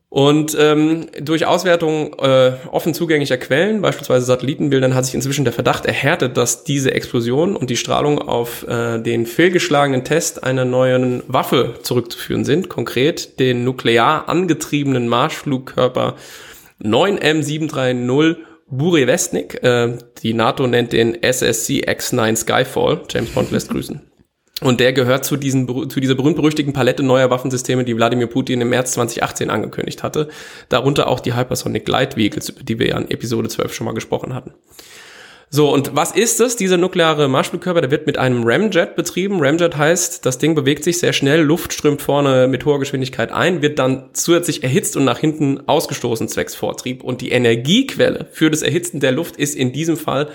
Und 0.09 0.57
ähm, 0.59 1.09
durch 1.21 1.47
Auswertung 1.47 2.15
äh, 2.21 2.53
offen 2.71 2.95
zugänglicher 2.95 3.37
Quellen, 3.39 3.83
beispielsweise 3.83 4.25
Satellitenbildern, 4.25 4.95
hat 4.95 5.05
sich 5.05 5.15
inzwischen 5.15 5.45
der 5.45 5.53
Verdacht 5.53 5.85
erhärtet, 5.85 6.37
dass 6.37 6.63
diese 6.63 6.95
Explosion 6.95 7.57
und 7.57 7.71
die 7.71 7.77
Strahlung 7.77 8.21
auf 8.21 8.67
äh, 8.69 8.99
den 9.01 9.27
fehlgeschlagenen 9.27 10.05
Test 10.05 10.45
einer 10.45 10.65
neuen 10.65 11.25
Waffe 11.27 11.75
zurückzuführen 11.83 12.45
sind, 12.45 12.69
konkret 12.69 13.41
den 13.41 13.65
nuklear 13.65 14.29
angetriebenen 14.29 15.09
Marschflugkörper 15.09 16.15
9M730 16.83 18.37
Burevestnik. 18.69 19.63
Äh, 19.63 19.99
die 20.23 20.35
NATO 20.35 20.67
nennt 20.67 20.93
den 20.93 21.23
SSC 21.23 21.85
X9 21.87 22.37
Skyfall. 22.37 23.03
James 23.09 23.31
Bond 23.31 23.51
lässt 23.51 23.71
grüßen. 23.71 24.01
Und 24.63 24.81
der 24.81 24.95
gehört 24.95 25.27
zu, 25.27 25.37
diesen, 25.37 25.91
zu 25.91 26.01
dieser 26.01 26.15
berühmt-berüchtigten 26.15 26.73
Palette 26.73 27.03
neuer 27.03 27.29
Waffensysteme, 27.29 27.85
die 27.85 27.95
Wladimir 27.95 28.27
Putin 28.27 28.63
im 28.63 28.71
März 28.71 28.93
2018 28.93 29.51
angekündigt 29.51 30.03
hatte. 30.03 30.29
Darunter 30.71 31.09
auch 31.09 31.21
die 31.21 31.37
Hypersonic 31.37 31.85
Glide 31.85 32.17
Vehicles, 32.17 32.49
über 32.49 32.63
die 32.63 32.79
wir 32.79 32.89
ja 32.89 32.99
in 32.99 33.11
Episode 33.11 33.51
12 33.51 33.75
schon 33.75 33.85
mal 33.85 33.93
gesprochen 33.93 34.35
hatten. 34.35 34.55
So, 35.49 35.73
und 35.73 35.95
was 35.95 36.11
ist 36.11 36.41
es, 36.41 36.57
dieser 36.57 36.77
nukleare 36.77 37.29
Marschflugkörper? 37.29 37.81
Der 37.81 37.91
wird 37.93 38.07
mit 38.07 38.19
einem 38.19 38.43
Ramjet 38.45 38.97
betrieben. 38.97 39.41
Ramjet 39.41 39.77
heißt, 39.77 40.27
das 40.27 40.39
Ding 40.39 40.57
bewegt 40.57 40.83
sich 40.83 40.99
sehr 40.99 41.13
schnell, 41.13 41.41
Luft 41.41 41.73
strömt 41.73 42.03
vorne 42.03 42.49
mit 42.49 42.65
hoher 42.65 42.81
Geschwindigkeit 42.81 43.31
ein, 43.31 43.63
wird 43.63 43.79
dann 43.79 44.11
zusätzlich 44.13 44.65
erhitzt 44.65 44.97
und 44.97 45.05
nach 45.05 45.19
hinten 45.19 45.69
ausgestoßen 45.69 46.29
zwecks 46.29 46.57
Vortrieb. 46.57 47.05
Und 47.05 47.21
die 47.21 47.31
Energiequelle 47.31 48.27
für 48.33 48.51
das 48.51 48.63
Erhitzen 48.63 48.99
der 48.99 49.13
Luft 49.13 49.37
ist 49.37 49.55
in 49.55 49.73
diesem 49.73 49.97
Fall 49.97 50.29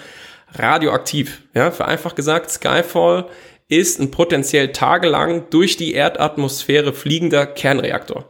radioaktiv. 0.54 1.42
Ja, 1.54 1.72
vereinfacht 1.72 2.16
gesagt, 2.16 2.50
Skyfall 2.50 3.28
ist 3.68 4.00
ein 4.00 4.12
potenziell 4.12 4.72
tagelang 4.72 5.50
durch 5.50 5.76
die 5.76 5.94
Erdatmosphäre 5.94 6.94
fliegender 6.94 7.46
Kernreaktor. 7.46 8.30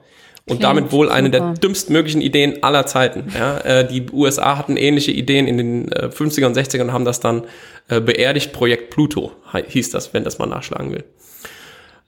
Und 0.51 0.57
Klingt 0.57 0.63
damit 0.63 0.91
wohl 0.91 1.09
eine 1.09 1.29
der 1.29 1.53
dümmsten 1.53 1.93
möglichen 1.93 2.19
Ideen 2.19 2.61
aller 2.61 2.85
Zeiten. 2.85 3.31
Ja, 3.33 3.57
äh, 3.59 3.87
die 3.87 4.05
USA 4.11 4.57
hatten 4.57 4.75
ähnliche 4.75 5.11
Ideen 5.11 5.47
in 5.47 5.57
den 5.57 5.91
äh, 5.93 6.07
50er 6.07 6.45
und 6.45 6.57
60er 6.57 6.81
und 6.81 6.91
haben 6.91 7.05
das 7.05 7.21
dann 7.21 7.43
äh, 7.87 8.01
beerdigt. 8.01 8.51
Projekt 8.51 8.89
Pluto 8.89 9.31
hieß 9.53 9.91
das, 9.91 10.13
wenn 10.13 10.25
das 10.25 10.39
mal 10.39 10.47
nachschlagen 10.47 10.91
will. 10.91 11.05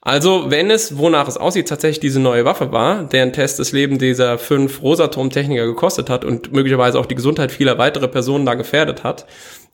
Also, 0.06 0.52
wenn 0.52 0.70
es, 0.70 0.98
wonach 0.98 1.30
es 1.30 1.38
aussieht, 1.38 1.70
tatsächlich 1.70 2.02
diese 2.02 2.20
neue 2.20 2.44
Waffe 2.44 2.74
war, 2.74 3.06
deren 3.06 3.32
Test 3.32 3.60
das 3.60 3.72
Leben 3.72 4.00
dieser 4.00 4.38
fünf 4.38 4.82
Rosatom-Techniker 4.82 5.66
gekostet 5.66 6.10
hat 6.10 6.26
und 6.26 6.52
möglicherweise 6.52 7.00
auch 7.00 7.06
die 7.06 7.16
Gesundheit 7.16 7.54
vieler 7.54 7.78
weitere 7.78 8.10
Personen 8.10 8.46
da 8.46 8.56
gefährdet 8.56 9.06
hat, 9.06 9.26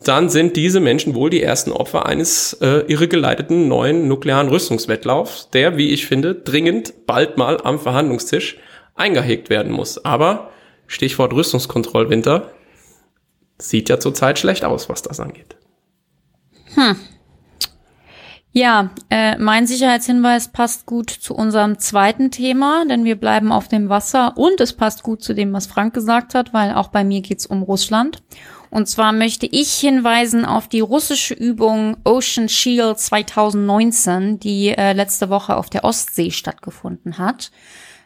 dann 0.04 0.30
sind 0.30 0.56
diese 0.56 0.82
Menschen 0.82 1.16
wohl 1.16 1.32
die 1.32 1.42
ersten 1.42 1.72
Opfer 1.72 2.06
eines 2.06 2.54
äh, 2.62 2.82
irregeleiteten 2.88 3.68
neuen 3.68 4.08
nuklearen 4.08 4.50
Rüstungswettlaufs, 4.50 5.50
der, 5.50 5.78
wie 5.78 5.90
ich 5.90 6.06
finde, 6.06 6.36
dringend 6.36 7.08
bald 7.08 7.38
mal 7.38 7.60
am 7.64 7.80
Verhandlungstisch 7.80 8.58
eingehegt 8.94 9.50
werden 9.50 9.72
muss. 9.72 10.06
Aber 10.06 10.52
Stichwort 10.86 11.34
Rüstungskontrollwinter 11.34 12.52
sieht 13.58 13.90
ja 13.90 14.00
zurzeit 14.00 14.38
schlecht 14.38 14.64
aus, 14.64 14.90
was 14.90 15.02
das 15.02 15.20
angeht. 15.20 15.58
Hm. 16.76 16.96
Ja, 18.52 18.90
äh, 19.12 19.38
mein 19.38 19.68
Sicherheitshinweis 19.68 20.48
passt 20.48 20.88
gut 20.88 21.12
zu 21.12 21.36
unserem 21.36 21.78
zweiten 21.78 22.32
Thema, 22.32 22.84
denn 22.86 23.06
wir 23.06 23.16
bleiben 23.16 23.52
auf 23.52 23.68
dem 23.68 23.90
Wasser 23.90 24.38
und 24.38 24.60
es 24.60 24.74
passt 24.74 25.04
gut 25.04 25.24
zu 25.24 25.36
dem, 25.36 25.54
was 25.54 25.68
Frank 25.68 25.94
gesagt 25.94 26.34
hat, 26.34 26.52
weil 26.52 26.74
auch 26.74 26.88
bei 26.88 27.04
mir 27.04 27.22
geht's 27.22 27.46
um 27.46 27.62
Russland. 27.62 28.24
Und 28.72 28.88
zwar 28.88 29.14
möchte 29.14 29.46
ich 29.46 29.74
hinweisen 29.74 30.46
auf 30.46 30.68
die 30.68 30.80
russische 30.80 31.34
Übung 31.36 31.98
Ocean 32.04 32.50
Shield 32.50 33.00
2019, 33.00 34.40
die 34.40 34.70
äh, 34.70 34.94
letzte 34.94 35.30
Woche 35.30 35.56
auf 35.56 35.70
der 35.70 35.84
Ostsee 35.84 36.32
stattgefunden 36.32 37.18
hat. 37.20 37.52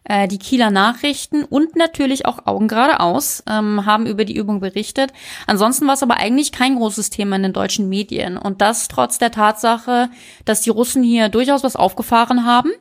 Äh, 0.05 0.27
die 0.27 0.37
Kieler 0.37 0.69
Nachrichten 0.69 1.43
und 1.45 1.75
natürlich 1.75 2.25
auch 2.25 2.45
Augen 2.45 2.67
geradeaus 2.67 3.43
ähm, 3.49 3.85
haben 3.85 4.05
über 4.05 4.25
die 4.25 4.35
Übung 4.35 4.59
berichtet. 4.59 5.13
Ansonsten 5.47 5.87
war 5.87 5.93
es 5.93 6.03
aber 6.03 6.17
eigentlich 6.17 6.51
kein 6.51 6.75
großes 6.75 7.09
Thema 7.09 7.37
in 7.37 7.43
den 7.43 7.53
deutschen 7.53 7.87
Medien. 7.87 8.37
Und 8.37 8.61
das 8.61 8.89
trotz 8.89 9.17
der 9.17 9.31
Tatsache, 9.31 10.09
dass 10.43 10.61
die 10.61 10.71
Russen 10.71 11.03
hier 11.03 11.29
durchaus 11.29 11.63
was 11.63 11.77
aufgefahren 11.77 12.45
haben. 12.45 12.71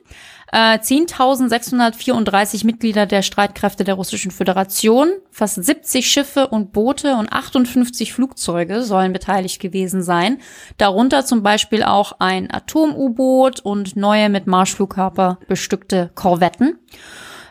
10.634 0.52 2.62
äh, 2.62 2.66
Mitglieder 2.66 3.06
der 3.06 3.22
Streitkräfte 3.22 3.84
der 3.84 3.94
Russischen 3.94 4.30
Föderation, 4.30 5.08
fast 5.30 5.64
70 5.64 6.06
Schiffe 6.06 6.48
und 6.48 6.72
Boote 6.72 7.16
und 7.16 7.32
58 7.32 8.12
Flugzeuge 8.12 8.82
sollen 8.82 9.14
beteiligt 9.14 9.60
gewesen 9.60 10.02
sein. 10.02 10.38
Darunter 10.76 11.24
zum 11.24 11.42
Beispiel 11.42 11.82
auch 11.82 12.12
ein 12.18 12.52
Atom-U-Boot 12.52 13.60
und 13.60 13.96
neue 13.96 14.28
mit 14.28 14.46
Marschflugkörper 14.46 15.38
bestückte 15.48 16.10
Korvetten. 16.14 16.78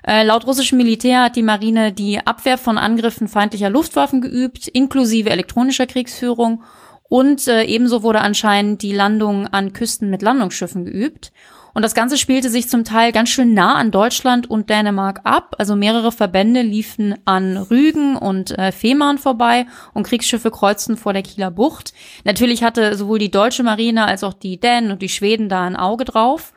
Äh, 0.06 0.24
laut 0.24 0.46
russischem 0.46 0.78
Militär 0.78 1.24
hat 1.24 1.36
die 1.36 1.44
Marine 1.44 1.92
die 1.92 2.20
Abwehr 2.20 2.60
von 2.60 2.78
Angriffen 2.78 3.28
feindlicher 3.28 3.72
Luftwaffen 3.72 4.22
geübt, 4.22 4.68
inklusive 4.68 5.32
elektronischer 5.32 5.88
Kriegsführung. 5.88 6.62
Und 7.10 7.48
äh, 7.48 7.64
ebenso 7.64 8.04
wurde 8.04 8.22
anscheinend 8.22 8.84
die 8.84 8.94
Landung 8.94 9.48
an 9.48 9.74
Küsten 9.74 10.12
mit 10.12 10.22
Landungsschiffen 10.22 10.86
geübt. 10.86 11.32
Und 11.74 11.84
das 11.84 11.94
Ganze 11.94 12.18
spielte 12.18 12.50
sich 12.50 12.70
zum 12.70 12.84
Teil 12.84 13.12
ganz 13.12 13.30
schön 13.30 13.54
nah 13.54 13.76
an 13.76 13.92
Deutschland 13.92 14.50
und 14.50 14.70
Dänemark 14.70 15.22
ab. 15.24 15.56
Also 15.58 15.76
mehrere 15.76 16.12
Verbände 16.12 16.62
liefen 16.62 17.16
an 17.26 17.58
Rügen 17.58 18.16
und 18.18 18.58
äh, 18.58 18.72
Fehmarn 18.72 19.18
vorbei 19.18 19.66
und 19.94 20.08
Kriegsschiffe 20.08 20.52
kreuzten 20.52 20.98
vor 20.98 21.14
der 21.14 21.24
Kieler 21.24 21.52
Bucht. 21.52 21.94
Natürlich 22.24 22.64
hatte 22.64 22.96
sowohl 22.96 23.20
die 23.20 23.32
deutsche 23.32 23.64
Marine 23.64 24.06
als 24.06 24.24
auch 24.24 24.34
die 24.34 24.60
Dänen 24.60 24.92
und 24.92 25.02
die 25.02 25.10
Schweden 25.10 25.50
da 25.50 25.64
ein 25.64 25.76
Auge 25.76 26.06
drauf. 26.06 26.54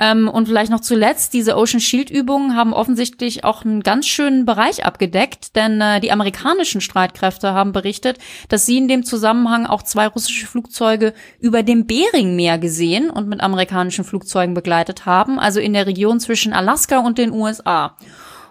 Ähm, 0.00 0.28
und 0.28 0.48
vielleicht 0.48 0.72
noch 0.72 0.80
zuletzt, 0.80 1.34
diese 1.34 1.58
Ocean 1.58 1.78
Shield 1.78 2.08
Übungen 2.10 2.56
haben 2.56 2.72
offensichtlich 2.72 3.44
auch 3.44 3.66
einen 3.66 3.82
ganz 3.82 4.06
schönen 4.06 4.46
Bereich 4.46 4.86
abgedeckt, 4.86 5.54
denn 5.56 5.78
äh, 5.82 6.00
die 6.00 6.10
amerikanischen 6.10 6.80
Streitkräfte 6.80 7.52
haben 7.52 7.72
berichtet, 7.72 8.16
dass 8.48 8.64
sie 8.64 8.78
in 8.78 8.88
dem 8.88 9.04
Zusammenhang 9.04 9.66
auch 9.66 9.82
zwei 9.82 10.06
russische 10.06 10.46
Flugzeuge 10.46 11.12
über 11.38 11.62
dem 11.62 11.86
Beringmeer 11.86 12.56
gesehen 12.56 13.10
und 13.10 13.28
mit 13.28 13.42
amerikanischen 13.42 14.04
Flugzeugen 14.04 14.54
begleitet 14.54 15.04
haben, 15.04 15.38
also 15.38 15.60
in 15.60 15.74
der 15.74 15.86
Region 15.86 16.18
zwischen 16.18 16.54
Alaska 16.54 17.00
und 17.00 17.18
den 17.18 17.32
USA. 17.32 17.94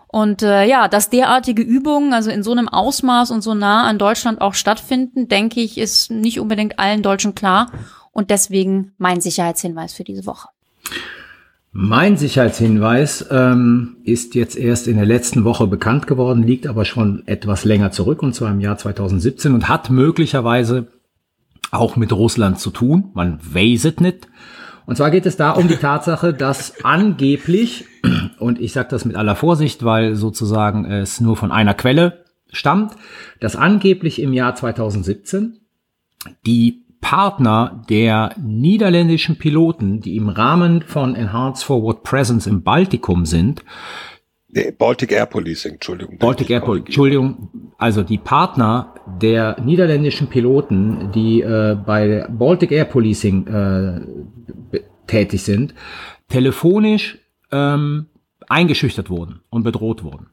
Und 0.07 0.43
äh, 0.43 0.65
ja, 0.65 0.87
dass 0.87 1.09
derartige 1.09 1.63
Übungen, 1.63 2.13
also 2.13 2.29
in 2.29 2.43
so 2.43 2.51
einem 2.51 2.69
Ausmaß 2.69 3.31
und 3.31 3.41
so 3.41 3.55
nah 3.55 3.87
an 3.87 3.97
Deutschland 3.97 4.39
auch 4.39 4.53
stattfinden, 4.53 5.27
denke 5.27 5.61
ich, 5.61 5.79
ist 5.79 6.11
nicht 6.11 6.39
unbedingt 6.39 6.77
allen 6.77 7.01
Deutschen 7.01 7.33
klar. 7.33 7.71
Und 8.11 8.29
deswegen 8.29 8.93
mein 8.97 9.21
Sicherheitshinweis 9.21 9.93
für 9.93 10.03
diese 10.03 10.25
Woche. 10.27 10.49
Mein 11.71 12.17
Sicherheitshinweis 12.17 13.27
ähm, 13.29 13.97
ist 14.03 14.33
jetzt 14.33 14.57
erst 14.57 14.87
in 14.87 14.97
der 14.97 15.05
letzten 15.05 15.43
Woche 15.43 15.67
bekannt 15.67 16.07
geworden, 16.07 16.41
liegt 16.41 16.65
aber 16.65 16.83
schon 16.83 17.27
etwas 17.27 17.63
länger 17.63 17.91
zurück, 17.91 18.23
und 18.23 18.33
zwar 18.33 18.49
im 18.51 18.59
Jahr 18.59 18.77
2017 18.77 19.53
und 19.53 19.69
hat 19.69 19.91
möglicherweise 19.91 20.87
auch 21.69 21.95
mit 21.95 22.11
Russland 22.11 22.59
zu 22.59 22.71
tun. 22.71 23.11
Man 23.13 23.39
weiß 23.43 23.85
es 23.85 23.97
nicht. 23.97 24.27
Und 24.87 24.95
zwar 24.95 25.11
geht 25.11 25.27
es 25.27 25.37
da 25.37 25.51
um 25.51 25.67
die 25.67 25.75
Tatsache, 25.79 26.33
dass 26.33 26.83
angeblich, 26.83 27.85
und 28.39 28.59
ich 28.59 28.73
sage 28.73 28.89
das 28.89 29.05
mit 29.05 29.15
aller 29.15 29.35
Vorsicht, 29.35 29.85
weil 29.85 30.15
sozusagen 30.15 30.85
es 30.85 31.21
nur 31.21 31.37
von 31.37 31.51
einer 31.51 31.75
Quelle 31.75 32.25
stammt, 32.51 32.93
dass 33.39 33.55
angeblich 33.55 34.19
im 34.19 34.33
Jahr 34.33 34.55
2017 34.55 35.59
die 36.47 36.83
Partner 37.01 37.83
der 37.89 38.35
niederländischen 38.41 39.37
Piloten, 39.37 40.01
die 40.01 40.15
im 40.15 40.29
Rahmen 40.29 40.81
von 40.81 41.15
Enhanced 41.15 41.63
Forward 41.63 42.03
Presence 42.03 42.47
im 42.47 42.63
Baltikum 42.63 43.25
sind, 43.25 43.63
Nee, 44.51 44.71
Baltic 44.71 45.11
Air 45.11 45.27
Policing, 45.27 45.73
Entschuldigung. 45.73 46.17
Baltic 46.17 46.49
Air 46.49 46.61
Policing, 46.61 46.87
Entschuldigung, 46.87 47.49
also 47.77 48.01
die 48.01 48.17
Partner 48.17 48.95
der 49.21 49.61
niederländischen 49.61 50.27
Piloten, 50.27 51.11
die 51.13 51.41
äh, 51.41 51.77
bei 51.85 52.25
Baltic 52.29 52.71
Air 52.71 52.85
Policing 52.85 53.45
äh, 53.45 54.01
tätig 55.05 55.43
sind, 55.43 55.75
telefonisch 56.29 57.19
ähm, 57.51 58.07
eingeschüchtert 58.47 59.11
wurden 59.11 59.41
und 59.51 59.61
bedroht 59.61 60.03
wurden. 60.03 60.31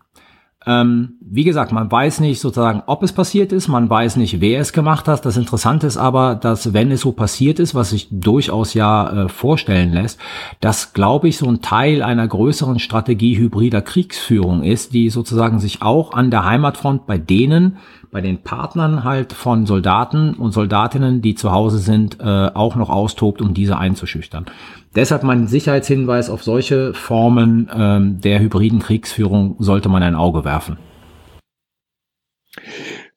Ähm, 0.69 1.15
wie 1.21 1.45
gesagt, 1.45 1.71
man 1.71 1.91
weiß 1.91 2.19
nicht 2.19 2.41
sozusagen, 2.41 2.83
ob 2.87 3.05
es 3.05 3.13
passiert 3.13 3.53
ist, 3.53 3.69
man 3.69 3.89
weiß 3.89 4.17
nicht, 4.17 4.41
wer 4.41 4.61
es 4.61 4.73
gemacht 4.73 5.07
hat. 5.07 5.25
Das 5.25 5.37
Interessante 5.37 5.87
ist 5.87 5.97
aber, 5.97 6.35
dass 6.35 6.73
wenn 6.73 6.91
es 6.91 7.03
so 7.03 7.13
passiert 7.13 7.61
ist, 7.61 7.77
was 7.77 7.91
sich 7.91 8.09
durchaus 8.11 8.75
ja 8.75 9.27
äh, 9.27 9.29
vorstellen 9.29 9.93
lässt, 9.93 10.19
dass, 10.61 10.93
glaube 10.93 11.29
ich, 11.29 11.37
so 11.39 11.47
ein 11.47 11.63
Teil 11.63 12.03
einer 12.03 12.27
größeren 12.27 12.81
Strategie 12.81 13.39
hybrider 13.39 13.81
Kriegsführung 13.81 14.65
ist, 14.65 14.93
die 14.93 15.09
sozusagen 15.09 15.61
sich 15.61 15.83
auch 15.83 16.13
an 16.13 16.33
der 16.33 16.45
Heimatfront 16.45 17.07
bei 17.07 17.19
denen, 17.19 17.77
bei 18.11 18.21
den 18.21 18.43
Partnern 18.43 19.05
halt 19.05 19.33
von 19.33 19.67
Soldaten 19.67 20.35
und 20.35 20.51
Soldatinnen, 20.51 21.23
die 21.23 21.37
zu 21.37 21.53
Hause 21.53 21.79
sind, 21.79 22.19
äh, 22.19 22.51
auch 22.55 22.75
noch 22.75 22.91
austobt, 22.91 23.41
um 23.41 23.55
diese 23.55 23.79
einzuschüchtern. 23.79 24.47
Deshalb 24.97 25.25
mein 25.25 25.47
Sicherheitshinweis 25.47 26.31
auf 26.31 26.43
solche 26.43 26.95
Formen 26.95 27.71
ähm, 27.71 28.19
der 28.23 28.41
hybriden 28.41 28.79
Kriegsführung 28.79 29.57
sollte 29.59 29.91
man 29.91 30.03
ein 30.03 30.15
Auge 30.15 30.43
werfen. 30.47 30.79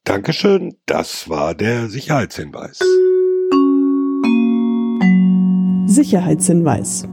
Dankeschön, 0.04 0.76
das 0.86 1.30
war 1.30 1.56
der 1.56 1.88
Sicherheitshinweis. 1.88 2.80
Sicherheitshinweis. 5.86 7.08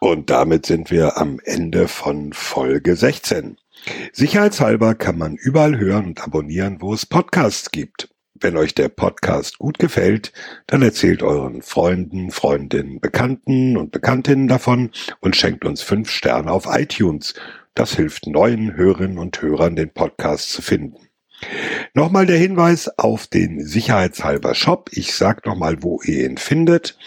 Und 0.00 0.30
damit 0.30 0.66
sind 0.66 0.90
wir 0.90 1.16
am 1.16 1.38
Ende 1.44 1.86
von 1.86 2.32
Folge 2.32 2.96
16. 2.96 3.56
Sicherheitshalber 4.12 4.96
kann 4.96 5.16
man 5.16 5.36
überall 5.36 5.78
hören 5.78 6.06
und 6.06 6.24
abonnieren, 6.24 6.78
wo 6.80 6.92
es 6.92 7.06
Podcasts 7.06 7.70
gibt. 7.70 8.08
Wenn 8.44 8.58
euch 8.58 8.74
der 8.74 8.90
Podcast 8.90 9.58
gut 9.58 9.78
gefällt, 9.78 10.34
dann 10.66 10.82
erzählt 10.82 11.22
euren 11.22 11.62
Freunden, 11.62 12.30
Freundinnen, 12.30 13.00
Bekannten 13.00 13.78
und 13.78 13.90
Bekanntinnen 13.90 14.48
davon 14.48 14.90
und 15.20 15.34
schenkt 15.34 15.64
uns 15.64 15.80
fünf 15.80 16.10
Sterne 16.10 16.52
auf 16.52 16.66
iTunes. 16.68 17.32
Das 17.74 17.96
hilft 17.96 18.26
neuen 18.26 18.76
Hörerinnen 18.76 19.16
und 19.16 19.40
Hörern, 19.40 19.76
den 19.76 19.88
Podcast 19.88 20.52
zu 20.52 20.60
finden. 20.60 21.08
Nochmal 21.94 22.26
der 22.26 22.36
Hinweis 22.36 22.90
auf 22.98 23.26
den 23.26 23.64
Sicherheitshalber 23.64 24.54
Shop. 24.54 24.90
Ich 24.92 25.14
sag 25.14 25.46
nochmal, 25.46 25.82
wo 25.82 26.02
ihr 26.04 26.26
ihn 26.28 26.36
findet 26.36 26.98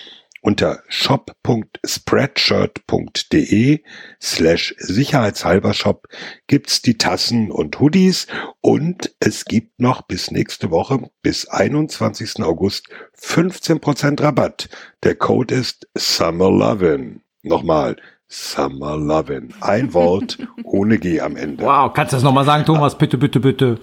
unter 0.47 0.81
shop.spreadshirt.de 0.87 3.83
slash 4.21 4.73
sicherheitshalber 4.77 5.73
Shop 5.73 6.07
gibt's 6.47 6.81
die 6.81 6.97
Tassen 6.97 7.51
und 7.51 7.81
Hoodies 7.81 8.27
und 8.61 9.13
es 9.19 9.43
gibt 9.43 9.81
noch 9.81 10.03
bis 10.03 10.31
nächste 10.31 10.71
Woche, 10.71 11.09
bis 11.21 11.49
21. 11.49 12.41
August 12.43 12.87
15% 13.21 14.23
Rabatt. 14.23 14.69
Der 15.03 15.15
Code 15.15 15.53
ist 15.53 15.89
SummerLovin. 15.95 17.19
Nochmal, 17.43 17.97
SummerLovin. 18.29 19.53
Ein 19.59 19.93
Wort 19.93 20.37
ohne 20.63 20.97
G 20.97 21.19
am 21.19 21.35
Ende. 21.35 21.65
Wow, 21.65 21.91
kannst 21.93 22.13
du 22.13 22.15
das 22.15 22.23
nochmal 22.23 22.45
sagen, 22.45 22.63
Thomas? 22.63 22.97
Bitte, 22.97 23.17
bitte, 23.17 23.41
bitte. 23.41 23.81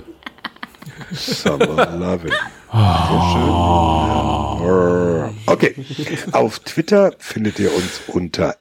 SummerLovin. 1.12 2.32
Okay. 5.46 5.76
Auf 6.32 6.59
Twitter 6.59 7.14
findet 7.18 7.60
ihr 7.60 7.72
uns 7.72 8.01
unter 8.09 8.56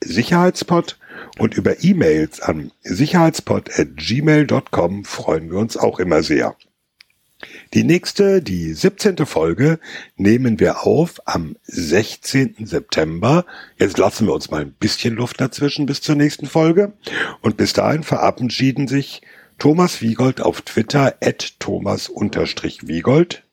@sicherheitspod 0.00 0.98
und 1.38 1.54
über 1.54 1.84
E-Mails 1.84 2.40
an 2.40 2.72
sicherheitspod@gmail.com 2.82 5.04
freuen 5.04 5.52
wir 5.52 5.58
uns 5.58 5.76
auch 5.76 6.00
immer 6.00 6.24
sehr. 6.24 6.56
Die 7.74 7.84
nächste, 7.84 8.42
die 8.42 8.72
17. 8.72 9.26
Folge, 9.26 9.78
nehmen 10.16 10.58
wir 10.58 10.84
auf 10.84 11.20
am 11.26 11.54
16. 11.62 12.66
September. 12.66 13.46
Jetzt 13.78 13.98
lassen 13.98 14.26
wir 14.26 14.34
uns 14.34 14.50
mal 14.50 14.62
ein 14.62 14.72
bisschen 14.72 15.14
Luft 15.14 15.40
dazwischen 15.40 15.86
bis 15.86 16.00
zur 16.00 16.16
nächsten 16.16 16.46
Folge. 16.46 16.94
Und 17.40 17.56
bis 17.56 17.72
dahin 17.72 18.02
verabschieden 18.02 18.88
sich 18.88 19.22
Thomas 19.58 20.02
Wiegold 20.02 20.40
auf 20.40 20.62
Twitter 20.62 21.14
at 21.20 21.60
Thomas-Wiegold 21.60 23.44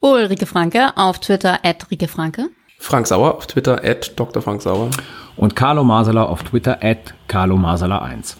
Ulrike 0.00 0.46
Franke 0.46 0.96
auf 0.96 1.18
Twitter 1.18 1.58
at 1.64 1.90
Rike 1.90 2.08
Franke. 2.08 2.50
Frank 2.78 3.06
Sauer 3.06 3.34
auf 3.34 3.46
Twitter 3.46 3.82
at 3.84 4.12
Dr. 4.18 4.40
Frank 4.40 4.62
Sauer. 4.62 4.90
Und 5.36 5.56
Carlo 5.56 5.84
Masala 5.84 6.24
auf 6.24 6.42
Twitter 6.42 6.78
at 6.82 7.14
Carlo 7.26 7.56
Masala 7.56 7.98
1. 7.98 8.36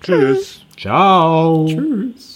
Tschüss. 0.00 0.62
Ciao. 0.76 1.66
Tschüss. 1.66 2.29